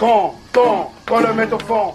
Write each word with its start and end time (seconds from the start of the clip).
Fond, 0.00 0.32
faut 0.54 1.20
le 1.20 1.34
mettre 1.34 1.58
au. 1.70 1.92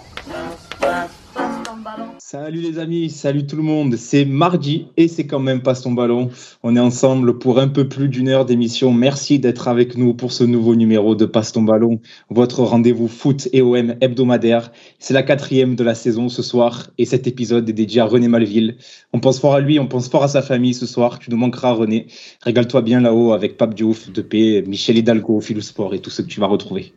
Salut 2.19 2.61
les 2.61 2.77
amis, 2.77 3.09
salut 3.09 3.47
tout 3.47 3.55
le 3.55 3.63
monde. 3.63 3.95
C'est 3.95 4.25
mardi 4.25 4.87
et 4.95 5.07
c'est 5.07 5.25
quand 5.25 5.39
même 5.39 5.61
pas 5.61 5.73
son 5.73 5.91
ballon. 5.91 6.29
On 6.61 6.75
est 6.75 6.79
ensemble 6.79 7.39
pour 7.39 7.59
un 7.59 7.67
peu 7.67 7.87
plus 7.87 8.07
d'une 8.07 8.27
heure 8.27 8.45
d'émission. 8.45 8.93
Merci 8.93 9.39
d'être 9.39 9.67
avec 9.67 9.97
nous 9.97 10.13
pour 10.13 10.33
ce 10.33 10.43
nouveau 10.43 10.75
numéro 10.75 11.15
de 11.15 11.25
Passe 11.25 11.51
ton 11.51 11.63
ballon, 11.63 11.99
votre 12.29 12.61
rendez-vous 12.61 13.07
foot 13.07 13.47
et 13.53 13.61
OM 13.61 13.95
hebdomadaire. 14.01 14.71
C'est 14.99 15.13
la 15.13 15.23
quatrième 15.23 15.75
de 15.75 15.83
la 15.83 15.95
saison 15.95 16.29
ce 16.29 16.43
soir 16.43 16.87
et 16.97 17.05
cet 17.05 17.25
épisode 17.25 17.67
est 17.69 17.73
dédié 17.73 18.01
à 18.01 18.05
René 18.05 18.27
Malville. 18.27 18.77
On 19.13 19.19
pense 19.19 19.39
fort 19.39 19.55
à 19.55 19.61
lui, 19.61 19.79
on 19.79 19.87
pense 19.87 20.09
fort 20.09 20.23
à 20.23 20.27
sa 20.27 20.41
famille 20.41 20.73
ce 20.73 20.85
soir. 20.85 21.17
Tu 21.17 21.31
nous 21.31 21.37
manqueras 21.37 21.71
René. 21.71 22.07
Régale-toi 22.41 22.81
bien 22.81 23.01
là-haut 23.01 23.33
avec 23.33 23.57
Pape 23.57 23.73
Diouf, 23.73 24.11
Depé, 24.11 24.63
Michel 24.67 24.97
Hidalgo, 24.97 25.41
Philou 25.41 25.61
Sport 25.61 25.95
et 25.95 25.99
tout 25.99 26.11
ce 26.11 26.21
que 26.21 26.27
tu 26.27 26.39
vas 26.39 26.47
retrouver. 26.47 26.93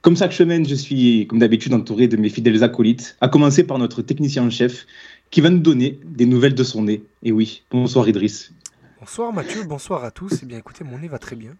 Comme 0.00 0.16
chaque 0.16 0.32
semaine, 0.32 0.66
je 0.66 0.76
suis 0.76 1.26
comme 1.26 1.40
d'habitude 1.40 1.74
entouré 1.74 2.06
de 2.06 2.16
mes 2.16 2.28
fidèles 2.28 2.62
acolytes, 2.62 3.16
à 3.20 3.28
commencer 3.28 3.64
par 3.64 3.78
notre 3.78 4.00
technicien 4.00 4.44
en 4.44 4.50
chef 4.50 4.86
qui 5.30 5.40
va 5.40 5.50
nous 5.50 5.58
donner 5.58 5.98
des 6.04 6.24
nouvelles 6.24 6.54
de 6.54 6.62
son 6.62 6.84
nez. 6.84 7.02
Et 7.24 7.32
oui, 7.32 7.64
bonsoir 7.70 8.08
Idriss. 8.08 8.52
Bonsoir 9.00 9.32
Mathieu, 9.32 9.64
bonsoir 9.64 10.04
à 10.04 10.12
tous. 10.12 10.40
Eh 10.42 10.46
bien 10.46 10.58
écoutez, 10.58 10.84
mon 10.84 10.98
nez 10.98 11.08
va 11.08 11.18
très 11.18 11.34
bien. 11.34 11.50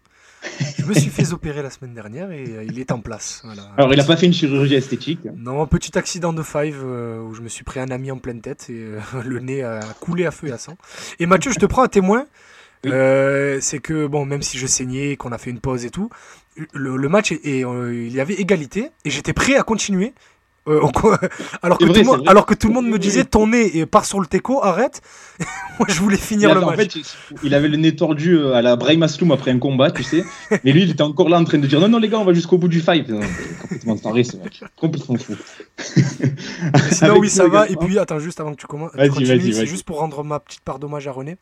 Je 0.77 0.85
me 0.85 0.93
suis 0.93 1.09
fait 1.09 1.33
opérer 1.33 1.61
la 1.61 1.69
semaine 1.69 1.93
dernière 1.93 2.31
et 2.31 2.45
euh, 2.47 2.63
il 2.63 2.79
est 2.79 2.91
en 2.91 3.01
place. 3.01 3.43
Alors 3.77 3.93
il 3.93 3.97
n'a 3.97 4.05
pas 4.05 4.15
fait 4.15 4.25
une 4.25 4.33
chirurgie 4.33 4.75
esthétique 4.75 5.19
Non, 5.35 5.61
un 5.61 5.67
petit 5.67 5.97
accident 5.97 6.31
de 6.31 6.41
five 6.41 6.81
euh, 6.81 7.21
où 7.21 7.33
je 7.33 7.41
me 7.41 7.49
suis 7.49 7.65
pris 7.65 7.81
un 7.81 7.91
ami 7.91 8.09
en 8.09 8.19
pleine 8.19 8.39
tête 8.39 8.67
et 8.69 8.73
euh, 8.79 8.99
le 9.25 9.39
nez 9.39 9.63
a 9.63 9.81
coulé 9.99 10.25
à 10.25 10.31
feu 10.31 10.47
et 10.47 10.51
à 10.53 10.57
sang. 10.57 10.77
Et 11.19 11.25
Mathieu, 11.25 11.51
je 11.51 11.59
te 11.59 11.65
prends 11.65 11.83
un 11.83 11.89
témoin. 11.89 12.25
c'est 12.83 13.79
que 13.79 14.07
bon, 14.07 14.25
même 14.25 14.41
si 14.41 14.57
je 14.57 14.65
saignais, 14.65 15.17
qu'on 15.17 15.33
a 15.33 15.37
fait 15.37 15.49
une 15.49 15.59
pause 15.59 15.83
et 15.83 15.89
tout, 15.89 16.09
le, 16.73 17.09
match 17.09 17.31
et, 17.31 17.61
il 17.61 18.11
y 18.11 18.19
avait 18.19 18.35
égalité 18.35 18.89
et 19.05 19.09
j'étais 19.09 19.33
prêt 19.33 19.55
à 19.55 19.63
continuer 19.63 20.13
euh, 20.69 20.81
alors, 21.63 21.77
que 21.77 21.85
tout 21.85 21.93
le 21.93 22.03
monde, 22.03 22.23
alors 22.27 22.45
que 22.45 22.53
tout 22.53 22.67
le 22.67 22.73
monde 22.73 22.87
me 22.87 22.99
disait 22.99 23.23
ton 23.23 23.47
nez 23.47 23.85
part 23.85 24.05
sur 24.05 24.19
le 24.19 24.27
teco, 24.27 24.63
arrête. 24.63 25.01
Moi 25.79 25.87
je 25.89 25.99
voulais 25.99 26.17
finir 26.17 26.53
le 26.53 26.61
match. 26.61 26.73
En 26.73 26.75
fait, 26.77 26.99
il 27.43 27.53
avait 27.55 27.69
le 27.69 27.77
nez 27.77 27.95
tordu 27.95 28.37
euh, 28.37 28.53
à 28.53 28.61
la 28.61 28.75
Brahim 28.75 29.01
Asloum 29.01 29.31
après 29.31 29.51
un 29.51 29.57
combat, 29.57 29.89
tu 29.89 30.03
sais. 30.03 30.23
Mais 30.63 30.71
lui 30.71 30.83
il 30.83 30.91
était 30.91 31.01
encore 31.01 31.29
là 31.29 31.39
en 31.39 31.43
train 31.43 31.57
de 31.57 31.65
dire 31.65 31.79
non, 31.79 31.87
non 31.87 31.97
les 31.97 32.09
gars, 32.09 32.19
on 32.19 32.25
va 32.25 32.33
jusqu'au 32.33 32.57
bout 32.57 32.67
du 32.67 32.81
fight. 32.81 33.07
complètement 33.61 33.97
taré 33.97 34.23
ce 34.23 34.37
mec. 34.37 34.63
Complètement 34.75 35.17
fou. 35.17 35.35
Sinon, 36.91 37.17
oui, 37.17 37.29
ça 37.29 37.47
va. 37.47 37.67
Et 37.67 37.75
puis, 37.75 37.97
attends, 37.97 38.19
juste 38.19 38.39
avant 38.39 38.51
que 38.51 38.61
tu 38.61 38.67
commences, 38.67 38.91
c'est 38.95 39.65
juste 39.65 39.85
pour 39.85 39.99
rendre 39.99 40.23
ma 40.23 40.39
petite 40.39 40.61
part 40.61 40.77
d'hommage 40.77 41.07
à 41.07 41.11
René. 41.11 41.37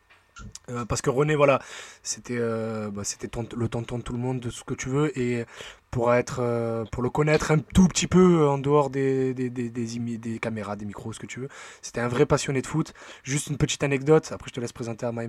Euh, 0.70 0.86
parce 0.86 1.02
que 1.02 1.10
René, 1.10 1.36
voilà, 1.36 1.60
c'était 2.04 2.38
euh, 2.38 2.90
bah, 2.92 3.04
c'était 3.04 3.30
le 3.56 3.68
tonton 3.70 3.98
de 3.98 4.04
tout 4.04 4.14
le 4.14 4.20
monde, 4.20 4.40
de 4.40 4.50
ce 4.50 4.64
que 4.64 4.74
tu 4.74 4.90
veux, 4.90 5.18
et 5.18 5.46
pour 5.92 6.14
être, 6.14 6.40
euh, 6.42 6.86
pour 6.92 7.04
le 7.04 7.10
connaître 7.10 7.52
un 7.52 7.60
tout 7.60 7.88
petit 7.88 8.08
peu 8.08 8.48
en 8.48 8.58
dehors 8.58 8.90
des 8.90 9.34
des, 9.34 9.50
des, 9.50 10.40
caméras, 10.40 10.76
des 10.76 10.86
micros, 10.86 11.14
ce 11.14 11.20
que 11.20 11.26
tu 11.26 11.40
veux, 11.40 11.50
c'était 11.82 12.02
un 12.02 12.08
vrai 12.08 12.26
passionné 12.26 12.62
de 12.62 12.68
foot. 12.68 12.94
Juste 13.24 13.48
une 13.48 13.58
petite 13.58 13.84
anecdote, 13.84 14.32
après 14.32 14.50
je 14.50 14.56
te 14.56 14.60
laisse 14.60 14.74
présenter 14.74 15.06
à 15.06 15.12
My 15.12 15.28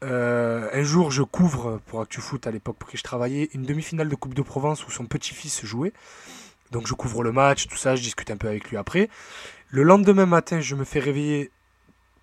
un 0.00 0.82
jour, 0.82 1.10
je 1.10 1.22
couvre 1.22 1.80
pour 1.86 2.00
Actu 2.00 2.20
Foot 2.20 2.46
à 2.46 2.50
l'époque 2.50 2.76
pour 2.78 2.88
qui 2.88 2.96
je 2.96 3.02
travaillais 3.02 3.50
une 3.52 3.62
demi-finale 3.62 4.08
de 4.08 4.14
Coupe 4.14 4.34
de 4.34 4.42
Provence 4.42 4.86
où 4.86 4.90
son 4.90 5.06
petit-fils 5.06 5.64
jouait. 5.64 5.92
Donc 6.70 6.86
je 6.86 6.94
couvre 6.94 7.22
le 7.22 7.32
match, 7.32 7.66
tout 7.66 7.76
ça, 7.76 7.96
je 7.96 8.02
discute 8.02 8.30
un 8.30 8.36
peu 8.36 8.48
avec 8.48 8.70
lui 8.70 8.76
après. 8.76 9.08
Le 9.70 9.82
lendemain 9.82 10.26
matin, 10.26 10.60
je 10.60 10.74
me 10.74 10.84
fais 10.84 10.98
réveiller 11.00 11.50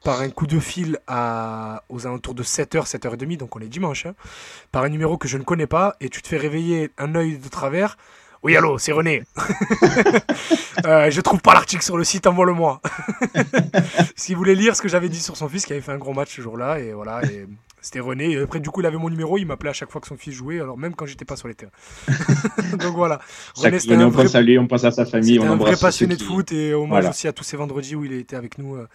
par 0.06 0.22
un 0.22 0.30
coup 0.30 0.46
de 0.46 0.60
fil 0.60 1.00
aux 1.90 2.08
alentours 2.08 2.36
de 2.36 2.44
7h, 2.44 2.88
7h30, 2.88 3.38
donc 3.38 3.56
on 3.56 3.60
est 3.60 3.68
dimanche, 3.68 4.06
hein, 4.06 4.14
par 4.72 4.84
un 4.84 4.90
numéro 4.90 5.18
que 5.18 5.28
je 5.28 5.38
ne 5.38 5.44
connais 5.44 5.66
pas, 5.66 5.96
et 6.00 6.10
tu 6.10 6.22
te 6.22 6.28
fais 6.28 6.38
réveiller 6.38 6.92
un 7.00 7.16
œil 7.16 7.40
de 7.40 7.50
travers. 7.50 7.98
Oui, 8.44 8.56
allô, 8.56 8.78
c'est 8.78 8.92
René. 8.92 9.24
euh, 10.86 11.10
je 11.10 11.22
trouve 11.22 11.42
pas 11.42 11.56
l'article 11.56 11.84
sur 11.84 11.98
le 11.98 12.04
site, 12.04 12.28
envoie-le-moi. 12.28 12.82
S'il 14.16 14.38
voulait 14.38 14.54
lire 14.54 14.76
ce 14.76 14.84
que 14.84 14.88
j'avais 14.88 15.10
dit 15.10 15.20
sur 15.20 15.36
son 15.36 15.50
fils 15.50 15.66
qui 15.66 15.74
avait 15.74 15.82
fait 15.82 15.94
un 15.94 15.98
gros 15.98 16.14
match 16.14 16.36
ce 16.36 16.42
jour-là, 16.42 16.78
et 16.78 16.94
voilà, 16.94 17.24
et 17.24 17.48
c'était 17.86 18.00
René. 18.00 18.32
Et 18.32 18.40
après, 18.40 18.60
du 18.60 18.70
coup, 18.70 18.82
il 18.82 18.88
avait 18.88 18.98
mon 18.98 19.10
numéro, 19.10 19.38
il 19.38 19.46
m'appelait 19.46 19.70
à 19.70 19.74
chaque 19.74 19.92
fois 19.92 20.02
que 20.02 20.08
son 20.08 20.18
fils 20.18 20.34
jouait, 20.34 20.60
alors 20.60 20.78
même 20.78 20.96
quand 20.96 21.06
j'étais 21.06 21.26
pas 21.26 21.36
sur 21.36 21.48
les 21.48 21.54
terrains. 21.54 21.72
donc 22.72 22.96
voilà. 22.96 23.20
René, 23.56 23.80
c'était 23.80 23.94
un, 23.94 24.10
vrai... 24.10 24.58
on 24.58 24.64
on 24.64 24.68
pense 24.68 24.84
à 24.84 24.92
sa 24.92 25.06
famille, 25.06 25.40
on 25.40 25.52
un 25.52 25.56
vrai 25.56 25.76
passionné 25.80 26.16
de 26.16 26.24
foot, 26.24 26.52
et 26.52 26.74
hommage 26.74 27.08
aussi 27.08 27.28
à 27.28 27.34
tous 27.34 27.44
ces 27.44 27.58
vendredis 27.58 27.96
où 27.96 28.04
il 28.04 28.14
était 28.14 28.36
avec 28.36 28.58
nous. 28.58 28.76
Euh, 28.76 28.88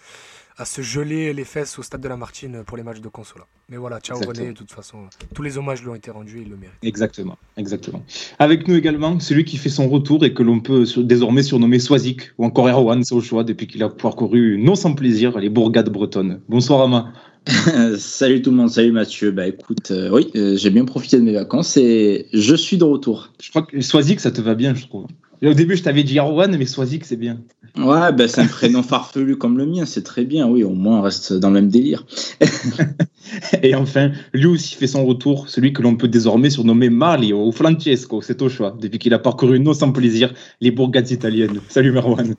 à 0.61 0.67
se 0.67 0.83
geler 0.83 1.33
les 1.33 1.45
fesses 1.45 1.79
au 1.79 1.83
stade 1.83 2.03
de 2.03 2.09
la 2.09 2.19
Martine 2.19 2.65
pour 2.67 2.77
les 2.77 2.83
matchs 2.83 3.01
de 3.01 3.09
consola. 3.09 3.47
Mais 3.71 3.79
voilà, 3.79 3.99
ciao 3.99 4.19
René, 4.19 4.49
de 4.49 4.53
toute 4.53 4.71
façon, 4.71 5.05
tous 5.35 5.41
les 5.41 5.57
hommages 5.57 5.81
lui 5.81 5.89
ont 5.89 5.95
été 5.95 6.11
rendus 6.11 6.39
et 6.39 6.43
il 6.43 6.51
le 6.51 6.57
mérite. 6.57 6.77
Exactement, 6.83 7.39
exactement. 7.57 8.03
Avec 8.39 8.69
nous 8.69 8.75
également, 8.75 9.19
celui 9.21 9.47
qui 9.47 9.57
fait 9.57 9.71
son 9.71 9.89
retour 9.89 10.23
et 10.23 10.35
que 10.35 10.43
l'on 10.43 10.61
peut 10.61 10.85
désormais 10.99 11.43
surnommer 11.43 11.79
Swazik 11.79 12.33
ou 12.37 12.45
encore 12.45 12.69
Erwan, 12.69 13.03
c'est 13.05 13.15
au 13.15 13.23
choix, 13.23 13.43
depuis 13.43 13.69
qu'il 13.69 13.83
a 13.83 13.89
parcouru 13.89 14.59
non 14.59 14.75
sans 14.75 14.93
plaisir 14.93 15.39
les 15.39 15.49
bourgades 15.49 15.89
bretonnes. 15.89 16.43
Bonsoir 16.47 16.83
Ama. 16.83 17.11
salut 17.99 18.43
tout 18.43 18.51
le 18.51 18.57
monde, 18.57 18.71
salut 18.71 18.93
Mathieu. 18.93 19.31
Bah 19.31 19.47
écoute, 19.47 19.91
euh, 19.91 20.11
oui, 20.13 20.31
euh, 20.37 20.57
j'ai 20.57 20.71
bien 20.71 20.85
profité 20.85 21.17
de 21.17 21.23
mes 21.23 21.33
vacances 21.33 21.77
et 21.77 22.27
je 22.33 22.55
suis 22.55 22.77
de 22.77 22.85
retour. 22.85 23.33
Je 23.43 23.51
crois 23.51 23.63
que 23.63 23.81
Swazik, 23.81 24.21
ça 24.21 24.31
te 24.31 24.41
va 24.41 24.55
bien, 24.55 24.75
je 24.75 24.87
trouve. 24.87 25.07
au 25.43 25.55
début, 25.55 25.77
je 25.77 25.83
t'avais 25.83 26.03
dit 26.03 26.19
Erwan, 26.19 26.55
mais 26.57 26.67
Swazik, 26.67 27.05
c'est 27.05 27.17
bien. 27.17 27.39
Ouais, 27.79 28.13
bah, 28.13 28.29
c'est 28.29 28.43
un 28.43 28.47
prénom 28.47 28.83
farfelu 28.83 29.39
comme 29.39 29.57
le 29.57 29.65
mien, 29.65 29.87
c'est 29.87 30.03
très 30.03 30.25
bien. 30.25 30.49
Oui, 30.49 30.65
au 30.65 30.71
moins, 30.71 30.99
on 30.99 31.03
reste 31.03 31.33
dans 31.33 31.49
le 31.49 31.55
même 31.55 31.69
délire. 31.71 32.05
et 33.63 33.75
enfin, 33.75 34.11
lui 34.35 34.47
aussi 34.47 34.75
fait 34.75 34.87
son 34.87 35.07
retour, 35.07 35.49
celui 35.49 35.73
que 35.73 35.81
l'on 35.81 35.97
peut 35.97 36.09
désormais 36.09 36.51
surnommer 36.51 36.91
Mario 36.91 37.47
ou 37.47 37.53
Francesco, 37.53 38.21
c'est 38.21 38.43
au 38.43 38.51
choix, 38.51 38.77
depuis 38.79 38.99
qu'il 38.99 39.15
a 39.15 39.19
parcouru 39.19 39.61
non 39.61 39.73
sans 39.73 39.93
plaisir 39.93 40.35
les 40.61 40.73
bourgades 40.73 41.11
italiennes. 41.11 41.61
Salut 41.69 41.93
Merwan. 41.93 42.35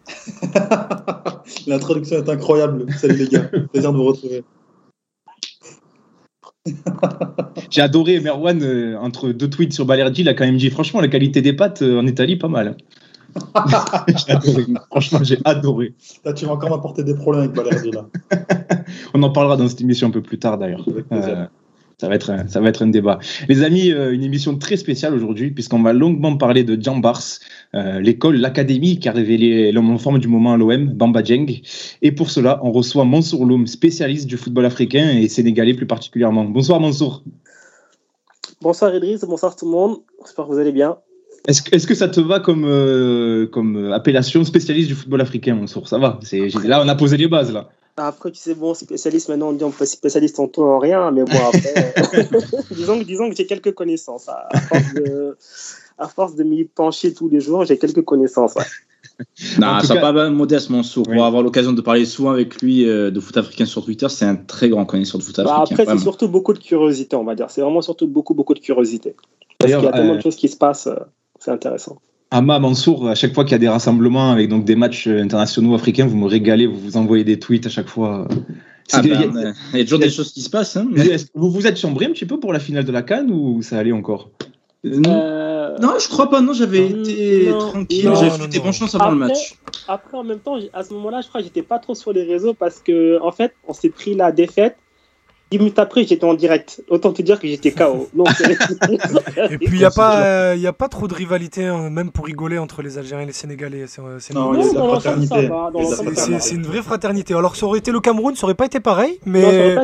L'introduction 1.67 2.17
est 2.17 2.29
incroyable. 2.29 2.85
Salut 2.97 3.15
les 3.15 3.27
gars, 3.27 3.49
plaisir 3.71 3.91
de 3.91 3.97
vous 3.97 4.03
retrouver. 4.03 4.43
J'ai 7.69 7.81
adoré 7.81 8.19
Merwan 8.19 8.61
euh, 8.61 8.97
entre 8.99 9.29
deux 9.29 9.49
tweets 9.49 9.73
sur 9.73 9.85
Balerdi, 9.85 10.21
il 10.21 10.29
a 10.29 10.33
quand 10.33 10.45
même 10.45 10.57
dit 10.57 10.69
franchement 10.69 11.01
la 11.01 11.07
qualité 11.07 11.41
des 11.41 11.53
pâtes 11.53 11.81
euh, 11.81 11.99
en 11.99 12.05
Italie 12.05 12.35
pas 12.35 12.47
mal. 12.47 12.77
Franchement, 14.89 15.19
j'ai 15.23 15.39
adoré. 15.45 15.93
Là, 16.25 16.33
tu 16.33 16.45
vas 16.45 16.51
encore 16.51 16.69
m'apporter 16.69 17.03
des 17.05 17.15
problèmes 17.15 17.43
avec 17.45 17.55
Valérie. 17.55 17.91
Là. 17.91 18.05
On 19.13 19.23
en 19.23 19.29
parlera 19.29 19.55
dans 19.55 19.69
cette 19.69 19.79
émission 19.79 20.09
un 20.09 20.11
peu 20.11 20.21
plus 20.21 20.37
tard 20.37 20.57
d'ailleurs. 20.57 20.85
Ça 22.01 22.09
va, 22.09 22.15
être 22.15 22.31
un, 22.31 22.47
ça 22.47 22.59
va 22.59 22.69
être 22.69 22.81
un 22.81 22.87
débat. 22.87 23.19
Les 23.47 23.61
amis, 23.61 23.91
euh, 23.91 24.11
une 24.11 24.23
émission 24.23 24.57
très 24.57 24.75
spéciale 24.75 25.13
aujourd'hui, 25.13 25.51
puisqu'on 25.51 25.83
va 25.83 25.93
longuement 25.93 26.35
parler 26.35 26.63
de 26.63 26.81
Jean 26.81 26.97
Bars, 26.97 27.21
euh, 27.75 27.99
l'école, 27.99 28.37
l'académie 28.37 28.97
qui 28.97 29.07
a 29.07 29.11
révélé 29.11 29.71
l'homme 29.71 29.91
en 29.91 29.99
forme 29.99 30.17
du 30.17 30.27
moment 30.27 30.53
à 30.53 30.57
l'OM, 30.57 30.87
Bamba 30.87 31.21
Dieng. 31.21 31.45
Et 32.01 32.11
pour 32.11 32.31
cela, 32.31 32.59
on 32.63 32.71
reçoit 32.71 33.05
Mansour 33.05 33.45
Loum, 33.45 33.67
spécialiste 33.67 34.25
du 34.25 34.35
football 34.35 34.65
africain 34.65 35.11
et 35.11 35.27
sénégalais 35.27 35.75
plus 35.75 35.85
particulièrement. 35.85 36.43
Bonsoir 36.45 36.79
Mansour. 36.79 37.23
Bonsoir 38.61 38.95
Idriss, 38.95 39.21
bonsoir 39.21 39.55
tout 39.55 39.65
le 39.65 39.71
monde. 39.71 39.97
J'espère 40.25 40.47
que 40.47 40.53
vous 40.53 40.59
allez 40.59 40.71
bien. 40.71 40.97
Est-ce 41.47 41.85
que 41.85 41.93
ça 41.93 42.07
te 42.07 42.19
va 42.19 42.39
comme, 42.39 42.65
euh, 42.65 43.45
comme 43.45 43.91
appellation 43.91 44.43
spécialiste 44.43 44.87
du 44.87 44.95
football 44.95 45.21
africain, 45.21 45.53
Mansour? 45.53 45.87
Ça 45.87 45.99
va. 45.99 46.19
Là, 46.63 46.81
on 46.83 46.87
a 46.87 46.95
posé 46.95 47.17
les 47.17 47.27
bases. 47.27 47.53
là. 47.53 47.69
Après, 47.97 48.31
tu 48.31 48.39
sais, 48.39 48.55
bon, 48.55 48.73
spécialiste, 48.73 49.29
maintenant, 49.29 49.49
on 49.49 49.53
dit 49.53 49.63
on 49.63 49.71
peut 49.71 49.85
spécialiste 49.85 50.39
en 50.39 50.47
tout 50.47 50.63
en 50.63 50.79
rien, 50.79 51.11
mais 51.11 51.23
bon, 51.23 51.37
après, 51.37 51.93
disons, 52.71 53.01
disons 53.01 53.29
que 53.29 53.35
j'ai 53.35 53.45
quelques 53.45 53.73
connaissances. 53.73 54.27
À, 54.29 56.07
force 56.07 56.35
de, 56.35 56.43
m'y 56.43 56.63
pencher 56.63 57.13
tous 57.13 57.29
les 57.29 57.39
jours, 57.39 57.65
j'ai 57.65 57.77
quelques 57.77 58.03
connaissances. 58.03 58.55
non, 59.59 59.79
ça 59.81 59.95
cas... 59.95 60.01
pas 60.01 60.29
modeste, 60.29 60.69
Mansour. 60.69 61.03
Pour 61.03 61.25
avoir 61.25 61.43
l'occasion 61.43 61.73
de 61.73 61.81
parler 61.81 62.05
souvent 62.05 62.31
avec 62.31 62.61
lui 62.61 62.87
euh, 62.87 63.11
de 63.11 63.19
foot 63.19 63.37
africain 63.37 63.65
sur 63.65 63.85
Twitter, 63.85 64.09
c'est 64.09 64.25
un 64.25 64.35
très 64.35 64.69
grand 64.69 64.85
connaisseur 64.85 65.19
de 65.19 65.23
foot 65.23 65.35
bah, 65.37 65.61
africain. 65.61 65.83
après, 65.83 65.97
c'est 65.97 66.01
surtout 66.01 66.27
beaucoup 66.27 66.53
de 66.53 66.59
curiosité, 66.59 67.15
on 67.15 67.23
va 67.23 67.35
dire. 67.35 67.51
C'est 67.51 67.61
vraiment 67.61 67.81
surtout 67.81 68.07
beaucoup, 68.07 68.33
beaucoup 68.33 68.55
de 68.55 68.59
curiosité. 68.59 69.15
Parce 69.59 69.73
qu'il 69.73 69.83
y 69.83 69.87
a 69.87 69.91
tellement 69.91 70.13
de 70.13 70.19
euh, 70.19 70.21
choses 70.21 70.35
qui 70.35 70.49
se 70.49 70.57
passent. 70.57 70.87
Euh, 70.87 70.95
c'est 71.39 71.51
intéressant. 71.51 71.97
Ama 72.31 72.59
Mansour, 72.59 73.09
à 73.09 73.15
chaque 73.15 73.33
fois 73.33 73.43
qu'il 73.43 73.51
y 73.51 73.55
a 73.55 73.59
des 73.59 73.67
rassemblements 73.67 74.31
avec 74.31 74.47
donc 74.47 74.63
des 74.63 74.77
matchs 74.77 75.07
internationaux 75.07 75.75
africains, 75.75 76.07
vous 76.07 76.15
me 76.15 76.27
régalez, 76.27 76.65
vous 76.65 76.79
vous 76.79 76.97
envoyez 76.97 77.25
des 77.25 77.37
tweets 77.37 77.65
à 77.65 77.69
chaque 77.69 77.89
fois. 77.89 78.25
Ah 78.93 79.01
ben, 79.01 79.53
il, 79.73 79.77
y 79.77 79.81
a, 79.81 79.83
toujours 79.83 79.99
des 79.99 80.09
choses 80.09 80.31
qui 80.31 80.41
se 80.41 80.49
passent. 80.49 80.77
Hein, 80.77 80.89
vous 81.35 81.51
vous 81.51 81.67
êtes 81.67 81.77
chambré 81.77 82.05
un 82.05 82.11
petit 82.11 82.25
peu 82.25 82.39
pour 82.39 82.53
la 82.53 82.59
finale 82.59 82.85
de 82.85 82.91
la 82.91 83.01
Cannes 83.01 83.31
ou 83.31 83.61
ça 83.61 83.77
allait 83.77 83.91
encore? 83.91 84.29
Euh, 84.85 85.01
euh, 85.05 85.77
non. 85.79 85.93
je 85.99 86.07
crois 86.07 86.29
pas. 86.29 86.41
Non, 86.41 86.53
j'avais 86.53 86.87
été 86.87 87.49
tranquille. 87.49 88.11
J'ai 88.19 88.29
fait 88.29 88.47
des 88.47 88.59
bonnes 88.59 88.73
chances 88.73 88.95
avant 88.95 89.11
le 89.11 89.17
match. 89.17 89.55
Après, 89.87 90.17
en 90.17 90.23
même 90.23 90.39
temps, 90.39 90.57
à 90.73 90.83
ce 90.83 90.93
moment-là, 90.93 91.21
je 91.21 91.27
crois 91.27 91.41
que 91.41 91.47
j'étais 91.47 91.61
pas 91.61 91.79
trop 91.79 91.95
sur 91.95 92.13
les 92.13 92.23
réseaux 92.23 92.53
parce 92.53 92.79
que, 92.79 93.21
en 93.21 93.31
fait, 93.31 93.53
on 93.67 93.73
s'est 93.73 93.89
pris 93.89 94.15
la 94.15 94.31
défaite 94.31 94.77
10 95.51 95.57
minutes 95.57 95.79
après, 95.79 96.05
j'étais 96.05 96.23
en 96.23 96.33
direct. 96.33 96.81
Autant 96.87 97.11
te 97.11 97.21
dire 97.21 97.37
que 97.37 97.45
j'étais 97.45 97.71
KO. 97.71 98.07
et 99.49 99.57
puis, 99.57 99.67
il 99.67 99.79
n'y 99.79 99.83
a, 99.83 99.91
pas, 99.91 100.53
a 100.53 100.73
pas 100.73 100.87
trop 100.87 101.09
de 101.09 101.13
rivalité, 101.13 101.65
hein, 101.65 101.89
même 101.89 102.09
pour 102.09 102.25
rigoler, 102.25 102.57
entre 102.57 102.81
les 102.81 102.97
Algériens 102.97 103.23
et 103.23 103.27
les 103.27 103.33
Sénégalais. 103.33 103.83
C'est 103.87 104.33
une 104.33 104.39
vraie 106.63 106.81
fraternité. 106.81 107.33
Alors, 107.33 107.57
ça 107.57 107.65
aurait 107.65 107.79
été 107.79 107.91
le 107.91 107.99
Cameroun, 107.99 108.33
ça 108.35 108.45
aurait 108.45 108.55
pas 108.55 108.65
été 108.65 108.79
pareil. 108.79 109.19
Mais, 109.25 109.75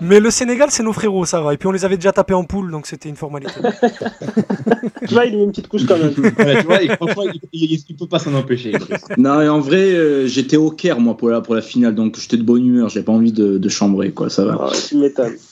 mais 0.00 0.20
le 0.20 0.30
Sénégal, 0.30 0.68
c'est 0.70 0.84
nos 0.84 0.92
frérots, 0.92 1.24
ça 1.24 1.40
va. 1.40 1.54
Et 1.54 1.56
puis, 1.56 1.66
on 1.66 1.72
les 1.72 1.84
avait 1.84 1.96
déjà 1.96 2.12
tapés 2.12 2.34
en 2.34 2.44
poule, 2.44 2.70
donc 2.70 2.86
c'était 2.86 3.08
une 3.08 3.16
formalité. 3.16 3.54
tu 5.08 5.14
vois, 5.14 5.26
il 5.26 5.34
y 5.34 5.40
a 5.40 5.42
une 5.42 5.50
petite 5.50 5.66
couche 5.66 5.86
quand 5.86 5.98
même. 5.98 6.14
tu 6.14 6.20
vois, 6.20 6.82
il, 6.82 6.90
ne 6.90 7.96
peut 7.98 8.06
pas 8.06 8.20
s'en 8.20 8.34
empêcher. 8.34 8.74
non, 9.18 9.40
et 9.40 9.48
en 9.48 9.58
vrai, 9.58 9.90
euh, 9.90 10.28
j'étais 10.28 10.56
au 10.56 10.70
Caire, 10.70 11.00
moi, 11.00 11.16
pour 11.16 11.30
la, 11.30 11.40
pour 11.40 11.56
la 11.56 11.62
finale, 11.62 11.96
donc 11.96 12.16
j'étais 12.16 12.36
de 12.36 12.44
bonne 12.44 12.64
humeur. 12.64 12.88
J'ai 12.90 13.02
pas 13.02 13.12
envie 13.12 13.32
de, 13.32 13.58
de 13.58 13.68
chambrer, 13.68 14.12
quoi. 14.12 14.30
Ça 14.30 14.44
va. 14.44 14.68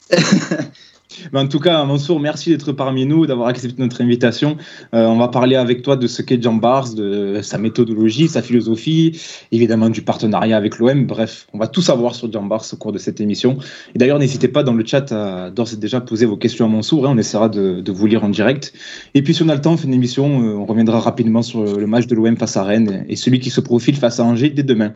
en 1.33 1.47
tout 1.47 1.59
cas, 1.59 1.83
Mansour, 1.83 2.19
merci 2.19 2.49
d'être 2.49 2.71
parmi 2.71 3.05
nous, 3.05 3.25
d'avoir 3.25 3.47
accepté 3.47 3.81
notre 3.81 4.01
invitation. 4.01 4.57
Euh, 4.93 5.05
on 5.05 5.17
va 5.17 5.27
parler 5.27 5.55
avec 5.55 5.81
toi 5.81 5.95
de 5.95 6.07
ce 6.07 6.21
qu'est 6.21 6.41
Jean 6.41 6.53
Bars, 6.53 6.93
de 6.93 7.39
sa 7.41 7.57
méthodologie, 7.57 8.27
sa 8.27 8.41
philosophie, 8.41 9.19
évidemment 9.51 9.89
du 9.89 10.01
partenariat 10.01 10.57
avec 10.57 10.77
l'OM. 10.77 11.05
Bref, 11.05 11.47
on 11.53 11.57
va 11.57 11.67
tout 11.67 11.81
savoir 11.81 12.15
sur 12.15 12.31
Jean 12.31 12.43
Bars 12.43 12.63
au 12.71 12.75
cours 12.75 12.91
de 12.91 12.97
cette 12.97 13.21
émission. 13.21 13.57
Et 13.95 13.99
d'ailleurs, 13.99 14.19
n'hésitez 14.19 14.47
pas 14.47 14.63
dans 14.63 14.73
le 14.73 14.85
chat 14.85 15.11
à 15.11 15.49
d'ores 15.49 15.73
et 15.73 15.77
déjà 15.77 16.01
poser 16.01 16.25
vos 16.25 16.37
questions 16.37 16.65
à 16.65 16.69
Mansour. 16.69 17.07
Hein, 17.07 17.13
on 17.13 17.17
essaiera 17.17 17.49
de, 17.49 17.91
vous 17.91 18.07
lire 18.07 18.23
en 18.23 18.29
direct. 18.29 18.73
Et 19.13 19.21
puis, 19.21 19.33
si 19.33 19.43
on 19.43 19.49
a 19.49 19.55
le 19.55 19.61
temps, 19.61 19.73
on 19.73 19.77
fait 19.77 19.87
une 19.87 19.93
émission. 19.93 20.43
Euh, 20.43 20.53
on 20.55 20.65
reviendra 20.65 20.99
rapidement 20.99 21.41
sur 21.41 21.63
le 21.63 21.87
match 21.87 22.07
de 22.07 22.15
l'OM 22.15 22.37
face 22.37 22.57
à 22.57 22.63
Rennes 22.63 23.05
et 23.09 23.15
celui 23.15 23.39
qui 23.39 23.49
se 23.49 23.61
profile 23.61 23.95
face 23.95 24.19
à 24.19 24.23
Angers 24.23 24.49
dès 24.49 24.63
demain. 24.63 24.93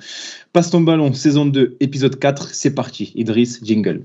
Passe 0.53 0.69
ton 0.69 0.81
ballon, 0.81 1.11
saison 1.13 1.45
2, 1.45 1.77
épisode 1.79 2.19
4. 2.19 2.49
C'est 2.53 2.75
parti. 2.75 3.11
Idriss, 3.15 3.59
jingle. 3.63 4.03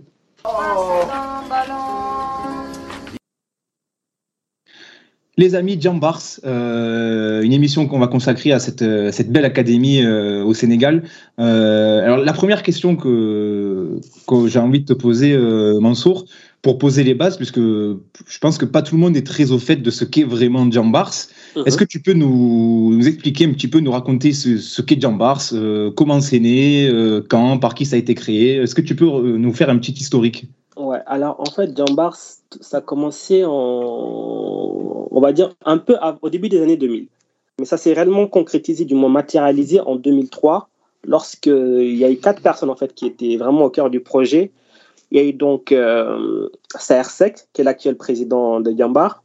Les 5.37 5.55
amis 5.55 5.81
Jambars, 5.81 6.21
euh, 6.45 7.43
une 7.43 7.53
émission 7.53 7.87
qu'on 7.87 7.99
va 7.99 8.09
consacrer 8.09 8.53
à 8.53 8.59
cette, 8.59 8.83
euh, 8.83 9.13
belle 9.29 9.45
académie 9.45 10.03
euh, 10.05 10.45
au 10.45 10.55
Sénégal. 10.55 11.05
Alors 11.39 12.19
la 12.19 12.33
première 12.33 12.63
question 12.63 12.97
que, 12.97 14.01
que 14.27 14.47
j'ai 14.49 14.59
envie 14.59 14.81
de 14.81 14.87
te 14.87 14.93
poser, 14.93 15.37
Mansour, 15.81 16.25
pour 16.63 16.79
poser 16.79 17.05
les 17.05 17.15
bases, 17.15 17.37
puisque 17.37 17.61
je 17.61 18.39
pense 18.41 18.59
que 18.59 18.65
pas 18.65 18.83
tout 18.83 18.97
le 18.97 19.01
monde 19.01 19.17
est 19.17 19.27
très 19.27 19.53
au 19.53 19.59
fait 19.59 19.77
de 19.77 19.91
ce 19.91 20.05
qu'est 20.05 20.25
vraiment 20.25 20.71
Jambars. 20.71 21.15
Est-ce 21.67 21.77
que 21.77 21.85
tu 21.85 22.01
peux 22.01 22.13
nous, 22.13 22.95
nous, 22.95 23.09
expliquer 23.09 23.47
un 23.47 23.53
petit 23.53 23.69
peu, 23.69 23.81
nous 23.81 23.93
raconter 23.93 24.33
ce, 24.33 24.59
ce 24.59 24.83
qu'est 24.83 25.01
Jambars, 25.01 25.43
comment 25.97 26.21
c'est 26.21 26.41
né, 26.41 26.91
quand, 27.29 27.59
par 27.59 27.75
qui 27.75 27.87
ça 27.87 27.97
a 27.97 27.99
été 27.99 28.15
créé? 28.15 28.57
Est-ce 28.57 28.75
que 28.75 28.81
tu 28.81 28.95
peux 28.95 29.07
nous 29.07 29.53
faire 29.53 29.71
un 29.71 29.79
petit 29.79 29.93
historique? 29.93 30.47
Ouais, 30.79 31.01
alors 31.07 31.41
en 31.41 31.51
fait, 31.51 31.77
Jambars, 31.77 32.17
ça 32.61 32.77
a 32.77 32.81
commencé 32.81 33.45
en, 33.45 35.09
on 35.11 35.21
va 35.21 35.33
dire, 35.33 35.55
un 35.65 35.79
peu 35.79 35.97
au 36.23 36.31
début 36.31 36.49
des 36.49 36.63
années 36.63 36.77
2000. 36.77 37.09
Mais 37.59 37.65
ça 37.65 37.77
s'est 37.77 37.93
réellement 37.93 38.29
concrétisé, 38.29 38.85
du 38.85 38.95
moins 38.95 39.09
matérialisé 39.09 39.81
en 39.81 39.97
2003, 39.97 40.69
lorsqu'il 41.05 41.97
y 41.97 42.05
a 42.05 42.11
eu 42.11 42.17
quatre 42.17 42.41
personnes 42.43 42.71
en 42.71 42.77
fait 42.77 42.95
qui 42.95 43.07
étaient 43.07 43.37
vraiment 43.37 43.65
au 43.65 43.71
cœur 43.71 43.91
du 43.91 44.01
projet. 44.01 44.53
Il 45.11 45.19
y 45.19 45.21
a 45.21 45.25
eu 45.25 45.33
donc 45.33 45.73
euh, 45.73 46.49
Sek, 46.79 47.49
qui 47.53 47.61
est 47.63 47.65
l'actuel 47.65 47.97
président 47.97 48.61
de 48.61 48.73
Jambar. 48.77 49.25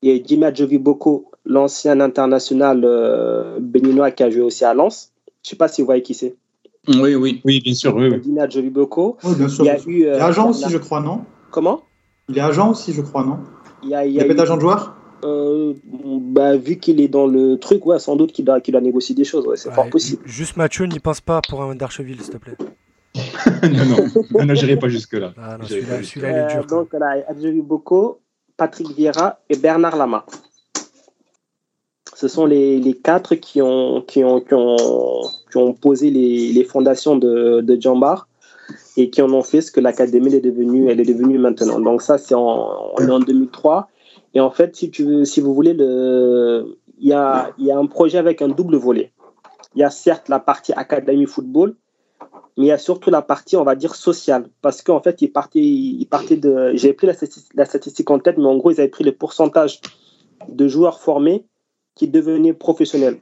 Il 0.00 0.10
y 0.10 0.12
a 0.12 0.16
eu 0.16 0.78
Boko, 0.78 1.30
l'ancien 1.46 2.00
international 2.00 2.82
euh, 2.84 3.58
béninois 3.60 4.10
qui 4.10 4.22
a 4.22 4.30
joué 4.30 4.42
aussi 4.42 4.64
à 4.64 4.74
Lens. 4.74 5.12
Je 5.42 5.48
ne 5.48 5.50
sais 5.50 5.56
pas 5.56 5.68
si 5.68 5.80
vous 5.80 5.86
voyez 5.86 6.02
qui 6.02 6.14
c'est. 6.14 6.34
Oui, 6.88 7.14
oui, 7.14 7.40
oui, 7.44 7.60
bien 7.60 7.74
sûr. 7.74 7.94
Oui. 7.96 8.08
Oui, 8.08 8.20
bien 8.20 9.48
sûr. 9.48 9.64
Il, 9.64 9.66
y 9.66 9.70
a 9.70 9.78
eu, 9.86 10.06
euh, 10.06 10.14
il 10.14 10.18
est 10.18 10.20
agent 10.20 10.50
aussi, 10.50 10.68
je 10.68 10.78
crois, 10.78 11.00
non? 11.00 11.24
Comment? 11.50 11.82
Il 12.28 12.38
est 12.38 12.40
agent 12.40 12.70
aussi, 12.70 12.92
je 12.92 13.02
crois, 13.02 13.24
non? 13.24 13.38
Il 13.82 13.90
y 13.90 13.94
a, 13.94 14.04
il 14.04 14.12
y 14.12 14.20
a, 14.20 14.26
il 14.26 14.40
agent 14.40 14.56
de 14.56 14.60
joueur 14.60 14.96
euh, 15.24 15.74
bah, 15.84 16.56
vu 16.56 16.76
qu'il 16.76 17.00
est 17.00 17.08
dans 17.08 17.26
le 17.26 17.56
truc, 17.56 17.86
ouais, 17.86 17.98
sans 17.98 18.16
doute 18.16 18.32
qu'il 18.32 18.44
doit, 18.44 18.60
qu'il 18.60 18.72
doit 18.72 18.80
négocier 18.80 19.14
des 19.14 19.24
choses, 19.24 19.46
ouais, 19.46 19.56
c'est 19.56 19.72
fort 19.72 19.88
possible. 19.88 20.22
Juste 20.26 20.56
Mathieu, 20.56 20.86
n'y 20.86 21.00
pense 21.00 21.20
pas 21.20 21.40
pour 21.48 21.62
un 21.62 21.74
d'Archeville, 21.74 22.20
s'il 22.20 22.34
te 22.34 22.36
plaît. 22.36 22.56
non, 23.62 23.84
non, 24.38 24.44
non, 24.44 24.54
j'irai 24.54 24.76
pas 24.76 24.88
jusque-là. 24.88 25.32
Ah, 25.38 25.56
celui-là, 25.66 26.02
celui-là, 26.02 26.30
il 26.30 26.36
est 26.36 26.54
dur. 26.54 26.64
Euh, 26.64 26.66
donc, 26.66 26.92
là, 26.92 27.24
Adjovi 27.28 27.62
Boko, 27.62 28.20
Patrick 28.56 28.94
Vieira 28.94 29.38
et 29.48 29.56
Bernard 29.56 29.96
Lama. 29.96 30.26
Ce 32.16 32.28
sont 32.28 32.46
les, 32.46 32.78
les 32.78 32.94
quatre 32.94 33.34
qui 33.34 33.60
ont, 33.60 34.00
qui 34.00 34.24
ont, 34.24 34.40
qui 34.40 34.54
ont, 34.54 35.74
posé 35.74 36.08
les, 36.08 36.50
les 36.50 36.64
fondations 36.64 37.14
de, 37.14 37.60
de 37.60 37.78
Jambar 37.78 38.26
et 38.96 39.10
qui 39.10 39.20
en 39.20 39.30
ont 39.34 39.42
fait 39.42 39.60
ce 39.60 39.70
que 39.70 39.80
l'académie 39.80 40.34
est 40.34 40.40
devenue, 40.40 40.88
elle 40.88 40.98
est 40.98 41.04
devenue 41.04 41.36
maintenant. 41.36 41.78
Donc 41.78 42.00
ça, 42.00 42.16
c'est 42.16 42.34
en, 42.34 42.94
en 42.98 43.20
2003. 43.20 43.90
Et 44.32 44.40
en 44.40 44.50
fait, 44.50 44.74
si, 44.74 44.90
tu 44.90 45.04
veux, 45.04 45.26
si 45.26 45.42
vous 45.42 45.52
voulez, 45.52 45.74
le, 45.74 46.78
il, 46.98 47.08
y 47.08 47.12
a, 47.12 47.50
y 47.58 47.70
a 47.70 47.76
un 47.76 47.84
projet 47.84 48.16
avec 48.16 48.40
un 48.40 48.48
double 48.48 48.76
volet. 48.76 49.12
Il 49.74 49.80
y 49.80 49.84
a 49.84 49.90
certes 49.90 50.30
la 50.30 50.40
partie 50.40 50.72
académie 50.72 51.26
football, 51.26 51.76
mais 52.56 52.64
il 52.64 52.68
y 52.68 52.72
a 52.72 52.78
surtout 52.78 53.10
la 53.10 53.20
partie, 53.20 53.58
on 53.58 53.62
va 53.62 53.74
dire, 53.74 53.94
sociale. 53.94 54.48
Parce 54.62 54.80
qu'en 54.80 55.02
fait, 55.02 55.20
ils 55.20 55.30
partaient, 55.30 55.60
ils 55.60 56.06
partaient 56.06 56.38
de. 56.38 56.70
J'ai 56.76 56.94
pris 56.94 57.06
la 57.06 57.12
la 57.56 57.66
statistique 57.66 58.10
en 58.10 58.20
tête, 58.20 58.38
mais 58.38 58.46
en 58.46 58.56
gros, 58.56 58.70
ils 58.70 58.80
avaient 58.80 58.88
pris 58.88 59.04
le 59.04 59.12
pourcentage 59.12 59.82
de 60.48 60.66
joueurs 60.66 60.98
formés 60.98 61.44
qui 61.96 62.06
devenaient 62.06 62.52
professionnels. 62.52 63.18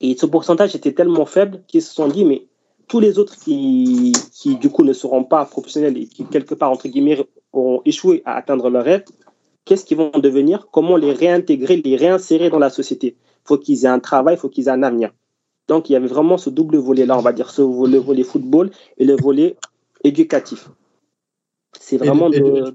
Et 0.00 0.16
ce 0.16 0.26
pourcentage 0.26 0.76
était 0.76 0.92
tellement 0.92 1.26
faible 1.26 1.62
qu'ils 1.66 1.82
se 1.82 1.92
sont 1.92 2.06
dit, 2.06 2.24
mais 2.24 2.46
tous 2.86 3.00
les 3.00 3.18
autres 3.18 3.36
qui, 3.36 4.12
qui, 4.32 4.56
du 4.56 4.70
coup, 4.70 4.84
ne 4.84 4.92
seront 4.92 5.24
pas 5.24 5.44
professionnels 5.46 5.96
et 5.96 6.06
qui, 6.06 6.24
quelque 6.26 6.54
part, 6.54 6.70
entre 6.70 6.86
guillemets, 6.86 7.26
auront 7.52 7.80
échoué 7.84 8.22
à 8.24 8.36
atteindre 8.36 8.68
leur 8.68 8.84
rêve, 8.84 9.04
qu'est-ce 9.64 9.84
qu'ils 9.84 9.96
vont 9.96 10.10
devenir, 10.10 10.68
comment 10.70 10.96
les 10.96 11.12
réintégrer, 11.12 11.76
les 11.76 11.96
réinsérer 11.96 12.50
dans 12.50 12.58
la 12.58 12.70
société? 12.70 13.16
Il 13.18 13.48
faut 13.48 13.58
qu'ils 13.58 13.84
aient 13.84 13.88
un 13.88 14.00
travail, 14.00 14.34
il 14.34 14.38
faut 14.38 14.48
qu'ils 14.48 14.68
aient 14.68 14.72
un 14.72 14.82
avenir. 14.82 15.10
Donc, 15.66 15.88
il 15.88 15.94
y 15.94 15.96
avait 15.96 16.06
vraiment 16.06 16.36
ce 16.36 16.50
double 16.50 16.76
volet-là, 16.76 17.16
on 17.16 17.22
va 17.22 17.32
dire, 17.32 17.50
ce 17.50 17.62
volet, 17.62 17.94
le 17.94 17.98
volet 17.98 18.24
football 18.24 18.70
et 18.98 19.06
le 19.06 19.16
volet 19.16 19.56
éducatif. 20.02 20.68
C'est 21.80 21.96
vraiment 21.96 22.30
et, 22.30 22.40
de. 22.40 22.74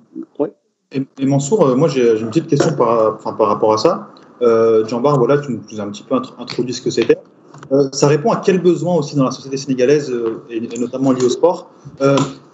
Et, 0.92 1.26
Mansour, 1.26 1.68
euh, 1.68 1.76
moi 1.76 1.88
j'ai 1.88 2.20
une 2.20 2.30
petite 2.30 2.48
question 2.48 2.76
par, 2.76 3.16
enfin, 3.16 3.34
par 3.34 3.48
rapport 3.48 3.74
à 3.74 3.78
ça. 3.78 4.10
Euh, 4.42 4.88
Jean-Bar, 4.88 5.18
voilà, 5.18 5.38
tu 5.40 5.52
nous 5.52 5.80
as 5.80 5.84
un 5.84 5.90
petit 5.90 6.04
peu 6.04 6.16
introduit 6.16 6.74
ce 6.74 6.82
que 6.82 6.90
c'était. 6.90 7.18
Euh, 7.72 7.90
ça 7.92 8.08
répond 8.08 8.32
à 8.32 8.38
quel 8.38 8.62
besoin 8.62 8.96
aussi 8.96 9.16
dans 9.16 9.26
la 9.26 9.32
société 9.32 9.58
sénégalaise 9.58 10.10
euh, 10.10 10.44
et, 10.50 10.62
notamment 10.80 11.12
lié 11.12 11.24
au 11.24 11.30
sport 11.30 11.70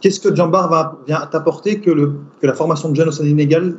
Qu'est-ce 0.01 0.19
que 0.19 0.35
Jambar 0.35 0.69
va, 0.69 0.99
vient 1.07 1.25
t'apporter 1.25 1.79
que, 1.79 1.89
le, 1.89 2.13
que 2.39 2.47
la 2.47 2.53
formation 2.53 2.89
de 2.89 2.95
jeunes 2.95 3.07
au 3.07 3.11
Sénégal 3.11 3.75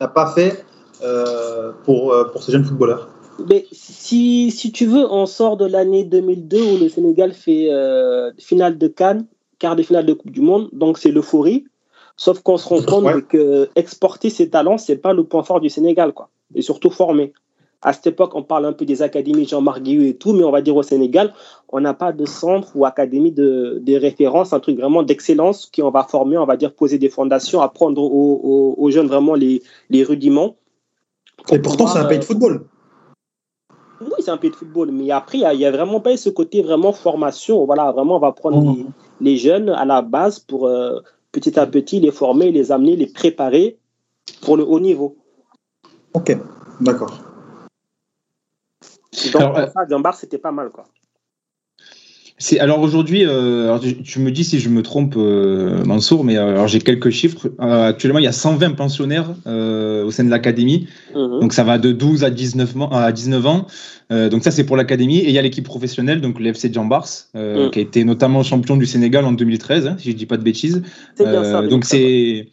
n'a 0.00 0.08
pas 0.08 0.26
fait 0.26 0.64
euh, 1.02 1.72
pour, 1.84 2.12
euh, 2.12 2.24
pour 2.24 2.42
ces 2.42 2.52
jeunes 2.52 2.64
footballeurs? 2.64 3.08
Mais 3.48 3.66
si, 3.70 4.50
si 4.50 4.72
tu 4.72 4.84
veux, 4.84 5.06
on 5.10 5.26
sort 5.26 5.56
de 5.56 5.64
l'année 5.64 6.04
2002 6.04 6.58
où 6.58 6.78
le 6.82 6.88
Sénégal 6.88 7.32
fait 7.32 7.68
euh, 7.70 8.32
finale 8.38 8.78
de 8.78 8.88
Cannes, 8.88 9.26
quart 9.58 9.76
de 9.76 9.82
finale 9.82 10.06
de 10.06 10.12
Coupe 10.12 10.32
du 10.32 10.40
Monde, 10.40 10.68
donc 10.72 10.98
c'est 10.98 11.10
l'euphorie. 11.10 11.64
Sauf 12.16 12.40
qu'on 12.40 12.56
se 12.56 12.68
rend 12.68 12.82
compte 12.82 13.28
que 13.28 13.68
exporter 13.76 14.28
ses 14.28 14.50
talents, 14.50 14.76
c'est 14.76 14.96
pas 14.96 15.12
le 15.12 15.22
point 15.22 15.44
fort 15.44 15.60
du 15.60 15.70
Sénégal, 15.70 16.12
quoi. 16.12 16.28
Et 16.54 16.62
surtout 16.62 16.90
former 16.90 17.32
à 17.80 17.92
cette 17.92 18.08
époque, 18.08 18.34
on 18.34 18.42
parle 18.42 18.66
un 18.66 18.72
peu 18.72 18.84
des 18.84 19.02
académies 19.02 19.46
Jean-Marc 19.46 19.82
Guillou 19.82 20.02
et 20.02 20.16
tout, 20.16 20.32
mais 20.32 20.42
on 20.42 20.50
va 20.50 20.62
dire 20.62 20.74
au 20.74 20.82
Sénégal, 20.82 21.32
on 21.68 21.80
n'a 21.80 21.94
pas 21.94 22.12
de 22.12 22.24
centre 22.24 22.72
ou 22.74 22.84
académie 22.84 23.30
de, 23.30 23.96
référence, 23.96 24.52
un 24.52 24.60
truc 24.60 24.78
vraiment 24.78 25.02
d'excellence 25.02 25.66
qui 25.66 25.82
on 25.82 25.90
va 25.90 26.02
former, 26.02 26.38
on 26.38 26.44
va 26.44 26.56
dire 26.56 26.74
poser 26.74 26.98
des 26.98 27.08
fondations, 27.08 27.60
apprendre 27.60 28.02
aux, 28.02 28.90
jeunes 28.90 29.06
vraiment 29.06 29.34
les, 29.34 29.62
rudiments. 30.02 30.56
Et 31.52 31.60
pourtant, 31.60 31.86
c'est 31.86 32.00
un 32.00 32.06
pays 32.06 32.18
de 32.18 32.24
football. 32.24 32.66
Oui, 34.00 34.10
c'est 34.20 34.30
un 34.30 34.36
pays 34.36 34.50
de 34.50 34.56
football, 34.56 34.90
mais 34.92 35.10
après, 35.10 35.38
il 35.38 35.58
n'y 35.58 35.64
a, 35.64 35.70
vraiment 35.70 36.00
pas 36.00 36.16
ce 36.16 36.30
côté 36.30 36.62
vraiment 36.62 36.92
formation. 36.92 37.64
Voilà, 37.64 37.92
vraiment, 37.92 38.16
on 38.16 38.20
va 38.20 38.32
prendre 38.32 38.60
mmh. 38.60 38.86
les, 39.20 39.36
jeunes 39.36 39.70
à 39.70 39.84
la 39.84 40.02
base 40.02 40.40
pour 40.40 40.66
euh, 40.66 41.00
petit 41.30 41.58
à 41.58 41.66
petit 41.66 42.00
les 42.00 42.10
former, 42.10 42.50
les 42.50 42.72
amener, 42.72 42.96
les 42.96 43.06
préparer 43.06 43.78
pour 44.40 44.56
le 44.56 44.64
haut 44.64 44.80
niveau. 44.80 45.16
Ok, 46.18 46.36
d'accord. 46.80 47.16
Donc, 49.32 49.40
alors, 49.40 50.12
ça, 50.12 50.12
c'était 50.18 50.38
pas 50.38 50.50
mal, 50.50 50.70
quoi. 50.70 50.84
alors 52.58 52.80
aujourd'hui, 52.80 53.24
euh, 53.24 53.78
tu 54.02 54.18
me 54.18 54.32
dis 54.32 54.42
si 54.42 54.58
je 54.58 54.68
me 54.68 54.82
trompe, 54.82 55.14
euh, 55.16 55.84
Mansour, 55.84 56.24
mais 56.24 56.36
euh, 56.36 56.48
alors 56.48 56.66
j'ai 56.66 56.80
quelques 56.80 57.10
chiffres. 57.10 57.50
actuellement, 57.60 58.18
il 58.18 58.24
y 58.24 58.28
a 58.28 58.32
120 58.32 58.72
pensionnaires 58.72 59.30
au 59.46 60.10
sein 60.10 60.24
de 60.24 60.30
l'académie, 60.30 60.88
mhm. 61.14 61.38
donc 61.38 61.52
ça 61.52 61.62
va 61.62 61.78
de 61.78 61.92
12 61.92 62.24
à 62.24 62.30
19 62.30 62.82
ans. 62.82 62.88
À 62.88 63.12
19 63.12 63.46
ans. 63.46 63.66
donc 64.10 64.42
ça, 64.42 64.50
c'est 64.50 64.64
pour 64.64 64.76
l'académie. 64.76 65.18
Et 65.18 65.28
il 65.28 65.34
y 65.34 65.38
a 65.38 65.42
l'équipe 65.42 65.64
professionnelle, 65.64 66.20
donc 66.20 66.40
l'FC 66.40 66.72
Jambars, 66.72 67.06
mhm. 67.32 67.70
qui 67.70 67.78
a 67.78 67.82
été 67.82 68.02
notamment 68.02 68.42
champion 68.42 68.76
du 68.76 68.86
Sénégal 68.86 69.24
en 69.24 69.32
2013, 69.32 69.86
hein, 69.86 69.96
si 70.00 70.10
je 70.10 70.16
dis 70.16 70.26
pas 70.26 70.36
de 70.36 70.42
bêtises. 70.42 70.82
donc 71.70 71.84
c'est 71.84 72.48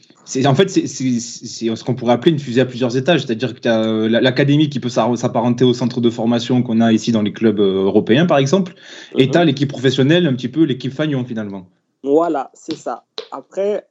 en 0.45 0.55
fait 0.55 0.69
c'est 0.69 0.87
ce 0.87 1.83
qu'on 1.83 1.95
pourrait 1.95 2.13
appeler 2.13 2.31
une 2.31 2.39
fusée 2.39 2.61
à 2.61 2.65
plusieurs 2.65 2.97
étages, 2.97 3.25
c'est-à-dire 3.25 3.53
que 3.53 3.59
tu 3.59 3.67
as 3.67 3.83
euh, 3.83 4.09
l'académie 4.09 4.69
qui 4.69 4.79
peut 4.79 4.89
s'apparenter 4.89 5.63
au 5.63 5.73
centre 5.73 6.01
de 6.01 6.09
formation 6.09 6.63
qu'on 6.63 6.81
a 6.81 6.91
ici 6.91 7.11
dans 7.11 7.21
les 7.21 7.33
clubs 7.33 7.59
euh, 7.59 7.85
européens 7.85 8.25
par 8.25 8.37
exemple, 8.37 8.73
et 9.17 9.25
mhm. 9.25 9.31
tu 9.31 9.37
as 9.37 9.45
l'équipe 9.45 9.69
professionnelle, 9.69 10.27
un 10.27 10.33
petit 10.33 10.49
peu 10.49 10.63
l'équipe 10.63 10.93
Fagnon 10.93 11.25
finalement. 11.25 11.67
Voilà, 12.03 12.51
c'est 12.53 12.77
ça. 12.77 13.05
Après, 13.31 13.87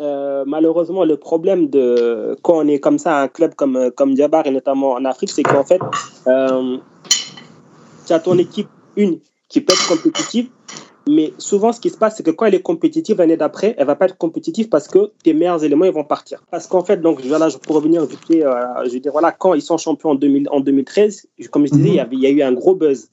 euh, 0.00 0.44
malheureusement, 0.46 1.04
le 1.04 1.16
problème 1.16 1.68
de 1.68 2.36
quand 2.42 2.58
on 2.58 2.68
est 2.68 2.78
comme 2.78 2.98
ça, 2.98 3.20
un 3.20 3.28
club 3.28 3.54
comme, 3.54 3.90
comme 3.96 4.14
Diabar 4.14 4.46
et 4.46 4.50
notamment 4.50 4.92
en 4.92 5.04
Afrique, 5.04 5.30
c'est 5.30 5.42
qu'en 5.42 5.64
fait, 5.64 5.80
euh, 6.28 6.76
tu 8.06 8.12
as 8.12 8.20
ton 8.20 8.38
équipe, 8.38 8.68
une, 8.96 9.18
qui 9.48 9.60
peut 9.60 9.72
être 9.72 9.88
compétitive, 9.88 10.50
mais 11.08 11.32
souvent, 11.38 11.72
ce 11.72 11.80
qui 11.80 11.90
se 11.90 11.96
passe, 11.96 12.16
c'est 12.16 12.22
que 12.22 12.30
quand 12.30 12.46
elle 12.46 12.54
est 12.54 12.62
compétitive 12.62 13.18
l'année 13.18 13.36
d'après, 13.36 13.74
elle 13.78 13.86
va 13.86 13.96
pas 13.96 14.06
être 14.06 14.18
compétitive 14.18 14.68
parce 14.68 14.88
que 14.88 15.12
tes 15.24 15.32
meilleurs 15.32 15.64
éléments, 15.64 15.86
ils 15.86 15.92
vont 15.92 16.04
partir. 16.04 16.44
Parce 16.50 16.66
qu'en 16.66 16.84
fait, 16.84 16.98
donc, 16.98 17.20
voilà, 17.22 17.48
pour 17.62 17.76
revenir 17.76 18.04
vite 18.04 18.20
euh, 18.30 18.52
je 18.84 18.90
veux 18.90 19.00
dire, 19.00 19.12
voilà, 19.12 19.32
quand 19.32 19.54
ils 19.54 19.62
sont 19.62 19.78
champions 19.78 20.10
en, 20.10 20.14
2000, 20.14 20.48
en 20.50 20.60
2013, 20.60 21.26
comme 21.50 21.66
je 21.66 21.72
disais, 21.72 21.88
il, 21.88 21.94
y 21.94 22.00
avait, 22.00 22.16
il 22.16 22.20
y 22.20 22.26
a 22.26 22.30
eu 22.30 22.42
un 22.42 22.52
gros 22.52 22.74
buzz 22.74 23.08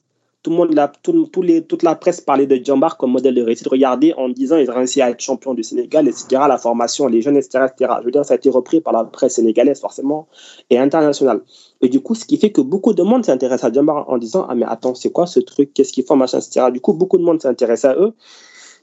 tout 0.46 0.50
le 0.50 0.58
monde, 0.58 0.74
la, 0.74 0.86
tout, 0.86 1.42
les, 1.42 1.64
toute 1.64 1.82
la 1.82 1.96
presse 1.96 2.20
parlait 2.20 2.46
de 2.46 2.54
Djambar 2.54 2.96
comme 2.96 3.10
modèle 3.10 3.34
de 3.34 3.42
réussite. 3.42 3.66
Regardez 3.66 4.14
en 4.16 4.28
disant 4.28 4.56
ils 4.56 4.70
ont 4.70 4.74
réussi 4.74 5.02
à 5.02 5.10
être 5.10 5.18
champion 5.18 5.54
du 5.54 5.64
Sénégal, 5.64 6.06
etc. 6.06 6.26
La 6.46 6.56
formation, 6.56 7.08
les 7.08 7.20
jeunes, 7.20 7.36
etc., 7.36 7.66
etc. 7.68 7.94
Je 7.98 8.04
veux 8.04 8.12
dire, 8.12 8.24
ça 8.24 8.34
a 8.34 8.36
été 8.36 8.48
repris 8.48 8.80
par 8.80 8.92
la 8.92 9.02
presse 9.02 9.34
sénégalaise, 9.34 9.80
forcément, 9.80 10.28
et 10.70 10.78
internationale. 10.78 11.40
Et 11.80 11.88
du 11.88 11.98
coup, 11.98 12.14
ce 12.14 12.24
qui 12.24 12.36
fait 12.36 12.52
que 12.52 12.60
beaucoup 12.60 12.94
de 12.94 13.02
monde 13.02 13.24
s'intéresse 13.24 13.64
à 13.64 13.72
Djambar 13.72 14.08
en 14.08 14.18
disant 14.18 14.46
Ah, 14.48 14.54
mais 14.54 14.66
attends, 14.68 14.94
c'est 14.94 15.10
quoi 15.10 15.26
ce 15.26 15.40
truc? 15.40 15.74
Qu'est-ce 15.74 15.92
qu'ils 15.92 16.04
font, 16.04 16.14
machin, 16.14 16.38
etc. 16.38 16.66
Du 16.72 16.80
coup, 16.80 16.92
beaucoup 16.92 17.18
de 17.18 17.24
monde 17.24 17.42
s'intéresse 17.42 17.84
à 17.84 17.96
eux. 17.96 18.12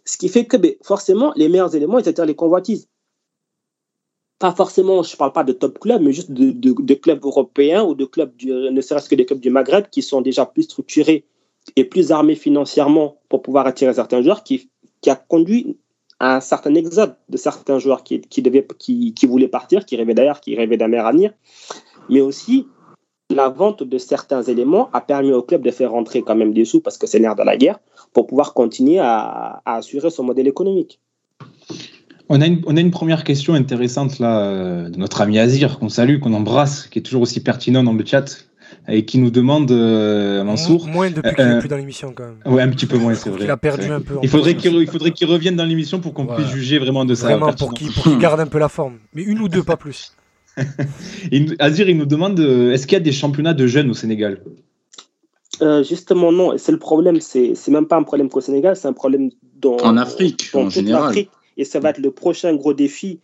Ce 0.04 0.18
qui 0.18 0.28
fait 0.28 0.44
que, 0.44 0.58
ben, 0.58 0.74
forcément, 0.82 1.32
les 1.38 1.48
meilleurs 1.48 1.74
éléments, 1.74 1.98
étaient 1.98 2.26
les 2.26 2.36
convoitises 2.36 2.90
pas 4.40 4.52
forcément, 4.52 5.04
je 5.04 5.14
ne 5.14 5.18
parle 5.18 5.32
pas 5.32 5.46
de 5.46 5.54
top 5.54 5.80
clubs, 5.80 6.02
mais 6.02 6.12
juste 6.12 6.30
de, 6.30 6.94
clubs 6.96 7.24
européens 7.24 7.84
ou 7.84 7.96
de 7.96 8.04
clubs, 8.04 8.34
ne 8.44 8.82
serait-ce 8.82 9.08
que 9.08 9.16
des 9.16 9.26
clubs 9.26 9.40
du 9.40 9.50
Maghreb 9.50 9.86
qui 9.90 10.02
sont 10.02 10.20
déjà 10.20 10.46
plus 10.46 10.64
structurés 10.64 11.24
et 11.76 11.84
plus 11.84 12.12
armé 12.12 12.36
financièrement 12.36 13.18
pour 13.30 13.42
pouvoir 13.42 13.68
attirer 13.68 13.94
certains 13.94 14.22
joueurs, 14.22 14.44
qui, 14.44 14.70
a 15.08 15.16
conduit 15.16 15.78
à 16.20 16.38
un 16.38 16.40
certain 16.40 16.74
exode 16.76 17.16
de 17.30 17.38
certains 17.38 17.80
joueurs 17.80 18.04
qui, 18.04 18.20
devaient, 18.42 18.66
qui, 18.78 19.26
voulaient 19.28 19.48
partir, 19.48 19.86
qui 19.86 19.96
rêvaient 19.96 20.14
d'ailleurs, 20.14 20.40
qui 20.40 20.56
rêvaient 20.56 20.78
d'un 20.78 20.88
meilleur 20.88 21.08
avenir, 21.08 21.34
mais 22.10 22.22
aussi 22.22 22.68
la 23.30 23.50
vente 23.50 23.84
de 23.84 23.98
certains 23.98 24.44
éléments 24.44 24.90
a 24.94 25.02
permis 25.02 25.32
au 25.32 25.42
club 25.42 25.64
de 25.64 25.72
faire 25.72 25.92
rentrer 25.92 26.22
quand 26.22 26.36
même 26.36 26.54
des 26.54 26.66
sous 26.66 26.82
parce 26.82 26.98
que 26.98 27.08
c'est 27.08 27.20
l'air 27.20 27.36
de 27.36 27.44
la 27.44 27.58
guerre 27.58 27.80
pour 28.14 28.28
pouvoir 28.28 28.54
continuer 28.54 29.00
à, 29.00 29.62
à, 29.66 29.78
assurer 29.78 30.10
son 30.12 30.24
modèle 30.24 30.48
économique. 30.48 31.00
On 32.30 32.40
a, 32.42 32.48
une, 32.48 32.62
on 32.66 32.78
a 32.78 32.80
une 32.80 32.92
première 32.92 33.24
question 33.24 33.54
intéressante 33.54 34.20
là 34.20 34.46
euh, 34.46 34.90
de 34.90 34.98
notre 34.98 35.22
ami 35.22 35.40
Azir 35.40 35.78
qu'on 35.78 35.90
salue, 35.90 36.20
qu'on 36.20 36.34
embrasse, 36.34 36.88
qui 36.88 37.00
est 37.00 37.02
toujours 37.02 37.24
aussi 37.24 37.42
pertinent 37.42 37.84
dans 37.84 37.94
le 37.94 38.06
chat 38.06 38.48
et 38.88 39.06
qui 39.06 39.18
nous 39.18 39.32
demande, 39.32 39.72
euh, 39.72 40.44
Mansour. 40.44 40.88
Moins 40.88 41.10
depuis 41.10 41.36
qu'il 41.36 41.46
n'est 41.46 41.52
euh, 41.54 41.60
plus 41.60 41.70
dans 41.70 41.78
l'émission, 41.78 42.14
quand 42.16 42.24
même. 42.24 42.38
Oui, 42.46 42.62
un 42.62 42.70
petit 42.70 42.86
peu 42.86 42.98
moins, 42.98 43.16
c'est 43.16 43.30
vrai. 43.30 43.44
Il 43.44 43.50
a 43.50 43.58
perdu 43.58 43.92
un 43.92 44.02
peu. 44.02 44.16
Il 44.22 44.30
faudrait 44.30 44.56
qu'il 44.56 45.28
revienne 45.28 45.56
dans 45.56 45.66
l'émission 45.66 46.00
pour 46.00 46.14
qu'on 46.14 46.26
puisse 46.26 46.48
juger 46.48 46.80
vraiment 46.80 47.06
de 47.06 47.16
ça. 47.16 47.28
Vraiment, 47.28 47.54
pour 47.54 47.74
qu'il 47.74 48.18
garde 48.20 48.40
un 48.40 48.48
peu 48.48 48.60
la 48.60 48.70
forme. 48.70 48.98
Mais 49.14 49.24
une 49.24 49.40
ou 49.40 49.48
deux, 49.48 49.64
pas 49.64 49.78
plus. 49.78 50.14
Azir, 51.60 51.90
il 51.90 51.98
nous 51.98 52.06
demande 52.06 52.40
euh, 52.40 52.74
est-ce 52.74 52.86
qu'il 52.86 52.94
y 52.94 53.02
a 53.02 53.04
des 53.04 53.12
championnats 53.12 53.56
de 53.56 53.66
jeunes 53.66 53.90
au 53.90 53.96
Sénégal? 53.96 54.44
Justement, 55.88 56.32
non. 56.32 56.58
C'est 56.58 56.72
le 56.72 56.80
problème. 56.80 57.20
C'est 57.22 57.70
même 57.70 57.88
pas 57.88 57.96
un 57.96 58.04
problème 58.04 58.30
qu'au 58.30 58.42
Sénégal, 58.42 58.76
c'est 58.76 58.88
un 58.88 58.94
problème 58.94 59.30
dans. 59.60 59.78
En 59.78 59.98
Afrique, 59.98 60.50
en 60.54 60.70
général. 60.70 61.16
Et 61.56 61.66
ça 61.66 61.80
va 61.80 61.92
être 61.92 62.00
le 62.00 62.12
prochain 62.12 62.56
gros 62.56 62.74
défi 62.74 63.20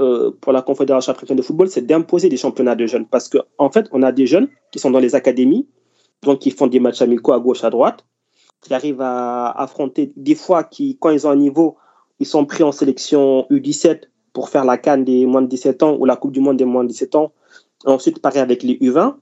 euh, 0.00 0.30
pour 0.40 0.52
la 0.52 0.62
Confédération 0.62 1.12
africaine 1.12 1.36
de 1.36 1.42
football, 1.42 1.68
c'est 1.68 1.86
d'imposer 1.86 2.28
des 2.28 2.36
championnats 2.36 2.74
de 2.74 2.86
jeunes. 2.86 3.06
Parce 3.06 3.28
qu'en 3.28 3.42
en 3.58 3.70
fait, 3.70 3.86
on 3.92 4.02
a 4.02 4.12
des 4.12 4.26
jeunes 4.26 4.48
qui 4.72 4.78
sont 4.78 4.90
dans 4.90 4.98
les 4.98 5.14
académies, 5.14 5.68
donc 6.22 6.38
qui 6.40 6.50
font 6.50 6.66
des 6.66 6.80
matchs 6.80 7.02
amicaux 7.02 7.32
à 7.32 7.38
gauche, 7.38 7.64
à 7.64 7.70
droite, 7.70 8.06
qui 8.62 8.72
arrivent 8.74 9.02
à 9.02 9.50
affronter 9.50 10.12
des 10.16 10.34
fois, 10.34 10.64
qui, 10.64 10.96
quand 10.98 11.10
ils 11.10 11.26
ont 11.26 11.30
un 11.30 11.36
niveau, 11.36 11.76
ils 12.18 12.26
sont 12.26 12.46
pris 12.46 12.62
en 12.62 12.72
sélection 12.72 13.46
U17 13.50 14.02
pour 14.32 14.48
faire 14.48 14.64
la 14.64 14.78
Cannes 14.78 15.04
des 15.04 15.26
moins 15.26 15.42
de 15.42 15.48
17 15.48 15.82
ans 15.82 15.96
ou 15.98 16.04
la 16.04 16.16
Coupe 16.16 16.32
du 16.32 16.40
Monde 16.40 16.56
des 16.56 16.64
moins 16.64 16.84
de 16.84 16.88
17 16.88 17.14
ans. 17.16 17.32
Ensuite, 17.84 18.20
pareil 18.20 18.40
avec 18.40 18.62
les 18.62 18.74
U20. 18.74 19.16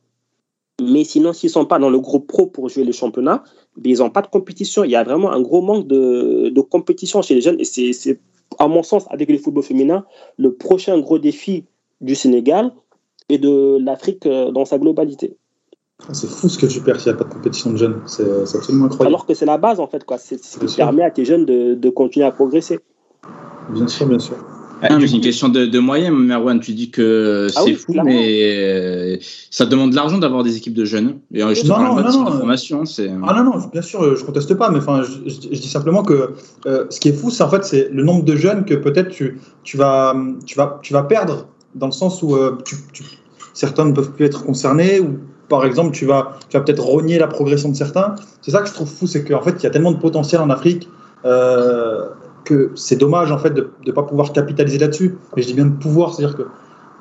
Mais 0.80 1.02
sinon, 1.02 1.32
s'ils 1.32 1.48
ne 1.48 1.52
sont 1.52 1.66
pas 1.66 1.80
dans 1.80 1.90
le 1.90 1.98
groupe 1.98 2.28
pro 2.28 2.46
pour 2.46 2.68
jouer 2.68 2.84
le 2.84 2.92
championnat, 2.92 3.42
ben, 3.76 3.90
ils 3.90 3.98
n'ont 3.98 4.10
pas 4.10 4.22
de 4.22 4.28
compétition. 4.28 4.84
Il 4.84 4.92
y 4.92 4.96
a 4.96 5.02
vraiment 5.02 5.32
un 5.32 5.40
gros 5.40 5.60
manque 5.60 5.88
de, 5.88 6.50
de 6.50 6.60
compétition 6.60 7.20
chez 7.20 7.34
les 7.34 7.40
jeunes 7.40 7.58
et 7.58 7.64
c'est 7.64 8.20
à 8.58 8.68
mon 8.68 8.82
sens, 8.82 9.06
avec 9.10 9.30
le 9.30 9.38
football 9.38 9.62
féminin, 9.62 10.04
le 10.36 10.52
prochain 10.54 10.98
gros 10.98 11.18
défi 11.18 11.64
du 12.00 12.14
Sénégal 12.14 12.72
et 13.28 13.38
de 13.38 13.78
l'Afrique 13.84 14.26
euh, 14.26 14.50
dans 14.50 14.64
sa 14.64 14.78
globalité. 14.78 15.36
Ah, 16.08 16.14
c'est 16.14 16.28
fou 16.28 16.48
ce 16.48 16.58
que 16.58 16.66
tu 16.66 16.80
perds 16.80 17.00
s'il 17.00 17.12
n'y 17.12 17.16
a 17.16 17.18
pas 17.18 17.28
de 17.28 17.34
compétition 17.34 17.72
de 17.72 17.76
jeunes. 17.76 18.00
C'est 18.06 18.22
absolument 18.22 18.86
incroyable. 18.86 19.14
Alors 19.14 19.26
que 19.26 19.34
c'est 19.34 19.46
la 19.46 19.58
base, 19.58 19.80
en 19.80 19.88
fait. 19.88 20.04
C'est 20.18 20.42
ce 20.42 20.58
qui 20.58 20.76
permet 20.76 21.02
à 21.02 21.10
tes 21.10 21.24
jeunes 21.24 21.44
de, 21.44 21.74
de 21.74 21.90
continuer 21.90 22.24
à 22.24 22.30
progresser. 22.30 22.78
Bien 23.70 23.88
sûr, 23.88 24.06
bien 24.06 24.18
sûr. 24.20 24.36
Ah, 24.82 24.88
c'est 25.00 25.10
une 25.10 25.20
question 25.20 25.48
de, 25.48 25.66
de 25.66 25.78
moyens, 25.78 26.16
Merwan. 26.16 26.60
Tu 26.60 26.72
dis 26.72 26.90
que 26.90 27.48
ah 27.56 27.60
c'est 27.64 27.74
fou, 27.74 27.94
mais 28.04 28.40
euh, 28.42 29.16
ça 29.50 29.66
demande 29.66 29.90
de 29.90 29.96
l'argent 29.96 30.18
d'avoir 30.18 30.44
des 30.44 30.56
équipes 30.56 30.74
de 30.74 30.84
jeunes. 30.84 31.18
Et 31.32 31.40
je 31.40 31.62
te 31.62 31.66
non, 31.66 31.74
parle 31.74 31.86
non, 31.88 31.94
pas 31.96 32.12
non, 32.12 32.24
de 32.24 32.30
formation. 32.30 32.84
Ah 33.26 33.34
non, 33.34 33.44
non, 33.44 33.66
bien 33.72 33.82
sûr, 33.82 34.16
je 34.16 34.24
conteste 34.24 34.54
pas, 34.54 34.70
mais 34.70 34.78
enfin, 34.78 35.02
je, 35.02 35.30
je, 35.30 35.38
dis 35.60 35.68
simplement 35.68 36.02
que 36.02 36.30
euh, 36.66 36.86
ce 36.90 37.00
qui 37.00 37.08
est 37.08 37.12
fou, 37.12 37.30
c'est 37.30 37.42
en 37.42 37.50
fait 37.50 37.64
c'est 37.64 37.88
le 37.90 38.04
nombre 38.04 38.24
de 38.24 38.36
jeunes 38.36 38.64
que 38.64 38.74
peut-être 38.74 39.08
tu, 39.08 39.40
tu, 39.64 39.76
vas, 39.76 40.14
tu, 40.46 40.56
vas, 40.56 40.78
tu 40.82 40.92
vas 40.92 41.02
perdre 41.02 41.46
dans 41.74 41.86
le 41.86 41.92
sens 41.92 42.22
où 42.22 42.36
euh, 42.36 42.58
tu, 42.64 42.76
certains 43.54 43.84
ne 43.84 43.92
peuvent 43.92 44.12
plus 44.12 44.24
être 44.24 44.44
concernés 44.44 45.00
ou 45.00 45.18
par 45.48 45.64
exemple, 45.64 45.92
tu 45.92 46.04
vas, 46.04 46.36
tu 46.50 46.56
vas 46.56 46.62
peut-être 46.62 46.82
rogner 46.82 47.18
la 47.18 47.26
progression 47.26 47.70
de 47.70 47.74
certains. 47.74 48.14
C'est 48.42 48.50
ça 48.50 48.60
que 48.60 48.68
je 48.68 48.74
trouve 48.74 48.88
fou, 48.88 49.06
c'est 49.06 49.24
qu'en 49.24 49.40
fait, 49.40 49.54
il 49.58 49.62
y 49.62 49.66
a 49.66 49.70
tellement 49.70 49.92
de 49.92 49.98
potentiel 49.98 50.40
en 50.40 50.50
Afrique. 50.50 50.88
Euh, 51.24 52.08
que 52.44 52.72
c'est 52.74 52.96
dommage 52.96 53.32
en 53.32 53.38
fait 53.38 53.50
de 53.50 53.70
ne 53.86 53.92
pas 53.92 54.02
pouvoir 54.02 54.32
capitaliser 54.32 54.78
là-dessus. 54.78 55.16
Mais 55.36 55.42
je 55.42 55.48
dis 55.48 55.54
bien 55.54 55.66
de 55.66 55.76
pouvoir, 55.76 56.14
c'est-à-dire 56.14 56.36
que 56.36 56.42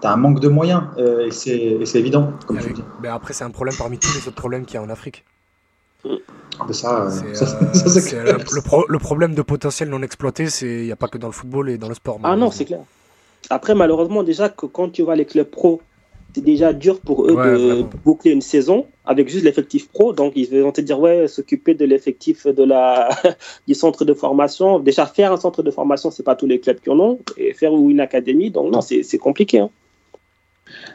tu 0.02 0.08
as 0.08 0.12
un 0.12 0.18
manque 0.18 0.40
de 0.40 0.48
moyens 0.48 0.84
euh, 0.98 1.28
et 1.28 1.32
c'est 1.32 2.00
évident, 2.00 2.34
comme 2.46 2.60
tu 2.60 2.74
dis. 2.74 2.84
Mais 3.02 3.08
après, 3.08 3.34
c'est 3.34 3.44
un 3.44 3.50
problème 3.50 3.76
parmi 3.78 3.98
tous 3.98 4.14
les 4.14 4.28
autres 4.28 4.36
problèmes 4.36 4.66
qu'il 4.66 4.76
y 4.76 4.78
a 4.78 4.84
en 4.84 4.90
Afrique. 4.90 5.26
ça, 6.72 7.10
c'est 7.10 8.24
le, 8.24 9.00
problème 9.00 9.36
de 9.36 9.42
potentiel 9.42 9.90
non 9.90 10.02
exploité, 10.02 10.48
il 10.62 10.86
n'y 10.86 10.92
a 10.92 10.96
pas 10.96 11.08
que 11.08 11.18
dans 11.18 11.28
le 11.28 11.34
football 11.34 11.70
et 11.70 11.78
dans 11.78 11.90
le 11.90 11.96
sport. 11.96 12.20
Ah 12.24 12.36
non, 12.36 12.52
c'est 12.52 12.66
clair. 12.66 12.82
Après, 13.50 13.76
malheureusement, 13.76 14.24
déjà 14.24 14.50
que 14.50 14.66
quand 14.66 14.90
tu 14.90 15.04
vois 15.04 15.16
les 15.16 15.26
clubs 15.26 15.48
pro 15.50 15.82
c'est 16.34 16.44
déjà 16.44 16.74
dur 16.74 17.00
pour 17.00 17.26
eux 17.26 17.36
de 17.36 17.86
boucler 18.06 18.32
une 18.32 18.42
saison 18.42 18.86
avec 19.06 19.30
juste 19.30 19.44
l'effectif 19.44 19.90
pro. 19.90 20.14
Donc, 20.14 20.34
ils 20.36 20.48
vont 20.50 20.72
te 20.72 20.82
dire, 20.82 21.00
ouais, 21.00 21.28
s'occuper 21.28 21.74
de 21.74 21.86
l'effectif 21.86 22.46
de 22.46 22.64
la, 22.64 23.10
du 23.68 23.74
centre 23.74 24.06
de 24.06 24.14
formation. 24.14 24.80
Déjà, 24.80 25.06
faire 25.06 25.32
un 25.32 25.38
centre 25.38 25.64
de 25.64 25.72
formation, 25.72 26.12
c'est 26.12 26.24
pas 26.24 26.36
tous 26.36 26.46
les 26.46 26.60
clubs 26.60 26.80
qui 26.80 26.90
en 26.90 27.00
ont. 27.00 27.20
Et 27.38 27.54
faire 27.54 27.74
une 27.74 28.00
académie, 28.00 28.52
donc 28.52 28.72
non, 28.72 28.82
c'est 28.82 29.18
compliqué. 29.18 29.60
Hein. 29.60 29.70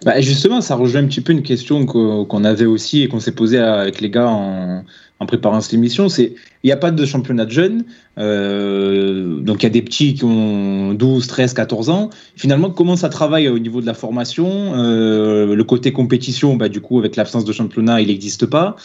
Bah 0.04 0.20
justement, 0.20 0.60
ça 0.60 0.74
rejoint 0.74 1.02
un 1.02 1.06
petit 1.06 1.20
peu 1.20 1.32
une 1.32 1.42
question 1.42 1.86
qu'on 1.86 2.44
avait 2.44 2.66
aussi 2.66 3.02
et 3.02 3.08
qu'on 3.08 3.20
s'est 3.20 3.32
posé 3.32 3.58
avec 3.58 4.00
les 4.00 4.10
gars 4.10 4.28
en, 4.28 4.84
en 5.22 5.26
préparant 5.26 5.60
cette 5.60 5.74
émission, 5.74 6.08
c'est 6.08 6.34
il 6.62 6.66
n'y 6.66 6.72
a 6.72 6.76
pas 6.76 6.90
de 6.90 7.06
championnat 7.06 7.44
de 7.44 7.50
jeunes, 7.50 7.84
euh, 8.18 9.38
donc 9.38 9.62
il 9.62 9.64
y 9.64 9.66
a 9.66 9.70
des 9.70 9.82
petits 9.82 10.14
qui 10.14 10.24
ont 10.24 10.94
12, 10.94 11.26
13, 11.26 11.54
14 11.54 11.90
ans. 11.90 12.10
Finalement, 12.36 12.70
comment 12.70 12.96
ça 12.96 13.08
travaille 13.08 13.48
au 13.48 13.58
niveau 13.58 13.80
de 13.80 13.86
la 13.86 13.94
formation 13.94 14.72
euh, 14.74 15.54
Le 15.54 15.64
côté 15.64 15.92
compétition, 15.92 16.56
bah, 16.56 16.68
du 16.68 16.80
coup, 16.80 16.98
avec 16.98 17.16
l'absence 17.16 17.44
de 17.44 17.52
championnat, 17.52 18.00
il 18.00 18.08
n'existe 18.08 18.46
pas. 18.46 18.76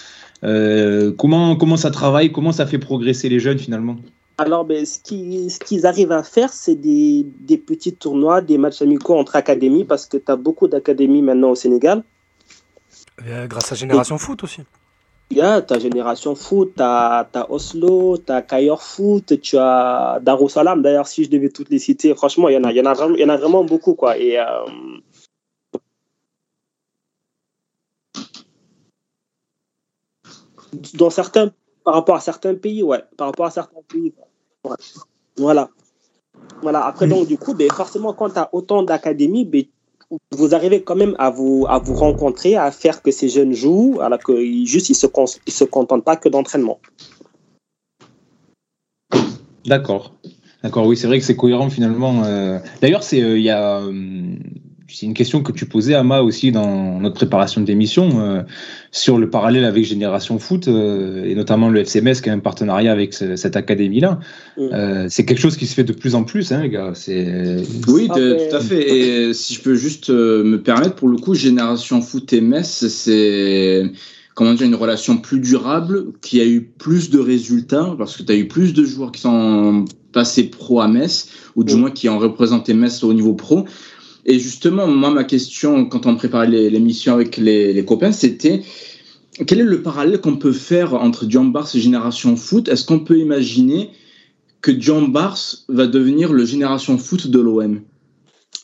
Euh, 0.43 1.11
comment, 1.17 1.55
comment 1.55 1.77
ça 1.77 1.89
travaille 1.89 2.31
Comment 2.31 2.51
ça 2.51 2.67
fait 2.67 2.77
progresser 2.77 3.29
les 3.29 3.39
jeunes 3.39 3.57
finalement? 3.57 3.95
Alors, 4.37 4.65
ben, 4.65 4.85
ce 4.85 4.99
qu'ils 4.99 5.49
ce 5.49 5.85
arrivent 5.87 6.11
à 6.11 6.21
faire, 6.21 6.53
c'est 6.53 6.75
des, 6.75 7.25
des, 7.39 7.57
petits 7.57 7.93
tournois, 7.93 8.41
des 8.41 8.59
matchs 8.59 8.83
amicaux 8.83 9.17
entre 9.17 9.35
académies, 9.35 9.83
parce 9.85 10.05
que 10.05 10.17
tu 10.17 10.31
as 10.31 10.35
beaucoup 10.35 10.67
d'académies 10.67 11.23
maintenant 11.23 11.49
au 11.49 11.55
Sénégal. 11.55 12.03
grâce 13.47 13.71
à 13.71 13.75
Génération 13.75 14.19
Foot 14.19 14.43
aussi. 14.43 14.61
Il 15.29 15.37
y 15.37 15.41
a 15.41 15.61
ta 15.61 15.77
Génération 15.77 16.35
Foot, 16.35 16.75
tu 16.77 16.81
as, 16.81 17.27
Oslo, 17.49 18.17
tu 18.17 18.31
as 18.31 18.41
Kayor 18.41 18.81
Foot, 18.81 19.39
tu 19.41 19.57
as 19.57 20.19
Darussalam. 20.21 20.81
D'ailleurs, 20.81 21.07
si 21.07 21.25
je 21.25 21.29
devais 21.29 21.49
toutes 21.49 21.69
les 21.69 21.79
citer, 21.79 22.15
franchement, 22.15 22.47
il 22.49 22.55
y 22.55 22.57
en 22.57 22.63
a, 22.63 22.71
y 22.71 22.81
vraiment, 22.81 23.15
y 23.15 23.25
en 23.25 23.29
a 23.29 23.37
vraiment 23.37 23.63
beaucoup. 23.65 23.93
Quoi. 23.93 24.17
Et, 24.17 24.39
euh, 24.39 24.45
dans 30.93 31.09
certains, 31.09 31.51
par 31.83 31.95
rapport 31.95 32.15
à 32.15 32.21
certains 32.21 32.55
pays, 32.55 32.83
ouais. 32.83 33.03
Par 33.17 33.27
rapport 33.27 33.45
à 33.47 33.51
certains 33.51 33.81
pays. 33.87 34.13
Voilà. 35.37 35.69
Voilà. 36.61 36.85
Après, 36.85 37.07
donc, 37.07 37.27
du 37.27 37.37
coup, 37.37 37.53
ben, 37.53 37.69
forcément, 37.71 38.13
quand 38.13 38.29
tu 38.29 38.39
as 38.39 38.49
autant 38.53 38.83
d'académies, 38.83 39.45
ben, 39.45 39.65
vous 40.31 40.55
arrivez 40.55 40.81
quand 40.83 40.95
même 40.95 41.15
à 41.19 41.29
vous, 41.29 41.65
à 41.69 41.79
vous 41.79 41.93
rencontrer, 41.93 42.55
à 42.55 42.71
faire 42.71 43.01
que 43.01 43.11
ces 43.11 43.29
jeunes 43.29 43.53
jouent, 43.53 43.99
alors 44.01 44.19
que 44.19 44.33
juste 44.65 44.89
ils 44.89 44.95
se, 44.95 45.63
contentent 45.65 46.03
pas 46.03 46.15
que 46.15 46.29
d'entraînement. 46.29 46.79
D'accord. 49.65 50.13
D'accord, 50.63 50.87
oui, 50.87 50.97
c'est 50.97 51.07
vrai 51.07 51.19
que 51.19 51.25
c'est 51.25 51.35
cohérent 51.35 51.69
finalement. 51.69 52.23
Euh. 52.23 52.59
D'ailleurs, 52.81 53.03
c'est 53.03 53.21
euh, 53.21 53.37
il 53.37 53.43
y 53.43 53.49
a 53.49 53.79
euh, 53.79 53.91
c'est 54.89 55.05
une 55.05 55.13
question 55.13 55.43
que 55.43 55.51
tu 55.51 55.65
posais, 55.65 55.95
Ama, 55.95 56.21
aussi 56.21 56.51
dans 56.51 56.99
notre 56.99 57.15
préparation 57.15 57.61
d'émission, 57.61 58.21
euh, 58.21 58.43
sur 58.91 59.17
le 59.17 59.29
parallèle 59.29 59.65
avec 59.65 59.83
Génération 59.83 60.39
Foot, 60.39 60.67
euh, 60.67 61.25
et 61.25 61.35
notamment 61.35 61.69
le 61.69 61.81
FCMS 61.81 62.21
qui 62.21 62.29
a 62.29 62.33
un 62.33 62.39
partenariat 62.39 62.91
avec 62.91 63.13
cette 63.13 63.55
académie-là. 63.55 64.19
Mm. 64.57 64.61
Euh, 64.61 65.07
c'est 65.09 65.25
quelque 65.25 65.41
chose 65.41 65.57
qui 65.57 65.65
se 65.65 65.73
fait 65.73 65.83
de 65.83 65.93
plus 65.93 66.15
en 66.15 66.23
plus, 66.23 66.51
hein, 66.51 66.61
les 66.61 66.69
gars. 66.69 66.93
Oui, 67.87 68.07
tout 68.07 68.55
à 68.55 68.59
fait. 68.61 68.97
Et 68.97 69.33
si 69.33 69.55
je 69.55 69.61
peux 69.61 69.75
juste 69.75 70.09
me 70.09 70.57
permettre, 70.57 70.95
pour 70.95 71.09
le 71.09 71.17
coup, 71.17 71.35
Génération 71.35 72.01
Foot 72.01 72.31
et 72.33 72.41
Metz, 72.41 72.87
c'est 72.87 73.83
comment 74.35 74.53
dire, 74.53 74.67
une 74.67 74.75
relation 74.75 75.17
plus 75.17 75.39
durable, 75.39 76.13
qui 76.21 76.39
a 76.39 76.45
eu 76.45 76.61
plus 76.61 77.09
de 77.09 77.17
résultats, 77.17 77.95
parce 77.97 78.15
que 78.15 78.21
tu 78.21 78.31
as 78.31 78.35
eu 78.35 78.47
plus 78.47 78.71
de 78.71 78.85
joueurs 78.85 79.11
qui 79.11 79.21
sont 79.21 79.85
passés 80.13 80.43
pro 80.43 80.79
à 80.79 80.87
Metz, 80.87 81.27
ou 81.55 81.63
du 81.63 81.75
mm. 81.75 81.79
moins 81.79 81.91
qui 81.91 82.07
ont 82.07 82.19
représenté 82.19 82.73
Metz 82.73 83.03
au 83.03 83.13
niveau 83.13 83.33
pro. 83.33 83.65
Et 84.27 84.39
justement, 84.39 84.87
moi, 84.87 85.09
ma 85.09 85.23
question, 85.23 85.85
quand 85.85 86.05
on 86.05 86.17
préparait 86.17 86.47
l'émission 86.47 87.13
avec 87.13 87.37
les, 87.37 87.83
copains, 87.85 88.11
c'était 88.11 88.61
quel 89.47 89.61
est 89.61 89.63
le 89.63 89.81
parallèle 89.81 90.19
qu'on 90.19 90.35
peut 90.35 90.51
faire 90.51 90.93
entre 90.93 91.25
John 91.29 91.53
Bars 91.53 91.73
et 91.73 91.79
Génération 91.79 92.35
Foot? 92.35 92.67
Est-ce 92.67 92.85
qu'on 92.85 92.99
peut 92.99 93.17
imaginer 93.17 93.91
que 94.59 94.77
John 94.77 95.13
Bars 95.13 95.39
va 95.69 95.87
devenir 95.87 96.33
le 96.33 96.43
Génération 96.43 96.97
Foot 96.97 97.27
de 97.27 97.39
l'OM 97.39 97.81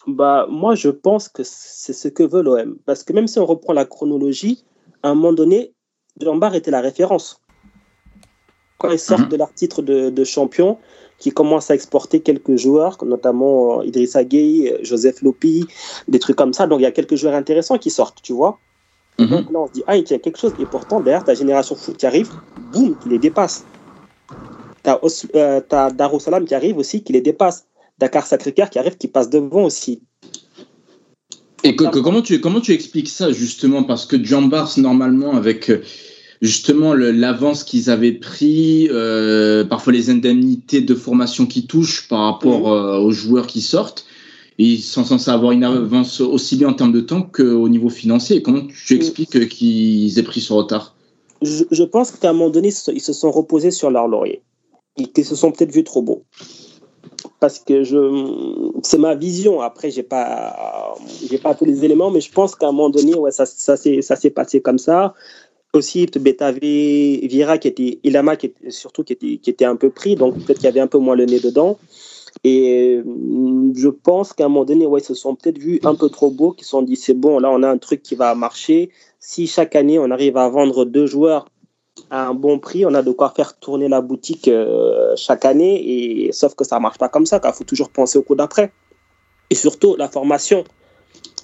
bah, 0.05 0.47
Moi, 0.49 0.75
je 0.75 0.89
pense 0.89 1.29
que 1.29 1.43
c'est 1.45 1.93
ce 1.93 2.09
que 2.09 2.23
veut 2.23 2.41
l'OM. 2.41 2.77
Parce 2.85 3.03
que 3.03 3.13
même 3.13 3.27
si 3.27 3.39
on 3.39 3.45
reprend 3.45 3.71
la 3.71 3.85
chronologie, 3.85 4.65
à 5.01 5.11
un 5.11 5.15
moment 5.15 5.31
donné, 5.31 5.73
John 6.19 6.39
Bars 6.39 6.55
était 6.55 6.71
la 6.71 6.81
référence. 6.81 7.39
Quand 8.79 8.91
il 8.91 8.99
sort 8.99 9.21
mhm. 9.21 9.29
de 9.29 9.37
leur 9.37 9.53
titre 9.53 9.81
de, 9.81 10.09
de 10.09 10.23
champion, 10.25 10.77
qui 11.19 11.31
commence 11.31 11.71
à 11.71 11.75
exporter 11.75 12.19
quelques 12.19 12.55
joueurs, 12.55 12.97
notamment 13.05 13.79
euh, 13.79 13.85
Idrissa 13.85 14.23
Gueye, 14.23 14.73
Joseph 14.81 15.21
Lopi, 15.21 15.65
des 16.07 16.19
trucs 16.19 16.35
comme 16.35 16.53
ça. 16.53 16.67
Donc 16.67 16.79
il 16.79 16.83
y 16.83 16.87
a 16.87 16.91
quelques 16.91 17.15
joueurs 17.15 17.35
intéressants 17.35 17.77
qui 17.77 17.89
sortent, 17.89 18.21
tu 18.21 18.33
vois. 18.33 18.59
Mhm. 19.19 19.29
Donc 19.29 19.51
là, 19.51 19.59
on 19.59 19.67
se 19.67 19.73
dit, 19.73 19.83
ah, 19.87 19.97
il 19.97 20.09
y 20.09 20.13
a 20.13 20.19
quelque 20.19 20.39
chose. 20.39 20.53
Et 20.59 20.65
pourtant, 20.65 20.99
derrière, 20.99 21.23
ta 21.23 21.33
génération 21.33 21.75
foot 21.75 21.97
qui 21.97 22.05
arrive, 22.05 22.31
boum, 22.71 22.97
qui 22.97 23.09
les 23.09 23.19
dépasse. 23.19 23.65
T'as 24.81 24.99
euh, 25.35 25.61
Darussalam 25.93 26.45
qui 26.45 26.55
arrive 26.55 26.77
aussi, 26.77 27.03
qui 27.03 27.13
les 27.13 27.21
dépasse. 27.21 27.67
Dakar 27.99 28.25
Sacré-Cœur 28.25 28.69
qui 28.69 28.79
arrive, 28.79 28.97
qui 28.97 29.07
passe 29.07 29.29
devant 29.29 29.63
aussi. 29.63 30.01
Et 31.63 31.75
comment, 31.75 32.21
tu, 32.21 32.41
comment 32.41 32.59
tu 32.59 32.73
expliques 32.73 33.07
ça, 33.07 33.31
justement? 33.31 33.83
Parce 33.83 34.05
que 34.05 34.21
Jambars, 34.21 34.73
normalement, 34.77 35.33
avec 35.33 35.69
euh, 35.69 35.81
justement 36.43 36.93
l'avance 36.93 37.63
qu'ils 37.63 37.89
avaient 37.89 38.11
pris, 38.11 38.89
euh, 38.91 39.63
parfois 39.63 39.93
les 39.93 40.09
indemnités 40.09 40.81
de 40.81 40.93
formation 40.93 41.45
qui 41.45 41.65
touchent 41.65 42.07
par 42.09 42.19
rapport 42.25 42.67
mhm. 42.67 42.73
euh, 42.73 42.99
aux 42.99 43.11
joueurs 43.11 43.47
qui 43.47 43.61
sortent. 43.61 44.05
ils 44.57 44.81
sont 44.81 45.05
censés 45.05 45.31
avoir 45.31 45.53
une 45.53 45.63
avance 45.63 46.19
aussi 46.19 46.57
bien 46.57 46.67
en 46.67 46.73
termes 46.73 46.91
de 46.91 46.99
temps 46.99 47.21
qu'au 47.21 47.69
niveau 47.69 47.89
financier. 47.89 48.41
Comment 48.41 48.59
tu 48.67 48.93
mhm. 48.93 48.99
expliques 48.99 49.49
qu'ils 49.49 50.19
aient 50.19 50.23
pris 50.23 50.41
ce 50.41 50.51
retard? 50.51 50.95
Je, 51.41 51.83
pense 51.83 52.11
qu'à 52.11 52.29
un 52.29 52.33
moment 52.33 52.49
donné, 52.49 52.73
ils 52.93 53.01
se 53.01 53.13
sont 53.13 53.31
reposés 53.31 53.71
sur 53.71 53.89
leur 53.89 54.07
laurier. 54.09 54.41
Ils 54.97 55.25
se 55.25 55.35
sont 55.35 55.51
peut-être 55.51 55.71
vus 55.71 55.83
trop 55.83 56.01
beaux. 56.01 56.23
Parce 57.39 57.59
que 57.59 57.83
je, 57.83 57.97
c'est 58.81 58.97
ma 58.97 59.15
vision. 59.15 59.61
Après, 59.61 59.91
j'ai 59.91 60.03
pas, 60.03 60.95
j'ai 61.29 61.37
pas 61.37 61.53
tous 61.53 61.65
les 61.65 61.83
éléments, 61.83 62.11
mais 62.11 62.21
je 62.21 62.31
pense 62.31 62.55
qu'à 62.55 62.67
un 62.67 62.71
moment 62.71 62.89
donné, 62.89 63.15
ouais, 63.15 63.31
ça, 63.31 63.45
ça 63.45 63.75
s'est 63.77 64.29
passé 64.29 64.61
comme 64.61 64.77
ça 64.77 65.13
aussi 65.73 66.05
Betavé, 66.05 67.19
Vira 67.27 67.57
qui 67.57 67.67
était 67.67 67.99
Ilama 68.03 68.35
qui 68.35 68.47
était 68.47 68.71
surtout 68.71 69.03
qui 69.03 69.13
était 69.13 69.37
qui 69.37 69.49
était 69.49 69.65
un 69.65 69.75
peu 69.75 69.89
pris 69.89 70.15
donc 70.15 70.35
peut-être 70.35 70.57
qu'il 70.57 70.65
y 70.65 70.67
avait 70.67 70.79
un 70.79 70.87
peu 70.87 70.99
moins 70.99 71.15
le 71.15 71.25
nez 71.25 71.39
dedans. 71.39 71.77
Et 72.43 73.01
mm, 73.03 73.73
je 73.75 73.89
pense 73.89 74.33
qu'à 74.33 74.45
un 74.45 74.49
moment 74.49 74.65
donné 74.65 74.85
ouais 74.85 75.01
ils 75.01 75.03
se 75.03 75.15
sont 75.15 75.35
peut-être 75.35 75.57
vus 75.57 75.79
un 75.83 75.95
peu 75.95 76.09
trop 76.09 76.29
beaux 76.29 76.51
qui 76.51 76.63
se 76.63 76.69
sont 76.71 76.83
dit 76.83 76.95
c'est 76.95 77.13
bon 77.15 77.39
là 77.39 77.49
on 77.51 77.63
a 77.63 77.69
un 77.69 77.77
truc 77.77 78.03
qui 78.03 78.15
va 78.15 78.35
marcher. 78.35 78.91
Si 79.19 79.47
chaque 79.47 79.75
année 79.75 79.97
on 79.97 80.11
arrive 80.11 80.37
à 80.37 80.47
vendre 80.47 80.85
deux 80.85 81.07
joueurs 81.07 81.47
à 82.09 82.27
un 82.27 82.33
bon 82.33 82.59
prix 82.59 82.85
on 82.85 82.93
a 82.93 83.01
de 83.01 83.11
quoi 83.11 83.33
faire 83.35 83.57
tourner 83.59 83.87
la 83.89 84.01
boutique 84.01 84.47
euh, 84.47 85.15
chaque 85.15 85.45
année. 85.45 86.25
Et 86.25 86.31
sauf 86.31 86.53
que 86.53 86.63
ça 86.63 86.79
marche 86.79 86.99
pas 86.99 87.09
comme 87.09 87.25
ça 87.25 87.41
il 87.43 87.53
faut 87.53 87.63
toujours 87.63 87.89
penser 87.89 88.19
au 88.19 88.23
coup 88.23 88.35
d'après. 88.35 88.71
Et 89.49 89.55
surtout 89.55 89.95
la 89.97 90.07
formation 90.07 90.63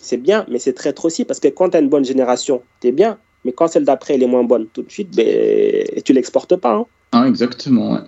c'est 0.01 0.17
bien 0.17 0.45
mais 0.49 0.59
c'est 0.59 0.73
très 0.73 0.93
trop 0.93 1.07
aussi 1.07 1.25
parce 1.25 1.39
que 1.39 1.47
quand 1.47 1.71
tu 1.71 1.77
as 1.77 1.79
une 1.79 1.89
bonne 1.89 2.05
génération 2.05 2.61
tu 2.79 2.89
es 2.89 2.91
bien 2.91 3.17
mais 3.45 3.51
quand 3.51 3.67
celle 3.67 3.85
d'après 3.85 4.15
elle 4.15 4.23
est 4.23 4.27
moins 4.27 4.43
bonne 4.43 4.67
tout 4.73 4.81
de 4.81 4.91
suite, 4.91 5.15
ben, 5.15 5.85
tu 6.03 6.13
l'exportes 6.13 6.55
pas. 6.55 6.75
Hein. 6.75 6.85
Ah, 7.11 7.27
exactement, 7.27 7.93
ouais. 7.93 8.01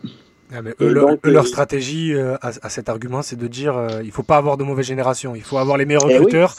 Ah, 0.54 0.60
leur, 0.80 1.18
euh, 1.26 1.44
stratégie 1.44 2.14
euh, 2.14 2.36
à, 2.42 2.70
cet 2.70 2.90
argument, 2.90 3.22
c'est 3.22 3.38
de 3.38 3.48
dire 3.48 3.78
euh, 3.78 4.02
il 4.04 4.12
faut 4.12 4.24
pas 4.24 4.36
avoir 4.36 4.58
de 4.58 4.66
mauvaise 4.66 4.86
génération, 4.86 5.34
il 5.34 5.44
faut 5.44 5.58
avoir 5.58 5.78
les 5.78 5.86
meilleurs 5.86 6.10
eh 6.10 6.18
recruteurs 6.18 6.56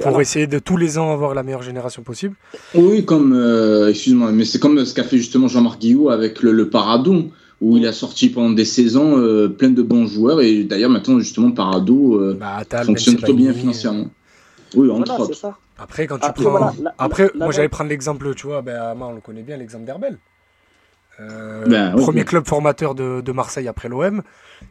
pour 0.00 0.20
essayer 0.22 0.46
de 0.46 0.58
tous 0.58 0.78
les 0.78 0.96
ans 0.96 1.12
avoir 1.12 1.34
la 1.34 1.42
meilleure 1.42 1.62
génération 1.62 2.02
possible. 2.02 2.36
Oui, 2.74 3.04
comme 3.04 3.34
excuse-moi, 3.88 4.32
mais 4.32 4.46
c'est 4.46 4.58
comme 4.58 4.82
ce 4.84 4.94
qu'a 4.94 5.04
fait 5.04 5.18
justement 5.18 5.48
Jean-Marc 5.48 5.78
Guillou 5.78 6.08
avec 6.08 6.40
le, 6.42 6.52
le 6.52 6.70
Paradon, 6.70 7.30
où 7.60 7.76
il 7.76 7.86
a 7.86 7.92
sorti 7.92 8.30
pendant 8.30 8.50
des 8.50 8.64
saisons 8.64 9.12
plein 9.58 9.70
de 9.70 9.82
bons 9.82 10.06
joueurs 10.06 10.40
et 10.40 10.64
d'ailleurs 10.64 10.90
maintenant 10.90 11.18
justement 11.18 11.50
Parado 11.50 12.34
bah, 12.40 12.62
fonctionne 12.84 13.16
plutôt 13.16 13.34
bien 13.34 13.52
financièrement. 13.52 14.06
Oui, 14.74 14.90
entre 14.90 15.20
autres. 15.20 15.54
Après, 15.78 16.06
quand 16.06 16.18
tu 16.18 16.32
prends. 16.32 16.72
Après, 16.98 17.30
moi, 17.34 17.50
j'allais 17.50 17.68
prendre 17.68 17.90
l'exemple, 17.90 18.34
tu 18.34 18.46
vois, 18.46 18.62
ben, 18.62 18.96
on 19.00 19.12
le 19.12 19.20
connaît 19.20 19.42
bien, 19.42 19.56
l'exemple 19.56 19.84
d'Herbel. 19.84 20.18
Euh, 21.20 21.64
ben, 21.66 21.92
premier 21.96 22.24
club 22.24 22.46
formateur 22.46 22.96
de, 22.96 23.20
de 23.20 23.32
Marseille 23.32 23.68
après 23.68 23.88
l'OM. 23.88 24.22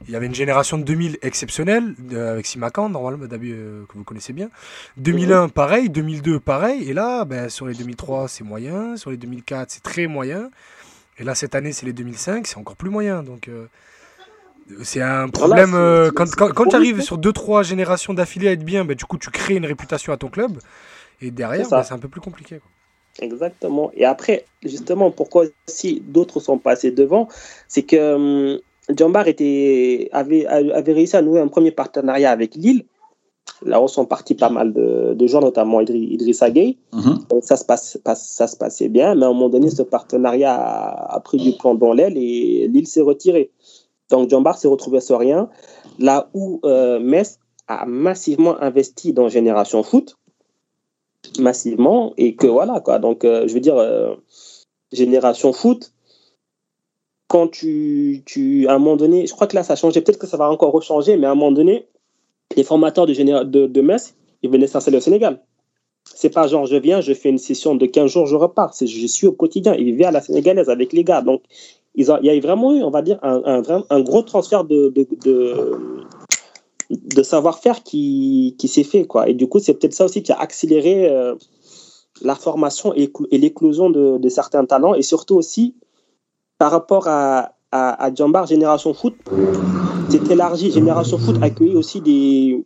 Il 0.07 0.11
y 0.11 0.15
avait 0.15 0.25
une 0.25 0.35
génération 0.35 0.77
de 0.77 0.83
2000 0.83 1.17
exceptionnelle, 1.21 1.95
avec 2.15 2.45
Simacan, 2.45 2.89
normalement, 2.89 3.25
euh, 3.31 3.85
que 3.87 3.93
vous 3.97 4.03
connaissez 4.03 4.33
bien. 4.33 4.49
2001, 4.97 5.49
pareil. 5.49 5.89
2002, 5.89 6.39
pareil. 6.39 6.89
Et 6.89 6.93
là, 6.93 7.25
ben, 7.25 7.49
sur 7.49 7.65
les 7.65 7.73
2003, 7.73 8.27
c'est 8.27 8.43
moyen. 8.43 8.97
Sur 8.97 9.11
les 9.11 9.17
2004, 9.17 9.71
c'est 9.71 9.83
très 9.83 10.07
moyen. 10.07 10.49
Et 11.17 11.23
là, 11.23 11.35
cette 11.35 11.55
année, 11.55 11.71
c'est 11.71 11.85
les 11.85 11.93
2005, 11.93 12.47
c'est 12.47 12.57
encore 12.57 12.75
plus 12.75 12.89
moyen. 12.89 13.23
Donc, 13.23 13.47
euh, 13.47 13.67
c'est 14.81 15.01
un 15.01 15.29
problème. 15.29 15.73
Euh, 15.75 16.11
quand, 16.13 16.29
quand, 16.35 16.65
tu 16.65 16.75
arrives 16.75 17.01
sur 17.01 17.17
2-3 17.17 17.63
générations 17.63 18.13
d'affilée 18.13 18.49
à 18.49 18.51
être 18.51 18.65
bien, 18.65 18.85
bah, 18.85 18.95
du 18.95 19.05
coup, 19.05 19.17
tu 19.17 19.29
crées 19.29 19.55
une 19.55 19.65
réputation 19.65 20.11
à 20.13 20.17
ton 20.17 20.29
club. 20.29 20.57
Et 21.23 21.31
derrière, 21.31 21.67
bah, 21.69 21.83
c'est 21.83 21.93
un 21.93 21.99
peu 21.99 22.09
plus 22.09 22.21
compliqué. 22.21 22.59
Exactement. 23.19 23.91
Et 23.93 24.05
après, 24.05 24.45
justement, 24.63 25.11
pourquoi 25.11 25.45
si 25.67 26.01
d'autres 26.01 26.39
sont 26.39 26.57
passés 26.57 26.91
devant, 26.91 27.27
c'est 27.67 27.83
que 27.83 28.13
hum, 28.15 28.59
était, 29.25 30.09
avait, 30.11 30.45
avait 30.45 30.93
réussi 30.93 31.15
à 31.15 31.21
nouer 31.21 31.39
un 31.39 31.47
premier 31.47 31.71
partenariat 31.71 32.31
avec 32.31 32.55
Lille. 32.55 32.85
Là 33.61 33.81
où 33.81 33.87
sont 33.87 34.05
partis 34.05 34.35
pas 34.35 34.49
mal 34.49 34.73
de, 34.73 35.13
de 35.13 35.27
gens, 35.27 35.39
notamment 35.39 35.79
Idrissa 35.81 36.49
Gueye. 36.49 36.77
Mm-hmm. 36.91 37.41
ça, 37.41 37.55
se 37.55 37.63
passe, 37.63 37.97
ça 38.15 38.47
se 38.47 38.57
passait 38.57 38.89
bien, 38.89 39.15
mais 39.15 39.23
à 39.23 39.29
un 39.29 39.33
moment 39.33 39.49
donné, 39.49 39.69
ce 39.69 39.83
partenariat 39.83 40.53
a, 40.53 41.15
a 41.15 41.19
pris 41.19 41.37
du 41.37 41.53
plomb 41.53 41.75
dans 41.75 41.93
l'aile 41.93 42.17
et 42.17 42.67
Lille 42.67 42.87
s'est 42.87 43.01
retiré. 43.01 43.51
Donc 44.09 44.29
Bar 44.29 44.57
s'est 44.57 44.67
retrouvé 44.67 44.99
sur 44.99 45.19
rien, 45.19 45.49
là 45.97 46.29
où 46.33 46.59
euh, 46.65 46.99
Metz 46.99 47.39
a 47.67 47.85
massivement 47.85 48.61
investi 48.61 49.13
dans 49.13 49.29
Génération 49.29 49.81
Foot, 49.81 50.17
massivement, 51.39 52.13
et 52.17 52.35
que 52.35 52.47
voilà, 52.47 52.79
quoi. 52.79 52.99
Donc, 52.99 53.25
euh, 53.25 53.47
je 53.47 53.53
veux 53.53 53.59
dire, 53.59 53.77
euh, 53.77 54.15
Génération 54.91 55.53
Foot, 55.53 55.93
quand 57.27 57.47
tu, 57.47 58.23
tu, 58.25 58.67
à 58.67 58.75
un 58.75 58.79
moment 58.79 58.95
donné, 58.95 59.25
je 59.25 59.33
crois 59.33 59.47
que 59.47 59.55
là, 59.55 59.63
ça 59.63 59.73
a 59.73 59.75
changé, 59.75 60.01
peut-être 60.01 60.19
que 60.19 60.27
ça 60.27 60.37
va 60.37 60.49
encore 60.49 60.71
rechanger, 60.71 61.17
mais 61.17 61.25
à 61.25 61.31
un 61.31 61.35
moment 61.35 61.51
donné, 61.51 61.87
les 62.55 62.63
formateurs 62.63 63.05
de, 63.05 63.43
de, 63.43 63.67
de 63.67 63.81
Metz, 63.81 64.15
ils 64.43 64.49
venaient 64.49 64.67
s'installer 64.67 64.97
au 64.97 65.01
Sénégal. 65.01 65.41
C'est 66.05 66.29
pas 66.29 66.47
genre, 66.47 66.65
je 66.65 66.75
viens, 66.75 67.01
je 67.01 67.13
fais 67.13 67.29
une 67.29 67.37
session 67.37 67.75
de 67.75 67.85
15 67.85 68.11
jours, 68.11 68.27
je 68.27 68.35
repars. 68.35 68.73
Je 68.79 69.07
suis 69.07 69.25
au 69.25 69.31
quotidien. 69.31 69.73
Ils 69.73 69.85
vivaient 69.85 70.05
à 70.05 70.11
la 70.11 70.21
sénégalaise 70.21 70.69
avec 70.69 70.91
les 70.93 71.03
gars. 71.03 71.21
Donc, 71.21 71.41
il 71.95 72.05
y 72.05 72.29
a 72.29 72.39
vraiment 72.39 72.73
eu, 72.73 72.83
on 72.83 72.89
va 72.89 73.01
dire, 73.01 73.19
un, 73.23 73.61
un, 73.89 74.01
gros 74.01 74.21
transfert 74.23 74.63
de, 74.65 74.93
savoir-faire 77.23 77.83
qui, 77.83 78.55
qui 78.57 78.67
s'est 78.67 78.83
fait. 78.83 79.05
Quoi. 79.05 79.29
Et 79.29 79.33
du 79.33 79.47
coup, 79.47 79.59
c'est 79.59 79.73
peut-être 79.73 79.93
ça 79.93 80.05
aussi 80.05 80.23
qui 80.23 80.31
a 80.31 80.39
accéléré 80.39 81.09
euh, 81.09 81.35
la 82.21 82.35
formation 82.35 82.93
et, 82.93 83.11
l'éclosion 83.31 83.89
de, 83.89 84.29
certains 84.29 84.65
talents. 84.65 84.93
Et 84.93 85.01
surtout 85.01 85.35
aussi, 85.35 85.75
par 86.57 86.71
rapport 86.71 87.07
à, 87.07 87.53
à, 87.71 88.07
à 88.07 88.45
Génération 88.45 88.93
Foot, 88.93 89.15
c'est 90.09 90.29
élargi. 90.31 90.71
Génération 90.71 91.17
Foot 91.17 91.37
accueilli 91.41 91.75
aussi 91.75 92.01
des, 92.01 92.65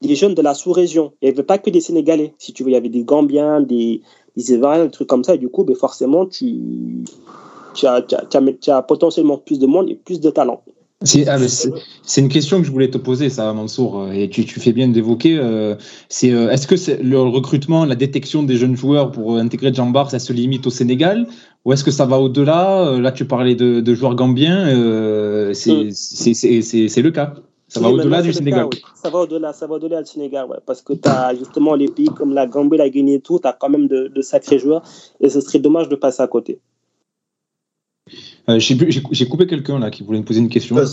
des 0.00 0.14
jeunes 0.14 0.34
de 0.34 0.42
la 0.42 0.54
sous-région. 0.54 1.12
Il 1.20 1.28
n'y 1.28 1.34
avait 1.34 1.42
pas 1.42 1.58
que 1.58 1.70
des 1.70 1.80
Sénégalais, 1.80 2.34
si 2.38 2.52
tu 2.52 2.62
veux. 2.62 2.70
Il 2.70 2.74
y 2.74 2.76
avait 2.76 2.88
des 2.88 3.04
Gambiens, 3.04 3.60
des, 3.60 4.02
des 4.36 4.52
Ivoiriens, 4.52 4.86
des 4.86 4.90
trucs 4.90 5.08
comme 5.08 5.24
ça. 5.24 5.34
Et 5.34 5.38
du 5.38 5.48
coup, 5.48 5.64
ben 5.64 5.76
forcément, 5.76 6.26
tu 6.26 7.04
tu 7.74 7.86
as, 8.70 8.82
potentiellement 8.82 9.38
plus 9.38 9.58
de 9.58 9.66
monde 9.66 9.88
et 9.88 9.94
plus 9.94 10.20
de 10.20 10.30
talent. 10.30 10.62
Ah, 11.00 11.38
c'est 12.02 12.20
une 12.20 12.28
question 12.28 12.58
que 12.58 12.66
je 12.66 12.72
voulais 12.72 12.90
te 12.90 12.98
poser, 12.98 13.30
ça, 13.30 13.52
Mansour, 13.52 14.08
et 14.12 14.28
tu, 14.28 14.42
fais 14.44 14.72
bien 14.72 14.88
d'évoquer. 14.88 15.38
Euh, 15.38 15.76
c'est 16.08 16.32
euh, 16.32 16.50
est-ce 16.50 16.66
que 16.66 17.02
le 17.02 17.20
recrutement, 17.20 17.84
la 17.84 17.94
détection 17.94 18.42
des 18.42 18.56
jeunes 18.56 18.76
joueurs 18.76 19.12
pour 19.12 19.36
intégrer 19.36 19.72
Jambar, 19.72 20.10
ça 20.10 20.18
se 20.18 20.32
limite 20.32 20.66
au 20.66 20.70
Sénégal, 20.70 21.28
ou 21.64 21.72
est-ce 21.72 21.84
que 21.84 21.92
ça 21.92 22.04
va 22.04 22.18
au-delà? 22.18 22.88
Euh, 22.88 23.00
Là, 23.00 23.12
tu 23.12 23.26
parlais 23.26 23.54
de, 23.54 23.94
joueurs 23.94 24.16
gambiens, 24.16 24.64
c'est 25.54 25.72
mm. 25.72 27.02
le 27.02 27.10
cas. 27.10 27.34
Ça 27.68 27.78
va 27.78 27.90
au-delà 27.90 28.20
du 28.20 28.32
Sénégal. 28.32 28.66
Ça 29.00 29.08
va 29.08 29.20
au-delà, 29.20 29.52
ça 29.52 29.68
va 29.68 29.76
au-delà 29.76 30.02
du 30.02 30.10
Sénégal, 30.10 30.46
ouais, 30.46 30.58
parce 30.66 30.82
que 30.82 30.94
tu 30.94 31.08
as 31.08 31.32
justement 31.36 31.76
les 31.76 31.86
pays 31.86 32.06
comme 32.06 32.34
la 32.34 32.48
Gambie, 32.48 32.76
la 32.76 32.88
Guinée 32.88 33.14
et 33.14 33.20
tout, 33.20 33.38
tu 33.38 33.46
as 33.46 33.52
quand 33.52 33.68
même 33.68 33.86
de, 33.86 34.20
sacrés 34.20 34.58
joueurs 34.58 34.82
et 35.20 35.28
ce 35.28 35.40
serait 35.40 35.60
dommage 35.60 35.88
de 35.88 35.94
passer 35.94 36.22
à 36.22 36.26
côté. 36.26 36.58
Euh, 38.48 38.58
j'ai 38.58 39.28
coupé 39.28 39.46
quelqu'un 39.46 39.78
là 39.78 39.90
qui 39.90 40.02
voulait 40.02 40.20
me 40.20 40.24
poser 40.24 40.40
une 40.40 40.48
question. 40.48 40.76
Bah, 40.76 40.84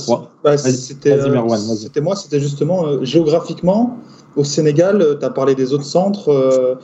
bah, 0.43 0.57
c'était 0.57 2.01
moi, 2.01 2.15
c'était 2.15 2.39
justement 2.39 2.85
euh, 2.85 3.03
géographiquement 3.03 3.97
au 4.35 4.43
Sénégal, 4.43 5.01
euh, 5.01 5.15
tu 5.17 5.23
as 5.23 5.29
parlé 5.29 5.55
des 5.55 5.71
autres 5.71 5.85
centres. 5.85 6.77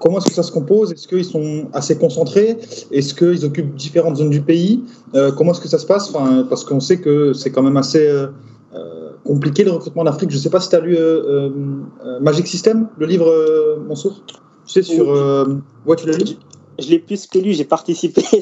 comment 0.00 0.18
est-ce 0.18 0.26
que 0.26 0.34
ça 0.34 0.42
se 0.42 0.50
compose? 0.50 0.92
Est-ce 0.92 1.06
qu'ils 1.06 1.24
sont 1.24 1.68
assez 1.72 1.96
concentrés? 1.96 2.58
Est-ce 2.90 3.14
qu'ils 3.14 3.44
occupent 3.44 3.74
différentes 3.76 4.16
zones 4.16 4.30
du 4.30 4.42
pays? 4.42 4.82
Comment 5.36 5.52
est-ce 5.52 5.60
que 5.60 5.68
ça 5.68 5.78
se 5.78 5.86
passe? 5.86 6.12
Enfin, 6.12 6.44
Parce 6.48 6.64
qu'on 6.64 6.80
sait 6.80 6.98
que 6.98 7.32
c'est 7.32 7.50
quand 7.50 7.62
même 7.62 7.76
assez 7.76 8.10
compliqué 9.24 9.62
le 9.62 9.70
recrutement 9.70 10.02
en 10.02 10.06
Afrique. 10.06 10.30
Je 10.30 10.36
ne 10.36 10.40
sais 10.40 10.50
pas 10.50 10.60
si 10.60 10.70
tu 10.70 10.74
as 10.74 10.80
lu 10.80 10.98
Magic 12.20 12.48
System, 12.48 12.88
le 12.98 13.06
livre 13.06 13.78
Mansour 13.86 14.24
Tu 14.26 14.34
sais, 14.66 14.82
sur. 14.82 15.06
ouais, 15.86 15.96
tu 15.96 16.08
l'as 16.08 16.16
lu? 16.16 16.24
Je 16.78 16.88
l'ai 16.88 16.98
plus 16.98 17.26
que 17.26 17.38
lui, 17.38 17.54
j'ai 17.54 17.64
participé. 17.64 18.22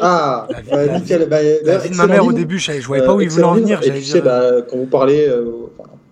Ah, 0.00 0.46
bah, 0.70 0.86
nickel. 0.98 1.28
Bah, 1.28 1.38
la 1.62 1.78
vie 1.78 1.90
de 1.90 1.96
ma 1.96 2.06
mère 2.06 2.26
au 2.26 2.32
début, 2.32 2.58
je 2.58 2.72
ne 2.72 2.80
voyais 2.80 3.04
pas 3.04 3.14
où 3.14 3.20
il 3.20 3.30
voulait 3.30 3.44
en 3.44 3.54
venir. 3.54 3.80
Et 3.82 3.90
tu 3.92 4.02
sais, 4.02 4.20
bah, 4.20 4.62
quand 4.68 4.76
vous 4.76 4.86
parlez, 4.86 5.26
euh, 5.26 5.44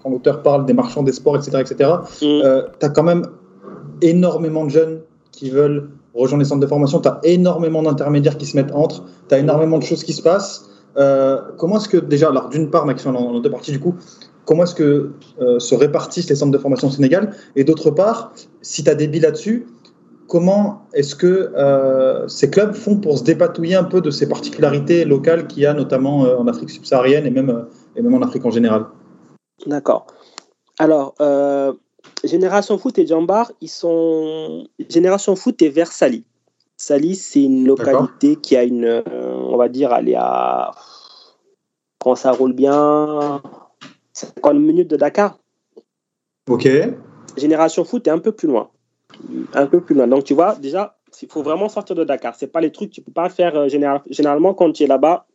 quand 0.03 0.11
l'auteur 0.11 0.42
parle 0.42 0.64
des 0.66 0.72
marchands 0.72 1.03
des 1.03 1.12
sports, 1.12 1.37
etc., 1.37 1.59
etc., 1.61 1.90
tu 2.20 2.87
as 2.87 2.88
quand 2.88 3.03
même 3.03 3.27
énormément 4.01 4.64
de 4.64 4.70
jeunes 4.70 5.01
qui 5.31 5.51
veulent 5.51 5.90
rejoindre 6.14 6.42
les 6.42 6.48
centres 6.48 6.61
de 6.61 6.66
formation. 6.66 7.01
Tu 7.01 7.09
as 7.09 7.20
énormément 7.25 7.83
d'intermédiaires 7.83 8.37
qui 8.37 8.46
se 8.46 8.57
mettent 8.57 8.72
entre. 8.72 9.05
Tu 9.29 9.35
as 9.35 9.38
énormément 9.38 9.79
de 9.79 9.85
choses 9.85 10.05
qui 10.05 10.12
se 10.12 10.22
passent. 10.22 10.68
Euh, 10.96 11.40
comment 11.59 11.79
est-ce 11.79 11.88
que, 11.88 11.96
déjà, 11.96 12.29
alors 12.29 12.48
d'une 12.48 12.70
part, 12.70 12.87
Maxime, 12.87 13.16
en 13.16 13.40
deux 13.40 13.51
parties 13.51 13.72
du 13.72 13.81
coup, 13.81 13.94
comment 14.44 14.64
est-ce 14.64 14.75
que 14.75 15.12
euh, 15.40 15.59
se 15.59 15.75
répartissent 15.75 16.29
les 16.29 16.37
centres 16.37 16.53
de 16.53 16.59
formation 16.59 16.88
au 16.88 16.90
Sénégal? 16.90 17.35
Et 17.57 17.64
d'autre 17.64 17.90
part, 17.90 18.33
si 18.61 18.85
tu 18.85 18.90
as 18.90 18.94
des 18.94 19.09
billes 19.09 19.22
là-dessus, 19.22 19.66
comment 20.33 20.87
est-ce 20.95 21.14
que 21.14 21.53
euh, 21.55 22.27
ces 22.27 22.49
clubs 22.49 22.73
font 22.73 22.97
pour 22.97 23.18
se 23.18 23.23
dépatouiller 23.23 23.75
un 23.75 23.85
peu 23.85 24.01
de 24.01 24.11
ces 24.11 24.27
particularités 24.27 25.05
locales 25.05 25.47
qu'il 25.47 25.62
y 25.62 25.66
a 25.66 25.75
notamment 25.75 26.25
euh, 26.25 26.38
en 26.38 26.47
Afrique 26.47 26.71
subsaharienne 26.71 27.27
et 27.27 27.31
même, 27.31 27.51
euh, 27.51 27.64
et 27.97 28.01
même 28.01 28.14
en 28.14 28.23
Afrique 28.23 28.47
en 28.47 28.51
général? 28.51 28.87
D'accord. 29.66 30.07
Alors, 30.79 31.14
Génération 32.25 32.79
Foot 32.79 32.99
et 32.99 33.07
Jambar, 33.07 33.53
ils 33.61 33.68
sont. 33.68 34.66
Génération 34.88 35.37
Foot 35.37 35.61
est 35.61 35.68
vers 35.68 35.92
Sali. 35.92 36.25
Sali, 36.79 37.14
c'est 37.14 37.42
une 37.42 37.66
localité 37.66 38.37
qui 38.37 38.57
a 38.57 38.64
une. 38.64 39.03
on 39.07 39.59
va 39.59 39.68
dire, 39.68 39.92
elle 39.92 40.09
est 40.09 40.16
à. 40.16 40.71
Quand 41.99 42.14
ça 42.14 42.33
roule 42.33 42.55
bien, 42.55 43.42
50 44.14 44.55
minutes 44.55 44.88
de 44.88 44.97
Dakar. 44.97 45.38
Ok. 46.49 46.66
Génération 47.37 47.85
Foot 47.85 48.07
est 48.07 48.11
un 48.11 48.18
peu 48.18 48.33
plus 48.33 48.49
loin 48.49 48.71
un 49.55 49.66
peu 49.66 49.81
plus 49.81 49.94
loin. 49.94 50.07
Donc, 50.07 50.25
tu 50.25 50.35
vois, 50.35 50.55
déjà, 50.57 50.96
il 51.20 51.29
faut 51.29 51.42
vraiment 51.42 51.68
sortir 51.68 51.96
de 51.96 52.05
Dakar. 52.05 52.35
C'est 52.37 52.46
pas 52.46 52.61
les 52.61 52.72
trucs, 52.72 52.90
tu 52.90 53.01
peux 53.03 53.12
pas 53.12 53.29
faire 53.29 53.57
euh, 53.57 53.68
généralement 53.68 54.55
quand 54.55 54.72
tu 54.72 54.85
es 54.85 54.87
là-bas, 54.87 55.27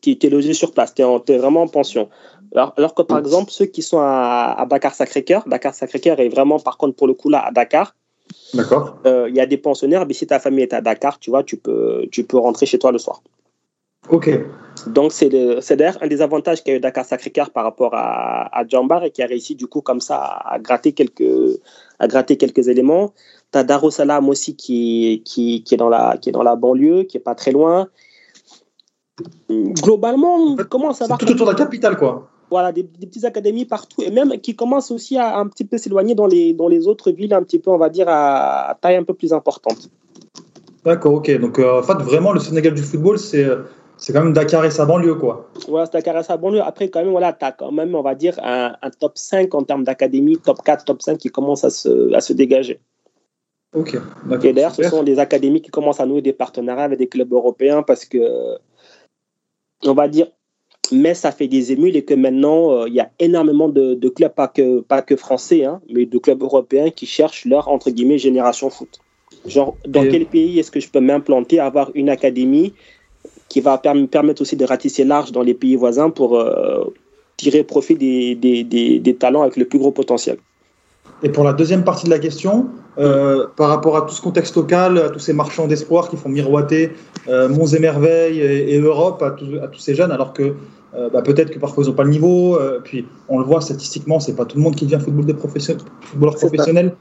tu 0.00 0.16
es 0.20 0.30
logé 0.30 0.54
sur 0.54 0.72
place, 0.72 0.94
tu 0.94 1.02
es, 1.02 1.38
vraiment 1.38 1.62
en 1.62 1.68
pension. 1.68 2.08
Alors, 2.54 2.94
que 2.94 3.02
par 3.02 3.18
exemple, 3.18 3.50
ceux 3.50 3.66
qui 3.66 3.82
sont 3.82 3.98
à, 4.00 4.64
Dakar-Sacré-Cœur, 4.68 5.44
Dakar-Sacré-Cœur 5.46 6.20
est 6.20 6.28
vraiment, 6.28 6.60
par 6.60 6.76
contre, 6.78 6.96
pour 6.96 7.06
le 7.06 7.14
coup, 7.14 7.28
là, 7.28 7.44
à 7.46 7.50
Dakar. 7.50 7.94
D'accord. 8.54 8.98
Euh, 9.06 9.26
il 9.28 9.34
y 9.34 9.40
a 9.40 9.46
des 9.46 9.58
pensionnaires, 9.58 10.06
mais 10.06 10.14
si 10.14 10.26
ta 10.26 10.38
famille 10.38 10.62
est 10.62 10.72
à 10.72 10.80
Dakar, 10.80 11.18
tu 11.18 11.30
vois, 11.30 11.42
tu 11.42 11.56
peux, 11.56 12.06
tu 12.12 12.24
peux 12.24 12.38
rentrer 12.38 12.66
chez 12.66 12.78
toi 12.78 12.92
le 12.92 12.98
soir. 12.98 13.22
Ok. 14.08 14.30
Donc, 14.86 15.12
c'est 15.12 15.28
d'ailleurs 15.28 15.98
un 16.00 16.06
des 16.06 16.20
avantages 16.22 16.62
qu'a 16.62 16.74
eu 16.74 16.80
Dakar 16.80 17.04
Sacré-Cœur 17.04 17.50
par 17.50 17.64
rapport 17.64 17.94
à, 17.94 18.56
à 18.56 18.66
Jambar 18.66 19.04
et 19.04 19.10
qui 19.10 19.22
a 19.22 19.26
réussi, 19.26 19.54
du 19.54 19.66
coup, 19.66 19.80
comme 19.80 20.00
ça, 20.00 20.16
à 20.16 20.58
gratter 20.58 20.92
quelques, 20.92 21.58
à 21.98 22.06
gratter 22.08 22.36
quelques 22.36 22.68
éléments. 22.68 23.12
Tu 23.52 23.58
as 23.58 23.64
Darussalam 23.64 24.28
aussi 24.28 24.56
qui, 24.56 25.22
qui, 25.24 25.62
qui, 25.62 25.74
est 25.74 25.78
dans 25.78 25.88
la, 25.88 26.16
qui 26.20 26.28
est 26.28 26.32
dans 26.32 26.42
la 26.42 26.56
banlieue, 26.56 27.04
qui 27.04 27.16
est 27.16 27.20
pas 27.20 27.34
très 27.34 27.52
loin. 27.52 27.88
Globalement, 29.48 30.56
comment 30.68 30.92
ça 30.92 31.06
va 31.06 31.16
Tout 31.16 31.30
autour 31.30 31.46
de 31.46 31.52
la 31.52 31.56
capitale, 31.56 31.96
quoi. 31.96 32.28
Voilà, 32.50 32.72
des, 32.72 32.84
petites 32.84 33.24
académies 33.24 33.64
partout, 33.64 34.02
et 34.02 34.10
même 34.10 34.38
qui 34.40 34.54
commencent 34.54 34.90
aussi 34.90 35.16
à 35.16 35.38
un 35.38 35.46
petit 35.46 35.64
peu 35.64 35.78
s'éloigner 35.78 36.14
dans 36.14 36.26
les, 36.26 36.52
dans 36.52 36.68
les 36.68 36.86
autres 36.86 37.10
villes, 37.10 37.32
un 37.32 37.42
petit 37.42 37.58
peu, 37.58 37.70
on 37.70 37.78
va 37.78 37.88
dire, 37.88 38.06
à, 38.08 38.76
taille 38.80 38.96
un 38.96 39.02
peu 39.02 39.14
plus 39.14 39.32
importante. 39.32 39.90
D'accord, 40.84 41.14
ok. 41.14 41.38
Donc, 41.40 41.58
euh, 41.58 41.80
en 41.80 41.82
fait, 41.82 41.94
vraiment, 41.94 42.32
le 42.32 42.40
Sénégal 42.40 42.74
du 42.74 42.82
football, 42.82 43.18
c'est 43.18 43.46
c'est 43.96 44.12
quand 44.12 44.22
même 44.22 44.32
Dakar 44.32 44.64
et 44.64 44.70
sa 44.70 44.84
banlieue, 44.84 45.14
quoi. 45.14 45.48
Ouais, 45.68 45.84
c'est 45.84 45.92
Dakar 45.92 46.18
et 46.18 46.22
sa 46.22 46.36
banlieue. 46.36 46.62
Après, 46.62 46.88
quand 46.88 47.00
même, 47.00 47.10
voilà, 47.10 47.32
tu 47.32 47.44
as 47.44 47.52
quand 47.52 47.70
même, 47.70 47.94
on 47.94 48.02
va 48.02 48.14
dire, 48.14 48.38
un, 48.42 48.74
top 48.98 49.16
5 49.16 49.54
en 49.54 49.62
termes 49.62 49.84
d'académie, 49.84 50.36
top 50.38 50.62
4, 50.62 50.84
top 50.84 51.02
5 51.02 51.18
qui 51.18 51.28
commence 51.28 51.64
à 51.64 51.70
se, 51.70 52.12
à 52.12 52.20
se 52.20 52.32
dégager. 52.32 52.80
Ok. 53.74 53.96
Et 54.42 54.52
d'ailleurs, 54.52 54.74
ce 54.74 54.84
sont 54.84 55.02
des 55.02 55.18
académies 55.18 55.60
qui 55.60 55.70
commencent 55.70 56.00
à 56.00 56.06
nouer 56.06 56.22
des 56.22 56.32
partenariats 56.32 56.84
avec 56.84 56.98
des 56.98 57.08
clubs 57.08 57.32
européens 57.32 57.82
parce 57.82 58.04
que, 58.04 58.56
on 59.84 59.94
va 59.94 60.08
dire, 60.08 60.28
mais 60.92 61.14
ça 61.14 61.32
fait 61.32 61.48
des 61.48 61.72
émules 61.72 61.96
et 61.96 62.04
que 62.04 62.14
maintenant, 62.14 62.72
euh, 62.72 62.88
il 62.88 62.94
y 62.94 63.00
a 63.00 63.10
énormément 63.18 63.68
de, 63.68 63.94
de, 63.94 64.08
clubs, 64.08 64.32
pas 64.32 64.48
que, 64.48 64.80
pas 64.80 65.02
que 65.02 65.16
français, 65.16 65.64
hein, 65.64 65.80
mais 65.88 66.06
de 66.06 66.18
clubs 66.18 66.42
européens 66.42 66.90
qui 66.90 67.06
cherchent 67.06 67.46
leur, 67.46 67.68
entre 67.68 67.90
guillemets, 67.90 68.18
génération 68.18 68.70
foot. 68.70 69.00
Genre, 69.46 69.76
dans 69.86 70.02
quel 70.08 70.26
pays 70.26 70.58
est-ce 70.58 70.70
que 70.70 70.80
je 70.80 70.88
peux 70.88 71.00
m'implanter, 71.00 71.58
avoir 71.58 71.90
une 71.94 72.08
académie 72.08 72.72
qui 73.54 73.60
va 73.60 73.78
permettre 73.78 74.42
aussi 74.42 74.56
de 74.56 74.64
ratisser 74.64 75.04
large 75.04 75.30
dans 75.30 75.42
les 75.42 75.54
pays 75.54 75.76
voisins 75.76 76.10
pour 76.10 76.36
euh, 76.36 76.92
tirer 77.36 77.62
profit 77.62 77.94
des, 77.94 78.34
des, 78.34 78.64
des, 78.98 79.14
talents 79.14 79.42
avec 79.42 79.56
le 79.56 79.64
plus 79.64 79.78
gros 79.78 79.92
potentiel. 79.92 80.38
Et 81.22 81.28
pour 81.28 81.44
la 81.44 81.52
deuxième 81.52 81.84
partie 81.84 82.06
de 82.06 82.10
la 82.10 82.18
question, 82.18 82.66
euh, 82.98 83.46
par 83.56 83.68
rapport 83.68 83.96
à 83.96 84.02
tout 84.02 84.12
ce 84.12 84.20
contexte 84.20 84.56
local, 84.56 84.98
à 84.98 85.08
tous 85.08 85.20
ces 85.20 85.32
marchands 85.32 85.68
d'espoir 85.68 86.10
qui 86.10 86.16
font 86.16 86.30
miroiter 86.30 86.90
euh, 87.28 87.48
Monts 87.48 87.72
et 87.76 87.78
Merveilles 87.78 88.40
et, 88.40 88.76
Europe 88.80 89.22
à, 89.22 89.28
à, 89.28 89.68
tous 89.68 89.78
ces 89.78 89.94
jeunes, 89.94 90.10
alors 90.10 90.32
que 90.32 90.56
bah, 91.12 91.22
peut-être 91.22 91.50
que 91.50 91.60
parfois 91.60 91.84
ils 91.84 91.88
n'ont 91.88 91.94
pas 91.94 92.04
le 92.04 92.10
niveau, 92.10 92.58
puis 92.82 93.06
on 93.28 93.38
le 93.38 93.44
voit 93.44 93.60
statistiquement, 93.60 94.18
c'est 94.18 94.34
pas 94.34 94.46
tout 94.46 94.56
le 94.56 94.64
monde 94.64 94.74
qui 94.74 94.84
devient 94.86 95.00
football 95.04 95.36
footballeur 96.00 96.34
professionnel. 96.34 96.96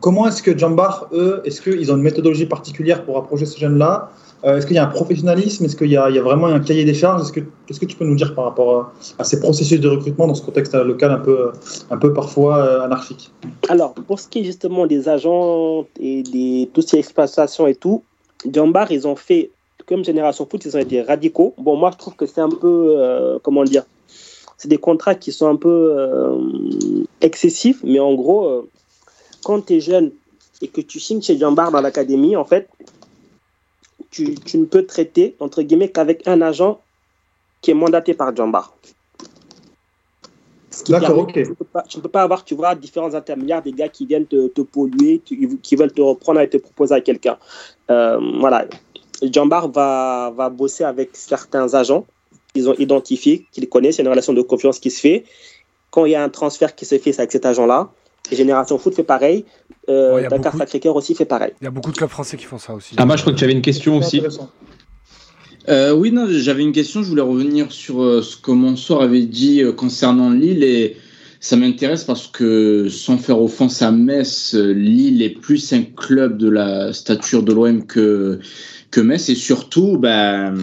comment 0.00 0.26
est-ce 0.28 0.42
que 0.42 0.56
Jambar, 0.56 1.08
eux, 1.12 1.42
est-ce 1.44 1.60
qu'ils 1.60 1.90
ont 1.92 1.96
une 1.96 2.02
méthodologie 2.02 2.46
particulière 2.46 3.04
pour 3.04 3.18
approcher 3.18 3.44
ces 3.44 3.58
jeunes-là? 3.58 4.10
Euh, 4.44 4.58
est-ce 4.58 4.66
qu'il 4.66 4.76
y 4.76 4.78
a 4.78 4.84
un 4.84 4.90
professionnalisme? 4.90 5.64
Est-ce 5.64 5.76
qu'il 5.76 5.90
y, 5.90 5.96
a 5.96 6.10
vraiment 6.22 6.46
un 6.46 6.60
cahier 6.60 6.84
des 6.84 6.92
charges? 6.92 7.32
Qu'est-ce 7.32 7.80
que 7.80 7.86
tu 7.86 7.96
peux 7.96 8.04
nous 8.04 8.14
dire 8.14 8.34
par 8.34 8.44
rapport 8.44 8.92
à, 9.18 9.24
ces 9.24 9.40
processus 9.40 9.80
de 9.80 9.88
recrutement 9.88 10.26
dans 10.26 10.34
ce 10.34 10.42
contexte 10.42 10.74
local 10.74 11.12
un 11.12 11.18
peu, 11.18 11.52
un 11.90 11.96
peu 11.96 12.12
parfois 12.12 12.58
euh, 12.58 12.82
anarchique? 12.82 13.30
Alors, 13.68 13.94
pour 13.94 14.20
ce 14.20 14.28
qui 14.28 14.40
est 14.40 14.44
justement 14.44 14.86
des 14.86 15.08
agents 15.08 15.86
et 15.98 16.22
des 16.22 16.68
toutes 16.74 16.88
ces 16.88 16.98
exploitations 16.98 17.66
et 17.66 17.74
tout, 17.74 18.02
Jambar, 18.52 18.92
ils 18.92 19.08
ont 19.08 19.16
fait, 19.16 19.50
comme 19.86 20.04
Génération 20.04 20.46
Foot, 20.50 20.66
ils 20.66 20.76
ont 20.76 20.80
été 20.80 21.00
radicaux. 21.00 21.54
Bon, 21.56 21.76
moi, 21.76 21.90
je 21.92 21.96
trouve 21.96 22.14
que 22.14 22.26
c'est 22.26 22.42
un 22.42 22.50
peu, 22.50 22.96
euh, 22.98 23.38
comment 23.42 23.64
dire, 23.64 23.84
c'est 24.58 24.68
des 24.68 24.78
contrats 24.78 25.14
qui 25.14 25.32
sont 25.32 25.48
un 25.48 25.56
peu 25.56 25.96
excessifs, 27.22 27.80
mais 27.82 27.98
en 27.98 28.14
gros, 28.14 28.66
quand 29.42 29.66
tu 29.66 29.74
es 29.74 29.80
jeune 29.80 30.10
et 30.62 30.68
que 30.68 30.80
tu 30.80 31.00
signes 31.00 31.20
chez 31.20 31.38
Jambar 31.38 31.70
dans 31.70 31.80
l'académie, 31.80 32.36
en 32.36 32.44
fait, 32.44 32.68
tu, 34.14 34.58
ne 34.58 34.64
peux 34.64 34.86
traiter, 34.86 35.34
entre 35.40 35.62
guillemets, 35.62 35.88
qu'avec 35.88 36.26
un 36.28 36.40
agent 36.40 36.80
qui 37.60 37.72
est 37.72 37.74
mandaté 37.74 38.14
par 38.14 38.34
Jambar. 38.34 38.74
D'accord, 40.88 41.18
ok. 41.18 41.32
Tu 41.32 41.40
ne 41.40 42.02
peux, 42.02 42.08
pas 42.08 42.22
avoir, 42.22 42.44
tu 42.44 42.54
vois, 42.54 42.74
différents 42.74 43.14
intermédiaires, 43.14 43.62
des 43.62 43.72
gars 43.72 43.88
qui 43.88 44.06
viennent 44.06 44.26
te, 44.26 44.60
polluer, 44.60 45.20
qui 45.20 45.76
veulent 45.76 45.92
te 45.92 46.00
reprendre 46.00 46.40
et 46.40 46.48
te 46.48 46.56
proposer 46.56 46.94
à 46.94 47.00
quelqu'un. 47.00 47.38
Euh, 47.90 48.18
voilà. 48.40 48.66
Jambar 49.22 49.70
va, 49.70 50.32
va 50.36 50.50
bosser 50.50 50.84
avec 50.84 51.10
certains 51.12 51.74
agents 51.74 52.04
qu'ils 52.52 52.68
ont 52.68 52.74
identifiés, 52.74 53.46
qu'ils 53.52 53.68
connaissent, 53.68 53.96
il 53.96 53.98
y 53.98 54.02
a 54.02 54.04
une 54.04 54.10
relation 54.10 54.32
de 54.32 54.42
confiance 54.42 54.78
qui 54.78 54.90
se 54.90 55.00
fait. 55.00 55.24
Quand 55.90 56.06
il 56.06 56.12
y 56.12 56.14
a 56.14 56.22
un 56.22 56.28
transfert 56.28 56.74
qui 56.74 56.84
se 56.84 56.98
fait, 56.98 57.12
c'est 57.12 57.20
avec 57.20 57.32
cet 57.32 57.46
agent-là. 57.46 57.90
Génération 58.32 58.78
Foot 58.78 58.94
fait 58.94 59.02
pareil. 59.02 59.44
Euh, 59.88 60.28
Dakar 60.28 60.56
Sacré-Cœur 60.56 60.96
aussi 60.96 61.14
fait 61.14 61.24
pareil. 61.24 61.52
Il 61.60 61.64
y 61.64 61.66
a 61.66 61.70
beaucoup 61.70 61.90
de 61.90 61.96
clubs 61.96 62.10
français 62.10 62.36
qui 62.36 62.44
font 62.44 62.58
ça 62.58 62.72
aussi. 62.72 62.94
Ah, 62.96 63.04
moi, 63.04 63.16
je 63.16 63.22
crois 63.22 63.32
que 63.32 63.38
tu 63.38 63.44
avais 63.44 63.52
une 63.52 63.62
question 63.62 63.98
aussi. 63.98 64.22
Euh, 65.68 65.92
oui, 65.94 66.10
non, 66.10 66.26
j'avais 66.28 66.62
une 66.62 66.72
question. 66.72 67.02
Je 67.02 67.08
voulais 67.08 67.22
revenir 67.22 67.72
sur 67.72 68.02
euh, 68.02 68.22
ce 68.22 68.36
que 68.36 68.50
Mansour 68.50 69.02
avait 69.02 69.24
dit 69.24 69.62
concernant 69.76 70.30
Lille 70.30 70.62
et 70.62 70.96
ça 71.40 71.56
m'intéresse 71.56 72.04
parce 72.04 72.26
que 72.26 72.88
sans 72.88 73.18
faire 73.18 73.40
offense 73.40 73.82
à 73.82 73.90
Metz, 73.90 74.54
Lille 74.54 75.22
est 75.22 75.38
plus 75.38 75.72
un 75.72 75.82
club 75.82 76.38
de 76.38 76.48
la 76.48 76.92
stature 76.94 77.42
de 77.42 77.52
l'OM 77.52 77.86
que, 77.86 78.38
que 78.90 79.00
Metz 79.00 79.28
et 79.28 79.34
surtout, 79.34 79.98
ben, 79.98 80.54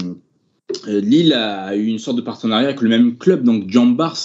Lille 0.87 1.33
a 1.33 1.75
eu 1.75 1.85
une 1.85 1.99
sorte 1.99 2.17
de 2.17 2.21
partenariat 2.21 2.67
avec 2.67 2.81
le 2.81 2.89
même 2.89 3.17
club, 3.17 3.43
donc 3.43 3.69
Jean 3.69 3.85
Bars 3.85 4.17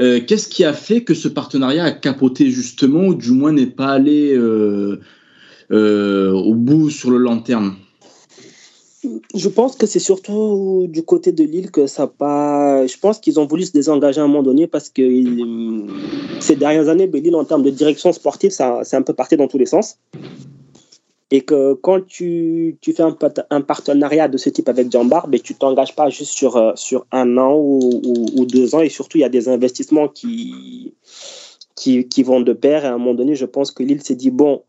euh, 0.00 0.20
qu'est-ce 0.26 0.48
qui 0.48 0.64
a 0.64 0.72
fait 0.72 1.04
que 1.04 1.14
ce 1.14 1.28
partenariat 1.28 1.84
a 1.84 1.90
capoté 1.92 2.50
justement, 2.50 3.06
ou 3.06 3.14
du 3.14 3.32
moins 3.32 3.52
n'est 3.52 3.66
pas 3.66 3.88
allé 3.88 4.32
euh, 4.34 5.00
euh, 5.70 6.32
au 6.32 6.54
bout 6.54 6.88
sur 6.90 7.10
le 7.10 7.18
long 7.18 7.40
terme? 7.40 7.76
Je 9.34 9.48
pense 9.48 9.76
que 9.76 9.86
c'est 9.86 9.98
surtout 9.98 10.86
du 10.88 11.02
côté 11.02 11.32
de 11.32 11.42
Lille 11.42 11.70
que 11.70 11.86
ça 11.86 12.06
pas. 12.06 12.86
Je 12.86 12.98
pense 12.98 13.18
qu'ils 13.18 13.40
ont 13.40 13.46
voulu 13.46 13.64
se 13.64 13.72
désengager 13.72 14.20
à 14.20 14.24
un 14.24 14.26
moment 14.26 14.42
donné 14.42 14.66
parce 14.66 14.90
que 14.90 15.02
ces 16.40 16.56
dernières 16.56 16.88
années, 16.88 17.06
ben, 17.06 17.22
Lille, 17.22 17.34
en 17.34 17.44
termes 17.44 17.62
de 17.62 17.70
direction 17.70 18.12
sportive, 18.12 18.50
ça, 18.50 18.80
c'est 18.84 18.96
un 18.96 19.02
peu 19.02 19.14
parti 19.14 19.36
dans 19.36 19.48
tous 19.48 19.58
les 19.58 19.66
sens. 19.66 19.96
Et 21.32 21.42
que 21.42 21.74
quand 21.74 22.04
tu, 22.04 22.76
tu 22.80 22.92
fais 22.92 23.04
un, 23.04 23.16
un, 23.50 23.60
partenariat 23.60 24.26
de 24.26 24.36
ce 24.36 24.50
type 24.50 24.68
avec 24.68 24.90
Jambar, 24.90 25.28
ben, 25.28 25.38
tu 25.40 25.54
t'engages 25.54 25.94
pas 25.94 26.08
juste 26.08 26.32
sur, 26.32 26.56
euh, 26.56 26.72
sur 26.74 27.06
un 27.12 27.38
an 27.38 27.54
ou, 27.54 28.02
ou, 28.36 28.46
deux 28.46 28.74
ans. 28.74 28.80
Et 28.80 28.88
surtout, 28.88 29.18
il 29.18 29.20
y 29.20 29.24
a 29.24 29.28
des 29.28 29.48
investissements 29.48 30.08
qui, 30.08 30.94
qui, 31.76 32.08
qui 32.08 32.22
vont 32.24 32.40
de 32.40 32.52
pair. 32.52 32.84
Et 32.84 32.88
à 32.88 32.94
un 32.94 32.98
moment 32.98 33.14
donné, 33.14 33.36
je 33.36 33.46
pense 33.46 33.70
que 33.70 33.84
Lille 33.84 34.02
s'est 34.02 34.16
dit 34.16 34.32
bon, 34.32 34.64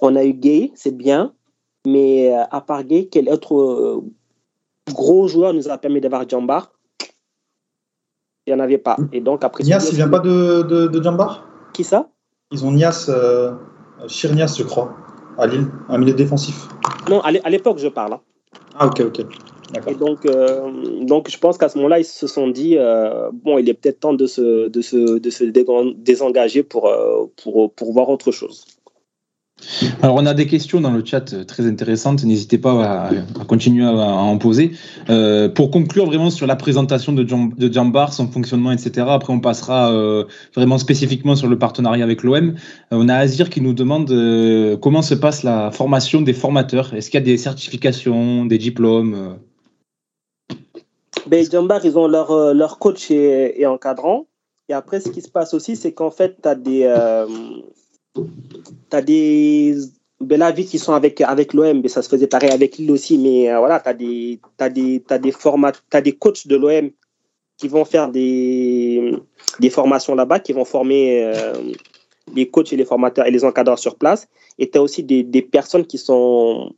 on 0.00 0.14
a 0.14 0.24
eu 0.24 0.32
Gay, 0.32 0.70
c'est 0.76 0.96
bien 0.96 1.34
mais 1.86 2.32
euh, 2.32 2.44
à 2.50 2.60
part 2.60 2.84
Gay, 2.84 3.08
quel 3.10 3.28
autre 3.28 3.54
euh, 3.54 4.02
gros 4.92 5.28
joueur 5.28 5.52
nous 5.52 5.68
a 5.68 5.78
permis 5.78 6.00
d'avoir 6.00 6.28
Jambar? 6.28 6.72
Il 8.46 8.54
n'y 8.54 8.60
en 8.60 8.62
avait 8.62 8.78
pas. 8.78 8.96
Et 9.12 9.20
donc 9.20 9.44
après. 9.44 9.64
Nias, 9.64 9.88
il 9.90 9.96
vient 9.96 10.08
pas 10.08 10.18
de, 10.20 10.62
de, 10.62 10.86
de 10.86 11.02
Jambar? 11.02 11.46
Qui 11.72 11.84
ça? 11.84 12.08
Ils 12.50 12.64
ont 12.64 12.72
Nias, 12.72 13.06
euh, 13.08 13.52
Chirnias, 14.06 14.54
je 14.58 14.64
crois, 14.64 14.94
à 15.38 15.46
Lille, 15.46 15.66
un 15.88 15.98
milieu 15.98 16.12
défensif. 16.12 16.68
Non, 17.08 17.20
à 17.20 17.50
l'époque, 17.50 17.78
je 17.78 17.88
parle. 17.88 18.14
Hein. 18.14 18.20
Ah, 18.78 18.86
ok, 18.86 19.00
ok. 19.00 19.20
Et 19.88 19.94
donc, 19.94 20.24
euh, 20.26 20.70
donc, 21.02 21.30
je 21.30 21.38
pense 21.38 21.58
qu'à 21.58 21.68
ce 21.68 21.76
moment-là, 21.78 21.98
ils 21.98 22.04
se 22.04 22.26
sont 22.26 22.48
dit 22.48 22.76
bon, 23.32 23.58
il 23.58 23.68
est 23.68 23.74
peut-être 23.74 24.00
temps 24.00 24.14
de 24.14 24.26
se, 24.26 24.68
de 24.68 24.80
se, 24.80 25.18
de 25.18 25.30
se 25.30 25.44
désengager 25.44 26.62
pour, 26.62 26.92
pour, 27.42 27.72
pour 27.72 27.92
voir 27.92 28.08
autre 28.08 28.30
chose. 28.30 28.64
Alors, 30.02 30.16
on 30.16 30.26
a 30.26 30.34
des 30.34 30.46
questions 30.46 30.80
dans 30.80 30.90
le 30.90 31.04
chat 31.04 31.32
euh, 31.32 31.44
très 31.44 31.66
intéressantes. 31.66 32.24
N'hésitez 32.24 32.58
pas 32.58 33.08
à, 33.08 33.44
continuer 33.46 33.84
à, 33.84 33.90
en 33.90 34.36
poser. 34.38 34.72
Euh, 35.08 35.48
pour 35.48 35.70
conclure 35.70 36.06
vraiment 36.06 36.30
sur 36.30 36.46
la 36.46 36.56
présentation 36.56 37.12
de, 37.12 37.72
Jambar, 37.72 38.12
son 38.12 38.28
fonctionnement, 38.28 38.72
etc. 38.72 39.06
Après, 39.08 39.32
on 39.32 39.40
passera 39.40 39.92
euh, 39.92 40.24
vraiment 40.54 40.78
spécifiquement 40.78 41.36
sur 41.36 41.48
le 41.48 41.58
partenariat 41.58 42.04
avec 42.04 42.22
l'OM. 42.22 42.54
on 42.90 43.08
a 43.08 43.14
Azir 43.14 43.50
qui 43.50 43.60
nous 43.60 43.72
demande 43.72 44.08
comment 44.80 45.02
se 45.02 45.14
passe 45.14 45.42
la 45.42 45.70
formation 45.70 46.20
des 46.20 46.32
formateurs. 46.34 46.94
Est-ce 46.94 47.10
qu'il 47.10 47.20
y 47.20 47.22
a 47.22 47.26
des 47.26 47.38
certifications, 47.38 48.44
des 48.44 48.58
diplômes 48.58 49.38
ben, 51.26 51.46
Jambar, 51.50 51.84
ils 51.84 51.96
ont 51.96 52.06
leur, 52.06 52.54
leur 52.54 52.78
coach 52.78 53.10
et, 53.10 53.60
et 53.60 53.66
encadrant. 53.66 54.26
Et 54.68 54.72
après, 54.72 55.00
ce 55.00 55.10
qui 55.10 55.22
se 55.22 55.28
passe 55.28 55.54
aussi, 55.54 55.76
c'est 55.76 55.92
qu'en 55.92 56.10
fait, 56.10 56.36
tu 56.42 56.48
as 56.48 56.54
des 56.54 56.84
tu 58.14 58.96
as 58.96 59.02
des 59.02 59.76
Bellavi 60.20 60.64
qui 60.66 60.78
sont 60.78 60.92
avec, 60.92 61.20
avec 61.20 61.52
l'OM, 61.52 61.80
mais 61.80 61.88
ça 61.88 62.02
se 62.02 62.08
faisait 62.08 62.26
pareil 62.26 62.50
avec 62.50 62.78
Lille 62.78 62.90
aussi, 62.90 63.18
mais 63.18 63.50
euh, 63.50 63.58
voilà, 63.58 63.80
tu 63.80 63.88
as 63.88 63.94
des, 63.94 64.40
as 64.58 64.68
des, 64.68 65.02
as 65.08 65.18
des, 65.18 65.32
formats, 65.32 65.72
as 65.92 66.00
des 66.00 66.12
coachs 66.12 66.46
de 66.46 66.56
l'OM 66.56 66.90
qui 67.56 67.68
vont 67.68 67.84
faire 67.84 68.10
des, 68.10 69.12
des 69.60 69.70
formations 69.70 70.14
là-bas, 70.14 70.40
qui 70.40 70.52
vont 70.52 70.64
former 70.64 71.24
euh, 71.24 71.52
les 72.34 72.48
coachs 72.48 72.72
et 72.72 72.76
les 72.76 72.84
formateurs 72.84 73.26
et 73.26 73.30
les 73.30 73.44
encadreurs 73.44 73.78
sur 73.78 73.96
place. 73.96 74.28
Et 74.58 74.70
tu 74.70 74.78
as 74.78 74.82
aussi 74.82 75.02
des, 75.02 75.22
des, 75.22 75.42
personnes 75.42 75.86
qui 75.86 75.98
sont, 75.98 76.72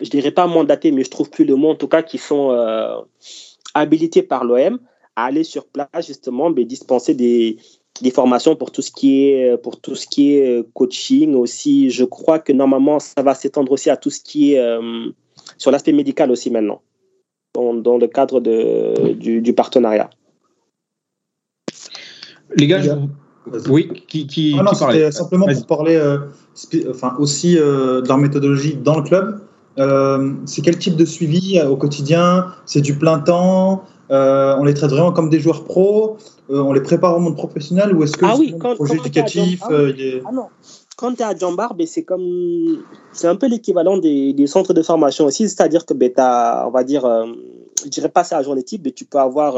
je 0.00 0.10
dirais 0.10 0.30
pas 0.30 0.46
mandatées, 0.46 0.92
mais 0.92 1.04
je 1.04 1.10
trouve 1.10 1.30
plus 1.30 1.44
le 1.44 1.56
mot 1.56 1.70
en 1.70 1.74
tout 1.74 1.88
cas, 1.88 2.02
qui 2.02 2.18
sont 2.18 2.50
euh, 2.52 2.96
habilitées 3.74 4.22
par 4.22 4.44
l'OM 4.44 4.78
à 5.16 5.24
aller 5.24 5.44
sur 5.44 5.66
place 5.66 6.06
justement, 6.06 6.50
mais 6.50 6.64
dispenser 6.64 7.14
des, 7.14 7.58
des 8.02 8.10
formations 8.10 8.56
pour 8.56 8.70
tout 8.70 8.82
ce 8.82 8.90
qui 8.90 9.24
est 9.26 9.56
pour 9.62 9.80
tout 9.80 9.94
ce 9.94 10.06
qui 10.06 10.34
est 10.34 10.60
euh, 10.60 10.62
coaching 10.74 11.34
aussi. 11.34 11.90
Je 11.90 12.04
crois 12.04 12.38
que 12.38 12.52
normalement 12.52 12.98
ça 12.98 13.22
va 13.22 13.34
s'étendre 13.34 13.72
aussi 13.72 13.90
à 13.90 13.96
tout 13.96 14.10
ce 14.10 14.20
qui 14.20 14.54
est 14.54 14.60
euh, 14.60 15.10
sur 15.58 15.70
l'aspect 15.70 15.92
médical 15.92 16.30
aussi 16.30 16.50
maintenant, 16.50 16.80
dans, 17.54 17.98
le 17.98 18.06
cadre 18.06 18.40
de, 18.40 19.12
du, 19.12 19.52
partenariat. 19.52 20.10
Les 22.56 22.66
gars, 22.66 22.80
oui, 23.68 24.04
qui, 24.06 24.26
qui, 24.26 24.56
ah 24.58 24.62
non, 24.62 24.74
c'était 24.74 25.10
simplement 25.10 25.46
pour 25.46 25.66
parler 25.66 25.96
euh, 25.96 26.18
enfin, 26.88 27.14
aussi 27.18 27.54
de 27.54 28.06
leur 28.06 28.18
méthodologie 28.18 28.76
dans 28.76 28.98
le 28.98 29.02
club. 29.02 29.40
c'est 30.46 30.62
quel 30.62 30.78
type 30.78 30.96
de 30.96 31.04
suivi 31.04 31.60
au 31.60 31.76
quotidien? 31.76 32.46
C'est 32.64 32.80
du 32.80 32.96
plein 32.96 33.18
temps? 33.18 33.84
On 34.10 34.64
les 34.64 34.74
traite 34.74 34.90
vraiment 34.90 35.12
comme 35.12 35.30
des 35.30 35.40
joueurs 35.40 35.64
pros 35.64 36.16
euh, 36.50 36.60
on 36.60 36.72
les 36.72 36.80
prépare 36.80 37.16
au 37.16 37.20
monde 37.20 37.36
professionnel 37.36 37.94
ou 37.94 38.02
est-ce 38.02 38.16
que 38.16 38.24
ah 38.24 38.34
oui, 38.36 38.54
quand, 38.58 38.74
projet 38.74 38.96
éducatif 38.96 39.62
euh, 39.70 40.20
ah, 40.26 40.32
non. 40.32 40.46
Quand 40.96 41.14
tu 41.14 41.20
es 41.20 41.24
à 41.24 41.36
Jambar, 41.36 41.74
ben, 41.74 41.86
c'est 41.86 42.02
comme 42.02 42.82
c'est 43.12 43.28
un 43.28 43.36
peu 43.36 43.46
l'équivalent 43.46 43.98
des, 43.98 44.34
centres 44.46 44.74
de 44.74 44.82
formation 44.82 45.26
aussi, 45.26 45.48
c'est-à-dire 45.48 45.86
que 45.86 45.94
ben, 45.94 46.12
tu 46.12 46.20
as, 46.20 46.64
on 46.66 46.70
va 46.70 46.82
dire, 46.82 47.04
euh, 47.04 47.26
je 47.84 47.88
dirais 47.88 48.08
pas 48.08 48.24
ça 48.24 48.38
à 48.38 48.42
journée 48.42 48.64
type, 48.64 48.82
mais 48.84 48.90
tu 48.90 49.04
peux 49.04 49.18
avoir 49.18 49.56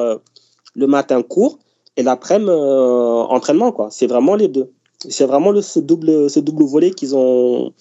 le 0.74 0.86
matin 0.86 1.22
cours 1.22 1.58
et 1.96 2.02
l'après-midi 2.02 2.50
entraînement. 2.50 3.72
quoi. 3.72 3.88
C'est 3.90 4.06
vraiment 4.06 4.34
les 4.34 4.48
deux. 4.48 4.70
C'est 5.08 5.26
vraiment 5.26 5.50
le, 5.50 5.62
ce, 5.62 5.80
double, 5.80 6.28
ce 6.28 6.40
double 6.40 6.64
volet 6.64 6.90
qu'ils 6.90 7.16
ont 7.16 7.72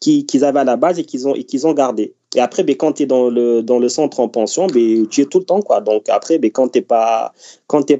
qu'ils 0.00 0.44
avaient 0.44 0.60
à 0.60 0.64
la 0.64 0.76
base 0.76 1.00
et 1.00 1.04
qu'ils 1.04 1.26
ont, 1.26 1.34
et 1.34 1.42
qu'ils 1.42 1.66
ont 1.66 1.72
gardé. 1.72 2.14
Et 2.36 2.40
après, 2.40 2.62
ben, 2.62 2.76
quand 2.76 2.92
tu 2.92 3.04
es 3.04 3.06
dans 3.06 3.30
le, 3.30 3.62
dans 3.62 3.78
le 3.78 3.88
centre 3.88 4.20
en 4.20 4.28
pension, 4.28 4.66
ben, 4.66 5.06
tu 5.08 5.22
es 5.22 5.24
tout 5.24 5.38
le 5.38 5.44
temps. 5.44 5.62
Quoi. 5.62 5.80
Donc 5.80 6.08
après, 6.08 6.38
ben, 6.38 6.50
quand 6.50 6.68
tu 6.68 6.78
n'es 6.78 6.82
pas, 6.84 7.32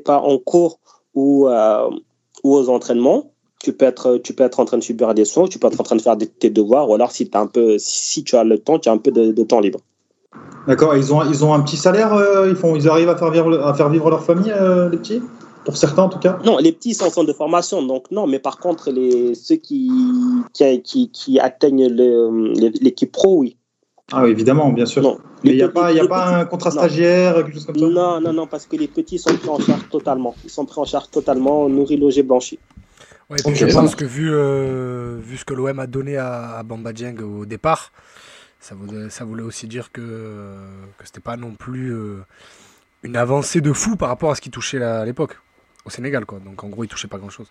pas 0.05 0.19
en 0.19 0.39
cours 0.39 0.79
ou, 1.15 1.49
euh, 1.49 1.91
ou 2.45 2.55
aux 2.55 2.69
entraînements, 2.69 3.31
tu 3.63 3.73
peux, 3.73 3.87
être, 3.87 4.19
tu 4.19 4.35
peux 4.35 4.45
être 4.45 4.61
en 4.61 4.67
train 4.67 4.77
de 4.77 4.83
subir 4.83 5.15
des 5.15 5.25
soins, 5.25 5.49
tu 5.49 5.59
peux 5.59 5.67
être 5.67 5.81
en 5.81 5.85
train 5.85 5.97
de 5.97 6.03
faire 6.03 6.17
tes 6.39 6.51
devoirs, 6.51 6.89
ou 6.91 6.95
alors 6.95 7.11
si, 7.11 7.29
as 7.33 7.41
un 7.41 7.47
peu, 7.47 7.77
si 7.79 8.23
tu 8.23 8.37
as 8.37 8.45
le 8.45 8.59
temps, 8.59 8.79
tu 8.79 8.91
as 8.91 8.93
un 8.93 8.99
peu 8.99 9.11
de, 9.11 9.43
temps 9.43 9.61
libre. 9.61 9.81
D'accord, 10.69 10.95
ils 10.95 11.15
ont, 11.15 11.25
ils 11.25 11.43
ont 11.43 11.55
un 11.55 11.61
petit 11.61 11.79
salaire, 11.79 12.13
euh, 12.13 12.49
ils, 12.51 12.57
font, 12.57 12.77
ils 12.77 12.87
arrivent 12.89 13.09
à 13.09 13.17
faire 13.17 13.31
vivre, 13.31 13.59
à 13.65 13.73
faire 13.73 13.89
vivre 13.89 14.11
leur 14.11 14.23
famille, 14.23 14.53
euh, 14.53 14.91
les 14.91 14.99
petits? 14.99 15.23
Pour 15.65 15.77
certains 15.77 16.03
en 16.03 16.09
tout 16.09 16.19
cas? 16.19 16.39
Non, 16.45 16.59
les 16.59 16.71
petits 16.71 16.95
sont 16.95 17.07
en 17.07 17.11
centre 17.11 17.27
de 17.27 17.33
formation, 17.33 17.83
donc 17.83 18.11
non, 18.11 18.27
mais 18.27 18.39
par 18.39 18.59
contre, 18.59 18.91
les, 18.91 19.35
ceux 19.35 19.57
qui, 19.57 19.91
qui, 20.53 21.11
qui, 21.11 21.41
atteignent 21.41 21.89
l'équipe 21.89 23.11
pro, 23.11 23.39
oui. 23.39 23.57
Ah 24.13 24.23
oui, 24.23 24.31
évidemment, 24.31 24.71
bien 24.71 24.87
sûr. 24.87 25.03
Non. 25.03 25.19
Mais 25.43 25.51
il 25.51 25.57
n'y 25.57 25.63
a, 25.63 25.69
pas, 25.69 25.93
y 25.93 25.99
a 25.99 26.07
pas 26.07 26.29
un 26.29 26.45
contrat 26.45 26.71
stagiaire, 26.71 27.35
quelque 27.37 27.55
chose 27.55 27.67
comme 27.67 27.77
ça? 27.77 27.87
Non, 27.87 28.21
non, 28.21 28.33
non, 28.33 28.47
parce 28.47 28.67
que 28.67 28.77
les 28.77 28.87
petits 28.87 29.19
sont 29.19 29.37
pris 29.37 29.49
en 29.49 29.59
charge 29.59 29.89
totalement. 29.91 30.35
Ils 30.45 30.51
sont 30.51 30.65
pris 30.65 30.81
en 30.81 30.85
charge 30.85 31.11
totalement, 31.11 31.69
nourris, 31.69 31.97
logés, 31.97 32.23
blanchis. 32.23 32.59
Ouais, 33.29 33.39
je 33.39 33.67
pense 33.73 33.97
que 33.97 34.05
vu, 34.05 34.31
euh, 34.33 35.19
vu 35.21 35.37
ce 35.37 35.45
que 35.45 35.55
l'OM 35.55 35.81
a 35.81 35.89
donné 35.89 36.17
à, 36.17 36.63
Bamba 36.65 36.93
Dieng 36.93 37.21
au 37.21 37.45
départ, 37.47 37.91
ça 38.61 38.77
voulait, 38.77 39.11
ça 39.11 39.25
voulait 39.25 39.43
aussi 39.43 39.67
dire 39.67 39.91
que, 39.91 40.01
que 40.99 41.05
c'était 41.05 41.21
pas 41.21 41.37
non 41.37 41.55
plus 41.55 41.93
euh, 41.93 42.25
une 43.03 43.17
avancée 43.17 43.61
de 43.61 43.73
fou 43.73 43.97
par 43.97 44.09
rapport 44.09 44.31
à 44.31 44.37
ce 44.37 44.41
qui 44.41 44.51
touchait 44.51 44.81
à 44.81 45.05
l'époque 45.05 45.41
au 45.85 45.91
Sénégal, 45.91 46.25
quoi. 46.27 46.39
Donc 46.39 46.63
en 46.63 46.69
gros, 46.69 46.85
il 46.85 46.89
touchait 46.89 47.09
pas 47.09 47.19
grand-chose. 47.19 47.51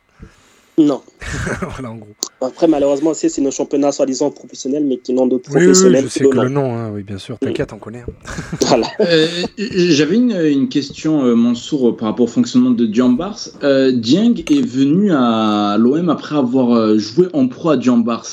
Non. 0.77 1.01
voilà, 1.61 1.91
en 1.91 1.95
gros. 1.95 2.07
Après, 2.41 2.67
malheureusement, 2.67 3.13
c'est 3.13 3.37
nos 3.39 3.51
championnats 3.51 3.93
soi-disant 3.93 4.29
professionnels, 4.29 4.83
mais 4.83 4.97
qui 4.97 5.13
n'ont 5.13 5.25
de 5.25 5.37
professionnels. 5.37 6.03
Oui, 6.03 6.09
je 6.09 6.13
sais 6.13 6.25
que, 6.25 6.37
le 6.37 6.49
nom, 6.49 6.75
hein, 6.75 6.91
oui, 6.93 7.03
bien 7.03 7.17
sûr. 7.17 7.39
T'inquiète, 7.39 7.71
on 7.71 7.77
connaît. 7.77 8.03
Hein. 8.07 8.33
voilà. 8.67 8.87
Euh, 8.99 9.27
j'avais 9.57 10.15
une, 10.15 10.31
une, 10.31 10.67
question, 10.67 11.23
euh, 11.23 11.35
Mansour, 11.35 11.95
par 11.95 12.09
rapport 12.09 12.25
au 12.25 12.29
fonctionnement 12.29 12.71
de 12.71 12.85
Diambars. 12.85 13.39
Euh, 13.63 13.91
Dieng 13.93 14.35
est 14.35 14.65
venu 14.65 15.11
à 15.13 15.77
l'OM 15.79 16.09
après 16.09 16.35
avoir 16.35 16.75
euh, 16.75 16.97
joué 16.97 17.27
en 17.31 17.47
pro 17.47 17.69
à 17.69 17.77
Diambars. 17.77 18.27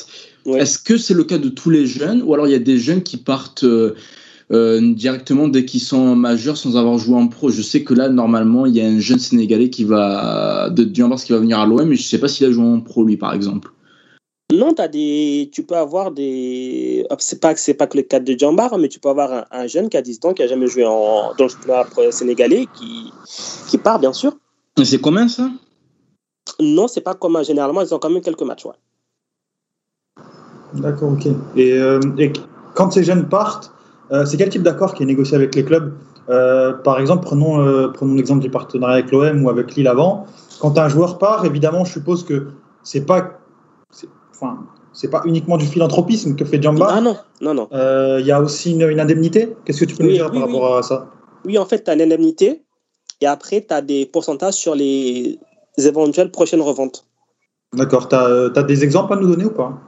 Est-ce 0.44 0.81
que 0.81 0.96
c'est 0.96 1.14
le 1.14 1.22
cas 1.22 1.38
de 1.38 1.48
tous 1.48 1.70
les 1.70 1.87
jeunes, 1.87 2.20
ou 2.22 2.35
alors 2.35 2.48
il 2.48 2.50
y 2.50 2.57
a 2.57 2.59
des 2.59 2.76
jeunes 2.76 3.05
qui 3.05 3.16
partent 3.16 3.64
euh, 4.53 4.93
directement 4.95 5.49
dès 5.49 5.65
qu'ils 5.65 5.81
sont 5.81 6.15
majeurs 6.15 6.57
sans 6.57 6.77
avoir 6.77 6.99
joué 6.99 7.17
en 7.17 7.29
pro. 7.29 7.49
Je 7.49 7.62
sais 7.62 7.85
que 7.85 7.95
là, 7.95 8.09
normalement, 8.09 8.67
il 8.67 8.77
y 8.77 8.81
a 8.81 8.87
un 8.87 8.99
jeune 8.99 9.19
Sénégalais 9.19 9.71
qui 9.71 9.85
va 9.85 10.69
de 10.71 10.85
Diambars 10.85 11.23
qui 11.23 11.33
va 11.33 11.38
venir 11.38 11.59
à 11.59 11.67
l'OM, 11.67 11.88
mais 11.88 11.97
je 11.97 12.03
ne 12.03 12.07
sais 12.07 12.19
pas 12.19 12.29
s'il 12.29 12.47
a 12.47 12.53
joué 12.53 12.65
en 12.65 12.81
pro 12.81 13.05
lui, 13.05 13.17
par 13.17 13.33
exemple. 13.33 13.73
Non, 14.53 14.75
as 14.79 14.88
des... 14.88 15.49
tu 15.51 15.62
peux 15.62 15.77
avoir 15.77 16.11
des. 16.11 17.07
C'est 17.19 17.41
pas, 17.41 17.57
c'est 17.57 17.73
pas 17.73 17.87
que 17.87 17.97
le 17.97 18.03
cas 18.03 18.21
de 18.21 18.38
Djambar, 18.38 18.77
mais 18.77 18.88
tu 18.88 19.01
peux 19.01 19.09
avoir 19.09 19.47
un, 19.51 19.67
jeune 19.67 19.88
qui 19.88 19.97
a 19.97 20.03
10 20.03 20.21
ans, 20.25 20.35
qui 20.35 20.43
a 20.43 20.47
jamais 20.47 20.67
joué 20.67 20.85
en... 20.85 21.33
dans 21.38 21.45
le 21.45 21.49
championnat 21.49 22.12
sénégalais, 22.12 22.67
qui... 22.75 23.11
qui 23.69 23.79
part, 23.79 23.99
bien 23.99 24.12
sûr. 24.12 24.37
C'est 24.85 25.01
commun, 25.01 25.29
ça? 25.29 25.51
Non, 26.61 26.88
c'est 26.88 27.01
pas 27.01 27.15
commun. 27.15 27.43
Généralement, 27.43 27.81
ils 27.81 27.95
ont 27.95 27.99
quand 27.99 28.11
même 28.11 28.21
quelques 28.21 28.43
matchs, 28.43 28.67
ouais. 28.67 28.73
D'accord, 30.75 31.12
ok. 31.12 31.27
Et, 31.57 31.73
euh, 31.73 32.01
et, 32.19 32.33
quand 32.75 32.91
ces 32.91 33.05
jeunes 33.05 33.29
partent, 33.29 33.73
c'est 34.27 34.37
quel 34.37 34.48
type 34.48 34.62
d'accord 34.62 34.94
qui 34.94 35.03
est 35.03 35.07
négocié 35.07 35.37
avec 35.37 35.55
les 35.55 35.64
clubs 35.64 35.94
euh, 36.29 36.72
Par 36.72 37.01
exemple, 37.01 37.25
prenons, 37.25 37.61
euh, 37.61 37.88
prenons 37.88 38.14
l'exemple 38.14 38.40
du 38.40 38.51
partenariat 38.51 38.96
avec 38.96 39.11
l'OM 39.11 39.44
ou 39.44 39.51
avec 39.51 39.75
Lille 39.75 39.88
avant. 39.88 40.27
Quand 40.61 40.79
un 40.79 40.88
joueur 40.88 41.18
part, 41.18 41.44
évidemment, 41.44 41.85
je 41.85 41.92
suppose 41.92 42.25
que 42.25 42.48
c'est 42.83 43.07
pas, 43.07 43.38
enfin, 44.33 44.59
c'est 44.92 45.11
pas 45.11 45.22
uniquement 45.25 45.57
du 45.57 45.66
philanthropisme 45.66 46.37
que 46.37 46.44
fait 46.44 46.62
Djamba. 46.62 46.88
Ah 46.90 47.01
non, 47.01 47.16
non, 47.40 47.55
non. 47.55 47.68
Il 48.18 48.27
y 48.27 48.33
a 48.33 48.40
aussi 48.40 48.72
une, 48.72 49.01
indemnité. 49.01 49.55
Qu'est-ce 49.64 49.81
que 49.81 49.87
tu 49.87 49.96
peux 49.96 50.05
nous 50.05 50.12
dire 50.12 50.31
par 50.31 50.42
rapport 50.42 50.77
à 50.77 50.83
ça? 50.83 51.09
Oui, 51.44 51.59
en 51.59 51.64
fait, 51.64 51.85
tu 51.85 51.90
as 51.90 51.94
une 51.94 52.03
indemnité 52.03 52.62
et 53.20 53.27
après, 53.27 53.64
tu 53.66 53.72
as 53.72 53.81
des 53.81 54.07
pourcentages 54.07 54.55
sur 54.55 54.75
les 54.75 55.38
éventuelles 55.79 56.31
prochaines 56.31 56.61
reventes. 56.61 57.07
D'accord. 57.72 58.09
Tu 58.09 58.16
as, 58.16 58.62
des 58.62 58.85
exemples 58.85 59.14
à 59.14 59.16
nous 59.16 59.29
donner 59.29 59.44
ou 59.46 59.51
pas? 59.51 59.79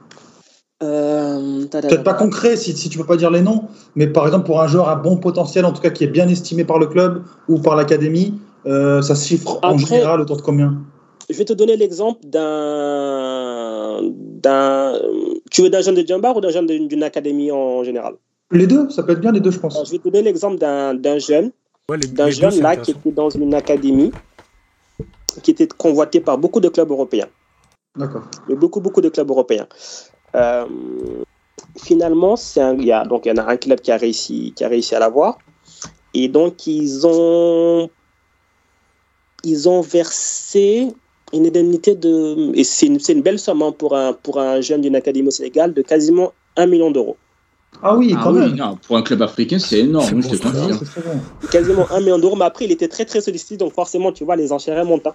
Euh, 0.83 1.67
Peut-être 1.67 2.03
pas 2.03 2.15
concret 2.15 2.57
si, 2.57 2.77
si 2.77 2.89
tu 2.89 2.99
peux 2.99 3.07
pas 3.07 3.17
dire 3.17 3.31
les 3.31 3.41
noms, 3.41 3.65
mais 3.95 4.07
par 4.07 4.27
exemple 4.27 4.47
pour 4.47 4.61
un 4.61 4.67
joueur 4.67 4.89
à 4.89 4.97
bon 4.97 5.17
potentiel, 5.17 5.65
en 5.65 5.73
tout 5.73 5.81
cas 5.81 5.91
qui 5.91 6.05
est 6.05 6.09
bien 6.09 6.29
estimé 6.29 6.65
par 6.65 6.79
le 6.79 6.87
club 6.87 7.23
ou 7.49 7.59
par 7.59 7.77
l'académie, 7.77 8.35
ça 8.65 9.03
se 9.03 9.27
chiffre 9.27 9.59
en 9.63 9.79
général 9.79 10.21
autour 10.21 10.37
de 10.37 10.43
combien? 10.43 10.77
Je 11.31 11.37
vais 11.39 11.45
te 11.45 11.53
donner 11.53 11.77
l'exemple 11.77 12.21
d'un. 12.25 14.01
Tu 15.51 15.63
veux 15.63 15.71
d'un 15.71 15.81
jeune 15.81 15.95
de 15.95 16.07
Jambar 16.07 16.37
ou 16.37 16.41
d'un 16.41 16.51
jeune 16.51 16.67
d'une 16.67 17.03
académie 17.03 17.51
en 17.51 17.83
général? 17.83 18.15
Les 18.51 18.67
deux, 18.67 18.91
ça 18.91 19.03
peut 19.03 19.13
être 19.13 19.21
bien 19.21 19.33
les 19.33 19.41
deux, 19.41 19.51
je 19.51 19.59
pense. 19.59 19.83
je 19.87 19.91
vais 19.91 19.99
te 19.99 20.09
donner 20.09 20.23
l'exemple 20.23 20.59
d'un 20.59 21.19
jeune, 21.19 21.51
d'un 21.89 22.31
jeune 22.31 22.61
là 22.61 22.77
qui 22.77 22.91
était 22.91 23.11
dans 23.11 23.31
une 23.31 23.55
académie 23.55 24.13
qui 25.43 25.51
était 25.51 25.67
convoité 25.67 26.21
par 26.21 26.39
beaucoup 26.39 26.61
de 26.61 26.69
clubs 26.69 26.91
européens. 26.91 27.29
D'accord. 27.97 28.23
beaucoup, 28.49 28.81
beaucoup 28.81 29.01
de 29.01 29.09
clubs 29.09 29.31
européens. 29.31 29.67
Euh, 30.35 30.67
finalement, 31.77 32.35
il 32.57 32.85
y, 32.85 32.93
a, 32.93 33.05
donc, 33.05 33.27
il 33.27 33.29
y 33.29 33.33
en 33.33 33.43
a 33.43 33.51
un 33.51 33.57
club 33.57 33.81
qui 33.81 33.93
a 33.93 33.97
réussi, 33.97 34.53
qui 34.57 34.65
a 34.65 34.69
réussi 34.69 34.95
à 34.95 34.99
l'avoir. 34.99 35.39
Et 36.15 36.29
donc, 36.29 36.67
ils 36.67 37.07
ont, 37.07 37.91
ils 39.43 39.69
ont 39.69 39.81
versé 39.81 40.89
une 41.33 41.47
indemnité 41.47 41.95
de. 41.95 42.57
Et 42.57 42.65
c'est 42.65 42.87
une, 42.87 42.99
une, 43.09 43.23
belle 43.23 43.39
somme 43.39 43.63
hein, 43.63 43.73
pour, 43.73 43.97
un, 43.97 44.13
pour 44.13 44.39
un 44.39 44.61
jeune 44.61 44.81
d'une 44.81 44.97
académie 44.97 45.29
au 45.29 45.33
Sénégal 45.33 45.75
de 45.75 45.83
quasiment 45.83 46.33
1 46.57 46.67
million 46.67 46.91
d'euros. 46.91 47.17
Ah 47.83 47.97
oui, 47.97 48.15
ah 48.17 48.21
quand. 48.23 48.33
Non, 48.33 48.79
pour 48.87 48.97
un 48.97 49.03
club 49.03 49.23
africain, 49.23 49.59
c'est 49.59 49.81
énorme. 49.81 50.23
je 50.23 51.49
Quasiment 51.51 51.87
1 51.91 52.01
million 52.01 52.19
d'euros, 52.19 52.37
mais 52.37 52.45
après, 52.45 52.67
il 52.67 52.73
était 52.73 52.89
très 52.89 53.05
très 53.05 53.21
sollicité, 53.21 53.57
donc 53.57 53.73
forcément, 53.73 54.13
tu 54.13 54.25
vois, 54.25 54.37
les 54.37 54.53
enchères 54.53 54.85
montent. 54.85 55.09
Hein. 55.09 55.15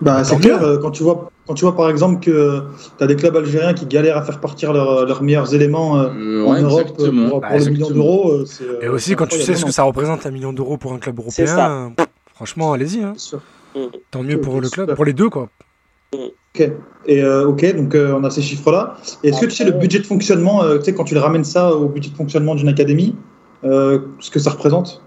Bah, 0.00 0.24
c'est 0.24 0.36
clair, 0.38 0.62
euh, 0.62 0.78
quand 0.78 0.90
tu, 0.90 1.02
vois, 1.02 1.30
quand 1.46 1.54
tu 1.54 1.64
vois 1.64 1.76
par 1.76 1.90
exemple 1.90 2.24
que 2.24 2.62
tu 2.96 3.04
as 3.04 3.06
des 3.06 3.16
clubs 3.16 3.36
algériens 3.36 3.74
qui 3.74 3.84
galèrent 3.84 4.16
à 4.16 4.22
faire 4.22 4.40
partir 4.40 4.72
leurs 4.72 5.22
meilleurs 5.22 5.54
éléments 5.54 5.98
euh, 5.98 6.08
euh, 6.08 6.46
en 6.46 6.60
Europe 6.60 6.96
pour, 6.96 7.40
bah, 7.40 7.58
le 7.58 7.70
million 7.70 7.90
d'euros. 7.90 8.44
Et 8.80 8.88
aussi, 8.88 9.14
quand 9.14 9.26
tu 9.26 9.40
sais 9.40 9.54
ce 9.54 9.64
que 9.64 9.72
ça 9.72 9.82
représente 9.82 10.24
un 10.24 10.30
million 10.30 10.52
d'euros 10.52 10.78
pour 10.78 10.92
un 10.92 10.98
club 10.98 11.18
européen, 11.18 11.92
franchement, 12.34 12.72
allez-y. 12.72 13.02
Hein. 13.02 13.12
Tant 14.10 14.22
mieux 14.22 14.40
pour 14.40 14.60
le 14.60 14.68
club, 14.68 14.94
pour 14.94 15.04
les 15.04 15.12
deux, 15.12 15.28
quoi. 15.28 15.48
Ok, 16.12 16.68
et, 17.06 17.24
ok 17.24 17.76
donc 17.76 17.94
on 17.94 18.24
a 18.24 18.30
ces 18.30 18.42
chiffres-là. 18.42 18.96
Est-ce 19.22 19.40
que 19.40 19.46
tu 19.46 19.52
sais 19.52 19.64
le 19.64 19.72
budget 19.72 19.98
de 19.98 20.06
fonctionnement, 20.06 20.62
tu 20.78 20.84
sais, 20.84 20.94
quand 20.94 21.04
tu 21.04 21.14
le 21.14 21.20
ramènes 21.20 21.44
ça 21.44 21.74
au 21.74 21.88
budget 21.88 22.10
de 22.10 22.16
fonctionnement 22.16 22.54
d'une 22.54 22.68
académie, 22.68 23.14
ce 23.62 24.30
que 24.30 24.38
ça 24.38 24.50
représente? 24.50 25.02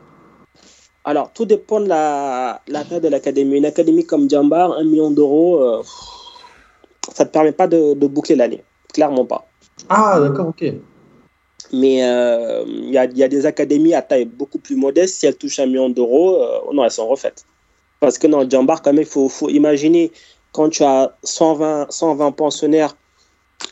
Alors, 1.05 1.31
tout 1.33 1.45
dépend 1.45 1.81
de 1.81 1.89
la, 1.89 2.61
la 2.67 2.83
taille 2.85 3.01
de 3.01 3.09
l'académie. 3.09 3.57
Une 3.57 3.65
académie 3.65 4.05
comme 4.05 4.29
Jambar, 4.29 4.71
un 4.71 4.83
million 4.85 5.11
d'euros, 5.11 5.61
euh, 5.61 5.83
ça 7.13 7.23
ne 7.23 7.27
te 7.27 7.33
permet 7.33 7.51
pas 7.51 7.67
de, 7.67 7.93
boucler 7.93 8.35
l'année. 8.35 8.63
Clairement 8.93 9.25
pas. 9.25 9.45
Ah, 9.89 10.19
d'accord, 10.21 10.47
ok. 10.47 10.63
Mais 11.73 11.95
il 11.97 12.03
euh, 12.03 12.63
y, 12.65 12.97
a, 12.97 13.05
y, 13.05 13.23
a, 13.23 13.27
des 13.27 13.45
académies 13.45 13.95
à 13.95 14.01
taille 14.01 14.25
beaucoup 14.25 14.59
plus 14.59 14.75
modeste. 14.75 15.19
Si 15.19 15.25
elles 15.25 15.35
touchent 15.35 15.59
un 15.59 15.65
million 15.65 15.89
d'euros, 15.89 16.41
euh, 16.41 16.59
non, 16.73 16.85
elles 16.85 16.91
sont 16.91 17.07
refaites. 17.07 17.45
Parce 17.99 18.17
que 18.17 18.27
dans 18.27 18.49
Jambar, 18.49 18.81
quand 18.81 18.93
même, 18.93 19.01
il 19.01 19.07
faut, 19.07 19.27
faut, 19.27 19.49
imaginer 19.49 20.11
quand 20.53 20.69
tu 20.69 20.83
as 20.83 21.17
120, 21.23 21.87
120 21.91 22.31
pensionnaires, 22.31 22.95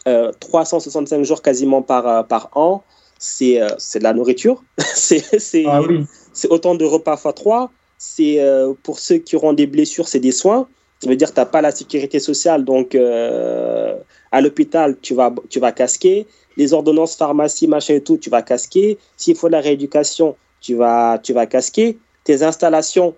365 0.06 1.24
jours 1.24 1.42
quasiment 1.42 1.82
par, 1.82 2.26
par 2.28 2.50
an, 2.56 2.84
c'est 3.20 3.60
de 3.60 4.04
la 4.04 4.14
nourriture. 4.14 4.64
c'est 4.96 5.24
ah, 5.68 5.82
oui 5.82 6.06
c'est 6.34 6.50
autant 6.50 6.76
de 6.76 6.86
repas 6.86 7.18
fois 7.18 7.34
3. 7.34 7.72
C'est 7.98 8.40
euh, 8.40 8.74
pour 8.84 9.00
ceux 9.00 9.18
qui 9.18 9.36
auront 9.36 9.54
des 9.54 9.68
blessures, 9.68 10.08
c'est 10.08 10.20
des 10.20 10.32
soins. 10.32 10.68
Ça 11.02 11.10
veut 11.10 11.16
dire 11.16 11.30
que 11.30 11.34
tu 11.34 11.40
n'as 11.40 11.46
pas 11.46 11.62
la 11.62 11.72
sécurité 11.72 12.20
sociale, 12.20 12.64
donc 12.64 12.94
euh, 12.94 13.96
à 14.32 14.42
l'hôpital, 14.42 14.98
tu 15.02 15.16
vas, 15.16 15.34
tu 15.50 15.60
vas 15.60 15.72
casquer. 15.72 16.28
Les 16.58 16.74
ordonnances 16.74 17.16
pharmacie, 17.16 17.68
machin 17.68 17.96
et 17.96 18.02
tout, 18.02 18.18
tu 18.18 18.30
vas 18.30 18.42
casquer. 18.42 18.98
S'il 19.18 19.36
faut 19.36 19.48
de 19.48 19.54
la 19.54 19.62
rééducation, 19.62 20.36
tu 20.60 20.76
vas, 20.76 21.18
tu 21.18 21.34
vas 21.34 21.48
casquer. 21.48 21.98
Tes 22.24 22.44
installations, 22.44 23.16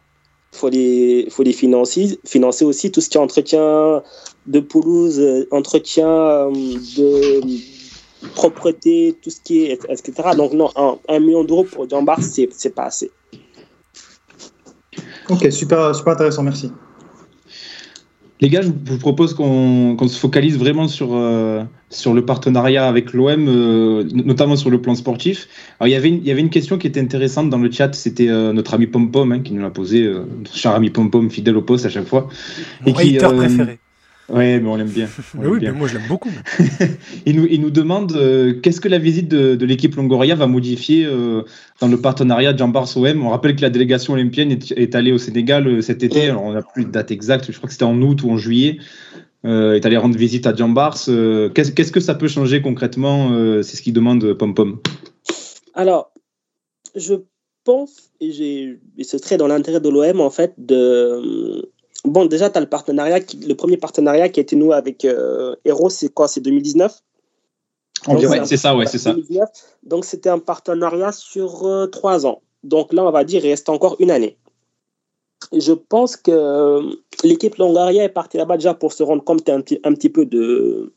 il 0.53 0.57
faut 0.57 0.69
les, 0.69 1.27
faut 1.29 1.43
les 1.43 1.51
financer, 1.51 2.19
financer 2.25 2.63
aussi. 2.63 2.89
Tout 2.91 3.01
ce 3.01 3.09
qui 3.09 3.17
est 3.17 3.21
entretien 3.21 4.01
de 4.45 4.59
pelouse, 4.59 5.19
euh, 5.19 5.47
entretien 5.51 6.49
de 6.51 7.41
propreté, 8.35 9.15
tout 9.21 9.29
ce 9.29 9.41
qui 9.41 9.63
est, 9.63 9.79
etc. 9.89 10.13
Donc, 10.35 10.53
non, 10.53 10.69
un, 11.07 11.19
million 11.19 11.43
d'euros 11.43 11.63
pour 11.63 11.89
Jambar, 11.89 12.21
c'est, 12.21 12.49
c'est 12.51 12.73
pas 12.73 12.85
assez. 12.85 13.11
Ok, 15.29 15.51
super, 15.51 15.95
super 15.95 16.13
intéressant, 16.13 16.43
merci. 16.43 16.71
Les 18.41 18.49
gars, 18.49 18.61
je 18.61 18.69
vous 18.69 18.97
propose 18.97 19.33
qu'on, 19.33 19.97
se 20.05 20.19
focalise 20.19 20.57
vraiment 20.57 20.89
sur, 20.89 21.11
euh, 21.13 21.63
sur 21.89 22.13
le 22.13 22.25
partenariat 22.25 22.87
avec 22.87 23.13
l'OM, 23.13 23.47
euh, 23.47 24.03
notamment 24.13 24.57
sur 24.57 24.69
le 24.69 24.81
plan 24.81 24.95
sportif. 24.95 25.47
Alors, 25.79 25.87
il 25.87 25.91
y, 25.91 25.95
avait 25.95 26.09
une, 26.09 26.17
il 26.17 26.27
y 26.27 26.31
avait 26.31 26.41
une 26.41 26.49
question 26.49 26.77
qui 26.77 26.87
était 26.87 26.99
intéressante 26.99 27.49
dans 27.49 27.57
le 27.57 27.71
chat, 27.71 27.95
c'était 27.95 28.27
euh, 28.27 28.51
notre 28.51 28.73
ami 28.73 28.87
Pom 28.87 29.11
Pom 29.11 29.31
hein, 29.31 29.39
qui 29.39 29.53
nous 29.53 29.61
l'a 29.61 29.69
posé, 29.69 30.11
notre 30.39 30.57
cher 30.57 30.73
ami 30.73 30.89
Pom 30.89 31.09
Pom, 31.09 31.29
fidèle 31.29 31.55
au 31.55 31.61
poste 31.61 31.85
à 31.85 31.89
chaque 31.89 32.07
fois. 32.07 32.27
Mon 32.85 32.93
et 32.93 32.93
qui, 32.93 33.17
préféré. 33.17 33.79
Oui, 34.29 34.59
mais 34.59 34.67
on 34.67 34.75
l'aime 34.75 34.89
bien. 34.89 35.07
oui, 35.35 35.59
mais 35.61 35.71
moi 35.71 35.87
je 35.87 35.95
l'aime 35.97 36.07
beaucoup. 36.07 36.31
il, 37.25 37.35
nous, 37.35 37.45
il 37.49 37.59
nous 37.61 37.71
demande 37.71 38.13
euh, 38.13 38.53
qu'est-ce 38.61 38.79
que 38.79 38.87
la 38.87 38.97
visite 38.97 39.27
de, 39.27 39.55
de 39.55 39.65
l'équipe 39.65 39.95
Longoria 39.95 40.35
va 40.35 40.47
modifier 40.47 41.05
euh, 41.05 41.43
dans 41.81 41.87
le 41.89 41.99
partenariat 41.99 42.55
Jambars 42.55 42.95
OM. 42.95 43.25
On 43.25 43.29
rappelle 43.29 43.55
que 43.55 43.61
la 43.61 43.69
délégation 43.69 44.13
olympienne 44.13 44.51
est, 44.51 44.71
est 44.71 44.95
allée 44.95 45.11
au 45.11 45.17
Sénégal 45.17 45.67
euh, 45.67 45.81
cet 45.81 46.03
été. 46.03 46.29
Alors 46.29 46.43
on 46.43 46.53
n'a 46.53 46.61
plus 46.61 46.85
de 46.85 46.91
date 46.91 47.11
exacte, 47.11 47.51
je 47.51 47.57
crois 47.57 47.67
que 47.67 47.73
c'était 47.73 47.83
en 47.83 48.01
août 48.01 48.23
ou 48.23 48.31
en 48.31 48.37
juillet. 48.37 48.79
est 49.43 49.85
allée 49.85 49.97
rendre 49.97 50.17
visite 50.17 50.47
à 50.47 50.55
Jambars. 50.55 50.95
qu'est-ce, 50.95 51.71
qu'est-ce 51.71 51.91
que 51.91 51.99
ça 51.99 52.15
peut 52.15 52.29
changer 52.29 52.61
concrètement 52.61 53.61
C'est 53.61 53.75
ce 53.75 53.81
qu'il 53.81 53.93
demande 53.93 54.33
Pom 54.35 54.53
Pom. 54.53 54.79
Alors, 55.73 56.13
je 56.95 57.15
pense, 57.65 58.11
et, 58.21 58.31
j'ai, 58.31 58.79
et 58.97 59.03
ce 59.03 59.17
serait 59.17 59.37
dans 59.37 59.47
l'intérêt 59.47 59.81
de 59.81 59.89
l'OM 59.89 60.21
en 60.21 60.29
fait, 60.29 60.53
de 60.57 61.72
Bon, 62.03 62.25
déjà, 62.25 62.49
tu 62.49 62.57
as 62.57 62.61
le 62.61 62.67
partenariat, 62.67 63.19
le 63.47 63.53
premier 63.53 63.77
partenariat 63.77 64.27
qui 64.29 64.39
a 64.39 64.43
été 64.43 64.55
noué 64.55 64.75
avec 64.75 65.05
euh, 65.05 65.55
Hero, 65.63 65.89
c'est 65.89 66.09
quoi? 66.09 66.27
C'est 66.27 66.41
2019 66.41 67.01
c'est 68.45 68.57
ça, 68.57 68.75
ouais, 68.75 68.85
c'est 68.85 68.97
ça. 68.97 69.15
Donc, 69.83 70.03
c'était 70.03 70.29
un 70.29 70.39
partenariat 70.39 71.13
sur 71.13 71.65
euh, 71.65 71.87
trois 71.87 72.25
ans. 72.25 72.41
Donc 72.63 72.91
là, 72.93 73.03
on 73.03 73.11
va 73.11 73.23
dire, 73.23 73.43
il 73.45 73.49
reste 73.49 73.69
encore 73.69 73.95
une 73.99 74.11
année. 74.11 74.37
Je 75.51 75.73
pense 75.73 76.15
que 76.15 76.31
euh, 76.31 76.95
l'équipe 77.23 77.55
Longaria 77.55 78.03
est 78.03 78.09
partie 78.09 78.37
là-bas 78.37 78.57
déjà 78.57 78.73
pour 78.73 78.93
se 78.93 79.03
rendre 79.03 79.23
compte 79.23 79.47
un 79.49 79.61
petit, 79.61 79.79
un 79.83 79.93
petit 79.93 80.09
peu 80.09 80.25
de 80.25 80.91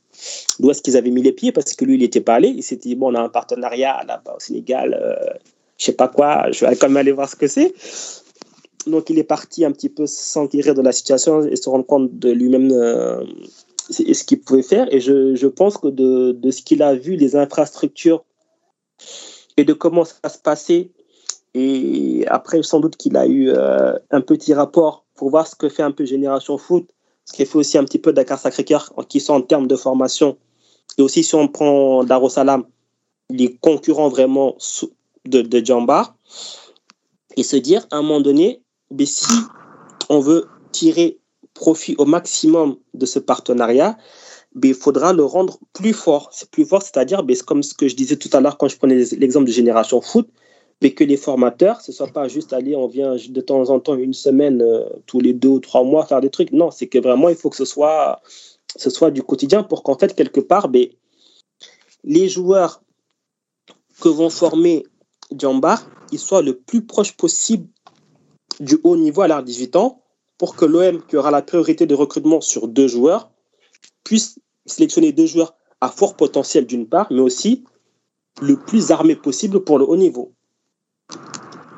d'où 0.59 0.71
est-ce 0.71 0.81
qu'ils 0.83 0.97
avaient 0.97 1.11
mis 1.11 1.23
les 1.23 1.33
pieds, 1.33 1.53
parce 1.53 1.75
que 1.75 1.85
lui, 1.85 1.95
il 1.95 2.01
n'était 2.01 2.21
pas 2.21 2.35
allé. 2.35 2.49
Il 2.49 2.63
s'était 2.63 2.89
dit, 2.89 2.95
bon, 2.95 3.13
on 3.13 3.15
a 3.15 3.21
un 3.21 3.29
partenariat 3.29 4.03
là-bas 4.07 4.35
au 4.37 4.41
Sénégal, 4.41 4.99
je 5.77 5.85
sais 5.85 5.93
pas 5.93 6.09
quoi, 6.09 6.51
je 6.53 6.65
vais 6.65 6.75
quand 6.77 6.89
même 6.89 6.97
aller 6.97 7.13
voir 7.13 7.29
ce 7.29 7.37
que 7.37 7.47
c'est. 7.47 7.75
Donc 8.87 9.11
il 9.11 9.19
est 9.19 9.25
parti 9.25 9.65
un 9.65 9.73
petit 9.73 9.89
peu 9.89 10.07
s'enquérir 10.07 10.75
de 10.75 10.83
la 10.83 10.93
situation 10.93 11.43
et 11.45 11.57
se 11.57 11.69
rendre 11.69 11.87
compte 11.87 12.19
de 12.19 12.31
lui-même 12.31 12.71
euh, 12.73 13.25
ce 13.91 14.25
qu'il 14.25 14.41
pouvait 14.41 14.63
faire. 14.63 14.93
Et 14.95 15.01
je, 15.01 15.35
je 15.35 15.47
pense 15.47 15.77
que 15.77 15.89
de, 15.89 16.33
de 16.33 16.51
ce 16.51 16.63
qu'il 16.63 16.83
a 16.83 16.95
vu, 16.95 17.17
les 17.17 17.35
infrastructures 17.35 18.25
et 19.57 19.65
de 19.65 19.73
comment 19.73 20.05
ça 20.05 20.29
se 20.29 20.39
passait, 20.39 20.91
et 21.55 22.25
après 22.29 22.63
sans 22.63 22.81
doute 22.81 22.97
qu'il 22.97 23.17
a 23.17 23.27
eu 23.27 23.49
euh, 23.49 23.99
un 24.11 24.21
petit 24.21 24.55
rapport 24.55 25.05
pour 25.15 25.31
voir 25.31 25.47
ce 25.47 25.57
que 25.57 25.69
fait 25.69 25.83
un 25.83 25.93
peu 25.93 26.05
Génération 26.05 26.59
Foot, 26.59 26.89
ce 27.25 27.33
qui 27.33 27.45
fait 27.45 27.57
aussi 27.57 27.79
un 27.79 27.85
petit 27.85 27.99
peu 27.99 28.13
Dakar 28.13 28.39
Sacré-Cœur, 28.39 28.93
qui 29.09 29.19
sont 29.19 29.35
en 29.35 29.41
termes 29.41 29.67
de 29.67 29.77
formation. 29.77 30.37
Et 30.99 31.03
aussi 31.03 31.25
si 31.25 31.35
on 31.35 31.49
prend 31.49 32.05
Darussalam, 32.05 32.65
les 33.31 33.57
concurrents 33.57 34.09
vraiment 34.09 34.57
de, 35.25 35.43
de 35.43 35.65
Jambar, 35.65 36.15
et 37.37 37.43
se 37.43 37.57
dire 37.57 37.87
à 37.91 37.97
un 37.97 38.03
moment 38.03 38.21
donné, 38.21 38.63
mais 38.91 39.07
si 39.07 39.35
on 40.09 40.21
veut 40.21 40.47
tirer 40.73 41.19
profit 41.55 41.95
au 41.99 42.05
maximum 42.05 42.77
de 42.95 43.07
ce 43.07 43.19
partenariat, 43.19 43.97
il 44.63 44.75
faudra 44.75 45.13
le 45.13 45.25
rendre 45.25 45.59
plus 45.73 45.93
fort. 45.93 46.31
C'est 46.33 46.51
plus 46.51 46.65
fort, 46.65 46.83
c'est-à-dire, 46.83 47.25
comme 47.47 47.63
ce 47.63 47.75
que 47.75 47.89
je 47.89 47.97
disais 47.97 48.17
tout 48.17 48.31
à 48.33 48.41
l'heure 48.41 48.59
quand 48.59 48.69
je 48.69 48.77
prenais 48.77 49.05
l'exemple 49.19 49.47
de 49.47 49.53
Génération 49.53 50.01
Foot, 50.01 50.29
mais 50.83 50.93
que 50.93 51.05
les 51.05 51.17
formateurs, 51.17 51.81
ce 51.81 51.91
ne 51.91 51.95
soit 51.97 52.09
pas 52.09 52.29
juste 52.29 52.53
aller, 52.53 52.77
on 52.77 52.87
vient 52.87 53.17
de 53.17 53.41
temps 53.41 53.71
en 53.71 53.81
temps, 53.81 53.97
une 53.97 54.13
semaine, 54.13 54.63
euh, 54.63 54.85
tous 55.07 55.21
les 55.21 55.33
deux 55.33 55.49
ou 55.49 55.61
trois 55.61 55.85
mois, 55.85 56.05
faire 56.05 56.21
des 56.21 56.31
trucs. 56.31 56.53
Non, 56.53 56.71
c'est 56.71 56.87
que 56.87 56.99
vraiment, 56.99 57.29
il 57.29 57.37
faut 57.37 57.51
que 57.51 57.57
ce 57.57 57.65
soit, 57.65 58.21
ce 58.77 58.91
soit 58.91 59.11
du 59.11 59.23
quotidien 59.23 59.63
pour 59.63 59.83
qu'en 59.83 59.97
fait, 59.97 60.15
quelque 60.15 60.41
part, 60.41 60.69
ben, 60.69 60.87
les 62.05 62.29
joueurs 62.29 62.83
que 64.01 64.09
vont 64.09 64.31
former 64.31 64.85
Djamba, 65.35 65.81
ils 66.13 66.19
soient 66.19 66.43
le 66.43 66.55
plus 66.55 66.85
proche 66.85 67.17
possible 67.17 67.67
du 68.61 68.79
haut 68.83 68.97
niveau 68.97 69.23
à 69.23 69.29
l'art 69.29 69.43
18 69.43 69.77
ans 69.77 70.01
pour 70.39 70.57
que 70.57 70.65
l'OM, 70.65 71.01
qui 71.09 71.17
aura 71.17 71.31
la 71.31 71.43
priorité 71.43 71.87
de 71.87 71.95
recrutement 71.95 72.41
sur 72.41 72.69
deux 72.69 72.89
joueurs, 72.89 73.31
puisse 74.05 74.39
sélectionner 74.67 75.13
deux 75.13 75.27
joueurs 75.27 75.55
à 75.81 75.89
fort 75.89 76.17
potentiel 76.17 76.67
d'une 76.67 76.87
part, 76.87 77.07
mais 77.11 77.21
aussi 77.21 77.65
le 78.43 78.57
plus 78.57 78.91
armé 78.91 79.17
possible 79.17 79.61
pour 79.61 79.79
le 79.79 79.85
haut 79.89 79.97
niveau. 79.97 80.33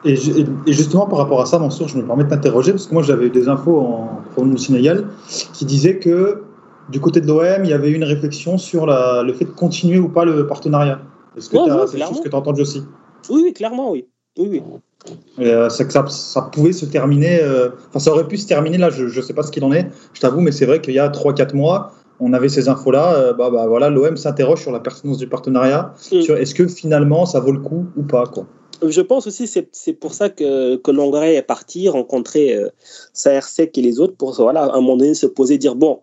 Et, 0.05 0.17
justement, 0.17 1.07
par 1.07 1.19
rapport 1.19 1.41
à 1.41 1.47
ça, 1.47 1.59
Mansour, 1.59 1.89
je 1.89 1.99
me 1.99 2.07
permets 2.07 2.25
de 2.25 2.31
t'interroger, 2.31 2.73
parce 2.73 2.87
que 2.87 2.95
moi 2.95 3.03
j'avais 3.03 3.31
des 3.31 3.49
infos 3.49 3.79
en 3.81 4.23
provenance 4.33 4.61
du 4.61 4.67
Sénégal 4.67 5.09
qui 5.53 5.65
disaient 5.65 5.99
que 5.99 6.43
du 6.89 7.01
côté 7.01 7.21
de 7.21 7.27
l'OM, 7.27 7.65
il 7.65 7.71
y 7.71 7.73
avait 7.73 7.91
eu 7.91 7.95
une 7.95 8.05
réflexion 8.05 8.59
sur 8.59 8.87
la, 8.87 9.23
le 9.23 9.33
fait 9.35 9.45
de 9.45 9.51
continuer 9.51 9.99
ou 9.99 10.09
pas 10.09 10.25
le 10.25 10.47
partenariat. 10.47 11.01
Est-ce 11.37 11.51
que 11.51 11.57
c'est 11.57 11.99
quelque 11.99 12.09
chose 12.09 12.21
que 12.21 12.29
tu 12.29 12.35
as 12.35 12.39
entendu 12.39 12.63
aussi? 12.63 12.83
Oui, 13.29 13.43
oui, 13.45 13.53
clairement, 13.53 13.91
oui. 13.91 14.07
Oui, 14.39 14.49
oui. 14.51 14.63
Euh, 15.39 15.69
c'est 15.69 15.87
que 15.87 15.93
ça, 15.93 16.05
ça, 16.09 16.43
pouvait 16.43 16.73
se 16.73 16.85
terminer, 16.85 17.41
euh, 17.41 17.71
enfin 17.89 18.01
ça 18.01 18.11
aurait 18.11 18.27
pu 18.27 18.37
se 18.37 18.47
terminer 18.47 18.79
là, 18.79 18.91
je 18.91 19.05
ne 19.05 19.23
sais 19.23 19.33
pas 19.33 19.43
ce 19.43 19.53
qu'il 19.53 19.65
en 19.65 19.73
est, 19.73 19.89
je 20.13 20.21
t'avoue, 20.21 20.41
mais 20.41 20.51
c'est 20.51 20.67
vrai 20.67 20.81
qu'il 20.81 20.95
y 20.95 20.99
a 20.99 21.09
3-4 21.09 21.55
mois, 21.55 21.93
on 22.19 22.33
avait 22.33 22.49
ces 22.49 22.69
infos-là, 22.69 23.15
euh, 23.15 23.33
bah, 23.33 23.49
bah, 23.51 23.67
voilà, 23.69 23.91
l'OM 23.91 24.17
s'interroge 24.17 24.61
sur 24.61 24.73
la 24.73 24.81
pertinence 24.81 25.19
du 25.19 25.29
partenariat, 25.29 25.95
mm. 26.13 26.23
sur 26.23 26.37
est-ce 26.37 26.55
que 26.55 26.67
finalement 26.67 27.27
ça 27.27 27.39
vaut 27.39 27.53
le 27.53 27.61
coup 27.61 27.87
ou 27.97 28.03
pas 28.03 28.27
quoi. 28.27 28.47
Je 28.87 29.01
pense 29.01 29.27
aussi 29.27 29.47
c'est 29.47 29.93
pour 29.93 30.15
ça 30.15 30.29
que, 30.29 30.77
que 30.77 31.25
est 31.25 31.43
parti 31.43 31.89
rencontrer 31.89 32.57
Saersec 33.13 33.77
et 33.77 33.83
les 33.83 33.99
autres 34.01 34.17
pour 34.17 34.35
voilà, 34.35 34.65
à 34.65 34.77
un 34.77 34.81
moment 34.81 34.97
donné 34.97 35.15
se 35.15 35.27
poser, 35.27 35.59
dire 35.59 35.75
bon, 35.75 36.01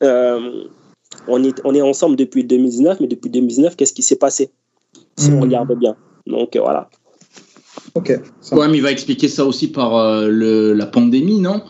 on, 0.00 1.44
est, 1.44 1.60
on 1.64 1.74
est 1.74 1.82
ensemble 1.82 2.16
depuis 2.16 2.44
2019, 2.44 3.00
mais 3.00 3.08
depuis 3.08 3.30
2019, 3.30 3.76
qu'est-ce 3.76 3.92
qui 3.92 4.02
s'est 4.02 4.16
passé 4.16 4.50
Si 5.18 5.30
on 5.30 5.36
mm. 5.36 5.42
regarde 5.42 5.78
bien. 5.78 5.96
Donc 6.26 6.56
voilà. 6.56 6.88
Ok. 7.94 8.08
Ouais, 8.52 8.68
mais 8.68 8.78
il 8.78 8.82
va 8.82 8.90
expliquer 8.90 9.28
ça 9.28 9.44
aussi 9.44 9.68
par 9.68 9.96
euh, 9.96 10.28
le, 10.28 10.72
la 10.72 10.86
pandémie, 10.86 11.38
non? 11.38 11.62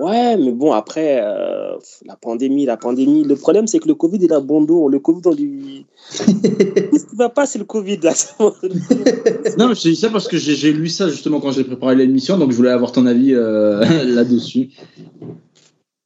Ouais, 0.00 0.36
mais 0.36 0.50
bon, 0.50 0.72
après, 0.72 1.20
euh, 1.22 1.76
la 2.04 2.16
pandémie, 2.16 2.66
la 2.66 2.76
pandémie. 2.76 3.24
Le 3.24 3.36
problème, 3.36 3.66
c'est 3.66 3.78
que 3.78 3.88
le 3.88 3.94
Covid, 3.94 4.18
il 4.20 4.32
a 4.32 4.40
bon 4.40 4.62
dos. 4.62 4.88
Le 4.88 4.98
Covid, 4.98 5.22
on 5.26 5.32
lui. 5.32 5.86
Qu'est-ce 6.10 7.06
qui 7.06 7.16
va 7.16 7.28
pas, 7.28 7.46
c'est 7.46 7.58
le 7.58 7.64
Covid, 7.64 7.98
là 8.02 8.12
Non, 9.58 9.68
mais 9.68 9.74
je 9.74 9.82
te 9.82 9.88
dis 9.88 9.96
ça 9.96 10.10
parce 10.10 10.26
que 10.26 10.36
j'ai 10.36 10.72
lu 10.72 10.88
ça 10.88 11.08
justement 11.08 11.40
quand 11.40 11.52
j'ai 11.52 11.64
préparé 11.64 11.94
l'émission, 11.94 12.36
donc 12.36 12.50
je 12.50 12.56
voulais 12.56 12.70
avoir 12.70 12.92
ton 12.92 13.06
avis 13.06 13.34
euh, 13.34 13.80
là-dessus. 14.04 14.70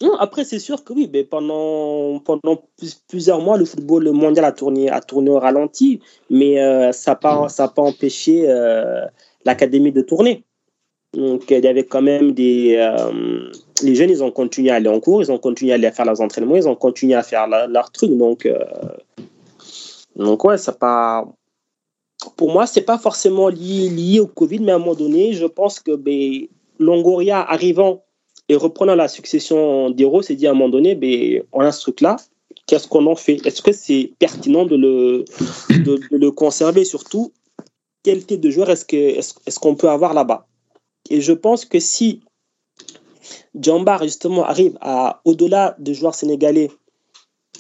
Non, 0.00 0.14
après, 0.14 0.44
c'est 0.44 0.60
sûr 0.60 0.84
que 0.84 0.92
oui, 0.92 1.10
mais 1.12 1.24
pendant, 1.24 2.20
pendant 2.20 2.62
plusieurs 3.08 3.40
mois, 3.40 3.58
le 3.58 3.64
football 3.64 4.10
mondial 4.12 4.44
a 4.44 4.52
tourné, 4.52 4.88
a 4.88 5.00
tourné 5.00 5.30
au 5.30 5.40
ralenti, 5.40 6.00
mais 6.30 6.60
euh, 6.60 6.92
ça 6.92 7.12
n'a 7.12 7.16
pas, 7.16 7.48
pas 7.48 7.82
empêché 7.82 8.44
euh, 8.48 9.04
l'académie 9.44 9.90
de 9.90 10.02
tourner. 10.02 10.44
Donc, 11.14 11.50
il 11.50 11.64
y 11.64 11.66
avait 11.66 11.84
quand 11.84 12.02
même 12.02 12.32
des. 12.32 12.76
Euh, 12.78 13.50
les 13.82 13.96
jeunes, 13.96 14.10
ils 14.10 14.22
ont 14.22 14.30
continué 14.30 14.70
à 14.70 14.76
aller 14.76 14.88
en 14.88 15.00
cours, 15.00 15.20
ils 15.22 15.32
ont 15.32 15.38
continué 15.38 15.72
à 15.72 15.74
aller 15.74 15.90
faire 15.90 16.04
leurs 16.04 16.20
entraînements, 16.20 16.56
ils 16.56 16.68
ont 16.68 16.76
continué 16.76 17.14
à 17.14 17.24
faire 17.24 17.48
leurs 17.48 17.90
trucs. 17.90 18.16
Donc, 18.16 18.48
donc 20.14 20.44
ouais, 20.44 20.58
ça 20.58 20.72
pas. 20.72 21.26
Pour 22.36 22.52
moi, 22.52 22.66
c'est 22.66 22.82
pas 22.82 22.98
forcément 22.98 23.48
lié, 23.48 23.88
lié 23.88 24.20
au 24.20 24.26
Covid, 24.26 24.60
mais 24.60 24.72
à 24.72 24.76
un 24.76 24.78
moment 24.78 24.94
donné, 24.94 25.32
je 25.32 25.46
pense 25.46 25.80
que 25.80 25.96
ben, 25.96 26.46
Longoria 26.78 27.40
arrivant 27.40 28.02
et 28.48 28.56
reprenant 28.56 28.94
la 28.94 29.08
succession 29.08 29.90
d'héros, 29.90 30.22
c'est 30.22 30.34
dit 30.34 30.46
à 30.46 30.50
un 30.50 30.54
moment 30.54 30.68
donné, 30.68 30.94
ben, 30.94 31.42
on 31.52 31.60
a 31.60 31.72
ce 31.72 31.82
truc-là, 31.82 32.16
qu'est-ce 32.66 32.88
qu'on 32.88 33.06
en 33.06 33.16
fait? 33.16 33.44
Est-ce 33.46 33.62
que 33.62 33.72
c'est 33.72 34.12
pertinent 34.18 34.64
de 34.64 34.76
le, 34.76 35.24
de, 35.70 36.00
le 36.10 36.30
conserver? 36.30 36.84
Surtout, 36.84 37.32
quel 38.02 38.24
type 38.24 38.40
de 38.40 38.50
joueur 38.50 38.70
est-ce 38.70 38.84
qu'on 38.84 38.96
est, 38.96 39.58
qu'on 39.58 39.74
peut 39.74 39.88
avoir 39.88 40.14
là-bas? 40.14 40.46
Et 41.10 41.20
je 41.20 41.32
pense 41.32 41.64
que 41.64 41.80
si 41.80 42.20
Djambar, 43.54 44.02
justement, 44.02 44.44
arrive 44.44 44.78
à, 44.80 45.20
au-delà 45.24 45.76
de 45.78 45.92
joueurs 45.92 46.14
sénégalais, 46.14 46.70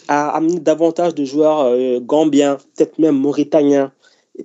à 0.06 0.30
amener 0.30 0.60
davantage 0.60 1.14
de 1.14 1.24
joueurs 1.24 1.60
euh, 1.60 2.00
gambiens, 2.00 2.56
peut-être 2.76 2.98
même 2.98 3.16
mauritaniens, 3.16 3.92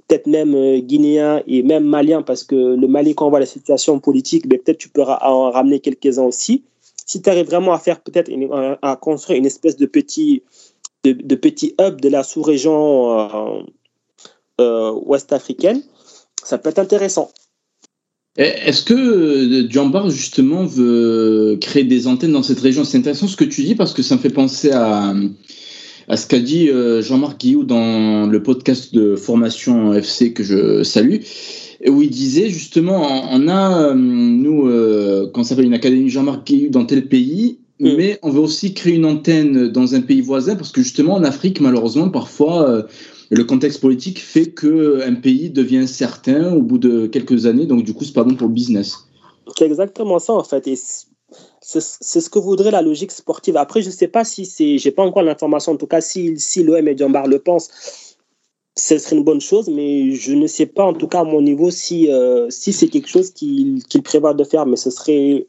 peut-être 0.08 0.28
même 0.28 0.56
euh, 0.56 0.80
guinéen 0.80 1.41
et 1.48 1.64
même 1.64 1.86
malien, 1.86 2.22
parce 2.22 2.44
que 2.44 2.56
le 2.56 2.88
Mali, 2.88 3.16
quand 3.16 3.28
on 3.28 3.30
voit 3.30 3.39
la 3.39 3.46
situation 3.46 4.00
politique, 4.00 4.48
ben, 4.48 4.60
peut-être 4.60 4.78
tu 4.78 4.89
peux 4.89 5.04
en 5.04 5.52
ramener 5.52 5.80
quelques-uns 5.80 6.24
aussi. 6.24 6.64
Si 7.06 7.22
tu 7.22 7.30
arrives 7.30 7.46
vraiment 7.46 7.74
à 7.74 7.80
faire 7.80 8.02
peut-être 8.02 8.32
à 8.82 8.96
construire 8.96 9.38
une 9.38 9.46
espèce 9.46 9.78
de 9.78 9.86
petit, 9.86 10.41
de, 11.04 11.36
petit 11.36 11.76
hub 11.80 12.00
de 12.00 12.10
la 12.10 12.24
sous-région 12.24 13.20
euh, 13.20 13.64
euh, 14.62 14.91
ouest-africaine, 15.06 15.82
ça 16.44 16.58
peut 16.58 16.70
être 16.70 16.80
intéressant. 16.80 17.30
Est-ce 18.36 18.84
que 18.84 19.68
Djambar, 19.70 20.10
justement, 20.10 20.66
veut 20.66 21.58
créer 21.62 21.84
des 21.84 22.08
antennes 22.08 22.32
dans 22.32 22.41
cette 22.41 22.60
région? 22.60 22.84
C'est 22.84 22.98
intéressant 22.98 23.28
ce 23.28 23.38
que 23.38 23.44
tu 23.44 23.64
dis 23.64 23.76
parce 23.76 23.94
que 23.94 24.02
ça 24.02 24.16
me 24.16 24.22
fait 24.22 24.32
penser 24.32 24.72
à, 24.72 25.14
à 26.08 26.18
ce 26.18 26.28
qu'a 26.28 26.39
dit 26.39 26.70
euh, 26.70 27.01
Jean-Marc 27.01 27.39
Guillou 27.39 27.64
dans 27.64 28.28
le 28.28 28.43
podcast 28.43 28.93
de 28.93 29.16
formation 29.16 29.93
FC 29.93 30.34
que 30.34 30.43
je 30.43 30.84
salue, 30.84 31.18
où 31.88 32.01
il 32.01 32.10
disait 32.10 32.49
justement, 32.49 33.28
on 33.32 33.47
a, 33.47 33.89
euh, 33.89 33.93
nous, 33.93 34.68
euh, 34.68 35.30
quand 35.34 35.43
ça 35.43 35.49
s'appelle 35.49 35.66
une 35.66 35.74
académie 35.74 36.10
Jean-Marc 36.10 36.45
Guillou 36.45 36.70
dans 36.70 36.86
tel 36.86 37.08
pays, 37.08 37.60
mm. 37.80 37.95
mais 37.95 38.20
on 38.22 38.30
veut 38.30 38.41
aussi 38.41 38.74
créer 38.74 38.95
une 38.95 39.06
antenne 39.06 39.70
dans 39.70 39.95
un 39.95 40.01
pays 40.01 40.22
voisin, 40.22 40.56
parce 40.56 40.72
que 40.72 40.82
justement 40.82 41.16
en 41.16 41.24
Afrique, 41.24 41.62
malheureusement, 41.62 42.10
parfois, 42.10 42.86
le 43.30 43.43
contexte 43.43 43.82
politique 43.82 44.20
fait 44.20 44.54
qu'un 44.54 45.16
pays 45.16 45.49
devient 45.49 45.88
certain 45.88 46.54
au 46.54 46.62
bout 46.62 46.78
de 46.78 47.08
quelques 47.08 47.45
années, 47.45 47.66
donc 47.66 47.84
du 47.84 47.93
coup, 47.93 48.04
c'est 48.04 48.14
pas 48.14 48.24
bon 48.24 48.36
pour 48.36 48.47
le 48.47 48.54
business. 48.54 49.08
C'est 49.58 49.66
exactement 49.66 50.20
ça, 50.20 50.34
en 50.34 50.43
fait. 50.43 50.68
Et 50.68 50.76
c'est 51.64 52.20
ce 52.22 52.30
que 52.30 52.39
voudrait 52.39 52.72
la 52.72 52.82
logique 52.82 53.11
sportive. 53.11 53.55
Après, 53.57 53.82
je 53.82 53.88
ne 53.88 53.93
sais 53.93 54.09
pas 54.09 54.26
si 54.26 54.45
c'est, 54.45 54.78
j'ai 54.78 54.91
pas 54.91 55.03
encore 55.03 55.24
l'information, 55.24 55.72
en 55.72 55.78
tout 55.78 55.88
cas, 55.88 56.01
si, 56.01 56.38
si 56.38 56.61
l'OM 56.61 56.88
et 56.88 56.97
Djambar 56.97 57.28
le 57.28 57.39
pensent, 57.39 58.16
ce 58.76 58.97
serait 58.97 59.16
une 59.16 59.24
bonne 59.24 59.39
chose, 59.39 59.70
mais 59.70 60.11
je 60.11 60.34
ne 60.34 60.47
sais 60.47 60.66
pas, 60.66 60.84
en 60.84 60.93
tout 60.93 61.07
cas, 61.07 61.22
à 61.22 61.24
mon 61.24 61.41
niveau, 61.41 61.72
si, 61.72 62.11
euh, 62.11 62.49
si 62.49 62.74
c'est 62.74 62.88
quelque 62.88 63.07
chose 63.07 63.32
qu'il 63.32 63.82
prévoit 64.03 64.34
de 64.34 64.43
faire, 64.43 64.66
mais 64.66 64.76
ce 64.76 64.89
serait, 64.89 65.47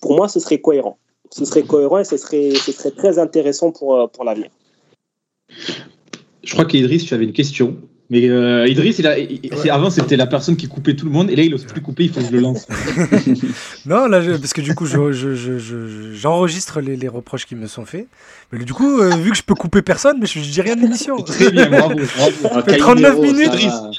pour 0.00 0.16
moi, 0.16 0.28
ce 0.28 0.40
serait 0.40 0.60
cohérent. 0.60 0.98
Ce 1.30 1.44
serait 1.44 1.62
cohérent 1.62 1.98
et 1.98 2.04
ce 2.04 2.16
serait, 2.16 2.52
ce 2.54 2.72
serait 2.72 2.92
très 2.92 3.18
intéressant 3.18 3.70
pour, 3.70 3.96
euh, 3.96 4.06
pour 4.06 4.24
l'avenir. 4.24 4.50
Je 6.42 6.52
crois 6.52 6.64
qu'Idriss, 6.64 7.04
tu 7.04 7.12
avais 7.12 7.24
une 7.24 7.34
question. 7.34 7.76
Mais 8.10 8.26
euh, 8.26 8.66
Idriss, 8.66 8.98
il 8.98 9.06
a, 9.06 9.16
avant 9.74 9.90
c'était 9.90 10.16
la 10.16 10.26
personne 10.26 10.56
qui 10.56 10.66
coupait 10.66 10.96
tout 10.96 11.04
le 11.04 11.12
monde, 11.12 11.30
et 11.30 11.36
là 11.36 11.42
il 11.42 11.50
n'ose 11.50 11.64
plus 11.64 11.82
couper, 11.82 12.04
il 12.04 12.10
faut 12.10 12.20
que 12.20 12.26
je 12.26 12.32
le 12.32 12.40
lance. 12.40 12.66
non, 13.86 14.06
là, 14.06 14.22
parce 14.38 14.54
que 14.54 14.62
du 14.62 14.74
coup, 14.74 14.86
j'enregistre 14.86 16.80
je, 16.80 16.86
les, 16.88 17.08
reproches 17.08 17.44
qui 17.44 17.54
me 17.54 17.66
sont 17.66 17.84
faits. 17.84 18.08
Mais 18.50 18.64
du 18.64 18.72
coup, 18.72 18.98
euh, 18.98 19.14
vu 19.14 19.32
que 19.32 19.36
je 19.36 19.42
peux 19.42 19.54
couper 19.54 19.82
personne, 19.82 20.16
mais 20.20 20.26
je, 20.26 20.40
dis 20.40 20.62
rien 20.62 20.74
de 20.74 20.80
l'émission. 20.80 21.16
Très 21.22 21.50
bien, 21.50 21.68
bravo. 21.68 21.96
bravo. 22.46 22.62
39 22.78 23.18
minutes. 23.20 23.52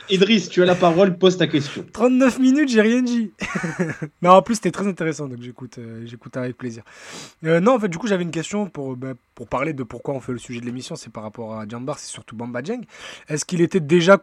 Idriss, 0.10 0.50
tu 0.50 0.64
as 0.64 0.66
la 0.66 0.74
parole, 0.74 1.16
pose 1.16 1.38
ta 1.38 1.46
question. 1.46 1.86
39 1.94 2.40
minutes, 2.40 2.70
j'ai 2.70 2.82
rien 2.82 3.04
dit. 3.04 3.32
non, 4.24 4.32
en 4.32 4.42
plus, 4.42 4.56
c'était 4.56 4.72
très 4.72 4.88
intéressant, 4.88 5.28
donc 5.28 5.40
j'écoute 5.42 5.76
euh, 5.78 6.02
j'écoute 6.08 6.36
avec 6.36 6.58
plaisir. 6.58 6.82
non, 7.44 7.76
en 7.76 7.80
fait, 7.80 7.90
du 7.90 8.00
coup, 8.00 8.08
j'avais 8.08 8.24
une 8.24 8.32
question 8.32 8.66
pour, 8.66 8.96
bah, 8.96 9.14
pour 9.36 9.48
parler 9.48 9.74
de 9.74 9.84
pourquoi 9.84 10.16
on 10.16 10.20
fait 10.20 10.32
le 10.32 10.40
sujet 10.40 10.62
de 10.62 10.66
l'émission, 10.66 10.96
c'est 10.96 11.12
par 11.12 11.22
rapport 11.22 11.60
à 11.60 11.68
Jambar, 11.68 12.00
c'est 12.00 12.12
surtout 12.12 12.36
Bamba 12.36 12.64
Djeng. 12.64 12.82
Est-ce 13.28 13.46
qu'il 13.46 13.62
était 13.62 13.80
déjà 13.80 13.99
déjà 14.00 14.18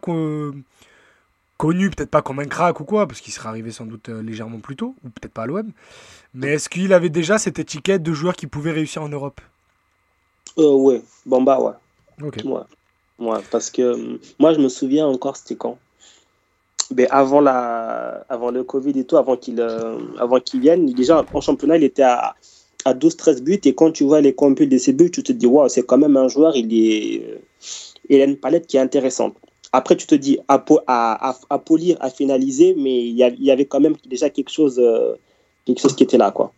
connu, 1.57 1.89
peut-être 1.89 2.09
pas 2.09 2.21
comme 2.21 2.39
un 2.39 2.45
crack 2.45 2.79
ou 2.79 2.83
quoi, 2.83 3.07
parce 3.07 3.21
qu'il 3.21 3.33
serait 3.33 3.49
arrivé 3.49 3.71
sans 3.71 3.85
doute 3.85 4.09
euh, 4.09 4.21
légèrement 4.21 4.59
plus 4.59 4.75
tôt, 4.75 4.95
ou 5.03 5.09
peut-être 5.09 5.33
pas 5.33 5.43
à 5.43 5.45
l'OM. 5.45 5.71
Mais 6.33 6.53
est-ce 6.53 6.69
qu'il 6.69 6.93
avait 6.93 7.09
déjà 7.09 7.37
cette 7.37 7.59
étiquette 7.59 8.03
de 8.03 8.13
joueur 8.13 8.35
qui 8.35 8.47
pouvait 8.47 8.71
réussir 8.71 9.01
en 9.01 9.09
Europe? 9.09 9.39
Euh, 10.57 10.73
Ouais, 10.73 11.01
Bamba, 11.25 11.59
ouais. 11.59 11.73
Ok. 12.27 12.43
Ouais. 13.19 13.39
parce 13.51 13.69
que 13.69 13.81
euh, 13.81 14.19
moi, 14.39 14.53
je 14.53 14.59
me 14.59 14.69
souviens 14.69 15.07
encore, 15.07 15.37
c'était 15.37 15.55
quand? 15.55 15.77
Mais 16.91 17.03
ben, 17.03 17.07
avant, 17.11 17.41
la, 17.41 18.25
avant 18.29 18.49
le 18.49 18.63
Covid 18.63 18.97
et 18.97 19.03
tout, 19.03 19.17
avant 19.17 19.35
qu'il 19.35 19.59
euh, 19.59 19.99
avant 20.19 20.39
qu'il 20.39 20.61
vienne, 20.61 20.85
déjà 20.93 21.25
en 21.33 21.41
championnat, 21.41 21.77
il 21.77 21.83
était 21.83 22.03
à, 22.03 22.35
à 22.85 22.93
12-13 22.93 23.41
buts. 23.41 23.59
Et 23.65 23.75
quand 23.75 23.91
tu 23.91 24.03
vois 24.05 24.21
les 24.21 24.33
compuls 24.33 24.69
de 24.69 24.77
ses 24.77 24.93
buts, 24.93 25.11
tu 25.11 25.21
te 25.21 25.33
dis, 25.33 25.45
waouh, 25.47 25.67
c'est 25.69 25.83
quand 25.85 25.97
même 25.97 26.15
un 26.17 26.27
joueur, 26.29 26.55
il, 26.55 26.73
est, 26.73 27.41
il 28.09 28.21
a 28.21 28.23
une 28.25 28.37
palette 28.37 28.67
qui 28.67 28.77
est 28.77 28.79
intéressante. 28.79 29.35
Après, 29.77 29.95
tu 29.95 30.07
te 30.07 30.15
dis 30.15 30.39
à, 30.47 30.65
à, 30.87 31.35
à, 31.51 31.59
polir, 31.59 31.97
à 31.99 32.09
finaliser, 32.09 32.73
mais 32.75 33.09
il 33.09 33.15
y, 33.15 33.51
avait 33.51 33.65
quand 33.65 33.79
même 33.79 33.95
déjà 34.07 34.27
quelque 34.31 34.49
chose, 34.49 34.79
euh, 34.79 35.13
quelque 35.65 35.79
chose 35.79 35.95
qui 35.95 36.01
était 36.01 36.17
là. 36.17 36.31
Quoi. 36.31 36.51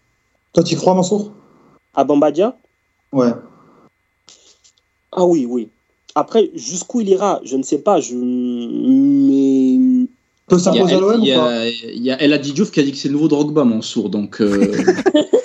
Toi, 0.54 0.64
tu 0.64 0.78
crois, 0.78 0.94
Mansour? 0.94 1.34
À 1.94 2.06
Bambadia? 2.06 2.56
Ouais. 3.12 3.34
Ah 5.12 5.26
oui, 5.26 5.46
oui. 5.46 5.68
Après, 6.16 6.50
jusqu'où 6.56 7.02
il 7.02 7.10
ira, 7.10 7.42
je 7.44 7.58
ne 7.58 7.64
sais 7.64 7.80
pas. 7.80 8.00
Je... 8.00 8.16
Mais. 8.16 10.08
Peut 10.48 10.58
s'imposer 10.58 10.96
à 10.96 11.00
l'OM 11.02 11.22
ou 11.22 11.26
pas? 11.26 11.68
Il 11.68 12.02
y 12.02 12.12
a 12.12 12.22
El 12.22 12.40
Diouf 12.40 12.72
qui 12.72 12.80
a 12.80 12.84
dit 12.84 12.94
que 12.94 12.98
c'est 12.98 13.10
le 13.10 13.16
nouveau 13.16 13.28
Drogba, 13.28 13.66
Mansour. 13.66 14.10
Donc. 14.10 14.40
Euh... 14.40 14.82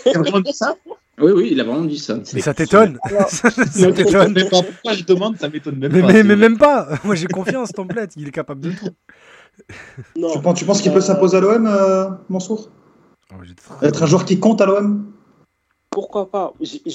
ça? 0.53 0.77
Oui, 1.19 1.33
oui, 1.33 1.49
il 1.53 1.61
a 1.61 1.65
vraiment 1.65 1.85
dit 1.85 1.99
ça. 1.99 2.19
Mais 2.33 2.41
ça 2.41 2.55
t'étonne 2.55 2.99
Ça 3.29 3.51
t'étonne 3.93 4.35
Pourquoi 4.51 4.93
je 4.93 5.05
demande, 5.05 5.39
ça 5.39 5.49
m'étonne 5.49 5.77
même 5.77 5.93
mais, 5.93 6.01
pas. 6.01 6.13
Mais, 6.13 6.23
mais, 6.25 6.37
même 6.37 6.59
pas 6.59 6.89
Moi 7.05 7.15
j'ai 7.15 7.27
confiance, 7.27 7.71
Template, 7.71 8.15
il 8.17 8.29
est 8.29 8.33
capable 8.33 8.61
de 8.61 8.71
tout. 8.73 8.89
Non. 10.17 10.33
Tu, 10.33 10.41
penses, 10.41 10.59
tu 10.59 10.65
penses 10.65 10.83
qu'il 10.83 10.93
peut 10.93 11.01
s'imposer 11.01 11.37
à 11.37 11.41
l'OM, 11.41 11.67
euh, 11.67 12.11
Mansour? 12.29 12.71
Oh, 13.33 13.37
Être 13.83 14.03
un 14.03 14.07
joueur 14.07 14.25
qui 14.25 14.41
compte 14.41 14.61
à 14.61 14.67
l'OM 14.67 15.13
Pourquoi 15.91 16.31
pas? 16.31 16.53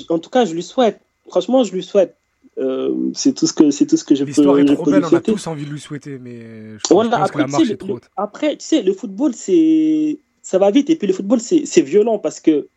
En 0.09 0.19
tout 0.19 0.29
cas, 0.29 0.45
je 0.45 0.53
lui 0.53 0.63
souhaite. 0.63 0.99
Franchement, 1.29 1.63
je 1.63 1.73
lui 1.73 1.83
souhaite. 1.83 2.17
Euh, 2.57 3.11
c'est 3.13 3.33
tout 3.33 3.47
ce 3.47 3.53
que 3.53 3.71
c'est 3.71 3.85
tout 3.85 3.95
ce 3.95 4.03
que 4.03 4.15
je 4.15 4.23
peux. 4.23 4.27
L'histoire 4.27 4.59
est 4.59 4.65
trop 4.65 4.83
belle, 4.83 5.05
on 5.05 5.15
a 5.15 5.21
tous 5.21 5.47
envie 5.47 5.65
de 5.65 5.69
lui 5.69 5.79
souhaiter, 5.79 6.19
mais 6.19 6.77
je, 6.77 6.87
pense 6.89 7.07
après, 7.13 7.29
que 7.29 7.37
la 7.37 7.47
marche 7.47 7.69
est 7.69 7.77
trop 7.77 7.93
haute. 7.93 8.09
Après, 8.17 8.57
tu 8.57 8.65
sais, 8.65 8.81
le 8.81 8.91
football, 8.91 9.33
c'est 9.33 10.19
ça 10.41 10.57
va 10.57 10.69
vite, 10.71 10.89
et 10.89 10.97
puis 10.97 11.07
le 11.07 11.13
football, 11.13 11.39
c'est 11.39 11.81
violent 11.81 12.19
parce 12.19 12.41
que 12.41 12.67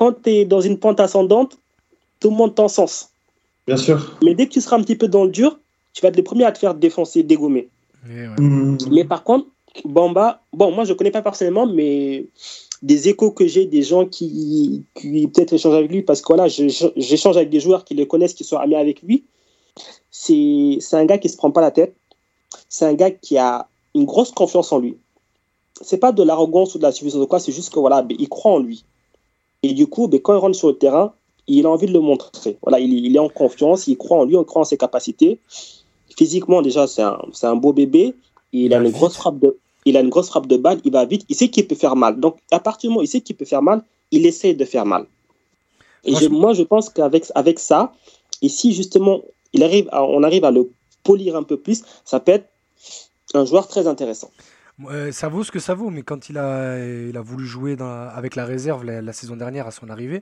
quand 0.00 0.22
tu 0.22 0.30
es 0.30 0.44
dans 0.46 0.62
une 0.62 0.78
pente 0.78 0.98
ascendante, 0.98 1.58
tout 2.20 2.30
le 2.30 2.36
monde 2.36 2.54
t'encense. 2.54 3.10
Bien 3.66 3.76
sûr. 3.76 4.16
Mais 4.24 4.34
dès 4.34 4.46
que 4.46 4.52
tu 4.54 4.62
seras 4.62 4.76
un 4.78 4.82
petit 4.82 4.96
peu 4.96 5.08
dans 5.08 5.24
le 5.24 5.30
dur, 5.30 5.60
tu 5.92 6.00
vas 6.00 6.08
être 6.08 6.16
le 6.16 6.22
premier 6.22 6.44
à 6.44 6.52
te 6.52 6.58
faire 6.58 6.74
défoncer, 6.74 7.22
dégommer. 7.22 7.68
Mmh. 8.06 8.78
Mais 8.90 9.04
par 9.04 9.24
contre, 9.24 9.46
Bamba, 9.84 10.40
bon, 10.54 10.72
moi 10.72 10.84
je 10.84 10.92
ne 10.92 10.96
connais 10.96 11.10
pas 11.10 11.20
personnellement, 11.20 11.66
mais 11.66 12.24
des 12.80 13.10
échos 13.10 13.30
que 13.30 13.46
j'ai 13.46 13.66
des 13.66 13.82
gens 13.82 14.06
qui, 14.06 14.84
qui 14.94 15.28
peut-être 15.28 15.52
échangent 15.52 15.74
avec 15.74 15.90
lui, 15.90 16.00
parce 16.00 16.22
que 16.22 16.28
voilà, 16.28 16.48
j'échange 16.48 17.36
avec 17.36 17.50
des 17.50 17.60
joueurs 17.60 17.84
qui 17.84 17.92
le 17.92 18.06
connaissent, 18.06 18.32
qui 18.32 18.44
sont 18.44 18.56
amis 18.56 18.76
avec 18.76 19.02
lui. 19.02 19.24
C'est 20.10 20.78
un 20.92 21.04
gars 21.04 21.18
qui 21.18 21.28
ne 21.28 21.32
se 21.32 21.36
prend 21.36 21.50
pas 21.50 21.60
la 21.60 21.72
tête. 21.72 21.94
C'est 22.70 22.86
un 22.86 22.94
gars 22.94 23.10
qui 23.10 23.36
a 23.36 23.68
une 23.94 24.06
grosse 24.06 24.30
confiance 24.30 24.72
en 24.72 24.78
lui. 24.78 24.96
C'est 25.82 25.98
pas 25.98 26.12
de 26.12 26.22
l'arrogance 26.22 26.74
ou 26.74 26.78
de 26.78 26.84
la 26.84 26.92
suffisance 26.92 27.20
de 27.20 27.26
quoi, 27.26 27.38
c'est 27.38 27.52
juste 27.52 27.70
que 27.70 27.78
voilà, 27.78 28.00
ben, 28.00 28.16
il 28.18 28.30
croit 28.30 28.52
en 28.52 28.60
lui. 28.60 28.86
Et 29.62 29.72
du 29.74 29.86
coup, 29.86 30.08
ben, 30.08 30.20
quand 30.20 30.34
il 30.34 30.38
rentre 30.38 30.56
sur 30.56 30.68
le 30.68 30.76
terrain, 30.76 31.12
il 31.46 31.66
a 31.66 31.70
envie 31.70 31.86
de 31.86 31.92
le 31.92 32.00
montrer. 32.00 32.58
Voilà, 32.62 32.80
il, 32.80 32.92
il, 32.92 33.16
est 33.16 33.18
en 33.18 33.28
confiance, 33.28 33.86
il 33.86 33.96
croit 33.96 34.18
en 34.18 34.24
lui, 34.24 34.36
il 34.36 34.44
croit 34.44 34.62
en 34.62 34.64
ses 34.64 34.78
capacités. 34.78 35.38
Physiquement, 36.16 36.62
déjà, 36.62 36.86
c'est 36.86 37.02
un, 37.02 37.18
un, 37.42 37.56
beau 37.56 37.72
bébé. 37.72 38.14
Il, 38.52 38.74
a 38.74 38.78
une 38.78 38.90
grosse 38.90 39.16
frappe 39.16 39.38
de, 39.38 39.56
il 39.84 39.96
a 39.96 40.00
une 40.00 40.08
grosse 40.08 40.28
frappe 40.28 40.46
de 40.46 40.56
balle, 40.56 40.80
il 40.84 40.92
va 40.92 41.04
vite, 41.04 41.24
il 41.28 41.36
sait 41.36 41.48
qu'il 41.48 41.66
peut 41.66 41.74
faire 41.74 41.96
mal. 41.96 42.18
Donc, 42.18 42.36
à 42.50 42.60
partir 42.60 42.88
du 42.88 42.92
moment 42.92 43.00
où 43.00 43.04
il 43.04 43.08
sait 43.08 43.20
qu'il 43.20 43.36
peut 43.36 43.44
faire 43.44 43.62
mal, 43.62 43.82
il 44.10 44.26
essaie 44.26 44.54
de 44.54 44.64
faire 44.64 44.86
mal. 44.86 45.06
Et 46.04 46.28
moi, 46.28 46.52
je, 46.54 46.62
pense 46.62 46.88
qu'avec 46.88 47.26
avec 47.34 47.58
ça, 47.58 47.92
et 48.42 48.48
si 48.48 48.72
justement 48.72 49.20
il 49.52 49.62
arrive 49.62 49.88
on 49.92 50.22
arrive 50.22 50.44
à 50.44 50.50
le 50.50 50.70
polir 51.04 51.36
un 51.36 51.42
peu 51.42 51.58
plus, 51.58 51.82
ça 52.04 52.20
peut 52.20 52.32
être 52.32 52.48
un 53.34 53.44
joueur 53.44 53.68
très 53.68 53.86
intéressant 53.86 54.30
ça 55.10 55.28
vaut 55.28 55.44
ce 55.44 55.50
que 55.50 55.58
ça 55.58 55.74
vaut, 55.74 55.90
mais 55.90 56.02
quand 56.02 56.28
il 56.28 56.38
a, 56.38 56.78
il 56.78 57.16
a 57.16 57.20
voulu 57.20 57.46
jouer 57.46 57.76
dans, 57.76 58.08
avec 58.08 58.36
la 58.36 58.44
réserve 58.44 58.84
la, 58.84 59.12
saison 59.12 59.36
dernière 59.36 59.66
à 59.66 59.70
son 59.70 59.88
arrivée, 59.90 60.20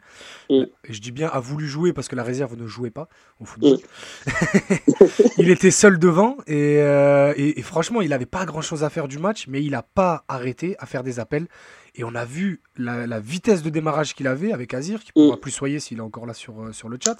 mm. 0.50 0.64
et 0.84 0.92
je 0.92 1.00
dis 1.00 1.12
bien 1.12 1.28
a 1.28 1.40
voulu 1.40 1.66
jouer 1.66 1.92
parce 1.92 2.08
que 2.08 2.16
la 2.16 2.22
réserve 2.22 2.56
ne 2.56 2.66
jouait 2.66 2.90
pas 2.90 3.08
au 3.40 3.44
football, 3.44 3.78
mm. 4.26 5.04
il 5.38 5.50
était 5.50 5.70
seul 5.70 5.98
devant 5.98 6.36
euh, 6.48 7.32
et, 7.36 7.58
et, 7.58 7.62
franchement 7.62 8.00
il 8.00 8.10
n'avait 8.10 8.26
pas 8.26 8.44
grand 8.44 8.62
chose 8.62 8.84
à 8.84 8.90
faire 8.90 9.08
du 9.08 9.18
match, 9.18 9.46
mais 9.48 9.62
il 9.62 9.70
n'a 9.72 9.82
pas 9.82 10.24
arrêté 10.28 10.76
à 10.78 10.86
faire 10.86 11.02
des 11.02 11.20
appels. 11.20 11.46
Et 11.94 12.04
on 12.04 12.14
a 12.14 12.24
vu 12.24 12.62
la, 12.76 13.20
vitesse 13.20 13.62
de 13.62 13.70
démarrage 13.70 14.14
qu'il 14.14 14.28
avait 14.28 14.52
avec 14.52 14.72
Azir, 14.72 15.02
qui 15.02 15.12
pourra 15.12 15.36
mm. 15.36 15.40
plus 15.40 15.50
soyer 15.50 15.80
s'il 15.80 15.98
est 15.98 16.02
encore 16.02 16.26
là 16.26 16.34
sur, 16.34 16.62
euh, 16.62 16.72
sur 16.72 16.88
le 16.88 16.98
chat. 17.04 17.16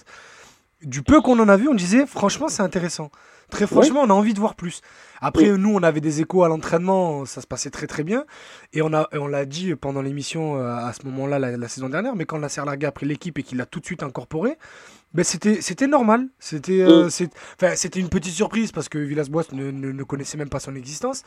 Du 0.83 1.03
peu 1.03 1.21
qu'on 1.21 1.39
en 1.41 1.49
a 1.49 1.57
vu, 1.57 1.69
on 1.69 1.75
disait 1.75 2.07
franchement 2.07 2.49
c'est 2.49 2.63
intéressant. 2.63 3.11
Très 3.51 3.67
franchement, 3.67 4.01
on 4.03 4.11
a 4.11 4.15
envie 4.15 4.35
de 4.35 4.41
voir 4.41 4.55
plus. 4.55 4.83
Après, 5.21 5.57
nous, 5.57 5.75
on 5.75 5.83
avait 5.83 6.01
des 6.01 6.21
échos 6.21 6.45
à 6.45 6.49
l'entraînement, 6.49 7.25
ça 7.25 7.41
se 7.41 7.47
passait 7.47 7.71
très 7.71 7.87
très 7.87 8.05
bien. 8.05 8.25
Et 8.73 8.83
on, 8.83 8.93
a, 8.93 9.09
on 9.13 9.27
l'a 9.27 9.47
dit 9.47 9.75
pendant 9.75 10.03
l'émission 10.03 10.57
euh, 10.57 10.77
à 10.77 10.93
ce 10.93 11.07
moment-là, 11.07 11.39
la, 11.39 11.69
saison 11.69 11.89
dernière, 11.89 12.15
mais 12.15 12.25
quand 12.25 12.39
Nasser 12.39 12.63
Larga 12.65 12.89
a 12.89 12.93
pris 12.93 13.07
l'équipe 13.07 13.39
et 13.39 13.43
qu'il 13.43 13.59
l'a 13.59 13.67
tout 13.67 13.81
de 13.81 13.85
suite 13.85 14.03
incorporé, 14.03 14.59
ben 15.15 15.25
c'était, 15.25 15.61
c'était 15.61 15.87
normal. 15.87 16.29
C'était, 16.39 16.83
euh, 16.83 17.09
c'était 17.09 18.01
une 18.01 18.11
petite 18.11 18.35
surprise 18.35 18.71
parce 18.71 18.89
que 18.89 18.99
Villas-Boas 18.99 19.45
ne, 19.53 19.71
ne, 19.71 20.03
connaissait 20.05 20.37
même 20.37 20.51
pas 20.51 20.61
son 20.61 20.75
existence. 20.75 21.23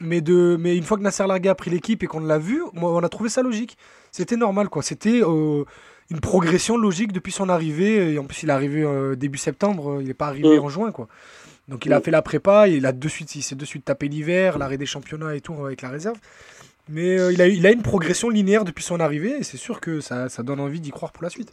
Mais, 0.00 0.20
de, 0.20 0.56
mais 0.58 0.76
une 0.76 0.84
fois 0.84 0.98
que 0.98 1.02
Nasser 1.02 1.26
Larga 1.26 1.52
a 1.52 1.54
pris 1.54 1.70
l'équipe 1.70 2.02
et 2.02 2.06
qu'on 2.06 2.20
l'a 2.20 2.38
vu, 2.38 2.62
on 2.74 3.02
a 3.02 3.08
trouvé 3.08 3.30
ça 3.30 3.42
logique. 3.42 3.78
C'était 4.10 4.36
normal, 4.36 4.68
quoi. 4.68 4.82
C'était. 4.82 5.22
Euh, 5.22 5.64
une 6.10 6.20
progression 6.20 6.76
logique 6.76 7.12
depuis 7.12 7.32
son 7.32 7.48
arrivée. 7.48 8.12
Et 8.12 8.18
en 8.18 8.24
plus, 8.24 8.42
il 8.42 8.50
est 8.50 8.52
arrivé 8.52 8.86
début 9.16 9.38
septembre, 9.38 10.02
il 10.02 10.06
n'est 10.06 10.12
pas 10.12 10.26
arrivé 10.26 10.58
en 10.58 10.68
juin. 10.68 10.92
quoi. 10.92 11.08
Donc 11.68 11.86
il 11.86 11.92
a 11.92 12.00
fait 12.00 12.10
la 12.10 12.22
prépa, 12.22 12.68
il 12.68 12.84
a 12.86 12.92
de 12.92 13.08
suite, 13.08 13.34
il 13.36 13.42
s'est 13.42 13.54
de 13.54 13.64
suite 13.64 13.84
tapé 13.84 14.08
l'hiver, 14.08 14.58
l'arrêt 14.58 14.76
des 14.76 14.86
championnats 14.86 15.34
et 15.34 15.40
tout 15.40 15.54
avec 15.64 15.82
la 15.82 15.88
réserve. 15.88 16.18
Mais 16.88 17.18
euh, 17.18 17.32
il, 17.32 17.40
a, 17.40 17.48
il 17.48 17.66
a 17.66 17.70
une 17.70 17.82
progression 17.82 18.28
linéaire 18.28 18.64
depuis 18.64 18.84
son 18.84 19.00
arrivée 19.00 19.38
et 19.38 19.42
c'est 19.42 19.56
sûr 19.56 19.80
que 19.80 20.00
ça, 20.00 20.28
ça 20.28 20.42
donne 20.42 20.60
envie 20.60 20.80
d'y 20.80 20.90
croire 20.90 21.12
pour 21.12 21.22
la 21.22 21.30
suite. 21.30 21.52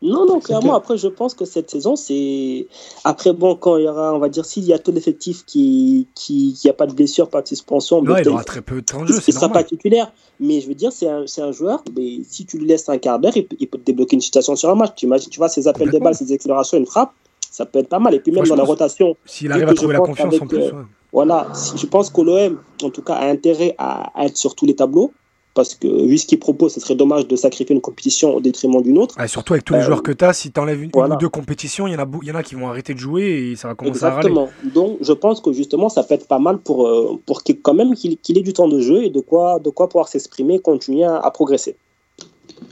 Non, 0.00 0.26
non, 0.26 0.38
clairement. 0.38 0.76
Après, 0.76 0.96
je 0.96 1.08
pense 1.08 1.34
que 1.34 1.44
cette 1.44 1.70
saison, 1.70 1.96
c'est. 1.96 2.68
Après, 3.02 3.32
bon, 3.32 3.56
quand 3.56 3.76
il 3.78 3.84
y 3.84 3.88
aura, 3.88 4.14
on 4.14 4.20
va 4.20 4.28
dire, 4.28 4.44
s'il 4.44 4.64
y 4.64 4.72
a 4.72 4.78
tout 4.78 4.92
l'effectif 4.92 5.44
qui 5.44 6.06
qui 6.14 6.56
n'y 6.64 6.70
a 6.70 6.72
pas 6.72 6.86
de 6.86 6.92
blessure, 6.92 7.28
pas 7.28 7.42
de 7.42 7.48
suspension. 7.48 8.00
Non, 8.00 8.16
il 8.16 8.28
aura 8.28 8.44
très 8.44 8.62
peu 8.62 8.76
de 8.76 8.86
temps 8.86 9.02
de 9.02 9.08
jeu. 9.08 9.20
Il 9.26 9.34
ne 9.34 9.34
sera 9.34 9.48
pas 9.48 9.64
titulaire. 9.64 10.12
Mais 10.38 10.60
je 10.60 10.68
veux 10.68 10.74
dire, 10.74 10.92
c'est 10.92 11.08
un, 11.08 11.24
un, 11.38 11.52
joueur, 11.52 11.82
mais 11.96 12.20
si 12.28 12.46
tu 12.46 12.58
lui 12.58 12.66
laisses 12.66 12.88
un 12.88 12.98
quart 12.98 13.18
d'heure, 13.18 13.36
il, 13.36 13.44
peut 13.44 13.78
te 13.78 13.84
débloquer 13.84 14.14
une 14.14 14.20
situation 14.20 14.54
sur 14.54 14.70
un 14.70 14.76
match. 14.76 14.92
Tu 14.94 15.06
imagines, 15.06 15.30
tu 15.30 15.38
vois, 15.38 15.48
ses 15.48 15.66
appels 15.66 15.90
de 15.90 15.98
balle, 15.98 16.14
ses 16.14 16.32
accélérations, 16.32 16.78
une 16.78 16.86
frappe 16.86 17.12
ça 17.50 17.66
peut 17.66 17.78
être 17.78 17.88
pas 17.88 17.98
mal. 17.98 18.14
Et 18.14 18.20
puis 18.20 18.32
même 18.32 18.44
dans 18.44 18.56
la 18.56 18.64
rotation. 18.64 19.16
S'il 19.24 19.52
arrive 19.52 19.68
à 19.68 19.74
trouver 19.74 19.94
la 19.94 20.00
confiance 20.00 20.40
en 20.40 20.46
plus. 20.46 20.62
Euh, 20.62 20.72
voilà, 21.12 21.48
je 21.74 21.86
pense 21.86 22.10
que 22.10 22.20
l'OM, 22.20 22.58
en 22.82 22.90
tout 22.90 23.02
cas, 23.02 23.14
a 23.14 23.26
intérêt 23.28 23.74
à, 23.78 24.12
être 24.24 24.36
sur 24.36 24.54
tous 24.54 24.66
les 24.66 24.76
tableaux. 24.76 25.12
Parce 25.54 25.74
que 25.74 25.88
vu 26.06 26.18
ce 26.18 26.26
qu'il 26.26 26.38
propose, 26.38 26.74
ce 26.74 26.78
serait 26.78 26.94
dommage 26.94 27.26
de 27.26 27.34
sacrifier 27.34 27.74
une 27.74 27.80
compétition 27.80 28.32
au 28.32 28.40
détriment 28.40 28.80
d'une 28.80 28.96
autre. 28.96 29.16
surtout 29.26 29.54
avec 29.54 29.64
tous 29.64 29.74
les 29.74 29.80
euh, 29.80 29.82
joueurs 29.82 30.04
que 30.04 30.12
tu 30.12 30.24
as, 30.24 30.32
si 30.32 30.52
tu 30.52 30.60
enlèves 30.60 30.80
une, 30.84 30.90
ou 30.94 31.16
deux 31.16 31.28
compétitions, 31.28 31.88
il 31.88 31.94
y, 31.94 31.96
en 31.96 31.98
a, 31.98 32.06
il 32.22 32.28
y 32.28 32.30
en 32.30 32.36
a 32.36 32.44
qui 32.44 32.54
vont 32.54 32.68
arrêter 32.68 32.94
de 32.94 33.00
jouer 33.00 33.24
et 33.24 33.56
ça 33.56 33.66
va 33.66 33.74
commencer 33.74 34.04
à 34.04 34.10
râler. 34.10 34.32
Donc 34.72 34.98
je 35.00 35.12
pense 35.12 35.40
que 35.40 35.52
justement, 35.52 35.88
ça 35.88 36.04
peut 36.04 36.14
être 36.14 36.28
pas 36.28 36.38
mal 36.38 36.58
pour, 36.58 36.86
euh, 36.86 37.18
pour 37.26 37.42
qu'il, 37.42 37.60
quand 37.60 37.74
même 37.74 37.94
qu'il, 37.96 38.38
ait 38.38 38.42
du 38.42 38.52
temps 38.52 38.68
de 38.68 38.78
jeu 38.78 39.02
et 39.02 39.10
de 39.10 39.18
quoi, 39.18 39.58
de 39.58 39.70
quoi 39.70 39.88
pouvoir 39.88 40.06
s'exprimer 40.06 40.56
et 40.56 40.58
continuer 40.60 41.02
à, 41.02 41.28
progresser. 41.32 41.74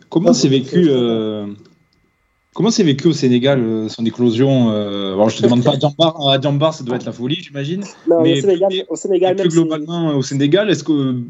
Comment 0.08 0.32
c'est 0.32 0.48
vécu 0.48 0.88
Comment 2.56 2.70
c'est 2.70 2.84
vécu 2.84 3.06
au 3.08 3.12
Sénégal 3.12 3.62
euh, 3.62 3.86
son 3.90 4.06
éclosion 4.06 4.70
euh, 4.70 5.12
Alors, 5.12 5.28
je 5.28 5.36
te 5.36 5.42
demande 5.42 5.62
pas 5.62 5.74
à 5.74 6.40
Djambar, 6.40 6.72
ça 6.72 6.84
doit 6.84 6.96
être 6.96 7.04
la 7.04 7.12
folie, 7.12 7.34
j'imagine. 7.34 7.84
Mais 8.22 8.38
au 8.88 8.96
Sénégal, 8.96 9.36
plus 9.36 9.50
globalement 9.50 10.16
au 10.16 10.22
Sénégal, 10.22 10.70
est-ce 10.70 10.82
que 10.82 11.20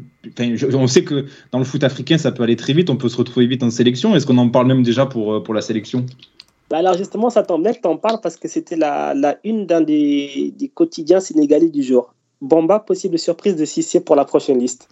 on 0.73 0.87
sait 0.87 1.03
que 1.03 1.25
dans 1.51 1.59
le 1.59 1.65
foot 1.65 1.83
africain, 1.83 2.17
ça 2.17 2.31
peut 2.31 2.43
aller 2.43 2.55
très 2.55 2.71
vite, 2.71 2.89
on 2.89 2.95
peut 2.95 3.09
se 3.09 3.17
retrouver 3.17 3.45
vite 3.45 3.61
en 3.61 3.69
sélection. 3.69 4.15
Est-ce 4.15 4.25
qu'on 4.25 4.37
en 4.37 4.47
parle 4.47 4.67
même 4.67 4.83
déjà 4.83 5.05
pour 5.05 5.33
euh, 5.33 5.43
pour 5.43 5.53
la 5.53 5.59
sélection? 5.59 6.05
Bah 6.69 6.77
alors 6.77 6.93
justement, 6.93 7.29
ça 7.29 7.43
tombe 7.43 7.61
bien 7.61 7.73
que 7.73 7.81
tu 7.81 7.89
en 7.89 7.97
parles 7.97 8.21
parce 8.23 8.37
que 8.37 8.47
c'était 8.47 8.77
la, 8.77 9.13
la, 9.13 9.37
une 9.43 9.65
d'un 9.65 9.81
des, 9.81 10.53
des, 10.57 10.69
quotidiens 10.69 11.19
sénégalais 11.19 11.67
du 11.67 11.83
jour. 11.83 12.13
Bamba, 12.39 12.79
possible 12.79 13.19
surprise 13.19 13.57
de 13.57 13.65
Cissé 13.65 13.99
pour 13.99 14.15
la 14.15 14.23
prochaine 14.23 14.59
liste 14.59 14.87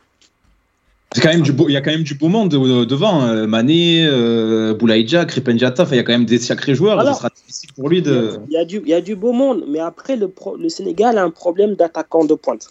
quand 1.22 1.30
même 1.30 1.42
du 1.42 1.52
il 1.68 1.72
y 1.72 1.78
a 1.78 1.82
quand 1.82 1.92
même 1.92 2.04
du 2.04 2.16
beau 2.16 2.28
monde 2.28 2.50
devant. 2.50 3.22
Hein. 3.22 3.48
Mané, 3.48 4.06
euh, 4.06 4.74
Boulaïdja, 4.74 5.26
Kripenjata, 5.26 5.86
il 5.92 5.98
y 5.98 6.00
a 6.00 6.04
quand 6.04 6.14
même 6.14 6.26
des 6.26 6.40
sacrés 6.40 6.76
joueurs. 6.76 7.02
Ce 7.06 7.14
sera 7.14 7.30
difficile 7.30 7.70
pour 7.74 7.90
lui 7.90 8.02
de. 8.02 8.40
Il 8.50 8.54
y, 8.54 8.58
a 8.58 8.66
du, 8.66 8.82
il 8.84 8.90
y 8.90 8.94
a 8.94 9.02
du 9.02 9.16
beau 9.16 9.32
monde, 9.32 9.66
mais 9.68 9.80
après, 9.80 10.16
le, 10.16 10.32
le 10.60 10.70
Sénégal 10.70 11.18
a 11.18 11.24
un 11.24 11.30
problème 11.30 11.76
d'attaquant 11.76 12.26
de 12.26 12.34
pointe. 12.34 12.68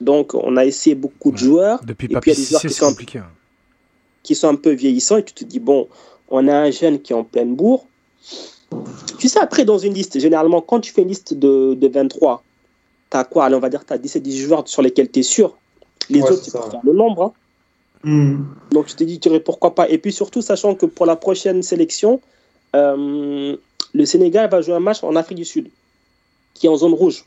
Donc, 0.00 0.34
on 0.34 0.56
a 0.56 0.64
essayé 0.64 0.94
beaucoup 0.94 1.30
de 1.32 1.38
joueurs. 1.38 1.80
Depuis 1.84 2.06
et 2.06 2.16
puis, 2.20 2.32
il 2.32 2.34
y 2.34 2.36
a 2.36 2.40
des 2.40 2.48
joueurs 2.48 2.60
qui 2.62 2.70
sont, 2.70 2.88
compliqué. 2.88 3.18
Hein. 3.18 3.30
qui 4.22 4.34
sont 4.34 4.48
un 4.48 4.54
peu 4.54 4.72
vieillissants 4.72 5.18
et 5.18 5.24
tu 5.24 5.34
te 5.34 5.44
dis, 5.44 5.60
bon, 5.60 5.88
on 6.28 6.48
a 6.48 6.54
un 6.54 6.70
jeune 6.70 7.00
qui 7.00 7.12
est 7.12 7.16
en 7.16 7.24
pleine 7.24 7.54
bourre. 7.54 7.86
Tu 9.18 9.28
sais, 9.28 9.38
après, 9.40 9.64
dans 9.64 9.78
une 9.78 9.94
liste, 9.94 10.18
généralement, 10.18 10.60
quand 10.60 10.80
tu 10.80 10.92
fais 10.92 11.02
une 11.02 11.08
liste 11.08 11.34
de, 11.34 11.74
de 11.74 11.88
23, 11.88 12.42
tu 13.10 13.16
as 13.16 13.24
quoi? 13.24 13.44
Allez, 13.44 13.54
on 13.54 13.60
va 13.60 13.68
dire 13.68 13.84
tu 13.86 13.92
as 13.92 13.98
17 13.98 14.28
joueurs 14.30 14.66
sur 14.66 14.82
lesquels 14.82 15.10
tu 15.10 15.20
es 15.20 15.22
sûr. 15.22 15.56
Les 16.10 16.22
autres, 16.22 16.42
c'est 16.42 16.50
faire 16.50 16.80
le 16.82 16.92
nombre. 16.92 17.22
Hein. 17.22 17.32
Hmm. 18.04 18.44
Donc 18.70 18.88
je 18.88 18.94
t'ai 18.94 19.06
dit, 19.06 19.20
pourquoi 19.44 19.74
pas. 19.74 19.88
Et 19.88 19.98
puis 19.98 20.12
surtout, 20.12 20.42
sachant 20.42 20.74
que 20.74 20.86
pour 20.86 21.06
la 21.06 21.16
prochaine 21.16 21.62
sélection, 21.62 22.20
euh, 22.76 23.56
le 23.94 24.04
Sénégal 24.04 24.50
va 24.50 24.60
jouer 24.60 24.74
un 24.74 24.80
match 24.80 25.02
en 25.02 25.16
Afrique 25.16 25.38
du 25.38 25.44
Sud, 25.44 25.70
qui 26.52 26.66
est 26.66 26.68
en 26.68 26.76
zone 26.76 26.92
rouge 26.92 27.24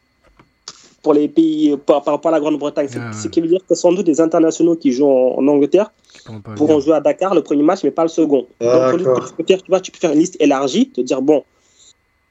pour 1.02 1.14
les 1.14 1.28
pays, 1.28 1.76
par, 1.78 2.04
rapport 2.04 2.28
à 2.28 2.32
la 2.32 2.40
Grande-Bretagne. 2.40 2.90
Ah 2.96 3.14
Ce 3.14 3.28
qui 3.28 3.40
veut 3.40 3.48
dire 3.48 3.62
que 3.68 3.76
sans 3.76 3.92
doute 3.94 4.06
des 4.06 4.20
internationaux 4.20 4.76
qui 4.76 4.92
jouent 4.92 5.08
en, 5.08 5.48
Angleterre 5.48 5.92
pourront 6.56 6.80
jouer 6.80 6.96
à 6.96 7.02
Dakar 7.02 7.34
le 7.34 7.42
premier 7.42 7.64
match, 7.64 7.84
mais 7.84 7.92
pas 7.92 8.04
le 8.04 8.10
second. 8.10 8.46
Donc, 8.60 8.98
tu, 8.98 9.04
peux 9.38 9.44
faire, 9.46 9.64
tu, 9.64 9.70
vois, 9.70 9.80
tu 9.80 9.92
peux 9.92 10.00
faire 10.00 10.12
une 10.12 10.20
liste 10.20 10.36
élargie, 10.40 10.90
te 10.90 11.02
dire, 11.02 11.22
bon, 11.22 11.44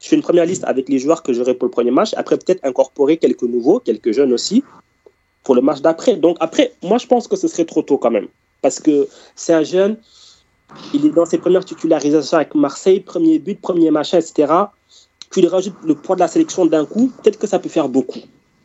je 0.01 0.09
fais 0.09 0.17
une 0.17 0.23
première 0.23 0.45
liste 0.45 0.65
avec 0.65 0.89
les 0.89 0.99
joueurs 0.99 1.23
que 1.23 1.33
j'aurai 1.33 1.55
pour 1.55 1.67
le 1.67 1.71
premier 1.71 1.91
match, 1.91 2.13
après 2.17 2.37
peut-être 2.37 2.65
incorporer 2.65 3.17
quelques 3.17 3.43
nouveaux, 3.43 3.81
quelques 3.81 4.13
jeunes 4.13 4.33
aussi, 4.33 4.63
pour 5.47 5.55
le 5.55 5.63
match 5.63 5.81
d'après. 5.81 6.17
Donc 6.17 6.37
après, 6.41 6.73
moi 6.83 6.99
je 6.99 7.07
pense 7.07 7.29
que 7.29 7.37
ce 7.37 7.47
serait 7.47 7.65
trop 7.65 7.83
tôt 7.83 7.99
quand 7.99 8.11
même. 8.11 8.27
Parce 8.63 8.81
que 8.81 9.07
c'est 9.37 9.55
un 9.55 9.63
jeune, 9.63 9.97
il 10.93 11.07
est 11.07 11.11
dans 11.11 11.25
ses 11.25 11.39
premières 11.39 11.65
titularisations 11.65 12.37
avec 12.39 12.55
Marseille, 12.57 12.99
premier 12.99 13.39
but, 13.39 13.61
premier 13.61 13.93
machin, 13.93 14.19
etc. 14.19 14.53
Tu 15.31 15.41
lui 15.41 15.49
rajoutes 15.49 15.77
le 15.85 15.95
poids 15.95 16.17
de 16.17 16.21
la 16.21 16.29
sélection 16.29 16.67
d'un 16.67 16.85
coup, 16.85 17.13
peut-être 17.23 17.39
que 17.39 17.47
ça 17.47 17.61
peut 17.61 17.69
faire 17.69 17.89
beaucoup. 17.89 18.19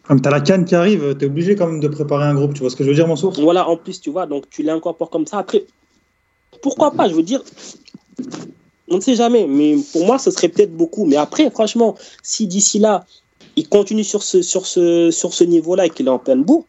Comme 0.08 0.20
tu 0.22 0.28
as 0.28 0.32
la 0.32 0.42
canne 0.42 0.66
qui 0.66 0.74
arrive, 0.74 1.16
tu 1.18 1.26
es 1.26 1.28
obligé 1.28 1.56
quand 1.56 1.68
même 1.68 1.80
de 1.80 1.88
préparer 1.88 2.26
un 2.26 2.34
groupe, 2.34 2.56
tu 2.56 2.62
vois 2.62 2.72
ce 2.72 2.76
que 2.76 2.84
je 2.84 2.90
veux 2.90 2.96
dire, 2.96 3.08
mon 3.08 3.16
sourd 3.16 3.34
Voilà, 3.40 3.70
en 3.70 3.78
plus, 3.78 4.02
tu 4.02 4.10
vois, 4.10 4.26
donc 4.26 4.50
tu 4.50 4.64
l'incorpores 4.64 5.12
comme 5.12 5.28
ça. 5.28 5.38
Après, 5.38 5.64
pourquoi 6.64 6.92
pas 6.92 7.08
Je 7.08 7.14
veux 7.14 7.24
dire, 7.24 7.44
on 8.90 8.96
ne 8.96 9.02
sait 9.02 9.16
jamais, 9.16 9.46
mais 9.46 9.76
pour 9.92 10.06
moi, 10.08 10.18
ce 10.18 10.32
serait 10.32 10.50
peut-être 10.50 10.76
beaucoup. 10.76 11.06
Mais 11.06 11.18
après, 11.18 11.52
franchement, 11.52 11.96
si 12.24 12.48
d'ici 12.48 12.80
là, 12.80 13.06
il 13.56 13.70
continue 13.70 14.04
sur 14.04 14.24
ce, 14.24 14.42
sur 14.42 14.66
ce, 14.66 15.12
sur 15.12 15.34
ce 15.34 15.44
niveau-là 15.44 15.86
et 15.86 15.90
qu'il 15.92 16.08
est 16.08 16.12
en 16.12 16.20
pleine 16.20 16.44
bourre, 16.44 16.66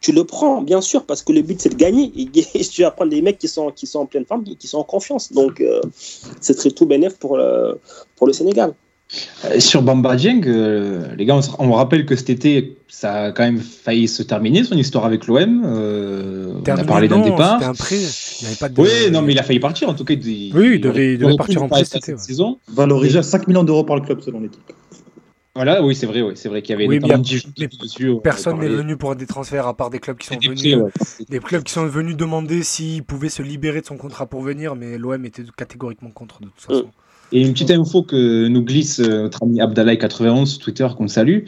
tu 0.00 0.12
le 0.12 0.24
prends, 0.24 0.62
bien 0.62 0.80
sûr, 0.80 1.04
parce 1.04 1.22
que 1.22 1.32
le 1.32 1.42
but, 1.42 1.60
c'est 1.60 1.68
de 1.68 1.74
gagner. 1.74 2.12
Et, 2.16 2.64
tu 2.72 2.82
vas 2.82 2.90
prendre 2.90 3.10
des 3.10 3.22
mecs 3.22 3.38
qui 3.38 3.48
sont, 3.48 3.70
qui 3.70 3.86
sont 3.86 4.00
en 4.00 4.06
pleine 4.06 4.24
forme, 4.24 4.44
qui 4.44 4.66
sont 4.66 4.78
en 4.78 4.84
confiance. 4.84 5.32
Donc, 5.32 5.60
euh, 5.60 5.80
ce 6.40 6.52
serait 6.54 6.70
tout 6.70 6.86
bénéf 6.86 7.18
pour 7.18 7.36
le, 7.36 7.78
pour 8.16 8.26
le 8.26 8.32
Sénégal. 8.32 8.74
Euh, 9.44 9.58
sur 9.58 9.82
Bamba 9.82 10.14
Dieng, 10.14 10.42
euh, 10.46 11.14
les 11.16 11.24
gars, 11.24 11.36
on, 11.36 11.70
on, 11.70 11.72
rappelle 11.72 12.06
que 12.06 12.14
cet 12.14 12.30
été, 12.30 12.76
ça 12.86 13.24
a 13.24 13.32
quand 13.32 13.42
même 13.42 13.58
failli 13.58 14.06
se 14.06 14.22
terminer 14.22 14.62
son 14.62 14.76
histoire 14.76 15.04
avec 15.04 15.26
l'OM. 15.26 15.62
Euh, 15.64 16.52
on 16.64 16.70
a 16.70 16.84
parlé 16.84 17.08
d'un 17.08 17.18
départ. 17.20 17.60
Un 17.62 17.74
prêt. 17.74 17.96
Il 18.40 18.46
avait 18.46 18.56
pas 18.56 18.68
de... 18.68 18.80
Oui, 18.80 19.10
non, 19.10 19.22
mais 19.22 19.32
il 19.32 19.38
a 19.38 19.42
failli 19.42 19.58
partir 19.58 19.88
en 19.88 19.94
tout 19.94 20.04
cas. 20.04 20.14
Il, 20.14 20.52
oui, 20.54 20.74
il 20.74 20.80
devait, 20.80 21.14
il 21.14 21.18
devait 21.18 21.36
partir 21.36 21.62
en 21.62 21.68
prêt 21.68 21.84
cette 21.84 22.06
ouais. 22.06 22.18
saison. 22.18 22.58
Valorisé 22.68 23.18
à 23.18 23.22
5 23.22 23.48
millions 23.48 23.64
d'euros 23.64 23.84
par 23.84 23.96
le 23.96 24.02
club 24.02 24.20
selon 24.20 24.40
l'équipe. 24.40 24.62
Voilà, 25.56 25.82
oui, 25.82 25.96
c'est 25.96 26.06
vrai, 26.06 26.22
oui. 26.22 26.34
c'est 26.36 26.48
vrai 26.48 26.62
qu'il 26.62 26.72
y 26.72 26.74
avait 26.74 26.86
oui, 26.86 27.00
bien, 27.00 27.18
dessus. 27.18 27.42
Personne 28.22 28.60
n'est 28.60 28.68
venu 28.68 28.96
pour 28.96 29.16
des 29.16 29.26
transferts 29.26 29.66
à 29.66 29.76
part 29.76 29.90
des 29.90 29.98
clubs 29.98 30.16
qui 30.16 30.28
sont 30.28 30.38
venus, 30.38 30.62
des, 30.62 30.76
ouais. 30.76 30.90
des 31.28 31.40
clubs 31.40 31.64
qui 31.64 31.72
sont 31.72 31.86
venus 31.86 32.16
demander 32.16 32.62
s'il 32.62 33.02
pouvait 33.02 33.28
se 33.28 33.42
libérer 33.42 33.80
de 33.80 33.86
son 33.86 33.96
contrat 33.96 34.26
pour 34.26 34.42
venir, 34.42 34.76
mais 34.76 34.96
l'OM 34.96 35.24
était 35.24 35.42
catégoriquement 35.56 36.10
contre 36.10 36.40
de 36.40 36.46
toute 36.46 36.60
façon. 36.60 36.90
Et 37.32 37.42
une 37.42 37.52
petite 37.52 37.70
info 37.70 38.02
que 38.02 38.48
nous 38.48 38.64
glisse 38.64 39.00
euh, 39.00 39.22
notre 39.22 39.44
ami 39.44 39.60
Abdallah91 39.60 40.58
Twitter 40.58 40.88
qu'on 40.96 41.06
salue, 41.06 41.44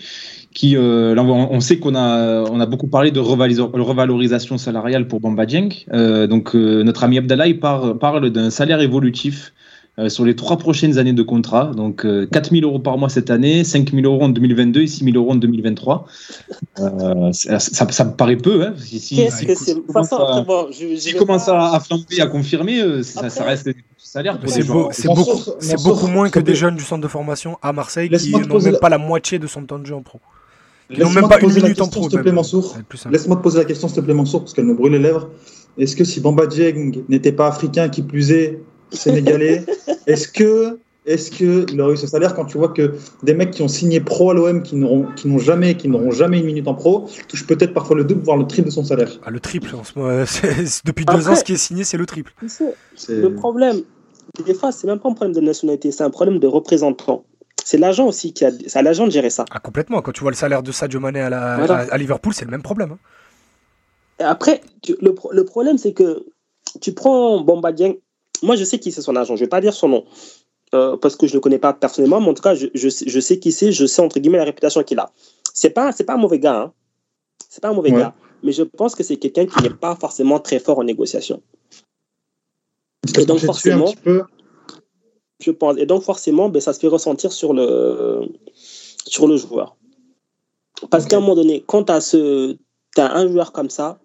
qui 0.53 0.77
euh, 0.77 1.15
là, 1.15 1.23
on 1.23 1.61
sait 1.61 1.79
qu'on 1.79 1.95
a 1.95 2.43
on 2.51 2.61
a 2.61 2.67
beaucoup 2.67 2.87
parlé 2.87 3.11
de 3.11 3.21
revalorisation 3.21 4.59
salariale 4.59 5.09
pour 5.09 5.21
Bamba 5.21 5.47
Dieng. 5.47 5.71
Euh, 5.93 6.27
donc 6.27 6.55
euh, 6.55 6.83
notre 6.83 7.05
ami 7.05 7.19
Abdallah 7.19 7.55
parle, 7.61 7.99
parle 7.99 8.31
d'un 8.31 8.51
salaire 8.51 8.81
évolutif 8.81 9.53
euh, 9.99 10.09
sur 10.09 10.25
les 10.25 10.35
trois 10.35 10.57
prochaines 10.57 10.97
années 10.99 11.13
de 11.13 11.23
contrat. 11.23 11.73
Donc 11.77 12.07
euh, 12.07 12.27
4 12.27 12.51
000 12.51 12.63
euros 12.63 12.79
par 12.79 12.97
mois 12.97 13.11
cette 13.11 13.31
année, 13.31 13.63
5 13.63 13.93
000 13.93 14.05
euros 14.05 14.23
en 14.25 14.31
2022 14.31 14.83
et 14.83 14.87
6 14.87 15.05
000 15.05 15.17
euros 15.17 15.33
en 15.33 15.35
2023. 15.35 16.07
Euh, 16.79 17.33
ça, 17.33 17.59
ça, 17.59 17.91
ça, 17.91 18.05
me 18.05 18.13
paraît 18.13 18.37
peu. 18.37 18.65
Hein, 18.65 18.75
si, 18.79 18.99
si, 18.99 19.17
Qu'est-ce 19.17 19.45
que 19.45 19.55
c'est? 19.55 19.87
commence, 19.87 20.13
à, 20.13 20.41
bon, 20.47 20.69
je, 20.71 20.97
je 20.97 21.17
commence 21.17 21.49
à, 21.49 21.75
à 21.75 21.81
flamber, 21.81 22.21
à 22.21 22.27
confirmer, 22.27 23.03
ça, 23.03 23.29
ça 23.29 23.45
reste 23.45 23.69
salaire 23.99 24.39
pour 24.39 24.49
c'est, 24.49 24.63
beau, 24.63 24.89
c'est 24.93 25.09
beaucoup, 25.09 25.39
c'est 25.61 25.83
beaucoup 25.83 26.07
moins 26.07 26.31
que 26.31 26.41
des 26.41 26.55
jeunes 26.55 26.77
du 26.77 26.85
centre 26.85 27.03
de 27.03 27.09
formation 27.09 27.59
à 27.63 27.73
Marseille 27.73 28.09
qui 28.09 28.33
n'ont 28.33 28.61
même 28.61 28.73
la... 28.73 28.79
pas 28.79 28.89
la 28.89 28.99
moitié 28.99 29.39
de 29.39 29.47
son 29.47 29.65
temps 29.65 29.79
de 29.79 29.87
jeu 29.87 29.95
en 29.95 30.03
pro. 30.03 30.21
Qui 30.93 31.01
n'ont 31.01 31.11
même 31.11 31.29
pas 31.29 31.41
une 31.41 31.53
minute 31.53 31.81
en 31.81 31.89
pro. 31.89 32.09
Laisse-moi 32.09 33.37
te 33.37 33.43
poser 33.43 33.59
la 33.59 33.65
question, 33.67 33.89
s'il 33.89 33.97
te 33.97 34.01
plaît, 34.01 34.15
Mansour, 34.15 34.41
parce 34.41 34.55
qu'elle 34.55 34.65
me 34.65 34.75
brûle 34.75 34.93
les 34.93 34.99
lèvres. 34.99 35.29
Est-ce 35.79 35.97
que 35.97 36.05
si 36.05 36.21
Bamba 36.21 36.47
Dieng 36.47 36.93
n'était 37.09 37.33
pas 37.33 37.49
africain, 37.49 37.89
qui 37.89 38.03
plus 38.03 38.31
est 38.31 38.61
sénégalais, 38.97 39.65
est-ce 40.07 40.29
que 40.29 40.79
est-ce 41.05 41.33
qu'il 41.33 41.81
aurait 41.81 41.95
eu 41.95 41.97
ce 41.97 42.07
salaire 42.07 42.33
quand 42.35 42.45
tu 42.45 42.59
vois 42.59 42.69
que 42.69 42.95
des 43.25 43.35
mecs 43.35 43.51
qui 43.51 43.63
ont 43.63 43.69
signé 43.69 44.01
pro 44.01 44.31
à 44.31 44.35
l'OM, 44.35 44.63
qui 44.63 44.77
n'auront, 44.77 45.07
qui 45.17 45.27
n'ont 45.27 45.39
jamais, 45.39 45.77
qui 45.77 45.89
n'auront 45.89 46.13
jamais 46.13 46.39
une 46.39 46.47
minute 46.47 46.69
en 46.69 46.75
pro, 46.75 47.09
touchent 47.27 47.47
peut-être 47.47 47.75
parfois 47.75 47.97
le 47.97 48.05
double, 48.05 48.23
voire 48.23 48.37
le 48.37 48.47
triple 48.47 48.69
de 48.69 48.73
son 48.73 48.85
salaire? 48.85 49.19
Ah, 49.25 49.31
Le 49.31 49.41
triple, 49.41 49.75
en 49.75 49.83
ce 49.83 49.99
moment, 49.99 50.25
depuis 50.85 51.05
deux 51.05 51.29
ans, 51.29 51.35
ce 51.35 51.43
qui 51.43 51.55
est 51.55 51.57
signé, 51.57 51.83
c'est 51.83 51.97
le 51.97 52.07
triple. 52.07 52.33
C'est... 52.47 53.21
Le 53.21 53.35
problème, 53.35 53.83
des 54.47 54.55
fois, 54.55 54.71
c'est 54.71 54.87
même 54.87 55.01
pas 55.01 55.09
un 55.09 55.15
problème 55.15 55.35
de 55.35 55.41
nationalité, 55.41 55.91
c'est 55.91 56.05
un 56.05 56.11
problème 56.11 56.39
de 56.39 56.47
représentant. 56.47 57.25
C'est 57.65 57.79
l'agent 57.79 58.07
aussi 58.07 58.33
qui 58.33 58.45
a, 58.45 58.51
c'est 58.67 58.79
à 58.79 58.83
l'agent 58.83 59.07
de 59.07 59.13
gérer 59.13 59.31
ça. 59.31 59.45
Ah, 59.51 59.61
complètement. 59.61 60.03
Quand 60.03 60.13
tu 60.13 60.21
vois 60.21 60.31
le 60.31 60.37
salaire 60.37 60.63
de 60.63 60.73
Sadio 60.73 61.01
Mané 61.01 61.21
à, 61.21 61.31
la, 61.31 61.59
voilà. 61.59 61.75
à, 61.79 61.95
à, 61.95 61.99
Liverpool, 61.99 62.33
c'est 62.35 62.45
le 62.45 62.51
même 62.51 62.63
problème. 62.63 62.93
Hein. 62.93 62.99
Et 64.21 64.25
après, 64.25 64.61
tu, 64.83 64.97
le, 65.01 65.15
le, 65.33 65.45
problème, 65.45 65.79
c'est 65.79 65.93
que 65.93 66.27
tu 66.81 66.93
prends 66.93 67.41
Bamba 67.41 67.73
Dieng. 67.73 67.95
Moi, 68.43 68.57
je 68.57 68.65
sais 68.65 68.79
qui 68.79 68.93
c'est 68.93 69.03
son 69.03 69.17
agent. 69.17 69.37
Je 69.37 69.45
vais 69.45 69.49
pas 69.49 69.61
dire 69.61 69.75
son 69.75 69.89
nom. 69.89 70.05
Euh, 70.75 70.97
parce 70.97 71.17
que 71.17 71.27
je 71.27 71.33
ne 71.33 71.37
le 71.37 71.41
connais 71.41 71.59
pas 71.59 71.75
personnellement, 71.75 72.21
mais 72.21 72.29
en 72.29 72.35
tout 72.35 72.43
cas, 72.43 72.55
je, 72.55 72.67
je, 72.75 72.89
je 72.89 73.21
sais 73.21 73.39
qui 73.39 73.53
c'est, 73.53 73.73
je 73.73 73.85
sais 73.85 74.01
entre 74.01 74.19
guillemets 74.19 74.39
la 74.39 74.45
réputation 74.45 74.83
qu'il 74.83 74.99
a. 74.99 75.13
C'est 75.53 75.71
pas, 75.71 75.93
c'est 75.93 76.05
pas 76.05 76.15
un 76.15 76.19
mauvais 76.19 76.39
gars, 76.39 76.59
hein. 76.59 76.73
c'est 77.51 77.61
pas 77.61 77.69
un 77.69 77.75
mauvais 77.75 77.93
ouais. 77.93 77.99
gars, 77.99 78.15
mais 78.43 78.53
je 78.53 78.63
pense 78.63 78.95
que 78.95 79.03
c'est 79.03 79.17
quelqu'un 79.17 79.45
qui 79.45 79.63
n'est 79.63 79.69
pas 79.69 79.95
forcément 79.97 80.41
très 80.41 80.59
fort 80.59 80.79
en 80.79 80.85
négociation. 80.85 81.43
Et 83.19 83.27
donc 83.27 83.41
forcément, 83.41 83.93
je 85.41 85.51
pense, 85.51 85.77
et 85.77 85.85
donc 85.85 86.05
forcément, 86.05 86.49
ben, 86.49 86.61
ça 86.61 86.73
se 86.73 86.81
fait 86.81 86.89
ressentir 86.89 87.33
sur 87.33 87.53
le 87.53 88.23
sur 89.05 89.27
le 89.27 89.37
joueur. 89.37 89.77
Parce 90.91 91.05
okay. 91.05 91.11
qu'à 91.11 91.17
un 91.19 91.21
moment 91.21 91.35
donné, 91.35 91.63
quand 91.67 91.85
tu 91.85 91.93
as 91.93 93.15
un 93.15 93.29
joueur 93.29 93.53
comme 93.53 93.69
ça, 93.69 94.01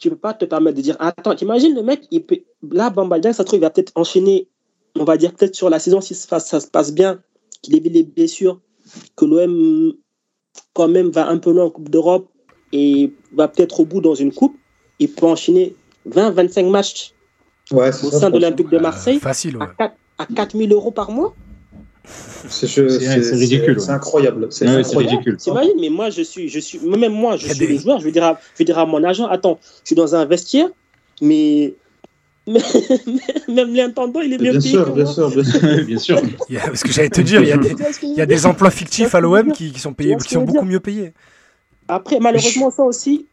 tu 0.00 0.10
peux 0.10 0.16
pas 0.16 0.34
te 0.34 0.44
permettre 0.44 0.76
de 0.76 0.82
dire, 0.82 0.96
attends, 1.00 1.34
t'imagines 1.34 1.74
le 1.74 1.82
mec, 1.82 2.02
il 2.10 2.24
peut, 2.24 2.40
là, 2.70 2.90
Bamba 2.90 3.20
ça 3.22 3.32
se 3.32 3.42
trouve, 3.42 3.58
il 3.58 3.62
va 3.62 3.70
peut-être 3.70 3.92
enchaîner 3.94 4.48
on 4.98 5.04
va 5.04 5.16
dire 5.16 5.32
peut-être 5.34 5.54
sur 5.54 5.70
la 5.70 5.78
saison, 5.78 6.00
si 6.00 6.14
ça, 6.14 6.40
ça 6.40 6.60
se 6.60 6.66
passe 6.66 6.92
bien, 6.92 7.20
qu'il 7.62 7.76
évite 7.76 7.92
les 7.92 8.02
blessures, 8.02 8.60
que 9.16 9.24
l'OM 9.24 9.92
quand 10.72 10.88
même 10.88 11.10
va 11.10 11.28
un 11.28 11.38
peu 11.38 11.52
loin 11.52 11.64
en 11.64 11.70
Coupe 11.70 11.88
d'Europe 11.88 12.28
et 12.72 13.12
va 13.32 13.48
peut-être 13.48 13.80
au 13.80 13.84
bout 13.84 14.00
dans 14.00 14.14
une 14.14 14.32
coupe, 14.32 14.56
il 14.98 15.10
peut 15.10 15.26
enchaîner 15.26 15.74
20-25 16.08 16.70
matchs 16.70 17.14
ouais, 17.70 17.88
au 17.88 18.10
sein 18.10 18.30
de 18.30 18.34
l'Olympique 18.34 18.68
de 18.68 18.78
Marseille 18.78 19.16
euh, 19.16 19.20
facile, 19.20 19.56
ouais. 19.56 19.66
à, 19.78 19.88
4, 19.88 19.94
à 20.18 20.26
4 20.26 20.56
000 20.56 20.72
euros 20.72 20.90
par 20.90 21.10
mois. 21.10 21.34
C'est, 22.48 22.66
ridicule. 23.34 23.80
C'est 23.80 23.90
incroyable. 23.90 24.48
C'est, 24.50 24.68
ouais, 24.68 24.82
ridicule. 24.82 25.36
T'imagines, 25.36 25.72
mais 25.80 25.88
moi, 25.88 26.10
je 26.10 26.22
suis, 26.22 26.48
je 26.48 26.58
suis, 26.58 26.78
même 26.80 27.12
moi, 27.12 27.36
je 27.36 27.48
suis 27.48 27.58
des... 27.58 27.66
le 27.66 27.78
joueur. 27.78 27.98
Je 27.98 28.04
vais 28.04 28.12
dire, 28.12 28.24
à, 28.24 28.40
je 28.54 28.58
vais 28.58 28.64
dire 28.64 28.78
à 28.78 28.86
mon 28.86 29.02
agent, 29.04 29.26
attends, 29.26 29.58
je 29.82 29.88
suis 29.88 29.96
dans 29.96 30.14
un 30.14 30.24
vestiaire, 30.24 30.68
mais 31.20 31.74
même 32.46 33.74
l'intendant, 33.74 34.20
il 34.20 34.32
est 34.32 34.38
bien, 34.38 34.52
bien 34.52 34.60
payé. 34.60 34.72
Sûr, 34.72 34.92
bien 34.92 35.06
sûr, 35.06 35.30
bien 35.30 35.44
sûr, 35.44 35.84
bien 35.84 35.98
sûr. 35.98 36.22
yeah, 36.48 36.62
parce 36.66 36.82
que 36.82 36.92
j'allais 36.92 37.10
te 37.10 37.20
dire, 37.20 37.42
il 37.42 37.48
y 37.48 37.52
a 37.52 37.56
des, 37.56 37.74
il 38.02 38.14
y 38.14 38.20
a 38.20 38.26
des 38.26 38.46
emplois 38.46 38.70
fictifs 38.70 39.14
à 39.14 39.20
l'OM 39.20 39.52
qui, 39.52 39.72
qui, 39.72 39.80
sont 39.80 39.92
payés, 39.92 40.16
qui 40.16 40.34
sont 40.34 40.44
beaucoup 40.44 40.64
mieux 40.64 40.80
payés. 40.80 41.12
Après, 41.88 42.20
malheureusement, 42.20 42.70
ça 42.70 42.84
aussi, 42.84 43.26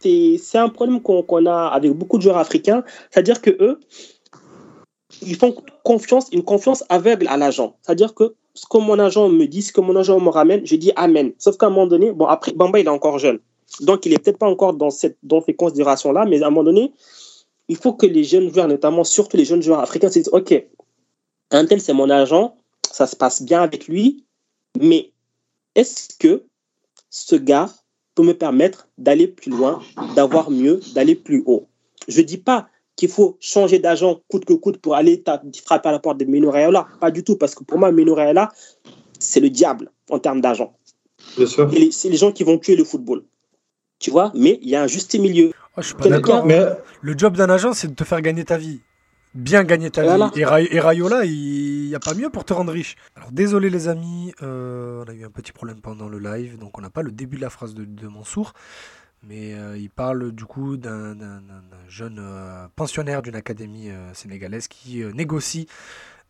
c'est 0.00 0.58
un 0.58 0.68
problème 0.68 1.00
qu'on 1.00 1.22
qu 1.22 1.48
a 1.48 1.68
avec 1.68 1.92
beaucoup 1.92 2.18
de 2.18 2.22
joueurs 2.22 2.38
africains. 2.38 2.84
C'est-à-dire 3.10 3.40
que 3.40 3.50
eux, 3.60 3.80
ils 5.22 5.36
font 5.36 5.54
confiance, 5.84 6.28
une 6.32 6.42
confiance 6.42 6.84
aveugle 6.88 7.28
à 7.28 7.36
l'agent. 7.36 7.76
C'est-à-dire 7.82 8.14
que 8.14 8.34
ce 8.54 8.66
que 8.68 8.78
mon 8.78 8.98
agent 8.98 9.28
me 9.28 9.46
dit, 9.46 9.62
ce 9.62 9.72
que 9.72 9.80
mon 9.80 9.96
agent 9.96 10.18
me 10.20 10.30
ramène, 10.30 10.66
je 10.66 10.76
dis 10.76 10.92
Amen. 10.96 11.32
Sauf 11.38 11.56
qu'à 11.56 11.66
un 11.66 11.70
moment 11.70 11.86
donné, 11.86 12.12
bon, 12.12 12.26
après, 12.26 12.52
Bamba, 12.52 12.80
il 12.80 12.86
est 12.86 12.90
encore 12.90 13.18
jeune. 13.18 13.38
Donc, 13.80 14.06
il 14.06 14.12
est 14.12 14.18
peut-être 14.18 14.38
pas 14.38 14.48
encore 14.48 14.74
dans, 14.74 14.90
cette, 14.90 15.18
dans 15.22 15.42
ces 15.42 15.54
considérations-là, 15.54 16.24
mais 16.24 16.42
à 16.42 16.46
un 16.46 16.50
moment 16.50 16.64
donné, 16.64 16.92
il 17.68 17.76
faut 17.76 17.92
que 17.92 18.06
les 18.06 18.24
jeunes 18.24 18.52
joueurs, 18.52 18.68
notamment 18.68 19.04
surtout 19.04 19.36
les 19.36 19.44
jeunes 19.44 19.62
joueurs 19.62 19.80
africains, 19.80 20.08
se 20.08 20.18
disent 20.18 20.30
Ok, 20.32 20.54
un 21.50 21.66
tel, 21.66 21.80
c'est 21.80 21.92
mon 21.92 22.10
agent, 22.10 22.56
ça 22.90 23.06
se 23.06 23.14
passe 23.14 23.42
bien 23.42 23.62
avec 23.62 23.86
lui, 23.86 24.24
mais 24.80 25.12
est-ce 25.74 26.08
que 26.18 26.44
ce 27.10 27.36
gars 27.36 27.70
peut 28.14 28.22
me 28.22 28.34
permettre 28.34 28.88
d'aller 28.98 29.28
plus 29.28 29.50
loin, 29.50 29.80
d'avoir 30.16 30.50
mieux, 30.50 30.80
d'aller 30.94 31.14
plus 31.14 31.42
haut? 31.46 31.66
Je 32.08 32.20
ne 32.20 32.26
dis 32.26 32.38
pas 32.38 32.68
qu'il 32.98 33.08
faut 33.08 33.38
changer 33.40 33.78
d'agent 33.78 34.20
coûte 34.28 34.44
que 34.44 34.52
coûte 34.54 34.78
pour 34.78 34.96
aller 34.96 35.22
frapper 35.64 35.88
à 35.88 35.92
la 35.92 36.00
porte 36.00 36.18
de 36.18 36.24
Mino 36.24 36.50
Raiola. 36.50 36.88
Pas 37.00 37.12
du 37.12 37.22
tout, 37.22 37.36
parce 37.36 37.54
que 37.54 37.62
pour 37.62 37.78
moi, 37.78 37.92
Mino 37.92 38.12
Raiola, 38.12 38.50
c'est 39.20 39.38
le 39.38 39.50
diable 39.50 39.92
en 40.10 40.18
termes 40.18 40.40
d'agent. 40.40 40.76
C'est 41.36 42.08
les 42.08 42.16
gens 42.16 42.32
qui 42.32 42.42
vont 42.42 42.58
tuer 42.58 42.74
le 42.74 42.82
football. 42.82 43.22
Tu 44.00 44.10
vois, 44.10 44.32
mais 44.34 44.58
il 44.62 44.68
y 44.68 44.76
a 44.76 44.82
un 44.82 44.88
juste 44.88 45.14
milieu. 45.14 45.52
Oh, 45.76 45.80
je 45.80 45.86
suis 45.86 45.94
pas 45.94 46.08
d'accord. 46.08 46.44
Mais... 46.44 46.60
Le 47.00 47.16
job 47.16 47.36
d'un 47.36 47.48
agent, 47.50 47.72
c'est 47.72 47.88
de 47.88 47.94
te 47.94 48.02
faire 48.04 48.20
gagner 48.20 48.44
ta 48.44 48.58
vie. 48.58 48.80
Bien 49.34 49.62
gagner 49.62 49.90
ta 49.90 50.02
voilà. 50.02 50.30
vie. 50.34 50.40
Et, 50.40 50.44
Ra 50.44 50.60
et 50.60 50.80
Rayola, 50.80 51.24
il 51.24 51.88
n'y 51.88 51.94
a 51.94 52.00
pas 52.00 52.14
mieux 52.14 52.30
pour 52.30 52.44
te 52.44 52.52
rendre 52.52 52.72
riche. 52.72 52.96
Alors 53.14 53.30
désolé 53.30 53.70
les 53.70 53.86
amis, 53.86 54.32
euh, 54.42 55.04
on 55.04 55.10
a 55.10 55.14
eu 55.14 55.24
un 55.24 55.30
petit 55.30 55.52
problème 55.52 55.80
pendant 55.80 56.08
le 56.08 56.18
live, 56.18 56.58
donc 56.58 56.78
on 56.78 56.80
n'a 56.80 56.90
pas 56.90 57.02
le 57.02 57.12
début 57.12 57.36
de 57.36 57.42
la 57.42 57.50
phrase 57.50 57.74
de, 57.74 57.84
de 57.84 58.08
Mansour. 58.08 58.54
Mais 59.22 59.54
euh, 59.54 59.76
il 59.76 59.90
parle 59.90 60.32
du 60.32 60.44
coup 60.44 60.76
d'un 60.76 61.16
jeune 61.88 62.18
euh, 62.20 62.68
pensionnaire 62.76 63.20
d'une 63.20 63.34
académie 63.34 63.90
euh, 63.90 64.14
sénégalaise 64.14 64.68
qui 64.68 65.02
euh, 65.02 65.12
négocie 65.12 65.66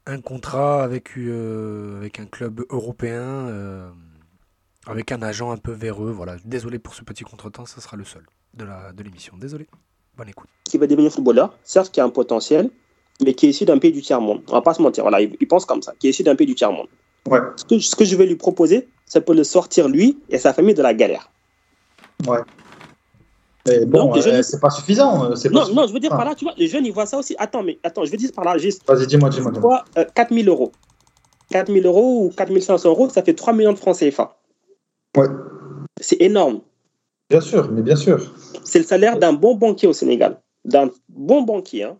un 0.07 0.21
contrat 0.21 0.83
avec, 0.83 1.19
euh, 1.19 1.99
avec 1.99 2.19
un 2.19 2.25
club 2.25 2.65
européen, 2.71 3.93
avec 4.87 5.13
un 5.13 5.21
agent 5.21 5.51
un 5.51 5.59
peu 5.59 5.73
véreux. 5.73 6.11
Voilà, 6.11 6.37
désolé 6.47 6.79
pour 6.79 6.95
ce 6.95 7.03
petit 7.05 7.25
contretemps, 7.25 7.67
ce 7.67 7.81
sera 7.81 7.97
le 7.97 8.05
seul 8.05 8.25
de 8.55 9.03
l'émission. 9.03 9.37
De 9.37 9.43
Désolé. 9.43 9.67
Bonne 10.17 10.31
écoute. 10.31 10.49
Qui 10.65 10.79
va 10.79 10.87
devenir 10.87 11.13
footballeur, 11.13 11.57
certes 11.63 11.93
qui 11.93 12.01
a 12.01 12.05
un 12.05 12.09
potentiel, 12.09 12.71
mais 13.23 13.35
qui 13.35 13.47
est 13.47 13.51
issu 13.51 13.67
d'un 13.67 13.79
pays 13.79 13.93
du 13.93 14.01
tiers-monde. 14.01 14.43
On 14.49 14.53
va 14.53 14.63
pas 14.63 14.73
se 14.73 14.81
mentir, 14.81 15.05
voilà, 15.05 15.21
il, 15.21 15.37
il 15.39 15.47
pense 15.47 15.67
comme 15.67 15.83
ça, 15.83 15.93
qui 15.99 16.07
est 16.07 16.11
issu 16.11 16.23
d'un 16.23 16.35
pays 16.35 16.47
du 16.47 16.55
tiers-monde. 16.55 16.89
Ouais. 17.27 17.41
Ce, 17.57 17.65
que, 17.67 17.79
ce 17.79 17.95
que 17.95 18.07
je 18.07 18.17
vais 18.17 18.27
lui 18.27 18.37
proposer, 18.37 18.89
c'est 19.05 19.21
pour 19.21 19.35
le 19.35 19.45
sortir 19.45 19.89
lui 19.89 20.19
et 20.31 20.39
sa 20.39 20.55
famille 20.55 20.75
de 20.75 20.83
la 20.83 20.95
galère. 20.95 21.31
Ouais. 22.27 22.41
Mais 23.69 23.87
bon, 23.87 24.15
euh, 24.15 24.21
jeunes... 24.21 24.43
c'est 24.43 24.61
pas 24.61 24.71
suffisant. 24.71 25.15
Non, 25.15 25.21
pas 25.21 25.29
non, 25.29 25.37
suffisant. 25.37 25.87
je 25.87 25.93
veux 25.93 26.01
dire 26.01 26.11
par 26.11 26.25
là, 26.25 26.35
tu 26.35 26.45
vois, 26.45 26.55
les 26.57 26.67
jeunes, 26.67 26.87
ils 26.87 26.93
voient 26.93 27.07
ça 27.07 27.19
aussi. 27.19 27.35
Attends, 27.39 27.63
mais 27.63 27.79
attends, 27.83 28.05
je 28.05 28.11
veux 28.11 28.17
dire 28.17 28.31
par 28.35 28.45
là, 28.45 28.59
juste. 28.59 28.83
Vas-y, 28.87 29.07
dis-moi, 29.07 29.31
dis-moi. 29.31 29.53
Dis 29.53 30.01
euh, 30.01 30.05
4 30.15 30.35
000 30.35 30.49
euros. 30.49 30.73
4 31.51 31.73
000 31.73 31.87
euros 31.87 32.27
ou 32.27 32.31
4 32.37 32.59
500 32.59 32.89
euros, 32.89 33.09
ça 33.09 33.23
fait 33.23 33.35
3 33.35 33.53
millions 33.53 33.73
de 33.73 33.79
francs 33.79 33.97
CFA. 33.97 34.37
Ouais. 35.17 35.27
C'est 36.01 36.21
énorme. 36.21 36.61
Bien 37.31 37.41
sûr, 37.41 37.71
mais 37.71 37.83
bien 37.83 37.97
sûr. 37.97 38.33
C'est 38.65 38.79
le 38.79 38.85
salaire 38.85 39.19
d'un 39.19 39.33
bon 39.33 39.55
banquier 39.55 39.89
au 39.89 39.93
Sénégal. 39.93 40.41
D'un 40.65 40.91
bon 41.09 41.43
banquier. 41.43 41.85
Hein. 41.85 41.97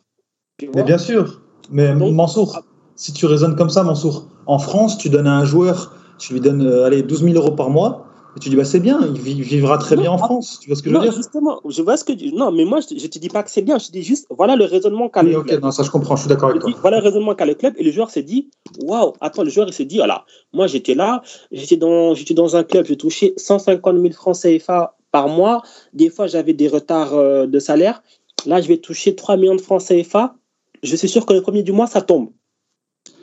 Mais 0.75 0.83
bien 0.83 0.99
sûr. 0.99 1.43
Mais 1.71 1.95
Donc, 1.95 2.15
Mansour, 2.15 2.63
si 2.97 3.13
tu 3.13 3.27
raisonnes 3.27 3.57
comme 3.57 3.71
ça, 3.71 3.83
Mansour, 3.83 4.29
en 4.47 4.59
France, 4.59 4.99
tu 4.99 5.11
donnes 5.11 5.27
à 5.27 5.37
un 5.37 5.45
joueur, 5.45 5.95
tu 6.19 6.35
lui 6.35 6.41
donnes 6.41 6.67
euh, 6.67 6.85
allez, 6.85 7.03
12 7.03 7.25
000 7.25 7.35
euros 7.35 7.55
par 7.55 7.71
mois, 7.71 8.07
Et 8.37 8.41
tu 8.41 8.51
dis, 8.51 8.57
bah, 8.57 8.65
c'est 8.65 8.81
bien, 8.81 9.01
il 9.03 9.43
vivra 9.43 9.79
très 9.79 9.97
bien 9.97 10.11
en 10.11 10.19
France. 10.19 10.59
Tu 10.61 10.69
vois 10.69 10.77
ce 10.77 10.83
que 10.83 10.91
je 10.91 10.95
veux 10.95 11.01
dire? 11.01 11.13
Justement, 11.13 11.61
je 11.67 11.83
vois 11.83 11.97
ce 11.97 12.05
que 12.05 12.13
Non, 12.35 12.53
mais 12.53 12.65
moi, 12.65 12.81
je 12.81 12.95
ne 12.95 13.01
te 13.09 13.19
dis 13.19 13.29
pas 13.29 13.43
que 13.43 13.51
c'est 13.51 13.63
bien, 13.63 13.79
je 13.79 13.87
te 13.87 13.93
dis 13.93 14.03
juste, 14.03 14.27
voilà 14.31 14.55
le 14.55 14.65
raisonnement 14.65 15.09
qu'a 15.09 15.23
le 15.23 15.43
club. 15.43 15.63
non, 15.63 15.71
ça 15.71 15.83
je 15.83 15.91
comprends, 15.91 16.15
je 16.17 16.23
suis 16.23 16.29
d'accord 16.29 16.51
avec 16.51 16.61
toi. 16.61 16.71
voilà 16.81 16.99
le 16.99 17.05
raisonnement 17.05 17.35
qu'a 17.35 17.47
le 17.47 17.55
club, 17.55 17.75
et 17.79 17.83
le 17.83 17.91
joueur 17.91 18.11
s'est 18.11 18.23
dit, 18.23 18.51
waouh, 18.83 19.15
attends, 19.21 19.43
le 19.43 19.51
joueur, 19.51 19.67
il 19.67 19.73
s'est 19.73 19.87
dit, 19.87 19.97
voilà, 19.97 20.25
moi 20.53 20.67
j'étais 20.67 20.95
là, 20.95 21.23
j'étais 21.51 21.77
dans, 21.77 22.15
j'étais 22.15 22.35
dans 22.35 22.55
un 22.57 22.65
club, 22.65 22.87
j'ai 22.87 22.97
touché 22.97 23.35
150 23.37 23.97
000 23.97 24.13
francs 24.13 24.37
CFA 24.37 24.97
par 25.11 25.29
mois, 25.29 25.63
des 25.95 26.11
fois 26.11 26.27
j'avais 26.27 26.53
des 26.53 26.69
retards 26.69 27.15
euh, 27.15 27.47
de 27.47 27.59
salaire, 27.59 28.03
là 28.47 28.61
je 28.61 28.69
vais 28.69 28.77
toucher 28.77 29.15
3 29.17 29.37
millions 29.37 29.57
de 29.57 29.61
francs 29.61 29.83
CFA, 29.83 30.35
je 30.83 30.97
suis 30.97 31.09
sûr 31.09 31.27
que 31.27 31.33
le 31.33 31.43
premier 31.43 31.63
du 31.63 31.73
mois, 31.73 31.87
ça 31.87 32.03
tombe. 32.03 32.31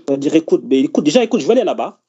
On 0.07 0.17
dirait, 0.17 0.39
écoute, 0.39 0.63
mais 0.67 0.81
écoute, 0.81 1.03
déjà, 1.03 1.23
écoute, 1.23 1.39
je 1.39 1.47
vais 1.47 1.53
aller 1.53 1.63
là-bas, 1.63 1.99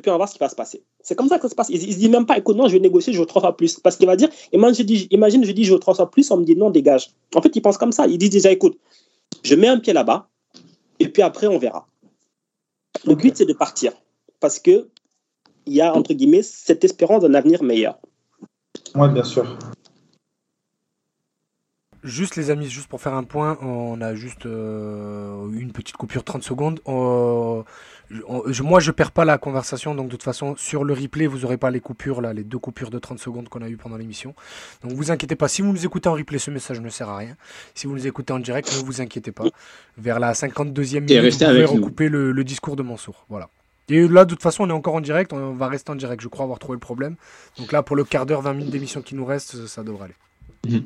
puis 0.00 0.10
on 0.10 0.14
va 0.14 0.18
voir 0.18 0.28
ce 0.28 0.34
qui 0.34 0.38
va 0.38 0.48
se 0.48 0.54
passer. 0.54 0.82
C'est 1.02 1.14
comme 1.14 1.28
ça 1.28 1.36
que 1.36 1.42
ça 1.42 1.48
se 1.50 1.54
passe. 1.54 1.68
Il, 1.68 1.86
ne 1.86 1.92
se 1.92 1.98
dit 1.98 2.08
même 2.08 2.26
pas, 2.26 2.38
écoute, 2.38 2.56
non, 2.56 2.66
je 2.66 2.72
vais 2.72 2.80
négocier, 2.80 3.12
je 3.12 3.20
veux 3.20 3.26
trois 3.26 3.42
fois 3.42 3.56
plus. 3.56 3.78
Parce 3.78 3.96
qu'il 3.96 4.06
va 4.06 4.16
dire, 4.16 4.28
imagine 4.52 4.74
je, 4.76 4.82
dis, 4.82 5.08
imagine, 5.10 5.44
je 5.44 5.52
dis, 5.52 5.64
je 5.64 5.72
veux 5.72 5.78
trois 5.78 5.94
fois 5.94 6.10
plus, 6.10 6.30
on 6.30 6.38
me 6.38 6.44
dit 6.44 6.56
non, 6.56 6.70
dégage. 6.70 7.10
En 7.34 7.42
fait, 7.42 7.54
il 7.54 7.60
pense 7.60 7.76
comme 7.76 7.92
ça. 7.92 8.06
Il 8.06 8.18
dit 8.18 8.30
déjà, 8.30 8.50
écoute, 8.50 8.78
je 9.42 9.54
mets 9.54 9.68
un 9.68 9.78
pied 9.78 9.92
là-bas, 9.92 10.28
et 10.98 11.08
puis 11.08 11.22
après, 11.22 11.46
on 11.46 11.58
verra. 11.58 11.86
Le 13.06 13.14
but, 13.14 13.36
c'est 13.36 13.46
de 13.46 13.52
partir. 13.52 13.92
Parce 14.40 14.58
que 14.58 14.88
il 15.66 15.74
y 15.74 15.80
a, 15.80 15.94
entre 15.94 16.14
guillemets, 16.14 16.42
cette 16.42 16.84
espérance 16.84 17.22
d'un 17.22 17.34
avenir 17.34 17.62
meilleur. 17.62 17.98
Oui, 18.94 19.08
bien 19.10 19.24
sûr. 19.24 19.58
Juste 22.02 22.34
les 22.34 22.50
amis, 22.50 22.66
juste 22.66 22.88
pour 22.88 23.00
faire 23.00 23.14
un 23.14 23.22
point, 23.22 23.56
on 23.62 24.00
a 24.00 24.16
juste 24.16 24.46
euh, 24.46 25.48
une 25.52 25.70
petite 25.70 25.96
coupure 25.96 26.24
30 26.24 26.42
secondes. 26.42 26.80
Moi, 28.62 28.80
je 28.80 28.90
perds 28.90 29.12
pas 29.12 29.24
la 29.24 29.38
conversation, 29.38 29.94
donc 29.94 30.06
de 30.06 30.12
toute 30.12 30.22
façon, 30.22 30.54
sur 30.56 30.84
le 30.84 30.92
replay, 30.92 31.26
vous 31.26 31.40
n'aurez 31.40 31.56
pas 31.56 31.70
les 31.70 31.80
coupures, 31.80 32.20
là, 32.20 32.32
les 32.32 32.44
deux 32.44 32.58
coupures 32.58 32.90
de 32.90 32.98
30 32.98 33.18
secondes 33.18 33.48
qu'on 33.48 33.62
a 33.62 33.68
eues 33.68 33.76
pendant 33.76 33.96
l'émission. 33.96 34.34
Donc 34.82 34.92
vous 34.92 35.10
inquiétez 35.10 35.36
pas, 35.36 35.48
si 35.48 35.62
vous 35.62 35.72
nous 35.72 35.84
écoutez 35.84 36.08
en 36.08 36.14
replay, 36.14 36.38
ce 36.38 36.50
message 36.50 36.80
ne 36.80 36.88
sert 36.88 37.08
à 37.08 37.16
rien. 37.16 37.36
Si 37.74 37.86
vous 37.86 37.94
nous 37.94 38.06
écoutez 38.06 38.32
en 38.32 38.38
direct, 38.38 38.72
ne 38.76 38.84
vous 38.84 39.00
inquiétez 39.00 39.32
pas. 39.32 39.44
Vers 39.96 40.20
la 40.20 40.32
52e 40.32 41.00
minute, 41.00 41.32
vous 41.32 41.38
pouvez 41.38 41.64
recouper 41.64 42.08
le, 42.08 42.32
le, 42.32 42.44
discours 42.44 42.76
de 42.76 42.82
Mansour. 42.82 43.24
Voilà. 43.28 43.48
Et 43.88 44.06
là, 44.08 44.24
de 44.24 44.30
toute 44.30 44.42
façon, 44.42 44.64
on 44.64 44.68
est 44.68 44.72
encore 44.72 44.94
en 44.94 45.00
direct, 45.00 45.32
on 45.32 45.52
va 45.52 45.68
rester 45.68 45.90
en 45.90 45.96
direct, 45.96 46.22
je 46.22 46.28
crois 46.28 46.44
avoir 46.44 46.58
trouvé 46.58 46.76
le 46.76 46.80
problème. 46.80 47.16
Donc 47.58 47.72
là, 47.72 47.82
pour 47.82 47.96
le 47.96 48.04
quart 48.04 48.26
d'heure, 48.26 48.42
20 48.42 48.54
minutes 48.54 48.70
d'émission 48.70 49.02
qui 49.02 49.14
nous 49.14 49.24
reste, 49.24 49.66
ça 49.66 49.82
devrait 49.82 50.04
aller. 50.04 50.14
Mhm. 50.68 50.82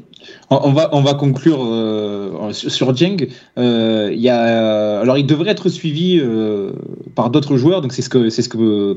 On 0.50 0.72
va, 0.72 0.88
on 0.92 1.02
va 1.02 1.14
conclure 1.14 1.58
euh, 1.62 2.52
sur 2.52 2.96
Jeng. 2.96 3.28
Euh, 3.58 4.10
il 4.12 4.20
y 4.20 4.28
a, 4.28 5.00
alors, 5.00 5.18
il 5.18 5.26
devrait 5.26 5.50
être 5.50 5.68
suivi 5.68 6.18
euh, 6.18 6.72
par 7.14 7.30
d'autres 7.30 7.56
joueurs. 7.56 7.82
Donc, 7.82 7.92
c'est 7.92 8.02
ce 8.02 8.08
que, 8.08 8.30
c'est 8.30 8.42
ce 8.42 8.48
que, 8.48 8.96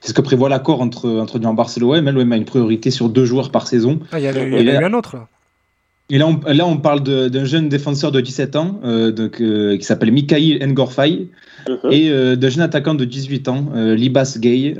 c'est 0.00 0.08
ce 0.08 0.14
que 0.14 0.20
prévoit 0.20 0.48
l'accord 0.48 0.80
entre 0.80 1.10
entre 1.18 1.38
Barcelone 1.38 2.06
et 2.06 2.12
l'OM. 2.12 2.20
L'OM 2.20 2.32
a 2.32 2.36
une 2.36 2.44
priorité 2.44 2.90
sur 2.90 3.08
deux 3.08 3.24
joueurs 3.24 3.50
par 3.50 3.66
saison. 3.66 3.98
Ah, 4.12 4.20
il 4.20 4.24
y, 4.24 4.28
a, 4.28 4.32
eu 4.32 4.84
un 4.84 4.94
autre 4.94 5.16
là. 5.16 5.28
Et 6.12 6.18
là, 6.18 6.26
on, 6.26 6.40
là, 6.44 6.66
on 6.66 6.76
parle 6.76 7.02
d'un 7.02 7.44
jeune 7.44 7.68
défenseur 7.68 8.10
de 8.10 8.20
17 8.20 8.56
ans 8.56 8.80
donc, 9.14 9.40
qui 9.40 9.84
s'appelle 9.84 10.10
Mikhail 10.10 10.58
Ngorfay 10.66 11.28
uh-huh. 11.68 11.92
et 11.92 12.36
d'un 12.36 12.48
jeune 12.48 12.62
attaquant 12.62 12.94
de 12.94 13.04
18 13.04 13.46
ans, 13.46 13.68
Libas 13.74 14.36
Gay, 14.40 14.74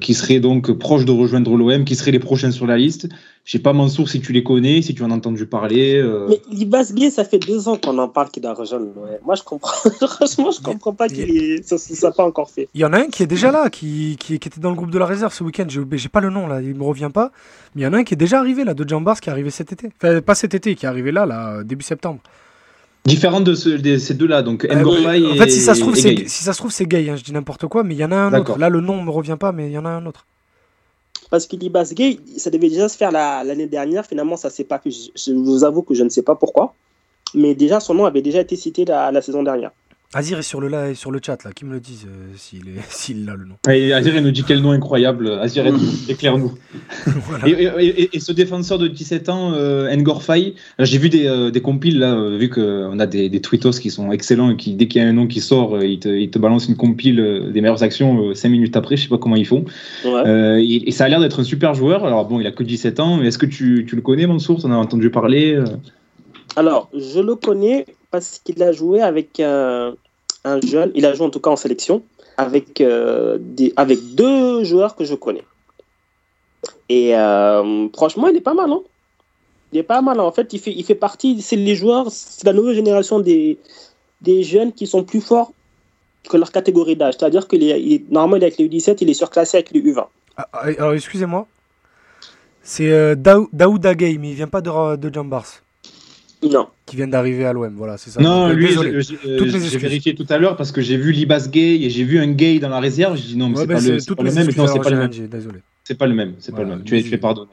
qui 0.00 0.14
serait 0.14 0.38
donc 0.38 0.70
proche 0.70 1.04
de 1.04 1.10
rejoindre 1.10 1.56
l'OM, 1.56 1.84
qui 1.84 1.96
serait 1.96 2.12
les 2.12 2.20
prochains 2.20 2.52
sur 2.52 2.68
la 2.68 2.76
liste. 2.76 3.08
Je 3.46 3.52
sais 3.52 3.60
pas, 3.60 3.72
Mansour, 3.72 4.08
si 4.08 4.20
tu 4.20 4.32
les 4.32 4.42
connais, 4.42 4.82
si 4.82 4.92
tu 4.92 5.04
en 5.04 5.10
as 5.12 5.14
entendu 5.14 5.46
parler. 5.46 5.94
Euh... 6.02 6.26
Mais 6.28 6.42
Libas 6.50 6.90
Gay, 6.92 7.10
ça 7.10 7.24
fait 7.24 7.38
deux 7.38 7.68
ans 7.68 7.76
qu'on 7.76 7.96
en 7.98 8.08
parle 8.08 8.28
qu'il 8.28 8.42
doit 8.42 8.54
rejoindre. 8.54 8.88
Moi, 9.24 9.36
je 9.36 9.44
comprends. 9.44 9.88
Franchement, 10.08 10.50
je 10.50 10.60
comprends 10.60 10.92
pas 10.92 11.08
qu'il 11.08 11.62
ça 11.62 11.76
n'a 12.02 12.10
pas 12.10 12.24
encore 12.24 12.50
fait. 12.50 12.68
Il 12.74 12.80
y 12.80 12.84
en 12.84 12.92
a 12.92 12.98
un 12.98 13.06
qui 13.06 13.22
est 13.22 13.28
déjà 13.28 13.52
là, 13.52 13.70
qui, 13.70 14.16
qui, 14.18 14.40
qui 14.40 14.48
était 14.48 14.58
dans 14.58 14.70
le 14.70 14.74
groupe 14.74 14.90
de 14.90 14.98
la 14.98 15.06
réserve 15.06 15.32
ce 15.32 15.44
week-end. 15.44 15.66
J'ai 15.68 16.08
pas 16.08 16.20
le 16.20 16.30
nom, 16.30 16.48
là, 16.48 16.60
il 16.60 16.74
me 16.74 16.82
revient 16.82 17.10
pas. 17.14 17.30
Mais 17.76 17.82
il 17.82 17.84
y 17.84 17.86
en 17.86 17.92
a 17.92 17.98
un 17.98 18.02
qui 18.02 18.14
est 18.14 18.16
déjà 18.16 18.40
arrivé, 18.40 18.64
là, 18.64 18.74
de 18.74 18.86
Jambars, 18.88 19.20
qui 19.20 19.28
est 19.28 19.32
arrivé 19.32 19.50
cet 19.50 19.72
été. 19.72 19.90
Enfin, 20.02 20.20
pas 20.22 20.34
cet 20.34 20.54
été, 20.54 20.74
qui 20.74 20.84
est 20.84 20.88
arrivé 20.88 21.12
là, 21.12 21.24
là, 21.24 21.62
début 21.62 21.84
septembre. 21.84 22.18
Différent 23.04 23.40
de, 23.40 23.54
ces 23.54 24.14
deux-là, 24.14 24.42
donc 24.42 24.64
euh, 24.64 24.84
En 24.84 25.36
fait, 25.36 25.50
si 25.50 25.60
ça 25.60 25.76
se 25.76 25.80
trouve, 25.82 25.94
c'est 25.94 26.28
si 26.28 26.42
ça 26.42 26.52
se 26.52 26.58
trouve, 26.58 26.72
c'est 26.72 26.86
gay. 26.86 27.08
Hein, 27.08 27.14
je 27.14 27.22
dis 27.22 27.32
n'importe 27.32 27.68
quoi, 27.68 27.84
mais 27.84 27.94
il 27.94 27.98
y 27.98 28.04
en 28.04 28.10
a 28.10 28.16
un 28.16 28.34
autre. 28.34 28.58
Là, 28.58 28.70
le 28.70 28.80
nom 28.80 29.00
me 29.00 29.10
revient 29.10 29.36
pas, 29.38 29.52
mais 29.52 29.68
il 29.68 29.72
y 29.72 29.78
en 29.78 29.84
a 29.84 29.90
un 29.90 30.04
autre 30.04 30.26
parce 31.30 31.46
qu'il 31.46 31.58
dit 31.58 31.70
Gay, 31.92 32.18
ça 32.36 32.50
devait 32.50 32.68
déjà 32.68 32.88
se 32.88 32.96
faire 32.96 33.10
l'année 33.10 33.66
dernière. 33.66 34.06
Finalement, 34.06 34.36
ça 34.36 34.50
s'est 34.50 34.64
pas 34.64 34.78
fait. 34.78 34.90
Je, 34.90 35.32
vous 35.32 35.64
avoue 35.64 35.82
que 35.82 35.94
je 35.94 36.04
ne 36.04 36.08
sais 36.08 36.22
pas 36.22 36.34
pourquoi. 36.34 36.74
Mais 37.34 37.54
déjà, 37.54 37.80
son 37.80 37.94
nom 37.94 38.04
avait 38.04 38.22
déjà 38.22 38.40
été 38.40 38.56
cité 38.56 38.84
la 38.84 39.20
saison 39.22 39.42
dernière. 39.42 39.72
Azir 40.14 40.38
est 40.38 40.42
sur 40.42 40.60
le, 40.60 40.68
là, 40.68 40.94
sur 40.94 41.10
le 41.10 41.20
chat, 41.24 41.42
là, 41.44 41.50
qui 41.52 41.64
me 41.64 41.72
le 41.72 41.80
dise 41.80 42.06
euh, 42.06 42.32
s'il, 42.36 43.28
a 43.28 43.34
le 43.34 43.44
nom. 43.44 43.56
Azir, 43.66 44.16
il 44.16 44.22
nous 44.22 44.30
dit 44.30 44.44
quel 44.46 44.60
nom 44.60 44.70
incroyable. 44.70 45.30
Azir, 45.40 45.64
éclaire-nous. 46.08 46.52
et, 47.46 48.20
ce 48.20 48.32
défenseur 48.32 48.78
de 48.78 48.86
17 48.86 49.28
ans, 49.28 49.52
euh, 49.54 49.94
Ngor 49.94 50.22
Faye, 50.22 50.54
j'ai 50.78 50.98
vu 50.98 51.08
des, 51.08 51.26
euh, 51.26 51.50
des, 51.50 51.60
compiles, 51.60 51.98
là, 51.98 52.14
euh, 52.14 52.38
vu 52.38 52.48
qu'on 52.48 52.98
a 52.98 53.06
des, 53.06 53.28
des 53.28 53.40
tweetos 53.40 53.72
qui 53.72 53.90
sont 53.90 54.12
excellents 54.12 54.50
et 54.50 54.56
qui, 54.56 54.74
dès 54.74 54.86
qu'il 54.86 55.02
y 55.02 55.04
a 55.04 55.08
un 55.08 55.12
nom 55.12 55.26
qui 55.26 55.40
sort, 55.40 55.82
ils 55.82 55.98
te, 55.98 56.08
il 56.08 56.30
te 56.30 56.38
balancent 56.38 56.68
une 56.68 56.76
compile 56.76 57.50
des 57.52 57.60
meilleures 57.60 57.82
actions 57.82 58.34
5 58.34 58.48
minutes 58.48 58.76
après, 58.76 58.96
je 58.96 59.04
sais 59.04 59.08
pas 59.08 59.18
comment 59.18 59.36
ils 59.36 59.46
font. 59.46 59.64
et, 60.04 60.90
ça 60.92 61.04
a 61.04 61.08
l'air 61.08 61.20
d'être 61.20 61.40
un 61.40 61.44
super 61.44 61.74
joueur. 61.74 62.06
Alors 62.06 62.26
bon, 62.26 62.40
il 62.40 62.46
a 62.46 62.52
que 62.52 62.62
17 62.62 63.00
ans, 63.00 63.16
mais 63.18 63.26
est-ce 63.26 63.38
que 63.38 63.46
tu, 63.46 63.84
tu 63.86 63.96
le 63.96 64.02
connais, 64.02 64.26
Mansour? 64.26 64.60
Tu 64.60 64.66
en 64.66 64.72
as 64.72 64.76
entendu 64.76 65.10
parler 65.10 65.62
alors, 66.58 66.88
je 66.94 67.20
le 67.20 67.34
connais 67.34 67.84
qu'il 68.44 68.62
a 68.62 68.72
joué 68.72 69.00
avec 69.00 69.40
un, 69.40 69.94
jeune, 70.64 70.92
il 70.94 71.06
a 71.06 71.14
joué 71.14 71.26
en 71.26 71.30
tout 71.30 71.40
cas 71.40 71.50
en 71.50 71.56
sélection, 71.56 72.02
avec, 72.36 72.80
euh, 72.80 73.38
des, 73.40 73.72
avec 73.76 74.14
deux 74.14 74.64
joueurs 74.64 74.96
que 74.96 75.04
je 75.04 75.14
connais. 75.14 75.44
Et 76.88 77.16
euh, 77.16 77.88
franchement, 77.94 78.28
il 78.28 78.36
est 78.36 78.40
pas 78.40 78.54
mal. 78.54 78.70
Hein 78.70 78.82
il 79.72 79.78
est 79.78 79.82
pas 79.82 80.00
mal. 80.02 80.20
En 80.20 80.32
fait, 80.32 80.52
il 80.52 80.60
fait, 80.60 80.72
il 80.72 80.84
fait 80.84 80.94
partie, 80.94 81.42
c'est 81.42 81.56
les 81.56 81.74
joueurs, 81.74 82.06
c'est 82.10 82.44
la 82.44 82.52
nouvelle 82.52 82.74
génération 82.74 83.20
des, 83.20 83.58
des 84.20 84.42
jeunes 84.42 84.72
qui 84.72 84.86
sont 84.86 85.04
plus 85.04 85.20
forts 85.20 85.52
que 86.28 86.36
leur 86.36 86.52
catégorie 86.52 86.96
d'âge. 86.96 87.14
C'est-à-dire 87.18 87.46
que 87.48 87.56
est, 87.56 88.10
normalement, 88.10 88.36
avec 88.36 88.58
les 88.58 88.68
U17, 88.68 88.98
il 89.00 89.10
est 89.10 89.14
surclassé 89.14 89.58
avec 89.58 89.70
les 89.72 89.80
U20. 89.80 90.06
Ah, 90.36 90.48
ah, 90.52 90.58
alors, 90.78 90.94
excusez-moi. 90.94 91.46
C'est 92.62 92.90
euh, 92.90 93.14
Daouda 93.14 93.94
mais 93.94 94.30
il 94.30 94.34
vient 94.34 94.48
pas 94.48 94.60
de, 94.60 94.96
de 94.96 95.14
Jambars. 95.14 95.62
Non. 96.50 96.68
Qui 96.86 96.96
vient 96.96 97.08
d'arriver 97.08 97.44
à 97.44 97.52
l'OM, 97.52 97.74
voilà, 97.76 97.98
c'est 97.98 98.10
ça. 98.10 98.20
Non, 98.20 98.48
lui, 98.52 98.68
j'ai 98.68 99.78
vérifié 99.78 100.14
tout 100.14 100.26
à 100.28 100.38
l'heure 100.38 100.56
parce 100.56 100.72
que 100.72 100.80
j'ai 100.80 100.96
vu 100.96 101.12
Libas 101.12 101.48
Gay 101.50 101.82
et 101.82 101.90
j'ai 101.90 102.04
vu 102.04 102.18
un 102.18 102.30
gay 102.30 102.58
dans 102.58 102.68
la 102.68 102.80
réserve. 102.80 103.16
J'ai 103.16 103.28
dit 103.28 103.36
non, 103.36 103.48
mais 103.48 103.56
c'est 103.56 103.66
pas, 103.66 103.80
le, 103.80 104.14
pas 104.14 104.22
le 104.22 104.32
même. 104.32 104.48
Non, 104.56 104.66
c'est 104.66 104.80
pas 104.80 104.90
le 104.90 104.98
même. 104.98 105.10
Désolé. 105.10 105.58
C'est 105.84 105.98
pas 105.98 106.06
le 106.06 106.14
même, 106.14 106.34
c'est 106.38 106.54
pas 106.54 106.62
le 106.62 106.68
même. 106.68 106.82
Tu 106.82 106.96
es, 106.96 107.18
pardonné. 107.18 107.50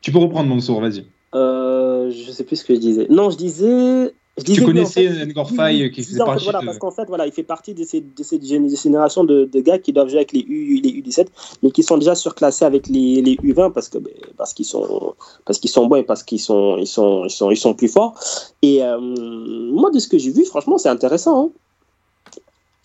Tu 0.00 0.10
peux 0.10 0.18
reprendre, 0.18 0.48
Mansour, 0.48 0.80
vas-y. 0.80 1.04
Euh, 1.34 2.10
je 2.10 2.32
sais 2.32 2.44
plus 2.44 2.56
ce 2.56 2.64
que 2.64 2.74
je 2.74 2.80
disais. 2.80 3.06
Non, 3.08 3.30
je 3.30 3.36
disais 3.36 4.14
tu 4.44 4.64
connaissais 4.64 5.26
Ngorfay 5.26 5.90
qui 5.90 6.02
faisait 6.02 6.18
partie 6.18 6.44
voilà, 6.44 6.60
Parce 6.64 6.78
qu'en 6.78 6.90
fait, 6.90 7.06
voilà, 7.06 7.26
il 7.26 7.32
fait 7.32 7.42
partie 7.42 7.74
de, 7.74 7.84
ces, 7.84 8.00
de 8.00 8.22
cette 8.22 8.44
génération 8.44 9.24
de, 9.24 9.44
de, 9.44 9.60
gars 9.60 9.78
qui 9.78 9.92
doivent 9.92 10.08
jouer 10.08 10.18
avec 10.18 10.32
les, 10.32 10.40
U, 10.40 10.80
les 10.82 10.90
U17, 11.02 11.26
mais 11.62 11.70
qui 11.70 11.82
sont 11.82 11.98
déjà 11.98 12.14
surclassés 12.14 12.64
avec 12.64 12.88
les, 12.88 13.22
les 13.22 13.36
U20 13.36 13.72
parce 13.72 13.88
que 13.88 13.98
ben, 13.98 14.12
parce 14.36 14.52
qu'ils 14.54 14.66
sont 14.66 15.14
parce 15.44 15.58
qu'ils 15.58 15.70
sont 15.70 15.86
bons 15.86 15.96
et 15.96 16.02
parce 16.02 16.22
qu'ils 16.22 16.40
sont 16.40 16.76
ils 16.78 16.86
sont 16.86 17.24
ils 17.24 17.30
sont 17.30 17.50
ils 17.50 17.56
sont 17.56 17.74
plus 17.74 17.88
forts. 17.88 18.18
Et 18.62 18.82
euh, 18.82 18.98
moi, 19.00 19.90
de 19.90 19.98
ce 19.98 20.08
que 20.08 20.18
j'ai 20.18 20.30
vu, 20.30 20.44
franchement, 20.44 20.78
c'est 20.78 20.88
intéressant. 20.88 21.44
Hein. 21.44 21.50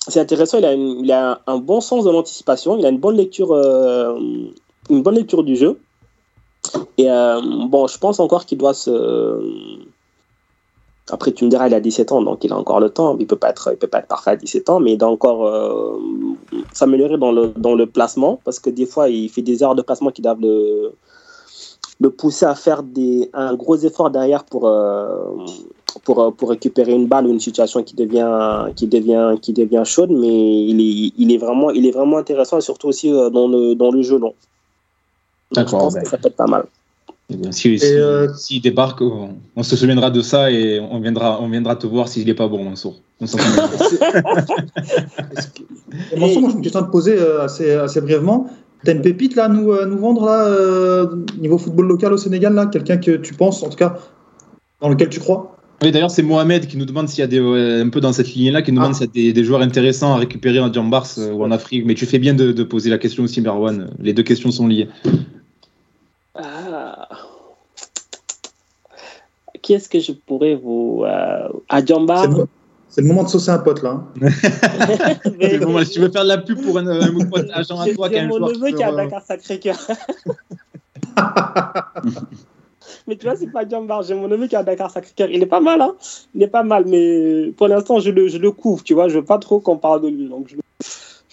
c'est 0.07 0.19
intéressant. 0.19 0.57
Il 0.57 0.65
a, 0.65 0.73
il 0.73 1.11
a 1.11 1.41
un 1.47 1.57
bon 1.57 1.81
sens 1.81 2.05
de 2.05 2.11
l'anticipation. 2.11 2.77
Il 2.77 2.85
a 2.85 2.89
une 2.89 2.99
bonne 2.99 3.17
lecture 3.17 3.51
euh, 3.51 4.17
une 4.89 5.01
bonne 5.01 5.15
lecture 5.15 5.43
du 5.43 5.55
jeu. 5.55 5.79
Et 6.97 7.09
euh, 7.09 7.41
bon, 7.67 7.87
je 7.87 7.97
pense 7.97 8.19
encore 8.19 8.45
qu'il 8.45 8.57
doit 8.57 8.73
se 8.73 8.91
après, 11.11 11.31
tu 11.31 11.45
me 11.45 11.49
diras, 11.49 11.67
il 11.67 11.73
a 11.73 11.79
17 11.79 12.11
ans, 12.11 12.21
donc 12.23 12.43
il 12.43 12.51
a 12.51 12.57
encore 12.57 12.79
le 12.79 12.89
temps. 12.89 13.15
Il 13.19 13.27
peut 13.27 13.35
pas 13.35 13.49
être, 13.49 13.69
il 13.71 13.77
peut 13.77 13.87
pas 13.87 13.99
être 13.99 14.07
parfait 14.07 14.31
à 14.31 14.35
17 14.35 14.69
ans, 14.71 14.79
mais 14.79 14.93
il 14.93 14.97
doit 14.97 15.09
encore 15.09 15.45
euh, 15.45 15.99
s'améliorer 16.73 17.17
dans 17.17 17.31
le, 17.31 17.53
dans 17.55 17.75
le 17.75 17.85
placement, 17.85 18.39
parce 18.43 18.57
que 18.59 18.71
des 18.71 18.87
fois, 18.87 19.07
il 19.09 19.29
fait 19.29 19.43
des 19.43 19.61
erreurs 19.61 19.75
de 19.75 19.83
placement 19.83 20.09
qui 20.09 20.23
doivent 20.23 20.41
le, 20.41 20.93
le 21.99 22.09
pousser 22.09 22.47
à 22.47 22.55
faire 22.55 22.81
des, 22.81 23.29
un 23.33 23.53
gros 23.53 23.77
effort 23.77 24.09
derrière 24.09 24.45
pour, 24.45 24.67
euh, 24.67 25.27
pour, 26.03 26.33
pour 26.33 26.49
récupérer 26.49 26.93
une 26.93 27.05
balle 27.05 27.27
ou 27.27 27.29
une 27.29 27.39
situation 27.39 27.83
qui 27.83 27.95
devient, 27.95 28.71
qui 28.75 28.87
devient, 28.87 29.35
qui 29.39 29.53
devient 29.53 29.83
chaude, 29.85 30.09
mais 30.09 30.65
il 30.65 30.81
est, 30.81 31.13
il 31.19 31.31
est, 31.31 31.37
vraiment, 31.37 31.69
il 31.69 31.85
est 31.85 31.91
vraiment 31.91 32.17
intéressant, 32.17 32.57
et 32.57 32.61
surtout 32.61 32.87
aussi 32.87 33.13
euh, 33.13 33.29
dans 33.29 33.47
le, 33.47 33.75
dans 33.75 33.91
le 33.91 34.01
jeu 34.01 34.17
long. 34.17 34.33
je 35.55 35.61
pense 35.61 35.93
ben. 35.93 36.01
que 36.01 36.09
ça 36.09 36.17
peut 36.17 36.29
être 36.29 36.35
pas 36.35 36.47
mal. 36.47 36.65
Eh 37.29 37.35
s'il 37.51 37.79
si, 37.79 37.93
euh, 37.95 38.27
débarque, 38.61 39.01
on, 39.01 39.63
se 39.63 39.75
souviendra 39.75 40.11
de 40.11 40.21
ça 40.21 40.51
et 40.51 40.79
on 40.79 40.99
viendra, 40.99 41.41
on 41.41 41.49
viendra 41.49 41.75
te 41.75 41.87
voir 41.87 42.07
s'il 42.07 42.27
n'est 42.27 42.35
pas 42.35 42.47
bon, 42.47 42.63
Mansour. 42.63 43.01
On 43.19 43.25
s'en 43.25 43.39
Mansour, 46.17 46.41
moi, 46.41 46.51
j'ai 46.51 46.55
une 46.55 46.61
question 46.61 46.81
à 46.81 46.83
te 46.83 46.91
poser 46.91 47.17
euh, 47.17 47.43
assez, 47.43 47.71
assez 47.71 47.99
brièvement. 48.01 48.47
T'as 48.83 48.93
une 48.93 49.01
pépite 49.01 49.35
là 49.35 49.45
à 49.45 49.49
nous, 49.49 49.71
euh, 49.71 49.87
nous 49.87 49.97
vendre 49.97 50.25
là, 50.25 51.09
niveau 51.39 51.57
football 51.57 51.87
local 51.87 52.13
au 52.13 52.17
Sénégal 52.17 52.53
là 52.53 52.67
Quelqu'un 52.67 52.97
que 52.97 53.17
tu 53.17 53.33
penses, 53.33 53.63
en 53.63 53.69
tout 53.69 53.77
cas, 53.77 53.97
dans 54.79 54.89
lequel 54.89 55.09
tu 55.09 55.19
crois? 55.19 55.57
Oui, 55.81 55.91
d'ailleurs, 55.91 56.11
c'est 56.11 56.21
Mohamed 56.21 56.67
qui 56.67 56.77
nous 56.77 56.85
demande 56.85 57.09
s'il 57.09 57.21
y 57.21 57.23
a 57.23 57.27
des, 57.27 57.39
un 57.39 57.89
peu 57.89 58.01
dans 58.01 58.13
cette 58.13 58.35
ligne-là, 58.35 58.61
qui 58.61 58.71
nous 58.71 58.77
demande 58.77 58.93
ah. 58.93 59.07
s'il 59.11 59.25
y 59.25 59.29
a 59.29 59.33
des, 59.33 59.43
joueurs 59.43 59.61
intéressants 59.61 60.13
à 60.13 60.17
récupérer 60.17 60.59
en 60.59 60.71
Jambars 60.71 61.07
ou 61.17 61.43
en 61.43 61.49
Afrique. 61.49 61.87
Mais 61.87 61.95
tu 61.95 62.05
fais 62.05 62.19
bien 62.19 62.35
de, 62.35 62.51
poser 62.63 62.91
la 62.91 62.99
question 62.99 63.23
aussi, 63.23 63.41
Merwan. 63.41 63.89
Les 63.99 64.13
deux 64.13 64.21
questions 64.21 64.51
sont 64.51 64.67
liées. 64.67 64.87
Ah. 66.35 67.07
Qui 69.65 69.73
est-ce 69.73 69.89
que 69.89 69.99
je 69.99 70.11
pourrais 70.11 70.53
vous. 70.53 71.01
Euh, 71.05 71.49
à 71.69 71.83
Jambar 71.83 72.27
c'est 72.87 73.01
le 73.01 73.07
moment 73.07 73.23
de 73.23 73.29
saucer 73.29 73.49
un 73.49 73.57
pote 73.57 73.81
là. 73.81 73.99
Hein. 74.21 74.29
si 75.83 75.91
tu 75.91 75.99
veux 75.99 76.11
faire 76.11 76.23
de 76.23 76.27
la 76.29 76.37
pub 76.37 76.61
pour 76.61 76.77
un, 76.77 76.87
un 76.87 77.25
pote 77.25 77.49
agent 77.51 77.79
à 77.79 77.89
toi, 77.89 78.09
C'est 78.11 78.27
mon 78.27 78.39
neveu 78.39 78.71
qui 78.71 78.83
a 78.83 78.91
Dakar 78.91 79.23
Sacré-Cœur. 79.23 79.75
mais 83.07 83.15
tu 83.15 83.25
vois, 83.25 83.35
c'est 83.35 83.51
pas 83.51 83.67
Jambar. 83.67 84.03
J'ai 84.03 84.13
mon 84.13 84.27
neveu 84.27 84.45
qui 84.45 84.55
a 84.55 84.61
Dakar 84.61 84.91
Sacré-Cœur. 84.91 85.31
Il 85.31 85.41
est 85.41 85.47
pas 85.47 85.61
mal, 85.61 85.81
hein. 85.81 85.95
Il 86.35 86.43
est 86.43 86.47
pas 86.47 86.61
mal, 86.61 86.85
mais 86.85 87.51
pour 87.57 87.67
l'instant, 87.67 87.99
je 87.99 88.11
le, 88.11 88.27
je 88.27 88.37
le 88.37 88.51
couvre, 88.51 88.83
tu 88.83 88.93
vois. 88.93 89.09
Je 89.09 89.15
veux 89.15 89.25
pas 89.25 89.39
trop 89.39 89.59
qu'on 89.59 89.77
parle 89.77 90.01
de 90.01 90.07
lui. 90.07 90.29
Donc, 90.29 90.47
je, 90.47 90.55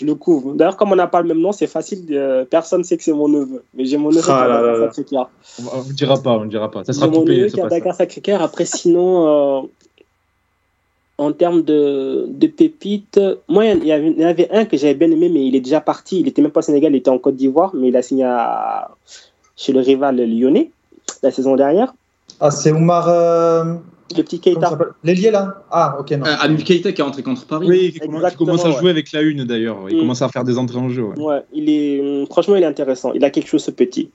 je 0.02 0.06
le 0.06 0.14
couvre. 0.14 0.54
D'ailleurs, 0.54 0.76
comme 0.76 0.92
on 0.92 0.96
n'a 0.96 1.06
pas 1.06 1.22
le 1.22 1.28
même 1.28 1.40
nom, 1.40 1.52
c'est 1.52 1.66
facile. 1.66 2.06
Personne 2.06 2.46
personne 2.50 2.84
sait 2.84 2.96
que 2.96 3.02
c'est 3.02 3.12
mon 3.12 3.28
neveu. 3.28 3.62
Mais 3.74 3.84
j'ai 3.84 3.96
mon 3.96 4.10
neveu 4.10 4.22
ah 4.28 4.46
Dakar 4.48 4.94
Sacré-Cœur. 4.94 5.30
On 5.72 5.88
ne 5.88 5.92
dira 5.92 6.22
pas, 6.22 6.32
on 6.32 6.44
ne 6.44 6.50
dira 6.50 6.70
pas. 6.70 6.84
Ça 6.84 6.92
sera 6.92 7.06
coupé. 7.06 7.18
Mon 7.18 7.24
neveu 7.24 7.46
qui 7.48 7.60
a 7.60 7.68
Dakar 7.68 7.94
Sacré-Cœur. 7.94 8.42
Après, 8.42 8.64
sinon. 8.64 9.62
Euh, 9.62 9.66
en 11.18 11.30
termes 11.30 11.62
de, 11.62 12.26
de 12.28 12.46
pépites, 12.48 13.20
moi, 13.46 13.66
il 13.66 13.84
y, 13.84 13.92
avait, 13.92 14.24
avait 14.24 14.50
un 14.50 14.64
que 14.64 14.76
j'avais 14.76 14.94
bien 14.94 15.10
aimé, 15.10 15.28
mais 15.28 15.46
il 15.46 15.54
est 15.54 15.60
déjà 15.60 15.80
parti. 15.80 16.18
Il 16.18 16.26
était 16.26 16.42
même 16.42 16.50
pas 16.50 16.60
au 16.60 16.62
Sénégal, 16.62 16.92
il 16.92 16.96
était 16.96 17.10
en 17.10 17.18
Côte 17.18 17.36
d'Ivoire, 17.36 17.70
mais 17.74 17.88
il 17.88 17.96
a 17.96 18.02
signé 18.02 18.26
chez 19.54 19.72
le 19.72 19.80
rival 19.80 20.16
lyonnais 20.16 20.70
la 21.22 21.30
saison 21.30 21.54
dernière. 21.54 21.94
Ah, 22.40 22.50
c'est 22.50 22.72
Oumar. 22.72 23.08
Euh, 23.08 23.74
le 24.16 24.24
petit 24.24 24.40
Keita. 24.40 24.76
L'ailier 25.04 25.30
là 25.30 25.62
Ah, 25.70 25.96
ok. 25.98 26.10
Non. 26.12 26.26
Euh, 26.26 26.56
Keita 26.56 26.92
qui 26.92 27.00
est 27.00 27.04
entré 27.04 27.22
contre 27.22 27.46
Paris. 27.46 27.66
Oui, 27.68 27.92
qui, 27.92 27.98
commence, 28.36 28.64
à 28.64 28.70
jouer 28.70 28.90
avec 28.90 29.12
la 29.12 29.22
une 29.22 29.44
d'ailleurs. 29.44 29.78
Il 29.88 29.96
mm. 29.96 30.00
commence 30.00 30.22
à 30.22 30.28
faire 30.28 30.44
des 30.44 30.58
entrées 30.58 30.78
en 30.78 30.88
jeu. 30.88 31.04
Ouais, 31.16 31.42
il 31.52 31.68
est, 31.68 32.26
franchement, 32.26 32.56
il 32.56 32.62
est 32.62 32.66
intéressant. 32.66 33.12
Il 33.12 33.24
a 33.24 33.30
quelque 33.30 33.48
chose, 33.48 33.64
ce 33.64 33.70
petit. 33.70 34.10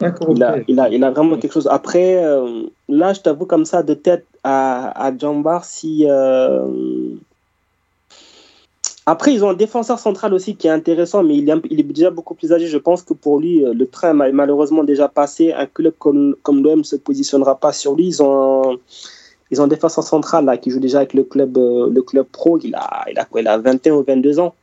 Il, 0.00 0.42
a, 0.42 0.58
il, 0.68 0.78
a, 0.78 0.90
il, 0.90 1.04
a, 1.04 1.10
vraiment 1.10 1.38
quelque 1.38 1.52
chose. 1.52 1.68
Après, 1.70 2.22
euh, 2.22 2.64
là, 2.88 3.14
je 3.14 3.20
t'avoue 3.20 3.46
comme 3.46 3.64
ça, 3.64 3.82
de 3.82 3.94
tête 3.94 4.26
à, 4.44 5.06
à 5.06 5.16
Jambar, 5.16 5.64
si. 5.64 6.04
Euh, 6.06 6.66
après, 9.08 9.32
ils 9.32 9.44
ont 9.44 9.50
un 9.50 9.54
défenseur 9.54 10.00
central 10.00 10.34
aussi 10.34 10.56
qui 10.56 10.66
est 10.66 10.70
intéressant, 10.70 11.22
mais 11.22 11.36
il 11.36 11.48
est, 11.48 11.54
il 11.70 11.78
est 11.78 11.84
déjà 11.84 12.10
beaucoup 12.10 12.34
plus 12.34 12.52
âgé. 12.52 12.66
Je 12.66 12.76
pense 12.76 13.02
que 13.02 13.14
pour 13.14 13.38
lui, 13.38 13.64
euh, 13.64 13.72
le 13.72 13.86
train 13.86 14.18
est 14.20 14.32
malheureusement 14.32 14.82
déjà 14.82 15.06
passé. 15.08 15.52
Un 15.52 15.66
club 15.66 15.94
comme, 15.98 16.34
comme 16.42 16.60
l'OM 16.60 16.80
ne 16.80 16.84
se 16.84 16.96
positionnera 16.96 17.54
pas 17.60 17.72
sur 17.72 17.94
lui. 17.94 18.08
Ils 18.08 18.20
ont 18.20 18.72
un, 18.72 18.76
ils 19.52 19.60
ont 19.60 19.64
un 19.64 19.68
défenseur 19.68 20.02
central 20.02 20.44
là, 20.44 20.56
qui 20.56 20.70
joue 20.70 20.80
déjà 20.80 20.98
avec 20.98 21.14
le 21.14 21.22
club, 21.22 21.56
le 21.56 22.02
club 22.02 22.26
pro. 22.26 22.58
Il 22.58 22.74
a, 22.74 23.04
il, 23.08 23.16
a 23.16 23.24
quoi, 23.24 23.42
il 23.42 23.48
a 23.48 23.56
21 23.58 23.94
ou 23.94 24.02
22 24.02 24.40
ans. 24.40 24.54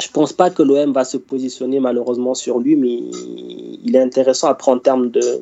Je 0.00 0.08
pense 0.08 0.32
pas 0.32 0.50
que 0.50 0.64
l'OM 0.64 0.92
va 0.92 1.04
se 1.04 1.16
positionner 1.16 1.78
malheureusement 1.78 2.34
sur 2.34 2.58
lui, 2.58 2.74
mais 2.74 3.02
il 3.84 3.94
est 3.94 4.02
intéressant 4.02 4.48
après 4.48 4.72
en 4.72 4.78
termes 4.78 5.10
de, 5.10 5.40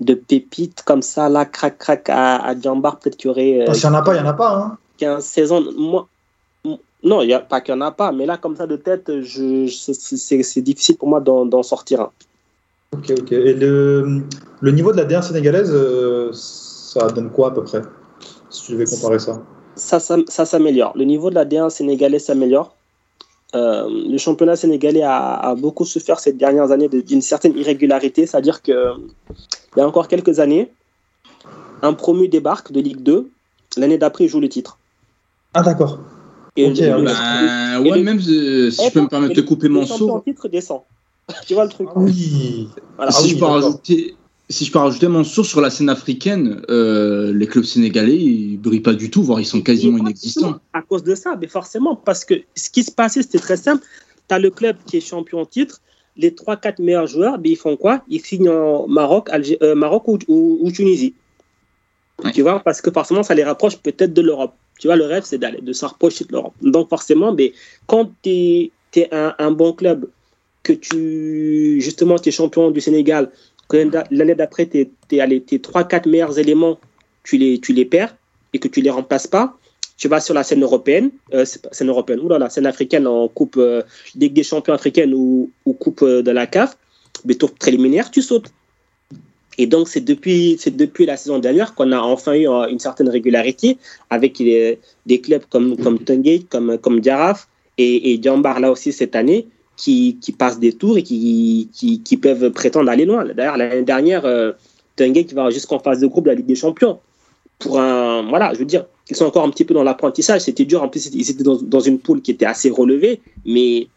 de 0.00 0.14
pépites 0.14 0.82
comme 0.82 1.02
ça, 1.02 1.28
là, 1.28 1.44
crac, 1.44 1.78
crac 1.78 2.08
à, 2.10 2.36
à 2.36 2.60
Jambar, 2.60 2.98
peut-être 2.98 3.16
qu'il 3.16 3.28
y 3.28 3.30
aurait. 3.30 3.68
Euh, 3.68 3.74
S'il 3.74 3.88
n'y 3.90 3.96
en 3.96 3.98
a 3.98 4.02
pas, 4.02 4.14
il 4.14 4.22
n'y 4.22 4.26
en 4.26 4.30
a 4.30 4.34
pas. 4.34 4.56
Hein. 4.56 4.78
15 4.98 5.24
saisons. 5.24 5.64
Moi, 5.76 6.06
non, 7.04 7.20
il 7.20 7.26
n'y 7.26 7.34
a 7.34 7.40
pas 7.40 7.60
qu'il 7.60 7.74
n'y 7.74 7.82
en 7.82 7.86
a 7.86 7.90
pas, 7.90 8.12
mais 8.12 8.24
là, 8.24 8.38
comme 8.38 8.56
ça 8.56 8.66
de 8.66 8.76
tête, 8.76 9.20
je, 9.20 9.66
c'est 9.68 10.62
difficile 10.62 10.96
pour 10.96 11.08
moi 11.08 11.20
d'en 11.20 11.62
sortir 11.62 12.00
un. 12.00 12.10
Ok, 12.94 13.12
ok. 13.18 13.32
Et 13.32 13.54
le, 13.54 14.22
le 14.60 14.70
niveau 14.70 14.92
de 14.92 14.96
la 14.96 15.04
dernière 15.04 15.24
sénégalaise, 15.24 15.70
euh, 15.72 16.30
ça 16.32 17.08
donne 17.08 17.30
quoi 17.30 17.48
à 17.48 17.50
peu 17.50 17.64
près 17.64 17.82
Si 18.50 18.66
tu 18.66 18.72
devais 18.72 18.84
comparer 18.84 19.18
ça? 19.18 19.42
Ça, 19.76 19.98
ça, 20.00 20.16
ça 20.28 20.44
s'améliore. 20.46 20.92
Le 20.96 21.04
niveau 21.04 21.28
de 21.30 21.34
la 21.34 21.44
D1 21.44 21.70
sénégalaise 21.70 22.24
s'améliore. 22.24 22.74
Euh, 23.54 23.88
le 23.88 24.18
championnat 24.18 24.56
sénégalais 24.56 25.02
a, 25.04 25.54
beaucoup 25.56 25.84
souffert 25.84 26.18
ces 26.18 26.32
dernières 26.32 26.70
années 26.72 26.88
d'une 26.88 27.22
certaine 27.22 27.56
irrégularité, 27.56 28.26
c'est-à-dire 28.26 28.62
qu'il 28.62 28.74
y 29.76 29.80
a 29.80 29.86
encore 29.86 30.08
quelques 30.08 30.40
années, 30.40 30.72
un 31.82 31.92
promu 31.92 32.28
débarque 32.28 32.72
de 32.72 32.80
Ligue 32.80 33.02
2, 33.02 33.28
l'année 33.76 33.98
d'après 33.98 34.24
il 34.24 34.28
joue 34.28 34.40
le 34.40 34.48
titre. 34.48 34.78
Ah 35.52 35.62
d'accord. 35.62 36.00
Et 36.56 36.70
bah, 36.70 37.80
ouais, 37.80 38.02
même 38.02 38.20
si 38.20 38.70
je 38.70 38.92
peux 38.92 39.00
me 39.00 39.08
permettre 39.08 39.34
de 39.34 39.40
couper 39.40 39.68
mon 39.68 39.84
saut. 39.86 40.22
Le 40.24 40.32
titre 40.32 40.48
descend. 40.48 40.82
tu 41.46 41.54
vois 41.54 41.64
le 41.64 41.70
truc 41.70 41.88
Oui. 41.96 42.68
si 43.10 43.28
je 43.30 43.38
peux 43.38 43.44
rajouter, 43.46 44.14
si 44.50 44.64
je 44.66 44.72
peux 44.72 44.78
rajouter 44.78 45.08
mon 45.08 45.24
source 45.24 45.48
sur 45.48 45.60
la 45.60 45.70
scène 45.70 45.88
africaine, 45.88 46.62
euh, 46.68 47.32
les 47.32 47.46
clubs 47.46 47.64
sénégalais, 47.64 48.16
ils 48.16 48.58
brillent 48.58 48.80
pas 48.80 48.92
du 48.92 49.10
tout, 49.10 49.22
voire 49.22 49.40
ils 49.40 49.46
sont 49.46 49.62
quasiment 49.62 49.98
inexistants. 49.98 50.56
À 50.72 50.82
cause 50.82 51.02
de 51.02 51.14
ça, 51.14 51.36
mais 51.40 51.48
forcément, 51.48 51.96
parce 51.96 52.24
que 52.24 52.34
ce 52.54 52.70
qui 52.70 52.84
se 52.84 52.92
passait, 52.92 53.22
c'était 53.22 53.38
très 53.38 53.56
simple. 53.56 53.84
Tu 54.28 54.34
as 54.34 54.38
le 54.38 54.50
club 54.50 54.76
qui 54.86 54.98
est 54.98 55.00
champion 55.00 55.40
en 55.40 55.46
titre, 55.46 55.80
les 56.16 56.30
3-4 56.30 56.82
meilleurs 56.82 57.06
joueurs, 57.06 57.38
ben, 57.38 57.50
ils 57.50 57.56
font 57.56 57.76
quoi? 57.76 58.02
Ils 58.08 58.20
signent 58.20 58.50
en 58.50 58.86
Maroc, 58.86 59.28
euh, 59.62 59.74
Maroc 59.74 60.04
ou, 60.06 60.70
Tunisie. 60.72 61.14
Tu 62.32 62.42
vois, 62.42 62.60
parce 62.60 62.80
que 62.80 62.90
forcément, 62.90 63.22
ça 63.22 63.34
les 63.34 63.42
rapproche 63.42 63.76
peut-être 63.78 64.14
de 64.14 64.22
l'Europe. 64.22 64.54
Tu 64.78 64.88
vois, 64.88 64.96
le 64.96 65.04
rêve, 65.04 65.24
c'est 65.24 65.38
d'aller, 65.38 65.60
de 65.60 65.72
se 65.72 65.84
rapprocher 65.84 66.24
de 66.24 66.32
l'Europe. 66.32 66.54
Donc, 66.62 66.88
forcément, 66.88 67.32
ben, 67.32 67.50
quand 67.86 68.10
tu 68.22 68.30
es, 68.96 69.08
un, 69.12 69.50
bon 69.50 69.72
club, 69.72 70.08
que 70.62 70.72
tu, 70.72 71.80
justement, 71.80 72.18
tu 72.18 72.28
es 72.28 72.32
champion 72.32 72.70
du 72.70 72.80
Sénégal, 72.80 73.30
l'année 74.10 74.34
d'après, 74.34 74.66
tes, 74.66 74.90
tes, 75.08 75.18
3-4 75.18 76.08
meilleurs 76.08 76.38
éléments, 76.38 76.78
tu 77.22 77.36
les, 77.36 77.58
tu 77.58 77.72
les 77.72 77.84
perds 77.84 78.16
et 78.52 78.58
que 78.58 78.68
tu 78.68 78.80
les 78.80 78.90
remplaces 78.90 79.26
pas, 79.26 79.56
tu 79.96 80.08
vas 80.08 80.20
sur 80.20 80.34
la 80.34 80.42
scène 80.42 80.62
européenne, 80.62 81.10
euh, 81.32 81.44
scène 81.44 81.88
européenne, 81.88 82.20
ou 82.20 82.28
la 82.28 82.50
scène 82.50 82.66
africaine 82.66 83.06
en 83.06 83.28
Coupe 83.28 83.56
euh, 83.56 83.82
des 84.14 84.42
Champions 84.42 84.74
africaine 84.74 85.14
ou, 85.14 85.50
ou 85.64 85.72
Coupe 85.72 86.02
euh, 86.02 86.22
de 86.22 86.30
la 86.30 86.46
CAF, 86.46 86.76
mais 87.24 87.34
tour 87.34 87.52
préliminaire, 87.54 88.10
tu 88.10 88.22
sautes. 88.22 88.50
Et 89.58 89.66
donc, 89.66 89.88
c'est 89.88 90.00
depuis, 90.00 90.58
depuis 90.66 91.06
la 91.06 91.16
saison 91.16 91.38
dernière 91.38 91.74
qu'on 91.74 91.92
a 91.92 91.98
enfin 91.98 92.34
eu 92.34 92.46
une 92.46 92.78
certaine 92.78 93.08
régularité 93.08 93.78
avec 94.10 94.36
des 94.38 95.20
clubs 95.20 95.44
comme, 95.48 95.76
comme 95.76 95.98
Tungate, 95.98 96.48
comme, 96.48 96.78
comme 96.78 97.00
Diaraf 97.00 97.48
et, 97.78 98.12
et 98.12 98.22
Djambar 98.22 98.60
là 98.60 98.70
aussi 98.70 98.92
cette 98.92 99.14
année, 99.16 99.46
qui, 99.76 100.18
qui, 100.20 100.32
passent 100.32 100.58
des 100.58 100.72
tours 100.72 100.98
et 100.98 101.02
qui, 101.02 101.68
qui, 101.72 102.00
qui 102.00 102.16
peuvent 102.16 102.50
prétendre 102.50 102.90
aller 102.90 103.04
loin. 103.04 103.24
D'ailleurs, 103.24 103.56
l'année 103.56 103.82
dernière, 103.82 104.24
euh, 104.24 104.52
qui 104.96 105.34
va 105.34 105.50
jusqu'en 105.50 105.78
phase 105.78 106.00
de 106.00 106.06
groupe 106.06 106.24
de 106.24 106.30
la 106.30 106.36
Ligue 106.36 106.46
des 106.46 106.54
Champions. 106.54 106.98
Pour 107.58 107.80
un, 107.80 108.22
voilà, 108.28 108.52
je 108.52 108.58
veux 108.58 108.64
dire, 108.64 108.86
ils 109.10 109.16
sont 109.16 109.26
encore 109.26 109.44
un 109.44 109.50
petit 109.50 109.64
peu 109.64 109.74
dans 109.74 109.82
l'apprentissage. 109.82 110.42
C'était 110.42 110.64
dur. 110.64 110.82
En 110.82 110.88
plus, 110.88 111.10
ils 111.12 111.30
étaient 111.30 111.42
dans, 111.42 111.60
dans, 111.60 111.80
une 111.80 111.98
poule 111.98 112.20
qui 112.20 112.30
était 112.30 112.46
assez 112.46 112.70
relevée, 112.70 113.20
mais 113.44 113.88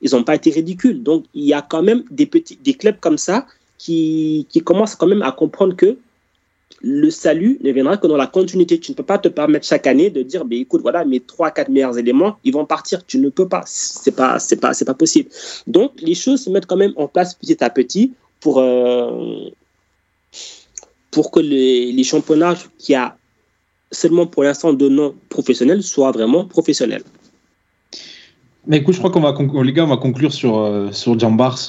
ils 0.00 0.10
n'ont 0.12 0.24
pas 0.24 0.34
été 0.34 0.50
ridicules. 0.50 1.02
Donc, 1.02 1.24
il 1.34 1.44
y 1.44 1.54
a 1.54 1.62
quand 1.62 1.82
même 1.82 2.04
des 2.10 2.26
petits, 2.26 2.58
des 2.62 2.74
clubs 2.74 2.98
comme 3.00 3.18
ça 3.18 3.46
qui, 3.82 4.46
qui 4.48 4.60
commencent 4.60 4.94
quand 4.94 5.08
même 5.08 5.22
à 5.22 5.32
comprendre 5.32 5.74
que 5.74 5.98
le 6.82 7.10
salut 7.10 7.58
ne 7.64 7.72
viendra 7.72 7.96
que 7.96 8.06
dans 8.06 8.16
la 8.16 8.28
continuité. 8.28 8.78
Tu 8.78 8.92
ne 8.92 8.96
peux 8.96 9.02
pas 9.02 9.18
te 9.18 9.28
permettre 9.28 9.66
chaque 9.66 9.88
année 9.88 10.08
de 10.08 10.22
dire, 10.22 10.44
ben, 10.44 10.60
écoute, 10.60 10.82
voilà, 10.82 11.04
mes 11.04 11.18
trois, 11.18 11.50
quatre 11.50 11.68
meilleurs 11.68 11.98
éléments, 11.98 12.36
ils 12.44 12.52
vont 12.52 12.64
partir. 12.64 13.04
Tu 13.04 13.18
ne 13.18 13.28
peux 13.28 13.48
pas. 13.48 13.64
C'est 13.66 14.14
pas, 14.14 14.38
c'est 14.38 14.60
pas, 14.60 14.72
c'est 14.72 14.84
pas 14.84 14.94
possible. 14.94 15.28
Donc, 15.66 15.92
les 15.98 16.14
choses 16.14 16.44
se 16.44 16.50
mettent 16.50 16.66
quand 16.66 16.76
même 16.76 16.92
en 16.96 17.08
place 17.08 17.34
petit 17.34 17.62
à 17.62 17.70
petit 17.70 18.12
pour, 18.40 18.60
euh, 18.60 19.50
pour 21.10 21.32
que 21.32 21.40
les, 21.40 21.90
les 21.90 22.04
championnats 22.04 22.56
qui 22.78 22.94
a 22.94 23.16
seulement 23.90 24.26
pour 24.26 24.44
l'instant 24.44 24.72
de 24.72 24.88
nom 24.88 25.14
professionnel 25.28 25.82
soient 25.82 26.12
vraiment 26.12 26.44
professionnels. 26.44 27.02
Mais 28.64 28.76
écoute, 28.78 28.94
je 28.94 29.00
crois 29.00 29.10
qu'on 29.10 29.20
va, 29.20 29.34
les 29.64 29.72
gars, 29.72 29.84
on 29.84 29.88
va 29.88 29.96
conclure 29.96 30.32
sur, 30.32 30.58
euh, 30.58 30.92
sur 30.92 31.16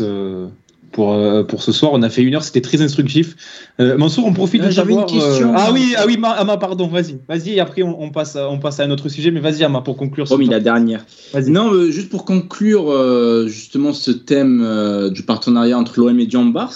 euh, 0.01 0.47
pour 0.93 1.61
ce 1.61 1.71
soir. 1.71 1.91
On 1.93 2.01
a 2.01 2.09
fait 2.09 2.21
une 2.21 2.35
heure, 2.35 2.43
c'était 2.43 2.61
très 2.61 2.81
instructif. 2.81 3.35
Euh, 3.79 3.97
Mansour, 3.97 4.25
on 4.25 4.33
profite 4.33 4.63
de 4.63 4.71
savoir. 4.71 5.07
Une 5.09 5.19
question. 5.19 5.49
Euh, 5.49 5.57
ah 5.57 5.71
oui, 5.73 5.95
ah 5.97 6.03
oui, 6.05 6.17
Ama, 6.23 6.57
pardon, 6.57 6.87
vas-y, 6.87 7.17
vas-y. 7.27 7.55
Et 7.55 7.59
après, 7.59 7.81
on, 7.81 8.09
passe, 8.11 8.37
on 8.39 8.59
passe 8.59 8.79
à 8.79 8.83
un 8.83 8.91
autre 8.91 9.09
sujet, 9.09 9.31
mais 9.31 9.39
vas-y, 9.39 9.63
Ama, 9.63 9.81
pour 9.81 9.97
conclure. 9.97 10.25
Oh, 10.29 10.37
mais 10.37 10.45
la 10.45 10.59
dernière. 10.59 11.05
Non, 11.47 11.73
juste 11.89 12.09
pour 12.09 12.25
conclure 12.25 13.47
justement 13.47 13.93
ce 13.93 14.11
thème 14.11 15.09
du 15.09 15.23
partenariat 15.23 15.77
entre 15.77 15.99
l'OM 15.99 16.19
et 16.19 16.27
Bars. 16.53 16.73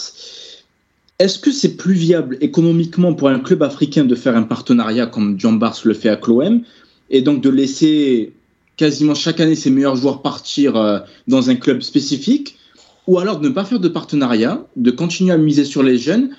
Est-ce 1.20 1.39
que 1.39 1.51
c'est 1.51 1.78
plus 1.78 1.93
viable 1.93 2.38
économiquement 2.41 3.13
pour 3.13 3.30
un 3.30 3.39
club 3.39 3.63
africain 3.63 4.05
de 4.05 4.13
faire 4.13 4.36
un 4.36 4.43
partenariat 4.43 5.07
comme 5.07 5.38
Bars 5.57 5.78
le 5.84 5.93
fait 5.93 6.09
avec 6.09 6.28
l'OM 6.28 6.61
et 7.09 7.22
donc 7.22 7.41
de 7.41 7.49
laisser 7.49 8.34
quasiment 8.76 9.15
chaque 9.15 9.39
année 9.39 9.55
ses 9.55 9.72
meilleurs 9.72 9.95
joueurs 9.95 10.22
partir 10.22 11.03
dans 11.28 11.49
un 11.49 11.55
club 11.55 11.82
spécifique 11.82 12.57
ou 13.08 13.20
alors 13.20 13.39
de 13.39 13.47
ne 13.47 13.53
pas 13.53 13.66
faire 13.66 13.80
de 13.80 13.88
partenariat, 13.88 14.66
de 14.76 14.91
continuer 14.91 15.32
à 15.32 15.38
miser 15.38 15.66
sur 15.66 15.82
les 15.82 15.97
jeunes, 15.97 16.36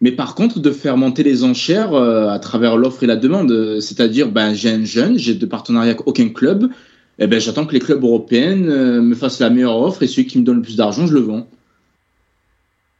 mais 0.00 0.12
par 0.12 0.34
contre 0.34 0.60
de 0.60 0.70
faire 0.70 0.96
monter 0.96 1.22
les 1.22 1.44
enchères 1.44 1.94
euh, 1.94 2.28
à 2.28 2.38
travers 2.38 2.76
l'offre 2.76 3.02
et 3.02 3.06
la 3.06 3.16
demande. 3.16 3.80
C'est-à-dire, 3.80 4.30
ben, 4.30 4.54
j'ai 4.54 4.70
un 4.70 4.84
jeune, 4.84 5.18
j'ai 5.18 5.34
de 5.34 5.46
partenariat 5.46 5.90
avec 5.90 6.06
aucun 6.06 6.28
club, 6.28 6.70
et 7.18 7.24
eh 7.24 7.26
ben, 7.28 7.40
j'attends 7.40 7.64
que 7.64 7.72
les 7.72 7.78
clubs 7.78 8.02
européens 8.02 8.60
euh, 8.64 9.00
me 9.00 9.14
fassent 9.14 9.38
la 9.38 9.50
meilleure 9.50 9.76
offre 9.76 10.02
et 10.02 10.08
celui 10.08 10.26
qui 10.26 10.38
me 10.38 10.44
donne 10.44 10.56
le 10.56 10.62
plus 10.62 10.76
d'argent, 10.76 11.06
je 11.06 11.14
le 11.14 11.20
vends. 11.20 11.46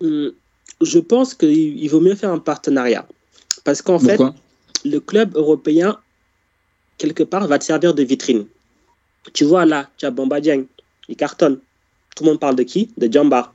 Euh, 0.02 0.36
je 0.80 0.98
pense 1.00 1.34
qu'il 1.34 1.88
vaut 1.88 2.00
mieux 2.00 2.14
faire 2.14 2.30
un 2.30 2.38
partenariat. 2.38 3.06
Parce 3.64 3.82
qu'en 3.82 3.98
fait, 3.98 4.20
le 4.84 4.98
club 5.00 5.34
européen, 5.34 5.98
quelque 6.98 7.24
part, 7.24 7.48
va 7.48 7.58
te 7.58 7.64
servir 7.64 7.92
de 7.92 8.04
vitrine. 8.04 8.46
Tu 9.32 9.44
vois 9.44 9.64
là, 9.64 9.88
tu 9.96 10.06
as 10.06 10.12
Bamba 10.12 10.40
Dieng, 10.40 10.64
il 11.08 11.16
cartonne. 11.16 11.58
Tout 12.14 12.24
le 12.24 12.30
monde 12.30 12.40
parle 12.40 12.56
de 12.56 12.62
qui? 12.62 12.90
De 12.96 13.10
Jamba. 13.12 13.52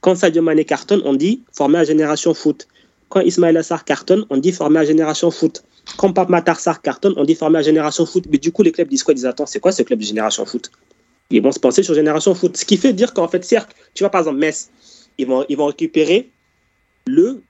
Quand 0.00 0.14
Sadio 0.14 0.42
Mane 0.42 0.64
cartonne, 0.64 1.02
on 1.04 1.14
dit 1.14 1.42
formé 1.52 1.78
à 1.78 1.84
Génération 1.84 2.34
Foot. 2.34 2.68
Quand 3.08 3.20
Ismaël 3.20 3.56
Assar 3.56 3.84
cartonne, 3.84 4.26
on 4.28 4.36
dit 4.36 4.52
formé 4.52 4.80
à 4.80 4.84
Génération 4.84 5.30
Foot. 5.30 5.62
Quand 5.96 6.12
Pape 6.12 6.28
Matar 6.28 6.58
cartonne, 6.82 7.14
on 7.16 7.24
dit 7.24 7.34
formé 7.34 7.58
à 7.58 7.62
Génération 7.62 8.04
Foot. 8.06 8.24
Mais 8.30 8.38
du 8.38 8.52
coup, 8.52 8.62
les 8.62 8.72
clubs 8.72 8.88
disent 8.88 9.02
quoi? 9.02 9.12
Ils 9.12 9.16
disent 9.16 9.26
Attends, 9.26 9.46
c'est 9.46 9.60
quoi 9.60 9.72
ce 9.72 9.82
club 9.82 9.98
de 9.98 10.04
Génération 10.04 10.44
Foot? 10.44 10.70
Ils 11.30 11.42
vont 11.42 11.52
se 11.52 11.58
penser 11.58 11.82
sur 11.82 11.94
Génération 11.94 12.34
Foot. 12.34 12.56
Ce 12.56 12.64
qui 12.64 12.76
fait 12.76 12.92
dire 12.92 13.14
qu'en 13.14 13.28
fait, 13.28 13.44
certes, 13.44 13.70
tu 13.94 14.02
vois 14.02 14.10
par 14.10 14.22
exemple 14.22 14.38
Metz, 14.38 14.70
ils 15.18 15.26
vont, 15.26 15.44
ils 15.48 15.56
vont 15.56 15.66
récupérer 15.66 16.28
le 17.06 17.42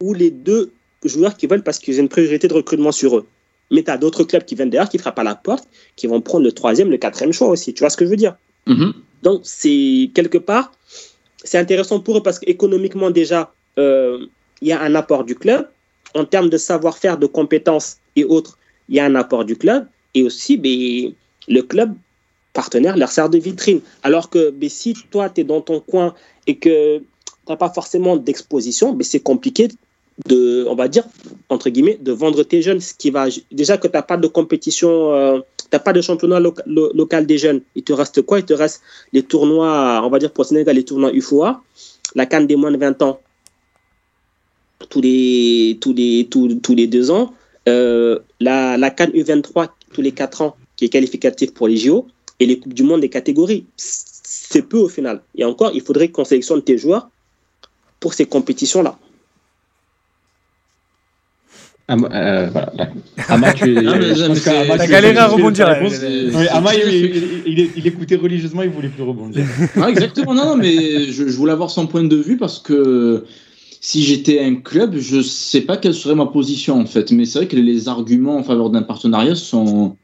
ou 0.00 0.14
les 0.14 0.30
deux 0.30 0.72
joueurs 1.04 1.36
qui 1.36 1.46
veulent 1.46 1.62
parce 1.62 1.78
qu'ils 1.78 1.98
ont 1.98 2.02
une 2.02 2.08
priorité 2.08 2.48
de 2.48 2.54
recrutement 2.54 2.92
sur 2.92 3.16
eux. 3.18 3.26
Mais 3.70 3.82
tu 3.82 3.90
as 3.90 3.98
d'autres 3.98 4.24
clubs 4.24 4.44
qui 4.44 4.54
viennent 4.54 4.70
derrière, 4.70 4.88
qui 4.88 4.98
frappent 4.98 5.18
à 5.18 5.24
la 5.24 5.34
porte, 5.34 5.68
qui 5.96 6.06
vont 6.06 6.20
prendre 6.20 6.44
le 6.44 6.52
troisième, 6.52 6.90
le 6.90 6.96
quatrième 6.96 7.32
choix 7.32 7.48
aussi. 7.48 7.72
Tu 7.72 7.80
vois 7.80 7.90
ce 7.90 7.96
que 7.96 8.04
je 8.04 8.10
veux 8.10 8.16
dire? 8.16 8.36
Mm-hmm. 8.66 8.92
Donc, 9.24 9.40
c'est 9.44 10.10
quelque 10.14 10.38
part, 10.38 10.70
c'est 11.42 11.58
intéressant 11.58 11.98
pour 11.98 12.18
eux 12.18 12.22
parce 12.22 12.38
qu'économiquement, 12.38 13.10
déjà, 13.10 13.52
euh, 13.78 14.26
il 14.60 14.68
y 14.68 14.72
a 14.72 14.80
un 14.80 14.94
apport 14.94 15.24
du 15.24 15.34
club. 15.34 15.68
En 16.14 16.24
termes 16.24 16.50
de 16.50 16.58
savoir-faire, 16.58 17.18
de 17.18 17.26
compétences 17.26 17.96
et 18.14 18.24
autres, 18.24 18.56
il 18.88 18.96
y 18.96 19.00
a 19.00 19.04
un 19.06 19.14
apport 19.16 19.44
du 19.44 19.56
club. 19.56 19.86
Et 20.14 20.22
aussi, 20.22 20.56
ben, 20.58 21.12
le 21.48 21.62
club 21.62 21.94
partenaire 22.52 22.96
leur 22.96 23.10
sert 23.10 23.30
de 23.30 23.38
vitrine. 23.38 23.80
Alors 24.02 24.28
que 24.28 24.50
ben, 24.50 24.68
si 24.68 24.94
toi, 25.10 25.30
tu 25.30 25.40
es 25.40 25.44
dans 25.44 25.62
ton 25.62 25.80
coin 25.80 26.14
et 26.46 26.56
que 26.58 26.98
tu 26.98 27.04
n'as 27.48 27.56
pas 27.56 27.70
forcément 27.70 28.16
d'exposition, 28.16 28.92
ben, 28.92 29.04
c'est 29.04 29.20
compliqué 29.20 29.68
de, 30.26 30.64
on 30.68 30.74
va 30.74 30.88
dire, 30.88 31.04
entre 31.48 31.70
guillemets, 31.70 31.98
de 32.00 32.12
vendre 32.12 32.42
tes 32.42 32.62
jeunes. 32.62 32.80
Ce 32.80 32.94
qui 32.94 33.10
va, 33.10 33.26
déjà 33.50 33.76
que 33.76 33.88
tu 33.88 33.94
n'as 33.94 34.02
pas 34.02 34.16
de 34.16 34.26
compétition, 34.26 35.12
euh, 35.14 35.38
tu 35.58 35.66
n'as 35.72 35.78
pas 35.78 35.92
de 35.92 36.00
championnat 36.00 36.40
local 36.40 37.26
des 37.26 37.38
jeunes. 37.38 37.62
Il 37.74 37.82
te 37.82 37.92
reste 37.92 38.22
quoi? 38.22 38.38
Il 38.38 38.44
te 38.44 38.54
reste 38.54 38.82
les 39.12 39.22
tournois, 39.22 40.02
on 40.04 40.10
va 40.10 40.18
dire 40.18 40.32
pour 40.32 40.44
Sénégal, 40.44 40.76
les 40.76 40.84
tournois 40.84 41.12
UFOA, 41.12 41.62
la 42.14 42.26
Cannes 42.26 42.46
des 42.46 42.56
moins 42.56 42.70
de 42.70 42.76
20 42.76 43.02
ans, 43.02 43.20
tous 44.88 45.00
les, 45.00 45.78
tous 45.80 45.92
les, 45.92 46.28
tous, 46.30 46.54
tous 46.62 46.74
les 46.74 46.86
deux 46.86 47.10
ans, 47.10 47.34
euh, 47.68 48.18
la, 48.40 48.76
la 48.76 48.90
Cannes 48.90 49.12
U23 49.12 49.68
tous 49.92 50.02
les 50.02 50.12
quatre 50.12 50.42
ans, 50.42 50.56
qui 50.76 50.84
est 50.84 50.88
qualificative 50.88 51.52
pour 51.52 51.68
les 51.68 51.76
JO, 51.76 52.06
et 52.40 52.46
les 52.46 52.58
Coupes 52.58 52.74
du 52.74 52.82
Monde 52.82 53.00
des 53.00 53.08
catégories. 53.08 53.64
C'est 53.76 54.62
peu 54.62 54.78
au 54.78 54.88
final. 54.88 55.22
Et 55.36 55.44
encore, 55.44 55.70
il 55.72 55.80
faudrait 55.80 56.08
qu'on 56.08 56.24
sélectionne 56.24 56.62
tes 56.62 56.76
joueurs 56.76 57.08
pour 58.00 58.12
ces 58.12 58.26
compétitions-là. 58.26 58.98
Ah, 61.86 61.96
euh, 62.14 62.48
Ama, 63.28 63.52
tu 63.52 63.74
T'as 64.44 64.86
galéré 64.86 65.18
à 65.18 65.26
rebondir. 65.26 65.68
Ama, 66.50 66.70
il, 66.74 67.86
écoutait 67.86 68.16
religieusement, 68.16 68.62
il 68.62 68.70
voulait 68.70 68.88
plus 68.88 69.02
rebondir. 69.02 69.44
Ah, 69.76 69.90
exactement, 69.90 70.32
non, 70.32 70.46
non 70.46 70.56
mais 70.56 71.12
je, 71.12 71.24
voulais 71.24 71.52
avoir 71.52 71.70
son 71.70 71.86
point 71.86 72.04
de 72.04 72.16
vue 72.16 72.38
parce 72.38 72.58
que 72.58 73.24
si 73.82 74.02
j'étais 74.02 74.40
un 74.40 74.54
club, 74.54 74.96
je 74.96 75.20
sais 75.20 75.60
pas 75.60 75.76
quelle 75.76 75.92
serait 75.92 76.14
ma 76.14 76.26
position 76.26 76.80
en 76.80 76.86
fait. 76.86 77.12
Mais 77.12 77.26
c'est 77.26 77.40
vrai 77.40 77.48
que 77.48 77.56
les 77.56 77.88
arguments 77.88 78.36
en 78.36 78.42
faveur 78.42 78.70
d'un 78.70 78.82
partenariat 78.82 79.34
sont 79.34 79.96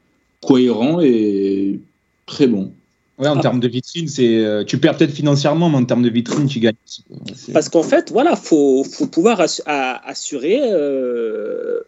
cohérents 0.45 1.01
et 1.01 1.79
très 2.27 2.45
bons. 2.45 2.71
Ouais, 3.17 3.27
en 3.27 3.39
termes 3.39 3.59
de 3.59 3.67
vitrine, 3.67 4.07
c'est 4.07 4.37
euh, 4.37 4.63
tu 4.63 4.79
perds 4.79 4.97
peut-être 4.97 5.13
financièrement, 5.13 5.69
mais 5.69 5.77
en 5.77 5.85
termes 5.85 6.01
de 6.01 6.09
vitrine, 6.09 6.47
tu 6.47 6.59
gagnes. 6.59 6.73
Parce 7.53 7.69
qu'en 7.69 7.83
fait, 7.83 8.11
voilà, 8.11 8.35
faut, 8.35 8.83
faut 8.83 9.07
pouvoir 9.07 9.41
assurer, 9.41 10.59
euh, 10.63 11.81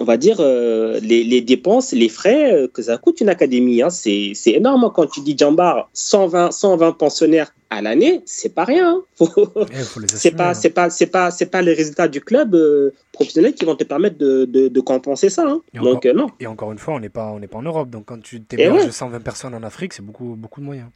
on 0.00 0.04
va 0.04 0.16
dire, 0.16 0.36
euh, 0.40 1.00
les, 1.00 1.24
les, 1.24 1.40
dépenses, 1.40 1.92
les 1.92 2.08
frais 2.08 2.68
que 2.72 2.82
ça 2.82 2.98
coûte 2.98 3.20
une 3.20 3.28
académie. 3.28 3.82
Hein. 3.82 3.90
C'est 3.90 4.34
énorme 4.46 4.90
quand 4.94 5.06
tu 5.06 5.20
dis 5.20 5.36
Jambar, 5.36 5.88
120, 5.92 6.52
120 6.52 6.92
pensionnaires 6.92 7.52
à 7.72 7.80
l'année, 7.80 8.20
c'est 8.26 8.54
pas 8.54 8.64
rien. 8.64 9.02
Hein. 9.20 9.26
c'est 10.06 10.32
pas, 10.32 10.52
c'est 10.54 10.70
pas, 10.70 10.90
c'est 10.90 11.06
pas, 11.06 11.30
c'est 11.30 11.46
pas 11.46 11.62
les 11.62 11.72
résultats 11.72 12.06
du 12.06 12.20
club 12.20 12.54
euh, 12.54 12.92
professionnel 13.12 13.54
qui 13.54 13.64
vont 13.64 13.76
te 13.76 13.84
permettre 13.84 14.18
de, 14.18 14.44
de, 14.44 14.80
compenser 14.80 15.30
ça. 15.30 15.44
Hein. 15.46 15.62
Et 15.72 15.78
donc 15.78 15.96
encore, 15.96 16.10
euh, 16.10 16.14
non. 16.14 16.26
Et 16.38 16.46
encore 16.46 16.72
une 16.72 16.78
fois, 16.78 16.94
on 16.94 17.00
n'est 17.00 17.08
pas, 17.08 17.26
on 17.28 17.38
n'est 17.38 17.46
pas 17.46 17.58
en 17.58 17.62
Europe. 17.62 17.88
Donc 17.88 18.06
quand 18.06 18.20
tu 18.22 18.42
t'héberges 18.42 18.86
de 18.86 18.90
120 18.90 19.20
personnes 19.20 19.54
en 19.54 19.62
Afrique, 19.62 19.94
c'est 19.94 20.04
beaucoup, 20.04 20.34
beaucoup 20.36 20.60
de 20.60 20.66
moyens. 20.66 20.88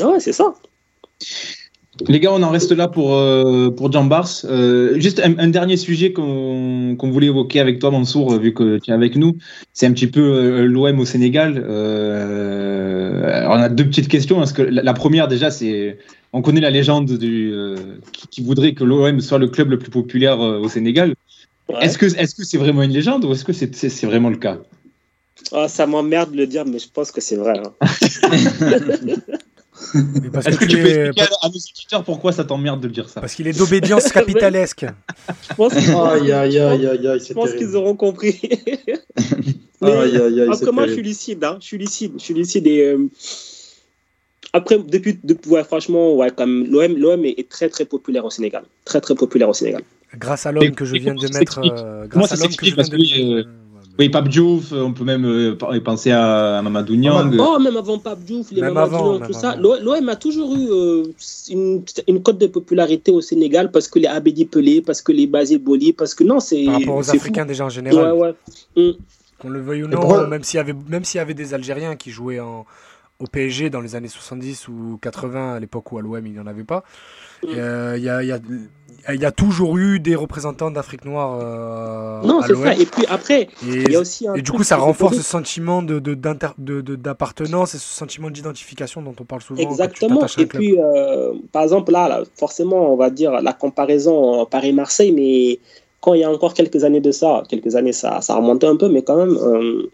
Ouais, 0.00 0.20
c'est 0.20 0.32
ça. 0.32 0.54
Les 2.08 2.18
gars, 2.18 2.32
on 2.32 2.42
en 2.42 2.50
reste 2.50 2.72
là 2.72 2.88
pour, 2.88 3.14
euh, 3.14 3.70
pour 3.70 3.92
Jambars. 3.92 4.28
Euh, 4.44 4.98
juste 4.98 5.22
un, 5.24 5.48
dernier 5.48 5.76
sujet 5.76 6.12
qu'on 6.12 6.96
voulait 7.00 7.28
évoquer 7.28 7.60
avec 7.60 7.78
toi, 7.78 7.90
Mansour, 7.90 8.38
vu 8.38 8.52
que 8.52 8.78
tu 8.78 8.90
es 8.90 8.94
avec 8.94 9.16
nous. 9.16 9.36
C'est 9.72 9.86
un 9.86 9.92
petit 9.92 10.08
peu 10.08 10.20
euh, 10.20 10.64
l'OM 10.66 10.98
au 10.98 11.04
Sénégal. 11.04 11.64
on 11.66 13.52
a 13.52 13.68
deux 13.68 13.84
petites 13.84 14.08
questions. 14.08 14.38
Parce 14.38 14.52
que 14.52 14.62
la, 14.62 14.94
première, 14.94 15.28
déjà, 15.28 15.50
c'est. 15.50 15.98
On 16.32 16.42
connaît 16.42 16.60
la 16.60 16.70
légende 16.70 17.12
du, 17.16 17.54
qui, 18.30 18.42
voudrait 18.42 18.72
que 18.72 18.82
l'OM 18.82 19.20
soit 19.20 19.38
le 19.38 19.46
club 19.46 19.70
le 19.70 19.78
plus 19.78 19.90
populaire 19.90 20.40
au 20.40 20.68
Sénégal. 20.68 21.14
Est-ce 21.80 21.96
que 21.96 22.08
c'est 22.08 22.24
-ce 22.24 22.42
c'est 22.42 22.58
vraiment 22.58 22.82
une 22.82 22.92
légende 22.92 23.24
ou 23.24 23.32
est-ce 23.32 23.44
que 23.44 23.52
c'est 23.52 24.06
vraiment 24.06 24.30
le 24.30 24.36
cas? 24.36 24.58
Ah, 25.52 25.68
Ça 25.68 25.86
m'emmerde 25.86 26.32
de 26.32 26.36
le 26.38 26.46
dire, 26.48 26.64
mais 26.66 26.80
je 26.80 26.88
pense 26.92 27.12
que 27.12 27.20
c'est 27.20 27.36
vrai. 27.36 27.60
Hein. 27.60 27.72
Est-ce 29.74 30.56
que, 30.56 30.64
tu 30.66 30.76
peux 30.76 30.86
expliquer 30.86 31.22
à, 31.42 31.48
nos 31.48 31.54
auditeurs 31.54 32.04
pourquoi 32.04 32.32
ça 32.32 32.44
t'emmerde 32.44 32.80
de 32.80 32.88
dire 32.88 33.08
ça 33.08 33.20
Parce 33.20 33.34
qu'il 33.34 33.48
est 33.48 33.58
d'obédience 33.58 34.12
capitalesque. 34.12 34.86
je 35.38 35.54
pense 37.32 37.52
qu'ils 37.52 37.76
auront 37.76 37.96
compris. 37.96 38.40
après, 39.82 40.72
moi, 40.72 40.86
je 40.86 40.92
suis 40.92 41.02
lucide. 41.02 41.42
Hein. 41.44 41.58
Je 41.60 41.66
suis 41.66 41.78
lucide. 41.78 42.12
Je 42.18 42.22
suis 42.22 42.34
lucide. 42.34 42.66
Et, 42.68 42.82
euh, 42.82 43.08
Après, 44.52 44.78
depuis, 44.78 45.18
franchement, 45.64 46.14
ouais, 46.14 46.30
comme 46.30 46.66
l'OM 46.66 47.24
est, 47.24 47.48
très 47.48 47.68
très 47.68 47.84
populaire 47.84 48.24
au 48.24 48.30
Sénégal. 48.30 48.62
Très 48.84 49.00
très 49.00 49.16
populaire 49.16 49.48
au 49.48 49.54
Sénégal. 49.54 49.82
Grâce 50.16 50.46
à 50.46 50.52
l'homme 50.52 50.74
que 50.76 50.84
je 50.84 50.94
viens 50.94 51.14
de 51.14 51.36
mettre. 51.36 51.58
Euh, 51.58 52.06
grâce 52.06 52.30
à 52.30 52.36
l'homme 52.36 52.54
que 52.54 52.64
je 52.64 52.74
viens 52.74 52.84
de 52.84 52.96
mettre. 52.96 53.48
Oui, 53.96 54.08
Pape 54.08 54.28
Diouf, 54.28 54.72
on 54.72 54.92
peut 54.92 55.04
même 55.04 55.24
euh, 55.24 55.80
penser 55.84 56.10
à 56.10 56.60
Mamadou 56.62 56.96
Niang. 56.96 57.32
Oh, 57.38 57.58
même 57.60 57.76
avant 57.76 57.98
Pape 57.98 58.20
Diouf, 58.24 58.50
les 58.50 58.60
même 58.60 58.74
Mamadou 58.74 59.18
Niang, 59.18 59.26
tout 59.26 59.32
ça. 59.32 59.54
L'OM 59.56 60.08
a 60.08 60.16
toujours 60.16 60.54
eu 60.56 60.66
euh, 60.68 61.04
une, 61.48 61.84
une, 62.08 62.22
cote 62.22 62.38
de 62.38 62.48
popularité 62.48 63.12
au 63.12 63.20
Sénégal 63.20 63.70
parce 63.70 63.86
que 63.86 64.00
les 64.00 64.08
Abedi 64.08 64.46
Pelé, 64.46 64.82
parce 64.82 65.00
que 65.00 65.12
les 65.12 65.28
Basile 65.28 65.58
Boli, 65.58 65.92
parce 65.92 66.14
que 66.14 66.24
non, 66.24 66.40
c'est. 66.40 66.64
Par 66.64 66.80
rapport 66.80 66.96
aux 66.96 67.10
Africains 67.10 67.46
déjà 67.46 67.66
en 67.66 67.68
général. 67.68 68.14
Ouais, 68.14 68.34
ouais. 68.76 68.90
Mm. 68.90 68.96
Qu'on 69.38 69.48
le 69.48 69.60
veuille 69.60 69.84
ou 69.84 69.88
non, 69.88 70.26
même 70.26 70.42
s'il 70.42 70.58
y, 70.58 70.60
avait, 70.60 70.74
même 70.88 71.02
y 71.12 71.18
avait 71.18 71.34
des 71.34 71.54
Algériens 71.54 71.96
qui 71.96 72.10
jouaient 72.10 72.40
en, 72.40 72.64
au 73.20 73.26
PSG 73.26 73.70
dans 73.70 73.80
les 73.80 73.94
années 73.94 74.08
70 74.08 74.68
ou 74.68 74.98
80, 75.00 75.54
à 75.54 75.60
l'époque 75.60 75.92
où 75.92 75.98
à 75.98 76.02
l'OM 76.02 76.26
il 76.26 76.32
n'y 76.32 76.40
en 76.40 76.46
avait 76.46 76.64
pas. 76.64 76.82
Mm. 77.42 77.46
Euh, 77.56 77.94
il 77.96 78.02
y, 78.04 78.08
a, 78.08 78.22
y, 78.22 78.32
a, 78.32 78.38
il 79.12 79.20
y 79.20 79.24
a 79.24 79.32
toujours 79.32 79.76
eu 79.76 80.00
des 80.00 80.14
représentants 80.14 80.70
d'Afrique 80.70 81.04
noire. 81.04 81.38
Euh, 81.40 82.22
non, 82.26 82.40
c'est 82.46 82.54
ça. 82.54 82.74
Et 82.74 82.86
puis 82.86 83.04
après, 83.08 83.48
il 83.62 83.90
y 83.90 83.96
a 83.96 84.00
aussi 84.00 84.26
Et 84.34 84.42
du 84.42 84.50
coup, 84.52 84.62
ça 84.62 84.76
renforce 84.76 85.16
ce 85.16 85.22
sentiment 85.22 85.82
d'appartenance 85.82 87.70
de, 87.70 87.74
de, 87.74 87.76
et 87.76 87.80
ce 87.80 87.96
sentiment 87.96 88.30
d'identification 88.30 89.02
dont 89.02 89.14
on 89.20 89.24
parle 89.24 89.42
souvent. 89.42 89.60
Exactement. 89.60 90.26
et 90.38 90.46
puis, 90.46 90.78
euh, 90.78 91.32
par 91.52 91.62
exemple, 91.62 91.92
là, 91.92 92.08
là, 92.08 92.22
forcément, 92.36 92.92
on 92.92 92.96
va 92.96 93.10
dire 93.10 93.42
la 93.42 93.52
comparaison 93.52 94.46
Paris-Marseille, 94.46 95.12
mais 95.12 95.58
quand 96.00 96.14
il 96.14 96.20
y 96.20 96.24
a 96.24 96.30
encore 96.30 96.54
quelques 96.54 96.84
années 96.84 97.00
de 97.00 97.12
ça, 97.12 97.42
quelques 97.48 97.76
années, 97.76 97.92
ça, 97.92 98.20
ça 98.20 98.36
remontait 98.36 98.66
un 98.66 98.76
peu, 98.76 98.88
mais 98.88 99.02
quand 99.02 99.16
même. 99.16 99.36
Euh, 99.36 99.90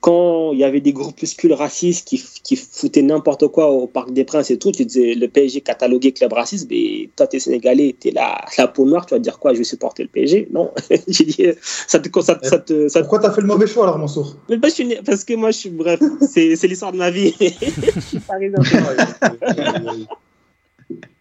quand 0.00 0.52
il 0.52 0.58
y 0.58 0.64
avait 0.64 0.80
des 0.80 0.92
groupuscules 0.92 1.52
racistes 1.52 2.08
qui, 2.08 2.24
qui 2.42 2.56
foutaient 2.56 3.02
n'importe 3.02 3.48
quoi 3.48 3.70
au 3.70 3.86
Parc 3.86 4.12
des 4.12 4.24
Princes 4.24 4.50
et 4.50 4.58
tout, 4.58 4.72
tu 4.72 4.86
disais 4.86 5.14
le 5.14 5.28
PSG 5.28 5.60
catalogué 5.60 6.12
club 6.12 6.32
raciste, 6.32 6.68
mais 6.70 7.10
toi, 7.16 7.26
tu 7.26 7.36
es 7.36 7.40
sénégalais, 7.40 7.94
tu 8.00 8.08
es 8.08 8.10
la, 8.10 8.42
la 8.56 8.66
peau 8.66 8.86
noire, 8.86 9.04
tu 9.04 9.14
vas 9.14 9.20
dire 9.20 9.38
quoi 9.38 9.52
Je 9.52 9.58
vais 9.58 9.64
supporter 9.64 10.02
le 10.02 10.08
PSG 10.08 10.48
Non. 10.52 10.70
J'ai 11.08 11.24
dit, 11.24 11.46
ça 11.60 11.98
te, 11.98 12.20
ça, 12.20 12.38
ça 12.42 12.58
te, 12.58 12.88
ça 12.88 13.00
Pourquoi 13.00 13.18
tu 13.18 13.26
as 13.26 13.32
fait 13.32 13.42
le 13.42 13.46
mauvais 13.46 13.66
choix 13.66 13.84
alors, 13.84 13.98
Mansour? 13.98 14.36
Mais 14.48 14.58
parce, 14.58 14.80
parce 15.04 15.24
que 15.24 15.34
moi, 15.34 15.50
je 15.50 15.58
suis. 15.58 15.70
Bref, 15.70 16.00
c'est 16.20 16.66
l'histoire 16.66 16.92
de 16.92 16.98
ma 16.98 17.10
vie. 17.10 17.34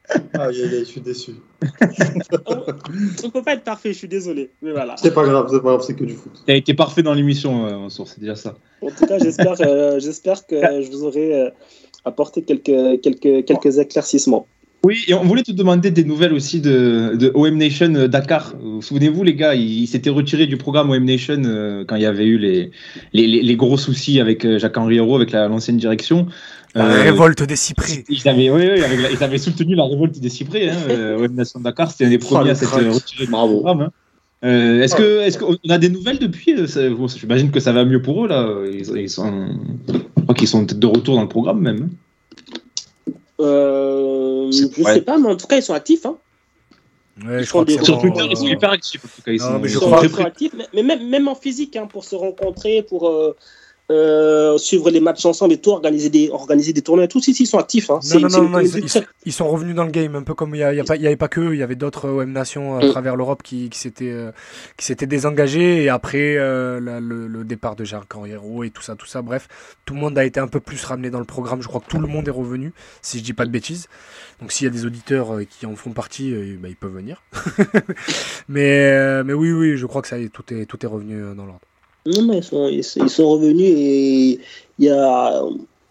je 0.10 0.18
suis 0.18 0.28
parisien. 0.30 0.68
Ah, 0.72 0.80
je 0.80 0.84
suis 0.86 1.02
déçu. 1.02 1.32
on 2.46 3.28
ne 3.28 3.32
peut 3.32 3.44
pas 3.44 3.54
être 3.54 3.64
parfait, 3.64 3.94
je 3.94 3.98
suis 3.98 4.08
désolé. 4.08 4.50
Mais 4.62 4.72
voilà. 4.72 4.96
C'est 4.98 5.14
pas 5.14 5.24
grave, 5.24 5.48
c'est 5.50 5.62
pas 5.62 5.70
grave, 5.70 5.84
c'est 5.86 5.96
que 5.96 6.04
du 6.04 6.14
foot. 6.14 6.32
Tu 6.46 6.52
as 6.52 6.56
été 6.56 6.74
parfait 6.74 7.04
dans 7.04 7.14
l'émission, 7.14 7.66
euh, 7.66 7.90
c'est 7.90 8.20
déjà 8.20 8.36
ça. 8.36 8.58
En 8.82 8.90
tout 8.90 9.06
cas, 9.06 9.20
j'espère 9.20 9.56
euh, 9.62 10.00
j'espère 10.00 10.46
que 10.46 10.56
je 10.82 10.90
vous 10.92 11.04
aurai 11.04 11.34
euh, 11.34 11.50
apporté 12.06 12.42
quelques, 12.42 13.02
quelques, 13.02 13.46
quelques 13.46 13.78
éclaircissements. 13.78 14.48
Oui, 14.86 15.04
et 15.10 15.14
on 15.14 15.26
voulait 15.26 15.44
te 15.44 15.52
demander 15.52 15.92
des 15.92 16.06
nouvelles 16.06 16.32
aussi 16.32 16.62
de, 16.62 17.14
de 17.16 17.34
OM 17.36 17.58
Nation 17.58 17.90
Dakar. 18.08 18.54
Vous 18.62 18.82
souvenez-vous, 18.82 19.26
les 19.26 19.36
gars, 19.36 19.54
il, 19.54 19.86
s'était 19.88 20.10
retiré 20.10 20.48
du 20.48 20.56
programme 20.56 20.90
OM 20.90 21.04
Nation 21.04 21.42
quand 21.86 21.98
il 21.98 22.02
y 22.02 22.06
avait 22.06 22.26
eu 22.26 22.38
les, 22.38 22.72
les, 23.12 23.28
les, 23.28 23.56
gros 23.58 23.76
soucis 23.76 24.22
avec 24.22 24.48
Jacques-Henri 24.58 24.96
Hérault, 24.96 25.18
avec 25.18 25.34
l'ancienne 25.34 25.76
direction. 25.76 26.28
La 26.76 26.86
euh, 26.86 27.02
révolte 27.02 27.44
des 27.44 27.56
cyprès. 27.56 28.04
Ils 28.10 28.28
avaient, 28.28 28.50
oui, 28.52 28.68
oui, 28.72 29.08
ils 29.12 29.24
avaient 29.24 29.38
soutenu 29.40 29.76
la 29.76 29.86
révolte 29.86 30.20
des 30.20 30.30
cyprès. 30.30 30.70
Hein, 30.70 30.78
euh, 30.90 31.28
Nation 31.30 31.60
Dakar, 31.60 31.90
c'était 31.92 32.06
un 32.06 32.10
des 32.10 32.20
premiers 32.20 32.52
à 32.52 32.56
s'être 32.56 32.80
retiré 32.80 33.26
Bravo. 33.26 33.68
Hein. 33.68 33.92
Euh, 34.44 34.82
est-ce 34.82 34.96
que, 34.96 35.22
est-ce 35.22 35.38
qu'on 35.38 35.58
a 35.70 35.78
des 35.78 35.90
nouvelles 35.90 36.20
depuis 36.20 36.56
J'imagine 37.18 37.52
que 37.52 37.60
ça 37.60 37.72
va 37.72 37.86
mieux 37.86 38.02
pour 38.02 38.26
eux 38.26 38.28
là. 38.28 38.48
Ils, 38.72 39.10
sont, 39.10 39.50
je 39.88 40.22
crois 40.24 40.36
qu'ils 40.36 40.48
sont 40.48 40.64
de 40.64 40.88
retour 40.88 41.16
dans 41.16 41.24
le 41.24 41.28
programme 41.28 41.60
même. 41.60 41.90
Euh, 43.42 44.50
je 44.52 44.64
ne 44.64 44.86
sais 44.86 45.02
pas, 45.02 45.18
mais 45.18 45.28
en 45.28 45.36
tout 45.36 45.48
cas 45.48 45.58
ils 45.58 45.64
sont 45.64 45.74
actifs. 45.74 46.06
Hein. 46.06 46.18
Ouais, 47.26 47.42
ils 47.42 47.46
sur 47.46 47.66
Twitter, 48.00 48.22
ils 48.30 48.38
sont 48.38 48.48
hyper 48.48 48.72
actifs. 48.72 49.04
En 49.04 49.08
tout 49.08 49.22
cas, 49.24 49.32
ils 49.32 49.42
sont, 49.42 49.60
mais, 49.60 50.08
très, 50.08 50.24
actifs, 50.24 50.54
mais, 50.74 50.84
même, 50.84 51.10
même 51.10 51.28
en 51.28 51.36
physique, 51.36 51.76
hein, 51.76 51.86
pour 51.86 52.06
se 52.06 52.16
rencontrer, 52.16 52.82
pour 52.88 53.12
euh, 53.92 54.40
euh, 54.50 54.58
suivre 54.58 54.90
les 54.90 55.00
matchs 55.00 55.26
ensemble 55.26 55.54
et 55.54 55.58
tout, 55.58 55.72
organiser 55.72 56.10
des, 56.10 56.30
organiser 56.30 56.74
des 56.74 56.82
tournois 56.82 57.06
et 57.06 57.08
tout. 57.08 57.20
Si, 57.20 57.34
si, 57.34 57.44
ils 57.44 57.48
sont 57.48 57.58
actifs. 57.58 57.90
Hein. 57.90 58.00
Non, 58.14 58.30
non, 58.30 58.50
non, 58.50 58.60
ils, 59.26 59.34
sont 59.34 59.48
revenus 59.48 59.76
dans 59.76 59.84
le 59.84 59.92
game, 59.92 60.16
un 60.16 60.24
peu 60.24 60.34
comme 60.34 60.56
il 60.56 60.60
n'y 60.60 60.64
avait 60.64 61.16
pas 61.16 61.28
que 61.28 61.42
eux, 61.42 61.54
il 61.54 61.60
y 61.60 61.64
avait 61.64 61.76
d'autres 61.76 62.10
OM 62.10 62.32
nations 62.32 62.78
à 62.78 62.86
mm. 62.86 62.90
travers 62.92 63.16
l'Europe 63.16 63.44
qui, 63.44 63.70
qui 63.70 63.80
s'étaient 63.80 64.12
euh, 64.12 65.06
désengagés. 65.06 65.84
Et 65.84 65.90
après 65.90 66.36
euh, 66.38 66.80
le, 66.80 67.44
départ 67.44 67.76
de 67.76 67.84
Jacques 67.84 68.16
Henriero 68.16 68.64
et 68.64 68.70
tout 68.70 68.82
ça, 68.82 68.96
tout 68.96 69.06
ça, 69.06 69.22
bref, 69.22 69.48
tout 69.86 69.94
le 69.94 70.00
monde 70.00 70.18
a 70.18 70.26
été 70.26 70.40
un 70.40 70.48
peu 70.48 70.60
plus 70.60 70.84
ramené 70.84 71.10
dans 71.10 71.20
le 71.20 71.26
programme. 71.26 71.62
Je 71.62 71.68
crois 71.68 71.82
que 71.82 71.90
tout 71.90 72.00
le 72.00 72.08
monde 72.08 72.28
est 72.28 72.32
revenu, 72.32 72.74
si 73.02 73.20
je 73.20 73.24
dis 73.24 73.34
pas 73.34 73.46
de 73.46 73.52
bêtises. 73.52 73.88
Donc 74.40 74.52
s'il 74.52 74.66
y 74.66 74.68
a 74.68 74.72
des 74.72 74.86
auditeurs 74.86 75.40
qui 75.50 75.66
en 75.66 75.76
font 75.76 75.92
partie, 75.92 76.34
bah, 76.60 76.70
ils 76.70 76.76
peuvent 76.76 76.94
venir. 76.94 77.24
mais, 78.50 79.24
mais 79.24 79.34
oui, 79.34 79.52
oui, 79.52 79.78
je 79.78 79.86
crois 79.86 80.02
que 80.02 80.08
ça 80.08 80.18
y 80.18 80.26
est, 80.26 80.30
tout 80.30 80.54
est, 80.54 80.66
tout 80.66 80.84
est 80.86 80.88
revenu 80.90 81.36
dans 81.36 81.46
l'ordre. 81.46 81.69
Non, 82.10 82.24
mais 82.24 82.38
ils 82.38 82.44
sont, 82.44 82.68
ils, 82.68 82.84
sont 82.84 83.30
revenus 83.30 83.70
et 83.70 84.40
il 84.80 84.86
y 84.86 84.90
a, 84.90 85.44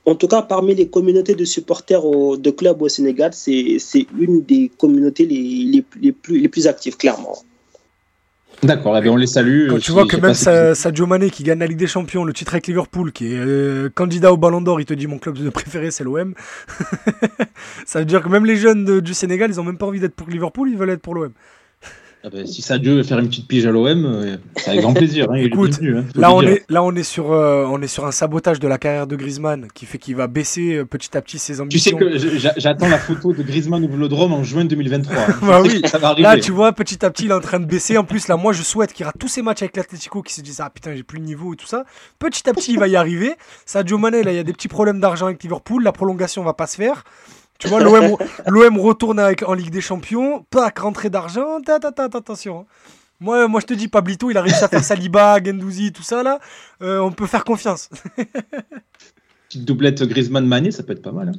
en 0.05 0.15
tout 0.15 0.27
cas, 0.27 0.43
parmi 0.43 0.75
les 0.75 0.89
communautés 0.89 1.35
de 1.35 1.45
supporters 1.45 2.03
de 2.03 2.51
clubs 2.51 2.81
au 2.81 2.89
Sénégal, 2.89 3.33
c'est 3.35 3.79
une 4.19 4.43
des 4.43 4.71
communautés 4.79 5.27
les, 5.27 5.85
les, 6.01 6.13
plus, 6.13 6.41
les 6.41 6.49
plus 6.49 6.67
actives, 6.67 6.97
clairement. 6.97 7.37
D'accord, 8.63 8.99
eh 8.99 9.09
on 9.09 9.17
les 9.17 9.29
salue. 9.29 9.69
Quand 9.69 9.79
tu 9.79 9.93
vois 9.93 10.07
que 10.07 10.17
même 10.17 10.35
Sadio 10.75 11.07
Mané 11.07 11.31
qui 11.31 11.45
gagne 11.45 11.61
la 11.61 11.67
Ligue 11.67 11.79
des 11.79 11.87
Champions, 11.87 12.25
le 12.25 12.33
titre 12.33 12.55
avec 12.55 12.67
Liverpool, 12.67 13.13
qui 13.13 13.27
est 13.27 13.39
euh, 13.39 13.89
candidat 13.89 14.33
au 14.33 14.37
Ballon 14.37 14.61
d'Or, 14.61 14.81
il 14.81 14.87
te 14.87 14.95
dit 14.95 15.07
mon 15.07 15.19
club 15.19 15.39
de 15.39 15.49
préféré 15.49 15.93
c'est 15.93 16.03
l'OM. 16.03 16.35
ça 17.87 18.01
veut 18.01 18.05
dire 18.05 18.21
que 18.21 18.29
même 18.29 18.45
les 18.45 18.57
jeunes 18.57 19.01
du 19.01 19.15
Sénégal, 19.15 19.51
ils 19.51 19.61
ont 19.61 19.65
même 19.65 19.79
pas 19.79 19.87
envie 19.87 20.01
d'être 20.01 20.15
pour 20.15 20.29
Liverpool, 20.29 20.71
ils 20.71 20.77
veulent 20.77 20.91
être 20.91 21.03
pour 21.03 21.15
l'OM. 21.15 21.31
Ah 22.25 22.31
ben, 22.31 22.45
si 22.49 22.63
Sadio 22.63 22.97
veut 22.97 23.05
faire 23.05 23.21
une 23.21 23.29
petite 23.29 23.47
pige 23.47 23.65
à 23.65 23.71
l'OM, 23.71 24.05
euh, 24.05 24.37
c'est 24.57 24.71
avec 24.71 24.81
grand 24.81 24.93
plaisir. 24.93 25.31
Hein, 25.31 25.37
Écoute, 25.37 25.79
hein, 25.81 26.03
là, 26.17 26.35
on 26.35 26.43
est, 26.43 26.65
là 26.69 26.83
on 26.83 26.93
est, 26.97 27.05
sur, 27.05 27.31
euh, 27.31 27.65
on 27.71 27.81
est 27.81 27.87
sur 27.87 28.07
un 28.07 28.11
sabotage 28.11 28.59
de 28.59 28.67
la 28.67 28.77
carrière 28.77 29.07
de 29.07 29.15
Griezmann 29.15 29.69
qui 29.73 29.87
fait 29.87 29.99
qu'il 29.99 30.17
va 30.17 30.27
baisser 30.27 30.75
euh, 30.75 30.85
petit 30.85 31.17
à 31.17 31.23
petit 31.23 31.39
ses 31.39 31.61
ambitions. 31.61 31.97
Tu 31.97 32.19
sais 32.19 32.51
que 32.51 32.61
j'attends 32.61 32.89
la 32.89 32.99
photo 32.99 33.33
de 33.33 33.45
Griezmann 33.45 33.85
au 33.85 33.89
Vélodrome 33.89 34.33
en 34.33 34.43
juin 34.43 34.65
2023. 34.65 35.17
bah 35.43 35.63
oui, 35.63 35.81
ça 35.85 35.99
va 35.99 36.09
arriver. 36.09 36.23
Là, 36.23 36.37
tu 36.39 36.51
vois, 36.51 36.73
petit 36.73 37.05
à 37.05 37.11
petit, 37.11 37.27
il 37.27 37.31
est 37.31 37.35
en 37.35 37.41
train 37.41 37.61
de 37.61 37.67
baisser. 37.67 37.97
En 37.97 38.05
plus, 38.05 38.27
là, 38.27 38.37
moi, 38.37 38.53
je 38.53 38.63
souhaite 38.63 38.93
qu'il 38.93 39.07
rate 39.07 39.17
tous 39.17 39.29
ses 39.29 39.43
matchs 39.43 39.63
avec 39.63 39.77
l'Atletico 39.77 40.21
qui 40.23 40.35
se 40.35 40.41
disent 40.41 40.61
Ah 40.61 40.71
putain, 40.71 40.97
j'ai 40.97 41.05
plus 41.05 41.19
le 41.19 41.25
niveau 41.25 41.55
et 41.55 41.57
tout 41.57 41.69
ça. 41.69 41.85
Petit 42.19 42.51
à 42.51 42.53
petit, 42.53 42.73
il 42.73 42.81
va 42.81 42.89
y 42.89 42.97
arriver. 42.97 43.35
Sadio 43.65 43.97
Mané, 43.97 44.25
là, 44.25 44.33
il 44.33 44.37
y 44.37 44.41
a 44.41 44.45
des 44.45 44.53
petits 44.53 44.67
problèmes 44.67 44.99
d'argent 44.99 45.27
avec 45.27 45.41
Liverpool. 45.41 45.85
La 45.85 45.93
prolongation 45.93 46.43
va 46.43 46.53
pas 46.53 46.67
se 46.67 46.75
faire. 46.75 47.05
Tu 47.59 47.67
vois, 47.69 47.81
l'OM 47.81 48.79
retourne 48.79 49.19
avec, 49.19 49.43
en 49.43 49.55
Ligue 49.55 49.71
des 49.71 49.81
Champions, 49.81 50.47
pack, 50.51 50.79
rentrée 50.79 51.11
d'argent, 51.11 51.59
attention. 51.67 52.61
Hein. 52.61 52.67
Moi, 53.21 53.49
moi, 53.49 53.61
je 53.61 53.67
te 53.67 53.75
dis, 53.75 53.89
Pablito, 53.89 54.31
il 54.31 54.39
a 54.39 54.43
réussi 54.43 54.63
à 54.63 54.69
faire 54.69 54.85
Saliba, 54.85 55.43
Gendouzi, 55.43 55.93
tout 55.93 56.05
ça, 56.05 56.23
là. 56.23 56.39
Euh, 56.83 57.01
on 57.01 57.11
peut 57.11 57.27
faire 57.27 57.45
confiance. 57.45 57.91
Petite 59.49 59.65
doublette 59.65 60.03
Griezmann-Mané, 60.03 60.71
ça 60.71 60.83
peut 60.83 60.93
être 60.93 61.01
pas 61.01 61.11
mal. 61.11 61.33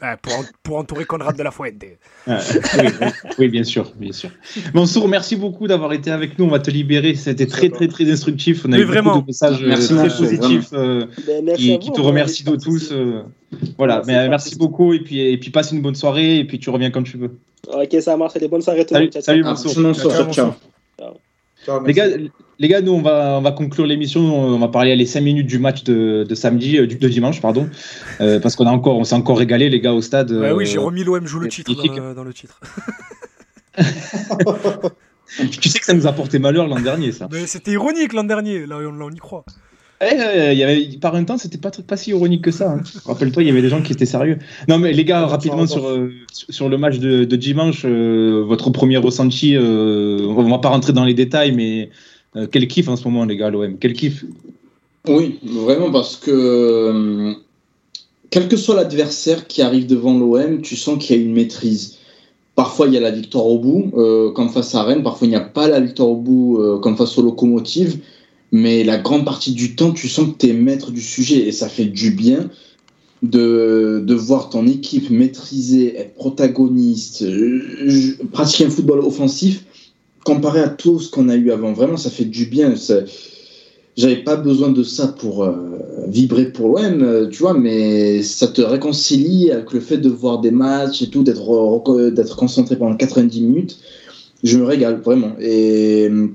Hein. 0.00 0.16
pour, 0.22 0.32
pour, 0.62 0.76
entourer 0.78 1.04
Conrad 1.04 1.36
de 1.36 1.42
la 1.42 1.50
Fuente. 1.50 1.84
Ah, 2.26 2.40
oui, 3.38 3.48
bien 3.48 3.64
sûr, 3.64 3.92
bien 3.96 4.12
sûr. 4.12 4.30
Mansour, 4.72 5.08
merci 5.08 5.36
beaucoup 5.36 5.66
d'avoir 5.66 5.92
été 5.92 6.10
avec 6.10 6.38
nous. 6.38 6.46
On 6.46 6.48
va 6.48 6.60
te 6.60 6.70
libérer. 6.70 7.14
C'était 7.16 7.46
très, 7.46 7.68
très, 7.68 7.86
très 7.86 8.10
instructif. 8.10 8.64
On 8.66 8.72
a 8.72 8.78
eu 8.78 8.84
vraiment. 8.84 9.10
beaucoup 9.10 9.24
de 9.24 9.26
messages 9.26 9.62
merci 9.62 9.94
très 9.94 10.08
positifs 10.08 10.70
euh, 10.72 11.04
ben, 11.26 11.54
qui, 11.54 11.78
te 11.78 12.00
remercient 12.00 12.44
de 12.44 12.56
tous. 12.56 12.92
Euh, 12.92 13.24
voilà, 13.76 14.00
mais 14.06 14.26
merci 14.30 14.56
beaucoup. 14.56 14.94
Et 14.94 15.00
puis, 15.00 15.20
et 15.20 15.36
puis, 15.36 15.50
passe 15.50 15.70
une 15.72 15.82
bonne 15.82 15.94
soirée. 15.94 16.38
Et 16.38 16.46
puis, 16.46 16.58
tu 16.58 16.70
reviens 16.70 16.90
comme 16.90 17.04
tu 17.04 17.18
veux. 17.18 17.36
Ok, 17.68 17.94
ça 18.00 18.16
marche. 18.16 18.38
Des 18.38 18.48
bonnes 18.48 18.62
soirées. 18.62 18.86
Salut, 18.88 19.10
salut 19.20 19.42
Mansour. 19.42 19.74
ciao. 20.32 20.54
Les 21.86 21.92
gars, 21.92 22.06
les 22.60 22.68
gars, 22.68 22.80
nous, 22.82 22.92
on 22.92 23.00
va, 23.00 23.38
on 23.38 23.40
va 23.40 23.52
conclure 23.52 23.86
l'émission. 23.86 24.20
On 24.20 24.58
va 24.58 24.68
parler 24.68 24.94
les 24.94 25.06
5 25.06 25.22
minutes 25.22 25.46
du 25.46 25.58
match 25.58 25.82
de, 25.82 26.26
de 26.28 26.34
samedi, 26.34 26.76
euh, 26.76 26.86
de 26.86 27.08
dimanche, 27.08 27.40
pardon. 27.40 27.68
Euh, 28.20 28.38
parce 28.38 28.54
qu'on 28.54 28.66
a 28.66 28.70
encore, 28.70 28.98
on 28.98 29.04
s'est 29.04 29.14
encore 29.14 29.38
régalé, 29.38 29.70
les 29.70 29.80
gars, 29.80 29.94
au 29.94 30.02
stade. 30.02 30.30
Ouais, 30.30 30.52
oui, 30.52 30.66
j'ai 30.66 30.76
euh, 30.76 30.82
remis 30.82 31.02
l'OM 31.02 31.26
joue 31.26 31.40
le 31.40 31.48
titre 31.48 31.72
dans, 32.14 32.22
le 32.22 32.34
titre. 32.34 32.60
tu 35.60 35.70
sais 35.70 35.78
que 35.78 35.86
ça 35.86 35.94
nous 35.94 36.06
a 36.06 36.12
porté 36.12 36.38
malheur 36.38 36.68
l'an 36.68 36.80
dernier, 36.80 37.12
ça. 37.12 37.28
Mais 37.32 37.46
c'était 37.46 37.72
ironique 37.72 38.12
l'an 38.12 38.24
dernier, 38.24 38.66
là, 38.66 38.76
on, 38.78 39.00
on 39.00 39.10
y 39.10 39.16
croit. 39.16 39.46
Eh, 40.02 40.54
y 40.54 40.62
avait, 40.62 40.88
par 41.00 41.14
un 41.14 41.24
temps, 41.24 41.38
c'était 41.38 41.58
pas, 41.58 41.70
pas 41.70 41.96
si 41.96 42.10
ironique 42.10 42.42
que 42.44 42.50
ça. 42.50 42.72
Hein. 42.72 42.82
Rappelle-toi, 43.06 43.42
il 43.42 43.46
y 43.46 43.50
avait 43.50 43.62
des 43.62 43.70
gens 43.70 43.80
qui 43.80 43.94
étaient 43.94 44.04
sérieux. 44.04 44.38
Non, 44.68 44.78
mais 44.78 44.92
les 44.92 45.06
gars, 45.06 45.24
rapidement 45.24 45.66
sur, 45.66 45.90
sur 46.30 46.68
le 46.68 46.76
match 46.76 46.98
de, 46.98 47.24
de 47.24 47.36
dimanche, 47.36 47.86
votre 47.86 48.68
premier 48.68 48.98
ressenti, 48.98 49.56
on 49.58 50.42
va 50.42 50.58
pas 50.58 50.68
rentrer 50.68 50.92
dans 50.92 51.06
les 51.06 51.14
détails, 51.14 51.52
mais 51.52 51.90
euh, 52.36 52.46
quel 52.50 52.68
kiff 52.68 52.88
en 52.88 52.96
ce 52.96 53.04
moment, 53.04 53.24
les 53.24 53.36
gars, 53.36 53.50
l'OM 53.50 53.76
Quel 53.78 53.92
kiff? 53.92 54.24
Oui, 55.08 55.38
vraiment, 55.42 55.90
parce 55.90 56.16
que 56.16 56.30
euh, 56.30 57.32
quel 58.30 58.48
que 58.48 58.56
soit 58.56 58.76
l'adversaire 58.76 59.46
qui 59.46 59.62
arrive 59.62 59.86
devant 59.86 60.16
l'OM, 60.16 60.60
tu 60.60 60.76
sens 60.76 61.02
qu'il 61.02 61.16
y 61.16 61.18
a 61.18 61.22
une 61.22 61.32
maîtrise. 61.32 61.96
Parfois, 62.54 62.86
il 62.86 62.94
y 62.94 62.96
a 62.96 63.00
la 63.00 63.10
victoire 63.10 63.46
au 63.46 63.58
bout, 63.58 63.92
euh, 63.96 64.30
comme 64.32 64.50
face 64.50 64.74
à 64.74 64.82
Rennes. 64.82 65.02
Parfois, 65.02 65.26
il 65.26 65.30
n'y 65.30 65.36
a 65.36 65.40
pas 65.40 65.68
la 65.68 65.80
victoire 65.80 66.10
au 66.10 66.16
bout, 66.16 66.60
comme 66.82 66.96
face 66.96 67.16
aux 67.18 67.22
locomotives. 67.22 67.98
Mais 68.52 68.82
la 68.84 68.98
grande 68.98 69.24
partie 69.24 69.52
du 69.52 69.76
temps, 69.76 69.92
tu 69.92 70.08
sens 70.08 70.32
que 70.32 70.38
tu 70.38 70.48
es 70.48 70.52
maître 70.52 70.90
du 70.90 71.00
sujet 71.00 71.46
et 71.46 71.52
ça 71.52 71.68
fait 71.68 71.84
du 71.84 72.10
bien 72.10 72.50
de, 73.22 74.02
de 74.04 74.14
voir 74.14 74.50
ton 74.50 74.66
équipe 74.66 75.08
maîtriser, 75.08 75.96
être 75.96 76.14
protagoniste, 76.14 77.24
pratiquer 78.32 78.66
un 78.66 78.70
football 78.70 79.00
offensif 79.00 79.64
comparé 80.24 80.60
à 80.60 80.68
tout 80.68 81.00
ce 81.00 81.10
qu'on 81.10 81.28
a 81.28 81.36
eu 81.36 81.50
avant, 81.50 81.72
vraiment, 81.72 81.96
ça 81.96 82.10
fait 82.10 82.24
du 82.24 82.46
bien. 82.46 82.74
J'avais 83.96 84.22
pas 84.22 84.36
besoin 84.36 84.70
de 84.70 84.82
ça 84.82 85.08
pour 85.08 85.44
euh, 85.44 85.52
vibrer 86.06 86.46
pour 86.46 86.68
l'OM, 86.68 87.02
euh, 87.02 87.28
tu 87.28 87.42
vois, 87.42 87.54
mais 87.54 88.22
ça 88.22 88.46
te 88.46 88.62
réconcilie 88.62 89.50
avec 89.50 89.72
le 89.72 89.80
fait 89.80 89.98
de 89.98 90.08
voir 90.08 90.40
des 90.40 90.50
matchs 90.50 91.02
et 91.02 91.08
tout, 91.08 91.22
d'être 91.22 92.36
concentré 92.36 92.76
pendant 92.76 92.96
90 92.96 93.40
minutes. 93.42 93.78
Je 94.42 94.58
me 94.58 94.64
régale 94.64 95.00
vraiment. 95.00 95.32
Et 95.40 96.08
euh, 96.08 96.28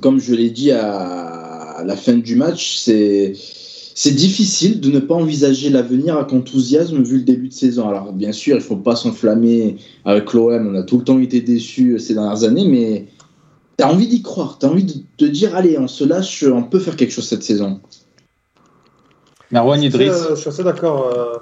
comme 0.00 0.18
je 0.18 0.34
l'ai 0.34 0.50
dit 0.50 0.72
à, 0.72 1.82
la 1.84 1.96
fin 1.96 2.14
du 2.14 2.36
match, 2.36 2.76
c'est 2.78 3.34
c'est 3.98 4.14
difficile 4.14 4.80
de 4.80 4.90
ne 4.90 4.98
pas 4.98 5.14
envisager 5.14 5.70
l'avenir 5.70 6.18
avec 6.18 6.30
enthousiasme 6.30 7.02
vu 7.02 7.16
le 7.16 7.22
début 7.22 7.48
de 7.48 7.54
saison. 7.54 7.88
Alors 7.88 8.12
bien 8.12 8.32
sûr, 8.32 8.56
il 8.56 8.62
faut 8.62 8.76
pas 8.76 8.94
s'enflammer 8.94 9.76
avec 10.04 10.34
l'OM. 10.34 10.72
On 10.74 10.74
a 10.74 10.82
tout 10.82 10.98
le 10.98 11.04
temps 11.04 11.18
été 11.18 11.40
déçus 11.40 11.98
ces 11.98 12.12
dernières 12.12 12.44
années, 12.44 12.68
mais 12.68 13.06
T'as 13.76 13.88
envie 13.88 14.08
d'y 14.08 14.22
croire, 14.22 14.56
t'as 14.58 14.68
envie 14.68 14.84
de 14.84 14.94
te 15.18 15.24
dire, 15.24 15.54
allez, 15.54 15.78
on 15.78 15.88
se 15.88 16.04
lâche, 16.04 16.44
on 16.44 16.62
peut 16.62 16.78
faire 16.78 16.96
quelque 16.96 17.12
chose 17.12 17.28
cette 17.28 17.42
saison. 17.42 17.80
Marwan 19.50 19.82
Idriss. 19.82 20.28
Je 20.30 20.34
suis 20.34 20.48
assez 20.48 20.64
d'accord. 20.64 21.12
Euh, 21.14 21.36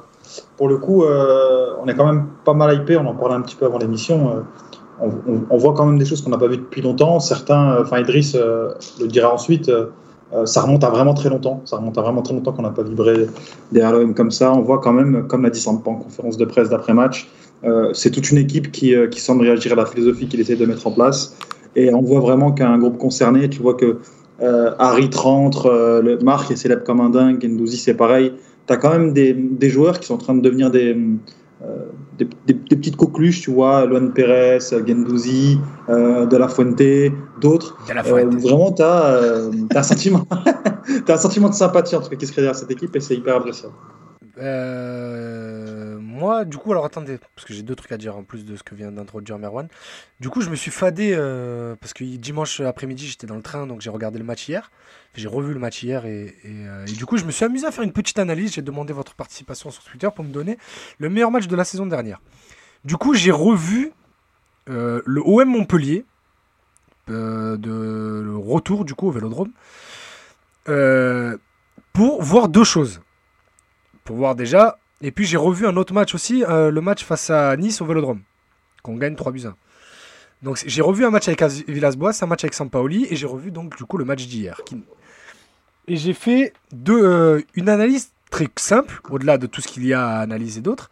pour 0.57 0.69
le 0.69 0.79
coup, 0.79 1.05
euh, 1.05 1.75
on 1.83 1.87
est 1.87 1.95
quand 1.95 2.07
même 2.07 2.27
pas 2.45 2.55
mal 2.55 2.75
hypé, 2.77 2.97
on 2.97 3.07
en 3.07 3.15
parlait 3.15 3.37
un 3.37 3.41
petit 3.41 3.57
peu 3.57 3.67
avant 3.67 3.79
l'émission. 3.79 4.31
Euh, 4.31 5.09
on, 5.51 5.57
voit 5.57 5.75
quand 5.75 5.87
même 5.87 5.99
des 5.99 6.05
choses 6.05 6.23
qu'on 6.23 6.31
n'a 6.31 6.39
pas 6.39 6.47
vues 6.47 6.59
depuis 6.59 6.81
longtemps. 6.81 7.19
Certains, 7.19 7.81
enfin 7.81 7.99
Idriss 7.99 8.35
le 8.35 9.07
dira 9.09 9.35
ensuite, 9.35 9.69
ça 10.45 10.63
remonte 10.63 10.85
à 10.85 10.91
vraiment 10.91 11.15
très 11.15 11.29
longtemps. 11.29 11.63
Ça 11.65 11.77
remonte 11.77 11.99
à 11.99 12.03
vraiment 12.03 12.23
très 12.23 12.33
longtemps 12.33 12.53
qu'on 12.53 12.63
n'a 12.63 12.71
pas 12.71 12.85
vibré 12.85 13.27
derrière 13.73 13.93
l'OM 13.93 14.15
comme 14.15 14.31
ça. 14.31 14.53
On 14.53 14.63
voit 14.63 14.79
quand 14.79 14.93
même, 14.93 15.27
comme 15.27 15.43
l'a 15.43 15.51
dit 15.51 15.61
Sampa 15.61 15.91
en 15.91 15.97
conférence 15.97 16.37
de 16.37 16.45
presse 16.45 16.69
d'après-match, 16.69 17.29
c'est 17.93 18.13
toute 18.13 18.31
une 18.31 18.39
équipe 18.39 18.71
qui, 18.71 18.95
qui 19.11 19.21
semble 19.21 19.43
réagir 19.43 19.73
à 19.73 19.75
la 19.75 19.85
philosophie 19.85 20.29
qu'il 20.29 20.41
essaie 20.41 20.57
de 20.57 20.65
mettre 20.65 20.87
en 20.87 20.93
place. 20.93 21.37
Et 21.77 21.93
on 21.93 22.03
voit 22.03 22.21
vraiment 22.21 22.53
qu'un 22.53 22.79
groupe 22.79 22.99
concerné, 22.99 23.49
tu 23.49 23.61
vois 23.61 23.75
que 23.75 23.99
euh, 24.43 24.73
Harit 24.79 25.11
rentre, 25.15 25.67
euh, 25.67 26.03
le 26.03 26.19
Marc 26.19 26.51
est 26.51 26.57
célèbre 26.57 26.85
comme 26.85 27.01
un 27.01 27.11
dingue, 27.11 27.45
Ndouzi 27.45 27.77
c'est 27.77 27.95
pareil. 27.95 28.33
Tu 28.67 28.73
as 28.73 28.77
quand 28.77 28.91
même 28.91 29.13
des, 29.13 29.33
des, 29.33 29.71
joueurs 29.71 30.01
qui 30.01 30.07
sont 30.07 30.15
en 30.15 30.19
train 30.19 30.35
de 30.35 30.41
devenir 30.41 30.71
des, 30.71 30.97
euh, 31.63 31.87
des, 32.19 32.29
des, 32.47 32.55
petites 32.55 32.97
coqueluches, 32.97 33.43
tu 33.43 33.51
vois, 33.51 33.87
Luan 33.87 34.13
Pérez, 34.13 34.59
Gendouzi, 34.87 35.59
euh, 35.89 36.27
De 36.27 36.37
La 36.37 36.49
Fuente, 36.49 36.83
d'autres. 37.41 37.77
vraiment, 38.39 38.73
tu 38.73 38.83
as, 38.83 39.49
un 39.75 39.83
sentiment, 39.83 40.27
as 40.31 41.13
un 41.13 41.17
sentiment 41.17 41.49
de 41.49 41.55
sympathie 41.55 41.97
en 41.97 42.01
tout 42.01 42.11
cas 42.11 42.17
qui 42.17 42.27
se 42.27 42.33
crée 42.33 42.43
derrière 42.43 42.59
cette 42.59 42.71
équipe 42.71 42.95
et 42.95 43.01
c'est 43.01 43.17
hyper 43.17 43.37
appréciable. 43.37 43.75
Euh, 46.15 46.19
moi, 46.19 46.45
du 46.45 46.57
coup, 46.57 46.73
alors 46.73 46.85
attendez, 46.85 47.19
parce 47.35 47.47
que 47.47 47.55
j'ai 47.55 47.63
deux 47.63 47.75
trucs 47.75 47.93
à 47.93 47.97
dire 47.97 48.17
en 48.17 48.25
plus 48.25 48.45
de 48.45 48.57
ce 48.57 48.63
que 48.63 48.75
vient 48.75 48.93
d'introduire 48.93 49.39
Merwan. 49.39 49.69
Du 50.21 50.31
coup, 50.31 50.41
je 50.41 50.51
me 50.51 50.57
suis 50.57 50.71
fadé 50.71 51.15
euh, 51.17 51.77
parce 51.81 51.93
que 51.93 52.05
dimanche 52.05 52.61
après-midi, 52.61 53.07
j'étais 53.07 53.27
dans 53.27 53.37
le 53.37 53.43
train, 53.43 53.67
donc 53.67 53.81
j'ai 53.81 53.91
regardé 53.91 54.19
le 54.19 54.25
match 54.25 54.49
hier. 54.49 54.71
J'ai 55.15 55.29
revu 55.29 55.53
le 55.55 55.61
match 55.61 55.83
hier 55.83 56.07
et, 56.07 56.35
euh, 56.45 56.87
et, 56.87 56.93
du 56.93 57.07
coup, 57.07 57.17
je 57.17 57.25
me 57.25 57.31
suis 57.31 57.45
amusé 57.45 57.67
à 57.67 57.71
faire 57.71 57.85
une 57.85 57.93
petite 57.93 58.19
analyse. 58.19 58.55
J'ai 58.55 58.63
demandé 58.63 58.93
votre 58.93 59.15
participation 59.15 59.71
sur 59.71 59.83
Twitter 59.85 60.09
pour 60.15 60.25
me 60.25 60.33
donner 60.33 60.59
le 60.99 61.09
meilleur 61.09 61.31
match 61.31 61.47
de 61.47 61.57
la 61.57 61.65
saison 61.65 61.87
dernière. 61.87 62.21
Du 62.85 62.97
coup, 62.97 63.15
j'ai 63.15 63.31
revu 63.31 63.93
le 64.67 65.21
OM 65.25 65.49
Montpellier 65.49 66.05
de 67.09 68.35
retour 68.35 68.85
du 68.85 68.95
coup 68.95 69.09
au 69.09 69.11
Vélodrome 69.11 69.53
pour 71.93 72.23
voir 72.23 72.49
deux 72.49 72.65
choses. 72.65 73.01
Pour 74.05 74.17
voir 74.17 74.35
déjà, 74.35 74.79
et 75.05 75.13
puis 75.13 75.27
j'ai 75.27 75.37
revu 75.37 75.67
un 75.67 75.77
autre 75.77 75.93
match 75.93 76.15
aussi, 76.15 76.43
le 76.49 76.81
match 76.81 77.05
face 77.05 77.31
à 77.31 77.57
Nice 77.57 77.81
au 77.81 77.87
Vélodrome, 77.87 78.23
qu'on 78.83 78.97
gagne 78.97 79.15
3 79.15 79.33
buts 79.33 79.47
1. 79.47 79.55
Donc 80.45 80.63
j'ai 80.67 80.83
revu 80.83 81.05
un 81.07 81.11
match 81.11 81.27
avec 81.27 81.43
Villas-Boas, 81.43 82.13
un 82.21 82.27
match 82.27 82.45
avec 82.45 82.55
Sampaoli, 82.55 83.07
et 83.11 83.17
j'ai 83.17 83.27
revu 83.27 83.51
donc 83.51 83.77
du 83.77 83.85
coup 83.85 83.97
le 83.97 84.05
match 84.05 84.27
d'hier. 84.27 84.61
Et 85.89 85.97
j'ai 85.97 86.13
fait 86.13 86.53
deux, 86.73 87.03
euh, 87.03 87.43
une 87.55 87.69
analyse 87.69 88.11
très 88.31 88.49
simple, 88.57 89.01
au-delà 89.11 89.39
de 89.39 89.47
tout 89.47 89.61
ce 89.61 89.69
qu'il 89.69 89.87
y 89.87 89.95
a 89.95 90.07
à 90.07 90.21
analyser 90.21 90.61
d'autres. 90.61 90.91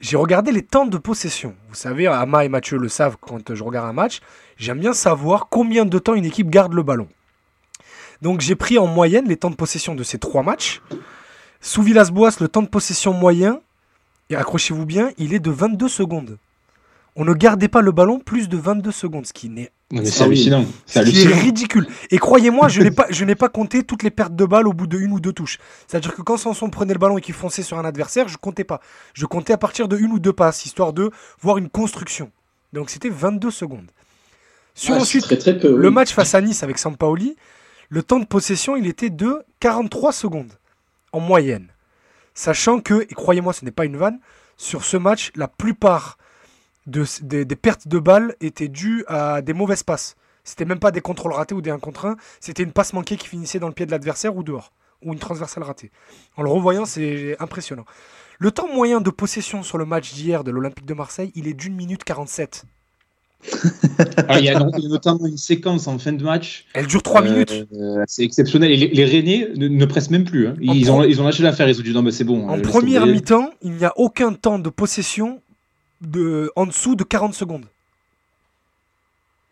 J'ai 0.00 0.16
regardé 0.16 0.50
les 0.50 0.62
temps 0.62 0.86
de 0.86 0.98
possession. 0.98 1.54
Vous 1.68 1.76
savez, 1.76 2.08
Ama 2.08 2.44
et 2.44 2.48
Mathieu 2.48 2.76
le 2.76 2.88
savent 2.88 3.16
quand 3.20 3.54
je 3.54 3.62
regarde 3.62 3.88
un 3.88 3.92
match. 3.92 4.20
J'aime 4.56 4.80
bien 4.80 4.94
savoir 4.94 5.48
combien 5.48 5.84
de 5.84 5.98
temps 5.98 6.14
une 6.14 6.24
équipe 6.24 6.50
garde 6.50 6.72
le 6.72 6.82
ballon. 6.82 7.08
Donc 8.20 8.40
j'ai 8.40 8.56
pris 8.56 8.78
en 8.78 8.88
moyenne 8.88 9.28
les 9.28 9.36
temps 9.36 9.50
de 9.50 9.56
possession 9.56 9.94
de 9.94 10.02
ces 10.02 10.18
trois 10.18 10.42
matchs. 10.42 10.82
Sous 11.62 11.82
Villas-Boas, 11.82 12.32
le 12.40 12.48
temps 12.48 12.62
de 12.62 12.68
possession 12.68 13.14
moyen, 13.14 13.60
et 14.28 14.36
accrochez-vous 14.36 14.84
bien, 14.84 15.12
il 15.16 15.32
est 15.32 15.40
de 15.40 15.50
22 15.50 15.88
secondes 15.88 16.36
on 17.16 17.24
ne 17.24 17.34
gardait 17.34 17.68
pas 17.68 17.82
le 17.82 17.92
ballon 17.92 18.18
plus 18.18 18.48
de 18.48 18.56
22 18.56 18.90
secondes, 18.90 19.26
ce 19.26 19.32
qui 19.32 19.48
n'est 19.48 19.70
c'est 20.04 20.22
hallucinant. 20.22 20.64
C'est 20.86 21.00
ridicule. 21.00 21.86
Et 22.10 22.16
croyez-moi, 22.16 22.68
je 22.68 22.80
n'ai 22.80 22.90
pas, 22.90 23.06
je 23.10 23.26
n'ai 23.26 23.34
pas 23.34 23.50
compté 23.50 23.82
toutes 23.82 24.02
les 24.02 24.10
pertes 24.10 24.34
de 24.34 24.46
balles 24.46 24.66
au 24.66 24.72
bout 24.72 24.86
de 24.86 24.98
une 24.98 25.12
ou 25.12 25.20
deux 25.20 25.34
touches. 25.34 25.58
C'est-à-dire 25.86 26.14
que 26.14 26.22
quand 26.22 26.38
Sanson 26.38 26.70
prenait 26.70 26.94
le 26.94 26.98
ballon 26.98 27.18
et 27.18 27.20
qu'il 27.20 27.34
fonçait 27.34 27.62
sur 27.62 27.78
un 27.78 27.84
adversaire, 27.84 28.26
je 28.26 28.38
comptais 28.38 28.64
pas. 28.64 28.80
Je 29.12 29.26
comptais 29.26 29.52
à 29.52 29.58
partir 29.58 29.88
de 29.88 29.98
une 29.98 30.12
ou 30.12 30.18
deux 30.18 30.32
passes, 30.32 30.64
histoire 30.64 30.94
de 30.94 31.10
voir 31.42 31.58
une 31.58 31.68
construction. 31.68 32.30
Donc 32.72 32.88
c'était 32.88 33.10
22 33.10 33.50
secondes. 33.50 33.90
Sur 34.74 34.94
ensuite, 34.94 35.30
le 35.62 35.90
match 35.90 36.14
face 36.14 36.34
à 36.34 36.40
Nice 36.40 36.62
avec 36.62 36.78
Sampaoli, 36.78 37.36
le 37.90 38.02
temps 38.02 38.18
de 38.18 38.24
possession, 38.24 38.76
il 38.76 38.86
était 38.86 39.10
de 39.10 39.42
43 39.60 40.12
secondes 40.12 40.52
en 41.12 41.20
moyenne. 41.20 41.68
Sachant 42.34 42.80
que, 42.80 43.02
et 43.02 43.14
croyez-moi, 43.14 43.52
ce 43.52 43.64
n'est 43.64 43.70
pas 43.70 43.84
une 43.84 43.96
vanne, 43.96 44.18
sur 44.56 44.84
ce 44.84 44.96
match, 44.96 45.32
la 45.34 45.48
plupart 45.48 46.18
des, 46.86 47.44
pertes 47.56 47.88
de 47.88 47.98
balles 47.98 48.34
étaient 48.40 48.68
dues 48.68 49.04
à 49.06 49.42
des 49.42 49.52
mauvaises 49.52 49.82
passes. 49.82 50.16
C'était 50.44 50.64
même 50.64 50.80
pas 50.80 50.90
des 50.90 51.00
contrôles 51.00 51.32
ratés 51.32 51.54
ou 51.54 51.60
des 51.60 51.70
1 51.70 51.78
contre 51.78 52.06
1, 52.06 52.16
c'était 52.40 52.62
une 52.62 52.72
passe 52.72 52.92
manquée 52.92 53.16
qui 53.16 53.28
finissait 53.28 53.60
dans 53.60 53.68
le 53.68 53.74
pied 53.74 53.86
de 53.86 53.92
l'adversaire 53.92 54.36
ou 54.36 54.42
dehors, 54.42 54.72
ou 55.02 55.12
une 55.12 55.18
transversale 55.18 55.62
ratée. 55.62 55.92
En 56.36 56.42
le 56.42 56.50
revoyant, 56.50 56.84
c'est 56.84 57.36
impressionnant. 57.40 57.84
Le 58.38 58.50
temps 58.50 58.66
moyen 58.66 59.00
de 59.00 59.10
possession 59.10 59.62
sur 59.62 59.78
le 59.78 59.84
match 59.84 60.14
d'hier 60.14 60.42
de 60.42 60.50
l'Olympique 60.50 60.86
de 60.86 60.94
Marseille, 60.94 61.30
il 61.36 61.46
est 61.46 61.54
d'une 61.54 61.76
minute 61.76 62.02
47. 62.02 62.64
Ah, 64.28 64.38
il, 64.38 64.44
y 64.44 64.48
a, 64.48 64.58
notamment 64.58 65.26
une 65.26 65.36
séquence 65.36 65.86
en 65.86 65.98
fin 65.98 66.12
de 66.12 66.22
match. 66.22 66.66
Elle 66.74 66.86
dure 66.86 67.02
3 67.02 67.22
minutes. 67.22 67.66
Euh, 67.74 68.02
c'est 68.06 68.22
exceptionnel. 68.22 68.70
les, 68.70 68.88
les 68.88 69.04
Rennais 69.04 69.48
ne, 69.56 69.84
pressent 69.84 70.10
même 70.10 70.24
plus. 70.24 70.48
Hein. 70.48 70.54
Ils, 70.60 70.90
ont, 70.90 71.02
ils 71.02 71.20
ont 71.20 71.24
lâché 71.24 71.42
l'affaire. 71.42 71.68
Ils 71.68 71.78
ont 71.78 71.82
dit 71.82 71.92
non, 71.92 72.02
mais 72.02 72.12
c'est 72.12 72.24
bon. 72.24 72.48
En 72.48 72.60
première 72.60 73.06
mi-temps, 73.06 73.50
il 73.62 73.72
n'y 73.72 73.84
a 73.84 73.92
aucun 73.96 74.32
temps 74.32 74.58
de 74.58 74.68
possession 74.68 75.40
de, 76.00 76.50
en 76.56 76.66
dessous 76.66 76.94
de 76.94 77.04
40 77.04 77.34
secondes. 77.34 77.64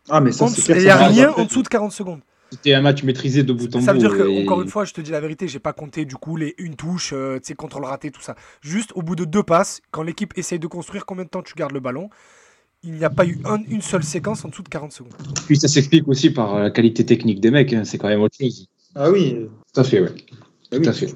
Ah, 0.09 0.21
mais 0.21 0.31
ça, 0.31 0.47
c'est 0.47 0.73
Il 0.73 0.83
n'y 0.83 0.89
a 0.89 1.07
rien 1.07 1.31
en 1.31 1.45
dessous 1.45 1.63
de 1.63 1.67
40 1.67 1.91
secondes. 1.91 2.19
C'était 2.51 2.73
un 2.73 2.81
match 2.81 3.03
maîtrisé 3.03 3.43
de 3.43 3.53
bout 3.53 3.73
en 3.75 3.79
bout. 3.79 3.85
Ça 3.85 3.93
veut 3.93 3.99
dire 3.99 4.11
que, 4.11 4.43
encore 4.43 4.61
une 4.61 4.67
fois, 4.67 4.83
je 4.83 4.93
te 4.93 4.99
dis 4.99 5.11
la 5.11 5.21
vérité, 5.21 5.47
j'ai 5.47 5.59
pas 5.59 5.71
compté 5.71 6.03
du 6.03 6.15
coup 6.15 6.35
les 6.35 6.53
une 6.57 6.75
touche, 6.75 7.13
euh, 7.13 7.37
tu 7.37 7.47
sais, 7.47 7.53
contrôle 7.53 7.85
raté, 7.85 8.11
tout 8.11 8.21
ça. 8.21 8.35
Juste 8.59 8.91
au 8.95 9.01
bout 9.01 9.15
de 9.15 9.23
deux 9.23 9.43
passes, 9.43 9.81
quand 9.91 10.03
l'équipe 10.03 10.37
essaye 10.37 10.59
de 10.59 10.67
construire, 10.67 11.05
combien 11.05 11.23
de 11.23 11.29
temps 11.29 11.43
tu 11.43 11.53
gardes 11.55 11.71
le 11.71 11.79
ballon? 11.79 12.09
Il 12.83 12.93
n'y 12.93 13.03
a 13.03 13.09
pas 13.09 13.25
eu 13.25 13.39
une 13.69 13.81
seule 13.81 14.03
séquence 14.03 14.43
en 14.45 14.49
dessous 14.49 14.63
de 14.63 14.69
40 14.69 14.91
secondes. 14.91 15.13
Puis 15.45 15.57
ça 15.57 15.67
s'explique 15.67 16.07
aussi 16.07 16.31
par 16.31 16.59
la 16.59 16.71
qualité 16.71 17.05
technique 17.05 17.39
des 17.39 17.51
mecs, 17.51 17.71
hein, 17.73 17.83
c'est 17.83 17.97
quand 17.97 18.07
même 18.07 18.21
autre 18.21 18.35
chose. 18.39 18.67
Ah 18.95 19.09
oui. 19.09 19.47
Tout 19.73 19.81
à 19.81 19.83
fait, 19.83 20.01
ouais. 20.01 20.11
Ah 20.73 20.77
tout 20.77 20.89
à 20.89 20.93
fait. 20.93 21.13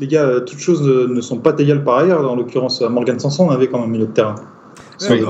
les 0.00 0.06
gars, 0.06 0.24
euh, 0.24 0.40
toutes 0.40 0.58
choses 0.58 0.82
ne, 0.82 1.20
sont 1.20 1.38
pas 1.38 1.54
égales 1.58 1.82
par 1.82 1.98
ailleurs. 1.98 2.30
En 2.30 2.36
l'occurrence, 2.36 2.80
Morgan 2.82 3.18
Sanson 3.18 3.46
on 3.46 3.50
avait 3.50 3.68
quand 3.68 3.80
même 3.80 3.90
milieu 3.90 4.06
de 4.06 4.12
terrain. 4.12 4.34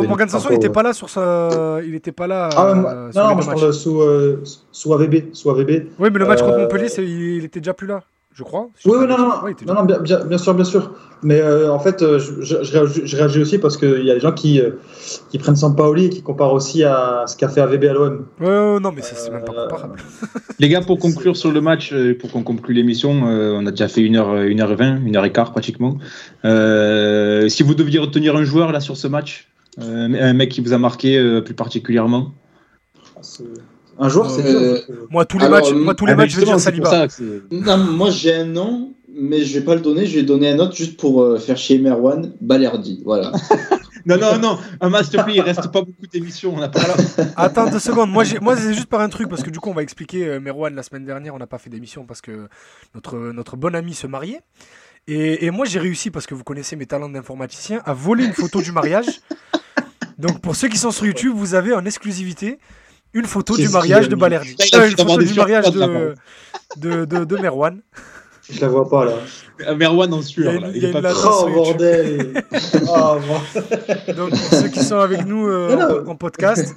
Morgan 0.08 0.28
Sanson, 0.28 0.48
il 0.50 0.54
n'était 0.54 0.68
pas 0.68 0.82
là 0.82 0.92
sur 0.92 1.08
sa. 1.10 1.78
Il 1.84 1.92
n'était 1.92 2.12
pas 2.12 2.26
là. 2.26 2.48
Ah, 2.56 2.70
euh, 2.70 3.10
non, 3.14 3.34
moi 3.34 3.40
je 3.40 3.46
parle 3.46 3.72
sous, 3.72 4.00
euh, 4.00 4.42
sous 4.72 4.92
AVB. 4.92 5.32
Sous 5.32 5.50
AVB. 5.50 5.88
Oui, 5.98 6.08
mais 6.12 6.18
le 6.18 6.26
match 6.26 6.40
contre 6.40 6.54
euh, 6.54 6.62
Montpellier, 6.62 6.88
il 6.98 7.44
était 7.44 7.60
déjà 7.60 7.74
plus 7.74 7.86
là 7.86 8.02
je 8.38 8.44
crois. 8.44 8.70
oui, 8.84 8.92
oui, 9.00 9.06
non, 9.08 9.18
non, 9.18 9.28
non, 9.66 9.74
non 9.74 9.84
bien, 9.84 9.98
bien, 10.24 10.38
sûr, 10.38 10.54
bien 10.54 10.64
sûr. 10.64 10.92
Mais 11.24 11.40
euh, 11.40 11.72
en 11.72 11.80
fait, 11.80 12.02
euh, 12.02 12.20
je, 12.20 12.62
je, 12.62 13.16
réagis, 13.16 13.40
aussi 13.40 13.58
parce 13.58 13.76
qu'il 13.76 14.04
y 14.04 14.12
a 14.12 14.14
des 14.14 14.20
gens 14.20 14.30
qui, 14.30 14.60
euh, 14.60 14.78
qui 15.28 15.38
prennent 15.38 15.56
Sampaoli 15.56 16.04
et 16.04 16.08
qui 16.08 16.22
comparent 16.22 16.52
aussi 16.52 16.84
à 16.84 17.24
ce 17.26 17.36
qu'a 17.36 17.48
fait 17.48 17.60
AVB 17.60 17.84
à 17.86 17.92
l'OM. 17.94 18.26
Ouais, 18.38 18.78
non, 18.78 18.92
mais 18.92 19.02
c'est 19.02 19.28
même 19.32 19.42
pas 19.42 19.64
comparable. 19.64 19.96
Les 20.60 20.68
gars, 20.68 20.82
pour 20.82 21.00
conclure 21.00 21.36
sur 21.36 21.50
le 21.50 21.60
match, 21.60 21.92
pour 22.20 22.30
qu'on 22.30 22.44
conclue 22.44 22.74
l'émission, 22.74 23.10
on 23.10 23.66
a 23.66 23.70
déjà 23.72 23.88
fait 23.88 24.02
1h, 24.02 24.54
1h20, 24.54 25.02
1h15 25.02 25.50
pratiquement. 25.50 25.98
si 26.44 27.62
vous 27.64 27.74
deviez 27.74 27.98
retenir 27.98 28.36
un 28.36 28.44
joueur 28.44 28.70
là 28.70 28.78
sur 28.78 28.96
ce 28.96 29.08
match, 29.08 29.50
un 29.78 30.32
mec 30.32 30.50
qui 30.50 30.60
vous 30.60 30.72
a 30.72 30.78
marqué 30.78 31.40
plus 31.44 31.54
particulièrement? 31.54 32.34
Un 33.98 34.08
joueur, 34.08 34.30
c'est 34.30 34.46
euh, 34.46 34.78
Moi, 35.10 35.24
tous 35.24 35.38
les 35.38 35.48
matchs, 35.48 35.72
moi, 35.72 35.94
tous 35.94 36.06
les 36.06 36.12
ah, 36.12 36.16
matchs 36.16 36.30
je 36.30 36.40
vais 36.40 36.46
dire 36.46 36.60
Saliba. 36.60 37.06
non, 37.50 37.76
moi, 37.78 38.10
j'ai 38.10 38.32
un 38.32 38.44
nom, 38.44 38.94
mais 39.12 39.42
je 39.42 39.58
vais 39.58 39.64
pas 39.64 39.74
le 39.74 39.80
donner. 39.80 40.06
Je 40.06 40.16
vais 40.16 40.22
donner 40.22 40.50
un 40.50 40.58
autre 40.60 40.76
juste 40.76 40.96
pour 40.96 41.22
euh, 41.22 41.38
faire 41.38 41.56
chier 41.56 41.78
Merwan. 41.78 42.32
Balerdi, 42.40 43.02
voilà. 43.04 43.32
non, 44.06 44.16
non, 44.18 44.38
non. 44.38 44.58
Un 44.80 44.88
match, 44.88 45.06
s'il 45.06 45.18
te 45.18 45.24
plaît, 45.24 45.34
il 45.34 45.40
reste 45.40 45.72
pas 45.72 45.82
beaucoup 45.82 46.06
d'émissions. 46.12 46.54
On 46.56 46.62
a 46.62 46.68
pas... 46.68 46.80
Attends 47.36 47.68
deux 47.70 47.80
secondes. 47.80 48.10
Moi, 48.10 48.24
moi 48.40 48.56
c'est 48.56 48.72
juste 48.72 48.86
par 48.86 49.00
un 49.00 49.08
truc, 49.08 49.28
parce 49.28 49.42
que 49.42 49.50
du 49.50 49.58
coup, 49.58 49.70
on 49.70 49.74
va 49.74 49.82
expliquer 49.82 50.26
euh, 50.26 50.40
Merwan 50.40 50.74
la 50.74 50.84
semaine 50.84 51.04
dernière. 51.04 51.34
On 51.34 51.38
n'a 51.38 51.48
pas 51.48 51.58
fait 51.58 51.70
d'émission 51.70 52.04
parce 52.06 52.20
que 52.20 52.48
notre, 52.94 53.16
notre 53.32 53.56
bon 53.56 53.74
ami 53.74 53.94
se 53.94 54.06
mariait. 54.06 54.42
Et, 55.08 55.46
et 55.46 55.50
moi, 55.50 55.66
j'ai 55.66 55.80
réussi, 55.80 56.10
parce 56.10 56.26
que 56.26 56.34
vous 56.34 56.44
connaissez 56.44 56.76
mes 56.76 56.86
talents 56.86 57.08
d'informaticien, 57.08 57.80
à 57.84 57.94
voler 57.94 58.26
une 58.26 58.34
photo 58.34 58.62
du 58.62 58.70
mariage. 58.70 59.22
Donc, 60.18 60.40
pour 60.40 60.54
ceux 60.54 60.68
qui 60.68 60.78
sont 60.78 60.90
sur 60.90 61.06
YouTube, 61.06 61.32
vous 61.34 61.54
avez 61.54 61.74
en 61.74 61.84
exclusivité 61.84 62.58
une 63.14 63.26
photo 63.26 63.56
du 63.56 63.68
mariage 63.68 64.08
de 64.08 64.16
Balerdi. 64.16 64.56
une 64.72 64.96
photo 64.96 65.18
du 65.18 65.34
mariage 65.34 65.70
de, 65.70 66.14
de, 66.76 67.04
de, 67.04 67.24
de 67.24 67.36
Merwan. 67.36 67.80
Je 68.50 68.62
la 68.62 68.68
vois 68.68 68.88
pas 68.88 69.04
là. 69.04 69.12
Euh, 69.66 69.74
Merwan 69.74 70.12
en 70.14 70.22
sueur. 70.22 70.54
Il, 70.74 70.84
est 70.84 70.92
pas 70.92 71.02
trop 71.02 71.50
bordel. 71.50 72.32
oh, 72.88 73.16
Donc 74.16 74.30
pour 74.30 74.58
ceux 74.58 74.68
qui 74.68 74.82
sont 74.82 74.98
avec 74.98 75.26
nous 75.26 75.46
euh, 75.48 76.04
en, 76.06 76.16
podcast. 76.16 76.74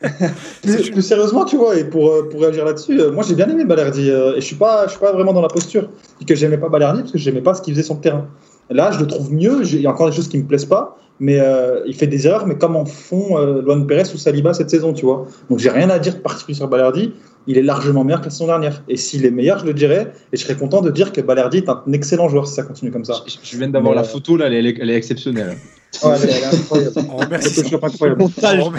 mais, 0.64 1.02
sérieusement, 1.02 1.44
tu 1.44 1.56
vois, 1.56 1.76
et 1.76 1.84
pour, 1.84 2.10
euh, 2.10 2.28
pour 2.30 2.40
réagir 2.40 2.64
là-dessus, 2.64 2.98
moi 3.12 3.22
j'ai 3.26 3.34
bien 3.34 3.48
aimé 3.50 3.64
Balerdi. 3.64 4.08
et 4.08 4.34
je 4.36 4.40
suis 4.40 4.56
pas, 4.56 4.86
je 4.86 4.92
suis 4.92 5.00
pas 5.00 5.12
vraiment 5.12 5.34
dans 5.34 5.42
la 5.42 5.48
posture 5.48 5.90
que 6.26 6.34
j'aimais 6.34 6.58
pas 6.58 6.70
Balerdi 6.70 7.00
parce 7.00 7.12
que 7.12 7.18
j'aimais 7.18 7.42
pas 7.42 7.54
ce 7.54 7.60
qu'il 7.60 7.74
faisait 7.74 7.84
sur 7.84 7.96
le 7.96 8.00
terrain. 8.00 8.26
Là, 8.70 8.90
je 8.92 9.00
le 9.00 9.06
trouve 9.06 9.32
mieux. 9.32 9.62
Il 9.64 9.80
y 9.80 9.86
a 9.86 9.90
encore 9.90 10.08
des 10.08 10.16
choses 10.16 10.28
qui 10.28 10.38
me 10.38 10.44
plaisent 10.44 10.64
pas 10.64 10.96
mais 11.20 11.38
euh, 11.38 11.80
il 11.86 11.94
fait 11.94 12.06
des 12.06 12.26
erreurs, 12.26 12.46
mais 12.46 12.56
comme 12.56 12.76
en 12.76 12.84
font 12.84 13.38
euh, 13.38 13.62
Luan 13.62 13.86
Perez 13.86 14.12
ou 14.12 14.18
Saliba 14.18 14.52
cette 14.52 14.70
saison, 14.70 14.92
tu 14.92 15.06
vois. 15.06 15.26
Donc 15.48 15.58
j'ai 15.58 15.70
rien 15.70 15.90
à 15.90 15.98
dire 15.98 16.14
de 16.14 16.20
particulier 16.20 16.56
sur 16.56 16.68
Balerdi. 16.68 17.12
Il 17.46 17.58
est 17.58 17.62
largement 17.62 18.04
meilleur 18.04 18.20
que 18.20 18.26
la 18.26 18.30
saison 18.30 18.46
dernière. 18.46 18.82
Et 18.88 18.96
s'il 18.96 19.24
est 19.26 19.30
meilleur, 19.30 19.58
je 19.58 19.66
le 19.66 19.74
dirais. 19.74 20.12
Et 20.32 20.36
je 20.36 20.42
serais 20.42 20.56
content 20.56 20.80
de 20.80 20.90
dire 20.90 21.12
que 21.12 21.20
Balerdi 21.20 21.58
est 21.58 21.68
un 21.68 21.82
excellent 21.92 22.28
joueur 22.28 22.46
si 22.46 22.54
ça 22.54 22.62
continue 22.62 22.90
comme 22.90 23.04
ça. 23.04 23.22
Je, 23.42 23.56
viens 23.58 23.68
d'avoir 23.68 23.94
la 23.94 24.00
euh, 24.00 24.04
photo 24.04 24.36
là, 24.36 24.46
elle 24.46 24.66
est, 24.66 24.76
elle 24.80 24.90
est 24.90 24.96
exceptionnelle. 24.96 25.56
Ouais, 26.02 26.16
elle 26.22 26.30
est 26.30 26.44
incroyable. 26.44 26.92
On 27.10 27.16
remercie, 27.16 27.62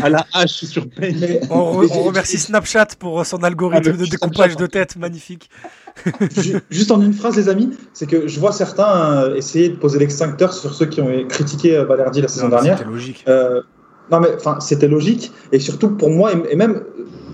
à 0.04 0.10
la 0.10 0.26
hache 0.34 0.66
sur 0.66 0.90
peine. 0.90 1.40
On, 1.50 1.72
remercie 2.04 2.40
Snapchat 2.40 2.88
pour 3.00 3.26
son 3.26 3.44
algorithme 3.44 3.94
ah, 3.94 3.98
de 3.98 4.10
découpage 4.10 4.58
de 4.58 4.66
tête 4.66 4.98
magnifique. 4.98 5.50
Juste 6.70 6.92
en 6.92 7.02
une 7.02 7.14
phrase, 7.14 7.38
les 7.38 7.50
amis, 7.50 7.70
c'est 7.94 8.08
que 8.08 8.28
je 8.28 8.40
vois 8.40 8.52
certains 8.52 9.24
euh, 9.24 9.36
essayer 9.36 9.70
de 9.70 9.76
poser 9.76 10.00
l'extincteur 10.00 10.54
sur 10.54 10.74
ceux 10.74 10.86
qui 10.86 11.02
ont 11.02 11.10
critiqué 11.28 11.78
euh, 11.78 11.86
Balerdi 11.86 12.22
la 12.22 12.28
saison 12.28 12.50
dernière. 12.50 12.78
C'était 12.78 12.90
logique. 12.90 13.26
Euh, 13.28 13.62
non, 14.12 14.20
mais 14.20 14.30
enfin, 14.36 14.60
c'était 14.60 14.88
logique. 14.88 15.32
Et 15.52 15.60
surtout 15.60 15.90
pour 15.90 16.10
moi, 16.10 16.32
et, 16.50 16.56
même, 16.56 16.84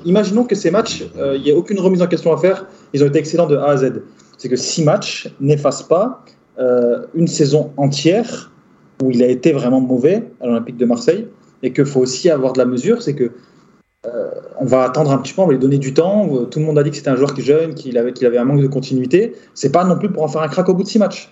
imaginons 0.05 0.43
que 0.43 0.55
ces 0.55 0.71
matchs, 0.71 1.03
il 1.35 1.41
n'y 1.41 1.51
a 1.51 1.55
aucune 1.55 1.79
remise 1.79 2.01
en 2.01 2.07
question 2.07 2.33
à 2.33 2.37
faire. 2.37 2.65
Ils 2.93 3.03
ont 3.03 3.07
été 3.07 3.19
excellents 3.19 3.47
de 3.47 3.57
A 3.57 3.71
à 3.71 3.77
Z. 3.77 4.01
C'est 4.37 4.49
que 4.49 4.55
six 4.55 4.83
matchs 4.83 5.33
n'effacent 5.41 5.83
pas 5.83 6.23
une 7.13 7.27
saison 7.27 7.73
entière 7.75 8.51
où 9.03 9.11
il 9.11 9.21
a 9.21 9.27
été 9.27 9.51
vraiment 9.51 9.81
mauvais 9.81 10.31
à 10.39 10.47
l'Olympique 10.47 10.77
de 10.77 10.85
Marseille. 10.85 11.27
Et 11.63 11.73
qu'il 11.73 11.85
faut 11.85 11.99
aussi 11.99 12.29
avoir 12.29 12.53
de 12.53 12.59
la 12.59 12.65
mesure, 12.65 13.01
c'est 13.01 13.15
que 13.15 13.31
euh, 14.07 14.31
on 14.59 14.65
va 14.65 14.83
attendre 14.83 15.11
un 15.11 15.17
petit 15.19 15.33
peu, 15.33 15.41
on 15.41 15.45
va 15.45 15.53
lui 15.53 15.59
donner 15.59 15.77
du 15.77 15.93
temps. 15.93 16.27
Tout 16.45 16.59
le 16.59 16.65
monde 16.65 16.79
a 16.79 16.83
dit 16.83 16.89
que 16.89 16.95
c'était 16.95 17.09
un 17.09 17.15
joueur 17.15 17.33
qui 17.33 17.41
est 17.41 17.43
jeune, 17.43 17.75
qu'il 17.75 17.97
avait, 17.97 18.13
qu'il 18.13 18.25
avait 18.25 18.39
un 18.39 18.45
manque 18.45 18.61
de 18.61 18.67
continuité. 18.67 19.35
C'est 19.53 19.71
pas 19.71 19.83
non 19.83 19.97
plus 19.97 20.09
pour 20.09 20.23
en 20.23 20.27
faire 20.27 20.41
un 20.41 20.47
crack 20.47 20.67
au 20.69 20.73
bout 20.73 20.83
de 20.83 20.87
six 20.87 20.99
matchs. 20.99 21.31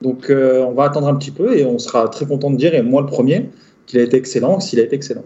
Donc 0.00 0.28
euh, 0.28 0.64
on 0.64 0.72
va 0.72 0.84
attendre 0.84 1.06
un 1.06 1.14
petit 1.14 1.30
peu 1.30 1.56
et 1.56 1.64
on 1.64 1.78
sera 1.78 2.08
très 2.08 2.26
content 2.26 2.50
de 2.50 2.56
dire, 2.56 2.74
et 2.74 2.82
moi 2.82 3.00
le 3.00 3.06
premier, 3.06 3.50
qu'il 3.86 4.00
a 4.00 4.02
été 4.02 4.16
excellent, 4.16 4.60
s'il 4.60 4.80
a 4.80 4.82
été 4.82 4.96
excellent. 4.96 5.24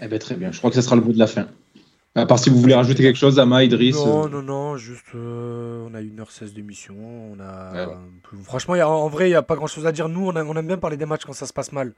Eh 0.00 0.08
ben, 0.08 0.18
très 0.18 0.36
bien, 0.36 0.52
je 0.52 0.58
crois 0.58 0.70
que 0.70 0.76
ce 0.76 0.82
sera 0.82 0.96
le 0.96 1.02
bout 1.02 1.12
de 1.12 1.18
la 1.18 1.26
fin. 1.26 1.46
À 2.14 2.26
part 2.26 2.38
si 2.38 2.50
vous 2.50 2.58
voulez 2.60 2.74
rajouter 2.74 3.02
quelque 3.02 3.18
chose, 3.18 3.38
Ama, 3.38 3.62
Idriss. 3.62 3.96
Non, 3.96 4.26
euh. 4.26 4.28
non, 4.28 4.42
non, 4.42 4.76
juste 4.76 5.14
on 5.14 5.94
a 5.94 6.00
1h16 6.00 6.54
d'émission. 6.54 6.94
On 7.32 7.40
a... 7.40 7.88
Franchement, 8.42 8.74
en 8.74 9.08
vrai, 9.08 9.26
il 9.28 9.30
n'y 9.30 9.36
a 9.36 9.42
pas 9.42 9.54
grand 9.54 9.66
chose 9.66 9.86
à 9.86 9.92
dire. 9.92 10.08
Nous, 10.08 10.26
on, 10.26 10.34
on, 10.34 10.56
aime 10.56 10.66
bien 10.66 10.78
parler 10.78 10.96
des 10.96 11.06
matchs 11.06 11.24
quand 11.24 11.32
ça 11.32 11.46
se 11.46 11.52
passe 11.52 11.70
mal. 11.70 11.92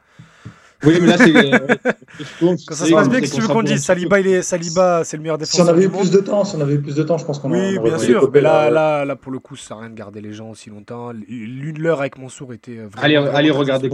Oui, 0.85 0.98
mais 1.01 1.07
là, 1.07 1.19
c'est. 1.19 1.32
Quand 2.40 2.74
ça 2.74 2.86
se 2.86 2.93
passe 2.93 3.09
bien, 3.09 3.20
qu'est-ce 3.20 3.32
que 3.32 3.36
tu 3.36 3.43
veux 3.43 3.48
qu'on 3.48 3.62
dise? 3.62 3.82
Saliba, 3.82 4.20
il 4.20 4.27
est... 4.27 4.43
Saliba, 4.43 5.05
c'est 5.05 5.16
le 5.16 5.23
meilleur 5.23 5.39
défenseur. 5.39 5.65
Si 5.65 5.70
on 5.70 5.73
avait 5.73 5.85
eu 5.85 5.89
plus 5.89 6.11
de 6.11 6.19
temps, 6.19 6.44
si 6.44 6.57
on 6.57 6.61
avait 6.61 6.74
eu 6.74 6.81
plus 6.81 6.94
de 6.94 7.02
temps, 7.02 7.19
je 7.19 7.24
pense 7.24 7.39
qu'on 7.39 7.51
Oui, 7.51 7.78
bien 7.78 7.98
sûr. 7.98 8.31
Mais 8.32 8.40
là, 8.40 8.70
là, 8.70 9.05
là, 9.05 9.16
pour 9.16 9.32
le 9.32 9.39
coup, 9.39 9.57
ça 9.57 9.69
sert 9.69 9.77
à 9.77 9.81
rien 9.81 9.90
de 9.90 9.94
garder 9.94 10.20
les 10.20 10.32
gens 10.32 10.51
aussi 10.51 10.70
longtemps. 10.70 11.12
L'une 11.12 11.78
l'heure 11.78 12.01
avec 12.01 12.19
Mansour 12.19 12.52
était 12.52 12.77
vraiment. 12.77 13.02
Allez, 13.02 13.16
allez 13.16 13.51
regarder 13.51 13.90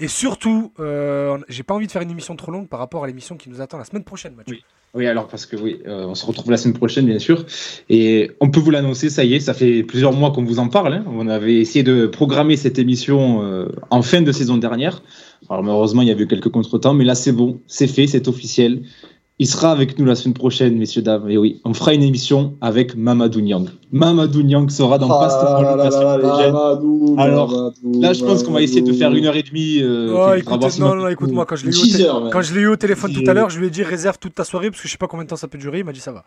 Et 0.00 0.08
surtout, 0.08 0.72
euh, 0.80 1.38
j'ai 1.48 1.62
pas 1.62 1.74
envie 1.74 1.86
de 1.86 1.92
faire 1.92 2.02
une 2.02 2.10
émission 2.10 2.36
trop 2.36 2.52
longue 2.52 2.68
par 2.68 2.78
rapport 2.78 3.04
à 3.04 3.06
l'émission 3.06 3.36
qui 3.36 3.50
nous 3.50 3.60
attend 3.60 3.78
la 3.78 3.84
semaine 3.84 4.04
prochaine, 4.04 4.34
Mathieu. 4.34 4.58
Oui, 4.94 5.08
alors 5.08 5.26
parce 5.26 5.44
que 5.44 5.56
oui, 5.56 5.80
euh, 5.88 6.06
on 6.06 6.14
se 6.14 6.24
retrouve 6.24 6.52
la 6.52 6.56
semaine 6.56 6.76
prochaine, 6.76 7.06
bien 7.06 7.18
sûr. 7.18 7.44
Et 7.90 8.30
on 8.38 8.48
peut 8.48 8.60
vous 8.60 8.70
l'annoncer, 8.70 9.10
ça 9.10 9.24
y 9.24 9.34
est, 9.34 9.40
ça 9.40 9.52
fait 9.52 9.82
plusieurs 9.82 10.12
mois 10.12 10.30
qu'on 10.30 10.44
vous 10.44 10.60
en 10.60 10.68
parle. 10.68 10.94
Hein. 10.94 11.04
On 11.08 11.26
avait 11.26 11.56
essayé 11.56 11.82
de 11.82 12.06
programmer 12.06 12.56
cette 12.56 12.78
émission 12.78 13.42
euh, 13.42 13.66
en 13.90 14.02
fin 14.02 14.22
de 14.22 14.30
saison 14.30 14.56
dernière. 14.56 15.02
Alors 15.50 15.62
malheureusement, 15.62 16.02
il 16.02 16.08
y 16.08 16.10
a 16.10 16.14
eu 16.14 16.26
quelques 16.26 16.50
contretemps, 16.50 16.94
mais 16.94 17.04
là 17.04 17.14
c'est 17.14 17.32
bon, 17.32 17.60
c'est 17.66 17.86
fait, 17.86 18.06
c'est 18.06 18.28
officiel. 18.28 18.82
Il 19.40 19.48
sera 19.48 19.72
avec 19.72 19.98
nous 19.98 20.04
la 20.04 20.14
semaine 20.14 20.34
prochaine, 20.34 20.78
messieurs, 20.78 21.02
dames. 21.02 21.28
Et 21.28 21.36
oui, 21.36 21.60
on 21.64 21.74
fera 21.74 21.92
une 21.92 22.04
émission 22.04 22.54
avec 22.60 22.94
Mamadou 22.94 23.40
Niang. 23.40 23.68
Mamadou 23.90 24.44
Niang 24.44 24.70
sera 24.70 24.96
dans 24.96 25.10
ah, 25.10 25.26
Alors 27.18 27.72
là, 27.82 28.12
je 28.12 28.24
pense 28.24 28.44
qu'on 28.44 28.52
va 28.52 28.62
essayer 28.62 28.82
de 28.82 28.92
faire 28.92 29.12
une 29.12 29.26
heure 29.26 29.34
et 29.34 29.42
demie. 29.42 29.80
Euh, 29.82 30.38
non, 30.78 30.94
non, 30.94 31.08
écoute-moi, 31.08 31.46
quand 31.46 31.56
je 31.56 31.66
l'ai 31.66 32.60
eu, 32.60 32.68
au 32.68 32.76
téléphone 32.76 33.12
tout 33.12 33.28
à 33.28 33.34
l'heure, 33.34 33.50
je 33.50 33.58
lui 33.58 33.66
ai 33.66 33.70
dit 33.70 33.82
réserve 33.82 34.18
toute 34.20 34.36
ta 34.36 34.44
soirée 34.44 34.70
parce 34.70 34.80
que 34.80 34.86
je 34.86 34.92
sais 34.92 34.98
pas 34.98 35.08
combien 35.08 35.24
de 35.24 35.30
temps 35.30 35.34
ça 35.34 35.48
peut 35.48 35.58
durer. 35.58 35.80
Il 35.80 35.84
m'a 35.84 35.92
dit 35.92 35.98
ça 35.98 36.12
va. 36.12 36.22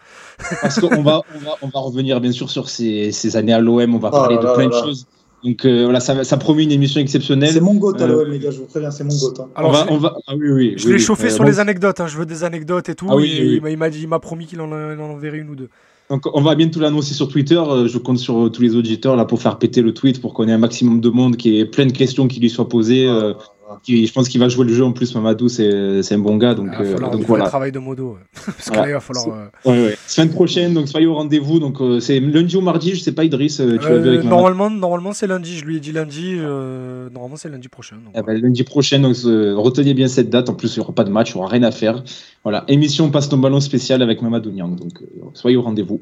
parce 0.62 0.78
qu'on 0.78 1.02
va, 1.02 1.22
on 1.34 1.40
va, 1.40 1.52
on 1.62 1.68
va 1.70 1.80
revenir 1.80 2.20
bien 2.20 2.34
sûr 2.34 2.50
sur 2.50 2.68
ces, 2.70 3.14
ces 3.14 3.38
années 3.38 3.54
à 3.54 3.60
l'OM. 3.62 3.96
On 3.96 4.00
va 4.00 4.12
parler 4.12 4.36
de 4.36 4.54
plein 4.54 4.68
de 4.68 4.74
choses. 4.74 5.08
Donc 5.44 5.66
euh, 5.66 5.84
voilà, 5.84 6.00
ça, 6.00 6.24
ça 6.24 6.38
promet 6.38 6.64
une 6.64 6.72
émission 6.72 7.00
exceptionnelle. 7.00 7.52
C'est 7.52 7.62
mon 7.62 7.76
goût, 7.76 7.94
euh, 7.94 8.30
les 8.30 8.40
gars, 8.40 8.52
je 8.52 8.58
vous 8.60 8.66
préviens, 8.66 8.92
c'est 8.92 9.04
mon 9.04 9.16
goût. 9.16 9.34
Hein. 9.40 9.48
Alors, 9.56 9.70
on 9.70 9.74
va, 9.74 9.86
on 9.92 9.98
va... 9.98 10.16
Ah, 10.28 10.34
oui, 10.36 10.50
oui, 10.50 10.74
je 10.78 10.90
l'ai 10.90 11.00
chauffé 11.00 11.30
sur 11.30 11.44
les 11.44 11.60
anecdotes, 11.60 12.00
hein. 12.00 12.08
je 12.08 12.18
veux 12.18 12.26
des 12.26 12.44
anecdotes 12.44 12.90
et 12.90 12.96
tout. 12.96 13.08
Ah, 13.10 13.16
oui, 13.16 13.62
il 13.64 13.78
m'a 13.78 13.90
dit, 13.90 14.02
il 14.02 14.08
m'a 14.08 14.20
promis 14.20 14.46
qu'il 14.48 14.60
en, 14.62 14.72
en, 14.72 15.00
enverrait 15.00 15.38
une 15.38 15.50
ou 15.50 15.56
deux. 15.56 15.70
Donc 16.10 16.24
on 16.34 16.42
va 16.42 16.56
bientôt 16.56 16.80
l'annoncer 16.80 17.14
sur 17.14 17.28
Twitter. 17.28 17.58
Euh, 17.58 17.88
je 17.88 17.98
compte 17.98 18.18
sur 18.18 18.50
tous 18.52 18.62
les 18.62 18.76
auditeurs 18.76 19.16
là 19.16 19.26
pour 19.26 19.42
faire 19.42 19.58
péter 19.58 19.82
le 19.82 19.94
tweet 19.94 20.22
pour 20.22 20.34
qu'on 20.34 20.48
ait 20.48 20.54
un 20.54 20.58
maximum 20.58 21.02
de 21.02 21.10
monde, 21.10 21.36
qui 21.36 21.60
ait 21.60 21.66
plein 21.66 21.86
de 21.86 21.92
questions 21.92 22.28
qui 22.28 22.40
lui 22.40 22.50
soient 22.50 22.70
posées. 22.70 23.08
Ah 23.08 23.38
je 23.88 24.12
pense 24.12 24.30
qu'il 24.30 24.40
va 24.40 24.50
jouer 24.50 24.66
le 24.66 24.74
jeu 24.74 24.84
en 24.84 24.92
plus. 24.92 25.14
Mamadou, 25.16 25.50
c'est 25.50 26.12
un 26.12 26.20
bon 26.20 26.38
gars. 26.38 26.54
Donc, 26.54 26.70
il 26.80 26.86
va 26.86 26.92
falloir 26.92 27.12
donc 27.12 27.26
voilà. 27.26 27.46
travail 27.46 27.72
de 27.72 27.80
modo. 27.80 28.18
Parce 28.46 28.70
que 28.70 28.76
là, 28.76 28.88
il 28.88 28.94
va 28.94 29.00
falloir. 29.00 29.28
Euh, 29.28 29.70
ouais, 29.70 29.86
ouais. 29.86 29.98
Semaine 30.08 30.30
prochaine, 30.30 30.74
donc 30.74 30.88
soyez 30.88 31.08
au 31.08 31.16
rendez-vous. 31.16 31.60
Donc 31.60 31.82
euh, 31.82 32.00
c'est 32.00 32.20
lundi 32.20 32.56
ou 32.56 32.62
mardi, 32.62 32.96
je 32.96 33.02
sais 33.02 33.12
pas, 33.12 33.24
Idriss. 33.24 33.60
Euh, 33.60 33.78
tu 33.78 33.88
avec 33.88 34.24
normalement, 34.24 34.70
normalement 34.70 35.14
c'est 35.14 35.28
lundi. 35.28 35.58
Je 35.58 35.66
lui 35.66 35.78
ai 35.78 35.80
dit 35.80 35.92
lundi. 35.92 36.36
normalement, 36.36 37.36
c'est 37.36 37.50
lundi 37.50 37.68
prochain. 37.68 37.98
Donc, 37.98 38.14
ah 38.16 38.22
bah, 38.22 38.34
lundi 38.34 38.64
prochain, 38.64 39.00
donc 39.00 39.16
retenez 39.24 39.94
bien 39.94 40.08
cette 40.08 40.30
date. 40.30 40.50
En 40.50 40.54
plus, 40.54 40.76
il 40.76 40.80
n'y 40.80 40.84
aura 40.84 40.94
pas 40.94 41.04
de 41.04 41.12
match, 41.12 41.32
il 41.32 41.38
n'y 41.38 41.42
aura 41.42 41.50
rien 41.50 41.64
à 41.64 41.72
faire. 41.72 42.04
Voilà, 42.44 42.64
émission 42.70 43.10
Passe 43.12 43.30
ton 43.30 43.38
ballon 43.38 43.60
spécial 43.60 44.02
avec 44.02 44.22
Mamadou 44.22 44.52
Niang. 44.52 44.76
Donc 44.76 45.04
soyez 45.34 45.58
au 45.58 45.62
rendez-vous. 45.62 46.00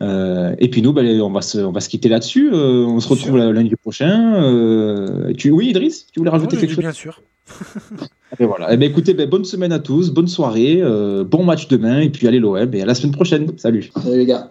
et 0.00 0.68
puis 0.70 0.82
nous, 0.82 0.92
bah, 0.92 1.02
on, 1.02 1.30
va 1.30 1.42
se, 1.42 1.58
on 1.58 1.72
va 1.72 1.80
se 1.80 1.88
quitter 1.88 2.08
là-dessus. 2.08 2.50
on 2.52 2.98
se 3.00 3.08
retrouve 3.08 3.36
lundi 3.36 3.74
prochain. 3.76 5.32
tu... 5.36 5.50
Oui, 5.50 5.68
Idriss, 5.68 6.06
tu 6.12 6.20
voulais 6.20 6.30
rajouter 6.30 6.56
quelque 6.56 6.74
chose? 6.74 6.95
Sûr. 6.96 7.22
et 8.40 8.44
voilà. 8.44 8.72
Eh 8.72 8.76
ben, 8.76 8.90
écoutez, 8.90 9.14
ben, 9.14 9.28
bonne 9.28 9.44
semaine 9.44 9.72
à 9.72 9.78
tous, 9.78 10.10
bonne 10.10 10.26
soirée, 10.26 10.80
euh, 10.80 11.22
bon 11.24 11.44
match 11.44 11.68
demain, 11.68 12.00
et 12.00 12.10
puis 12.10 12.26
allez 12.26 12.40
l'OM, 12.40 12.74
et 12.74 12.82
à 12.82 12.86
la 12.86 12.94
semaine 12.94 13.12
prochaine. 13.12 13.56
Salut. 13.58 13.90
Salut 14.02 14.18
les 14.18 14.26
gars. 14.26 14.50